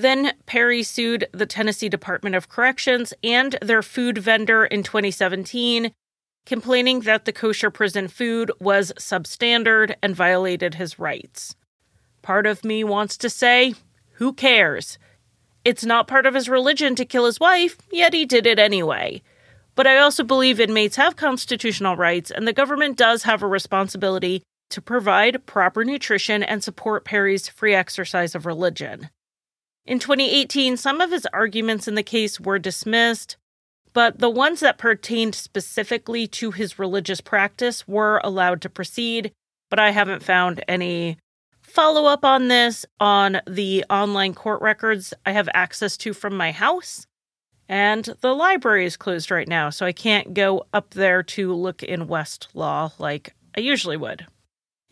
Then 0.00 0.32
Perry 0.46 0.82
sued 0.82 1.28
the 1.32 1.44
Tennessee 1.44 1.90
Department 1.90 2.34
of 2.34 2.48
Corrections 2.48 3.12
and 3.22 3.58
their 3.60 3.82
food 3.82 4.16
vendor 4.16 4.64
in 4.64 4.82
2017 4.82 5.92
complaining 6.46 7.00
that 7.00 7.26
the 7.26 7.32
kosher 7.32 7.70
prison 7.70 8.08
food 8.08 8.50
was 8.58 8.92
substandard 8.98 9.94
and 10.02 10.16
violated 10.16 10.74
his 10.74 10.98
rights. 10.98 11.54
Part 12.22 12.46
of 12.46 12.64
me 12.64 12.82
wants 12.82 13.18
to 13.18 13.28
say, 13.28 13.74
who 14.14 14.32
cares? 14.32 14.98
It's 15.66 15.84
not 15.84 16.08
part 16.08 16.24
of 16.24 16.34
his 16.34 16.48
religion 16.48 16.94
to 16.94 17.04
kill 17.04 17.26
his 17.26 17.38
wife, 17.38 17.76
yet 17.92 18.14
he 18.14 18.24
did 18.24 18.46
it 18.46 18.58
anyway. 18.58 19.20
But 19.74 19.86
I 19.86 19.98
also 19.98 20.24
believe 20.24 20.58
inmates 20.58 20.96
have 20.96 21.16
constitutional 21.16 21.96
rights, 21.96 22.30
and 22.30 22.48
the 22.48 22.54
government 22.54 22.96
does 22.96 23.24
have 23.24 23.42
a 23.42 23.46
responsibility 23.46 24.42
to 24.70 24.80
provide 24.80 25.44
proper 25.44 25.84
nutrition 25.84 26.42
and 26.42 26.64
support 26.64 27.04
Perry's 27.04 27.48
free 27.48 27.74
exercise 27.74 28.34
of 28.34 28.46
religion. 28.46 29.10
In 29.86 29.98
2018, 29.98 30.76
some 30.76 31.00
of 31.00 31.10
his 31.10 31.26
arguments 31.32 31.88
in 31.88 31.94
the 31.94 32.02
case 32.02 32.38
were 32.38 32.58
dismissed, 32.58 33.36
but 33.92 34.18
the 34.18 34.30
ones 34.30 34.60
that 34.60 34.78
pertained 34.78 35.34
specifically 35.34 36.26
to 36.28 36.50
his 36.50 36.78
religious 36.78 37.20
practice 37.20 37.88
were 37.88 38.20
allowed 38.22 38.60
to 38.62 38.70
proceed. 38.70 39.32
But 39.68 39.78
I 39.78 39.90
haven't 39.90 40.22
found 40.22 40.62
any 40.68 41.18
follow 41.62 42.06
up 42.06 42.24
on 42.24 42.48
this 42.48 42.84
on 42.98 43.40
the 43.46 43.84
online 43.88 44.34
court 44.34 44.60
records 44.60 45.14
I 45.24 45.32
have 45.32 45.48
access 45.54 45.96
to 45.98 46.12
from 46.12 46.36
my 46.36 46.52
house. 46.52 47.06
And 47.68 48.04
the 48.20 48.34
library 48.34 48.84
is 48.84 48.96
closed 48.96 49.30
right 49.30 49.46
now, 49.46 49.70
so 49.70 49.86
I 49.86 49.92
can't 49.92 50.34
go 50.34 50.66
up 50.72 50.90
there 50.90 51.22
to 51.22 51.54
look 51.54 51.84
in 51.84 52.08
Westlaw 52.08 52.92
like 52.98 53.34
I 53.56 53.60
usually 53.60 53.96
would. 53.96 54.26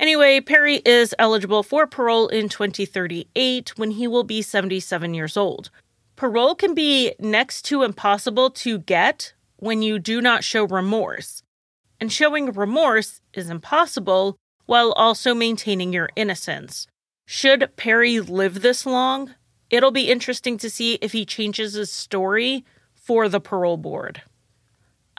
Anyway, 0.00 0.40
Perry 0.40 0.76
is 0.84 1.14
eligible 1.18 1.62
for 1.62 1.86
parole 1.86 2.28
in 2.28 2.48
2038 2.48 3.76
when 3.76 3.92
he 3.92 4.06
will 4.06 4.22
be 4.22 4.40
77 4.40 5.12
years 5.12 5.36
old. 5.36 5.70
Parole 6.14 6.54
can 6.54 6.74
be 6.74 7.14
next 7.18 7.62
to 7.62 7.82
impossible 7.82 8.50
to 8.50 8.78
get 8.78 9.32
when 9.56 9.82
you 9.82 9.98
do 9.98 10.20
not 10.20 10.44
show 10.44 10.64
remorse. 10.64 11.42
And 12.00 12.12
showing 12.12 12.52
remorse 12.52 13.20
is 13.34 13.50
impossible 13.50 14.36
while 14.66 14.92
also 14.92 15.34
maintaining 15.34 15.92
your 15.92 16.10
innocence. 16.14 16.86
Should 17.26 17.76
Perry 17.76 18.20
live 18.20 18.62
this 18.62 18.86
long, 18.86 19.34
it'll 19.68 19.90
be 19.90 20.10
interesting 20.10 20.58
to 20.58 20.70
see 20.70 20.94
if 20.94 21.12
he 21.12 21.24
changes 21.24 21.74
his 21.74 21.90
story 21.90 22.64
for 22.94 23.28
the 23.28 23.40
parole 23.40 23.76
board. 23.76 24.22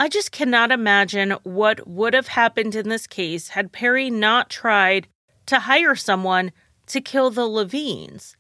I 0.02 0.08
just 0.08 0.32
cannot 0.32 0.72
imagine 0.72 1.32
what 1.44 1.86
would 1.86 2.14
have 2.14 2.30
happened 2.30 2.74
in 2.74 2.88
this 2.88 3.06
case 3.06 3.50
had 3.50 3.74
Perry 3.74 4.10
not 4.10 4.50
tried 4.50 5.10
to 5.48 5.60
hire 5.60 5.94
someone 5.94 6.54
to 6.88 7.02
kill 7.02 7.30
the 7.32 7.46
Levines. 7.46 8.38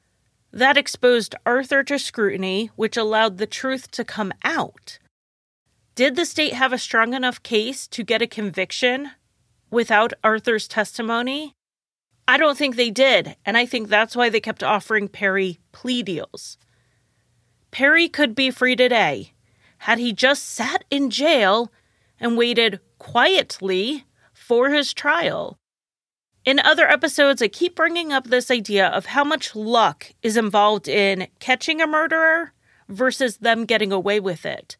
That 0.53 0.77
exposed 0.77 1.35
Arthur 1.45 1.83
to 1.83 1.99
scrutiny, 1.99 2.71
which 2.77 2.95
allowed 2.95 3.37
the 3.37 3.45
truth 3.45 3.91
to 3.91 4.05
come 4.05 4.31
out. 4.45 4.99
Did 5.95 6.15
the 6.15 6.25
state 6.25 6.53
have 6.53 6.71
a 6.71 6.77
strong 6.77 7.13
enough 7.13 7.43
case 7.43 7.87
to 7.89 8.05
get 8.05 8.21
a 8.21 8.27
conviction 8.27 9.11
without 9.69 10.13
Arthur's 10.23 10.65
testimony? 10.65 11.55
I 12.25 12.37
don't 12.37 12.57
think 12.57 12.77
they 12.77 12.89
did, 12.89 13.35
and 13.45 13.57
I 13.57 13.65
think 13.65 13.89
that's 13.89 14.15
why 14.15 14.29
they 14.29 14.39
kept 14.39 14.63
offering 14.63 15.09
Perry 15.09 15.59
plea 15.73 16.03
deals. 16.03 16.57
Perry 17.69 18.07
could 18.07 18.33
be 18.33 18.49
free 18.49 18.77
today 18.77 19.33
had 19.79 19.99
he 19.99 20.13
just 20.13 20.45
sat 20.45 20.83
in 20.89 21.09
jail 21.09 21.71
and 22.19 22.37
waited 22.37 22.79
quietly 22.97 24.05
for 24.33 24.69
his 24.69 24.93
trial. 24.93 25.57
In 26.45 26.59
other 26.59 26.87
episodes, 26.87 27.41
I 27.41 27.47
keep 27.47 27.75
bringing 27.75 28.11
up 28.11 28.27
this 28.27 28.49
idea 28.49 28.87
of 28.87 29.07
how 29.07 29.23
much 29.23 29.55
luck 29.55 30.13
is 30.21 30.37
involved 30.37 30.87
in 30.87 31.27
catching 31.39 31.81
a 31.81 31.87
murderer 31.87 32.53
versus 32.87 33.37
them 33.37 33.65
getting 33.65 33.91
away 33.91 34.19
with 34.19 34.45
it. 34.45 34.77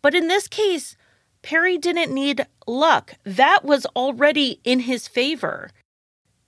But 0.00 0.14
in 0.14 0.28
this 0.28 0.48
case, 0.48 0.96
Perry 1.42 1.76
didn't 1.76 2.14
need 2.14 2.46
luck. 2.66 3.14
That 3.24 3.64
was 3.64 3.86
already 3.96 4.60
in 4.64 4.80
his 4.80 5.08
favor. 5.08 5.70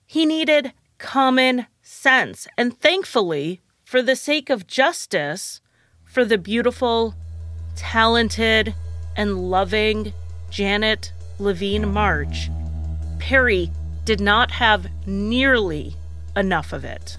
He 0.06 0.24
needed 0.24 0.72
common 0.98 1.66
sense. 1.82 2.46
And 2.56 2.78
thankfully, 2.78 3.60
for 3.82 4.02
the 4.02 4.16
sake 4.16 4.50
of 4.50 4.66
justice, 4.66 5.60
for 6.04 6.24
the 6.24 6.38
beautiful, 6.38 7.14
talented, 7.76 8.74
and 9.16 9.50
loving 9.50 10.12
Janet 10.50 11.12
Levine 11.38 11.92
March, 11.92 12.50
Perry 13.18 13.70
did 14.04 14.20
not 14.20 14.50
have 14.50 14.86
nearly 15.06 15.94
enough 16.36 16.72
of 16.72 16.84
it. 16.84 17.16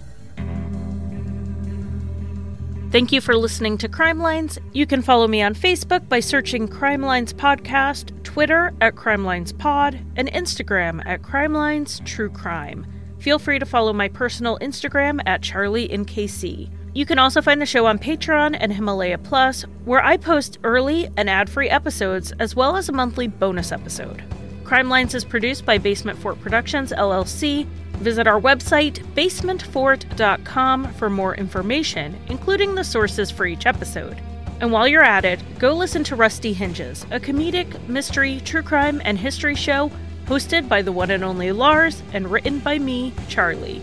Thank 2.92 3.12
you 3.12 3.20
for 3.20 3.36
listening 3.36 3.78
to 3.80 3.90
Crime 3.90 4.20
Lines. 4.20 4.58
You 4.72 4.86
can 4.86 5.02
follow 5.02 5.28
me 5.28 5.42
on 5.42 5.54
Facebook 5.54 6.08
by 6.08 6.22
searching 6.22 6.68
Crime 6.68 7.02
Lines 7.02 7.34
Podcast, 7.34 8.24
Twitter 8.24 8.74
at 8.80 8.96
Crime 8.96 9.26
Lines 9.26 9.52
Pod, 9.52 10.00
and 10.16 10.32
Instagram 10.32 11.06
at 11.06 11.22
Crime 11.22 11.54
Lines 11.54 12.00
True 12.06 12.30
Crime. 12.30 12.86
Feel 13.20 13.40
free 13.40 13.60
to 13.60 13.66
follow 13.66 13.92
my 13.92 14.08
personal 14.08 14.58
Instagram 14.60 15.22
at 15.26 15.42
Charlie 15.42 15.92
in 15.92 16.06
KC. 16.06 16.70
You 16.96 17.06
can 17.06 17.20
also 17.20 17.42
find 17.42 17.62
the 17.62 17.66
show 17.66 17.86
on 17.88 18.00
Patreon 18.00 18.56
and 18.58 18.72
Himalaya 18.72 19.18
Plus, 19.18 19.64
where 19.84 20.02
I 20.02 20.16
post 20.16 20.60
early 20.64 21.10
and 21.18 21.30
ad 21.30 21.50
free 21.50 21.70
episodes, 21.70 22.32
as 22.40 22.56
well 22.56 22.78
as 22.78 22.88
a 22.88 22.94
monthly 22.94 23.28
bonus 23.28 23.74
episode. 23.74 24.24
Crime 24.64 24.88
Lines 24.88 25.14
is 25.14 25.26
produced 25.26 25.66
by 25.66 25.78
Basement 25.78 26.18
Fort 26.18 26.40
Productions, 26.40 26.94
LLC. 26.94 27.66
Visit 27.98 28.28
our 28.28 28.40
website, 28.40 29.04
basementfort.com, 29.14 30.94
for 30.94 31.10
more 31.10 31.36
information, 31.36 32.18
including 32.28 32.76
the 32.76 32.84
sources 32.86 33.30
for 33.30 33.46
each 33.46 33.66
episode. 33.66 34.22
And 34.62 34.72
while 34.72 34.88
you're 34.88 35.04
at 35.04 35.26
it, 35.26 35.42
go 35.60 35.74
listen 35.74 36.06
to 36.06 36.16
Rusty 36.16 36.54
Hinges, 36.54 37.06
a 37.12 37.20
comedic, 37.20 37.90
mystery, 37.90 38.40
true 38.46 38.64
crime, 38.64 39.02
and 39.04 39.20
history 39.20 39.56
show 39.56 39.92
hosted 40.28 40.70
by 40.70 40.82
the 40.82 40.94
one 40.94 41.12
and 41.12 41.26
only 41.26 41.52
Lars 41.52 42.02
and 42.14 42.32
written 42.32 42.60
by 42.60 42.80
me, 42.80 43.14
Charlie. 43.28 43.82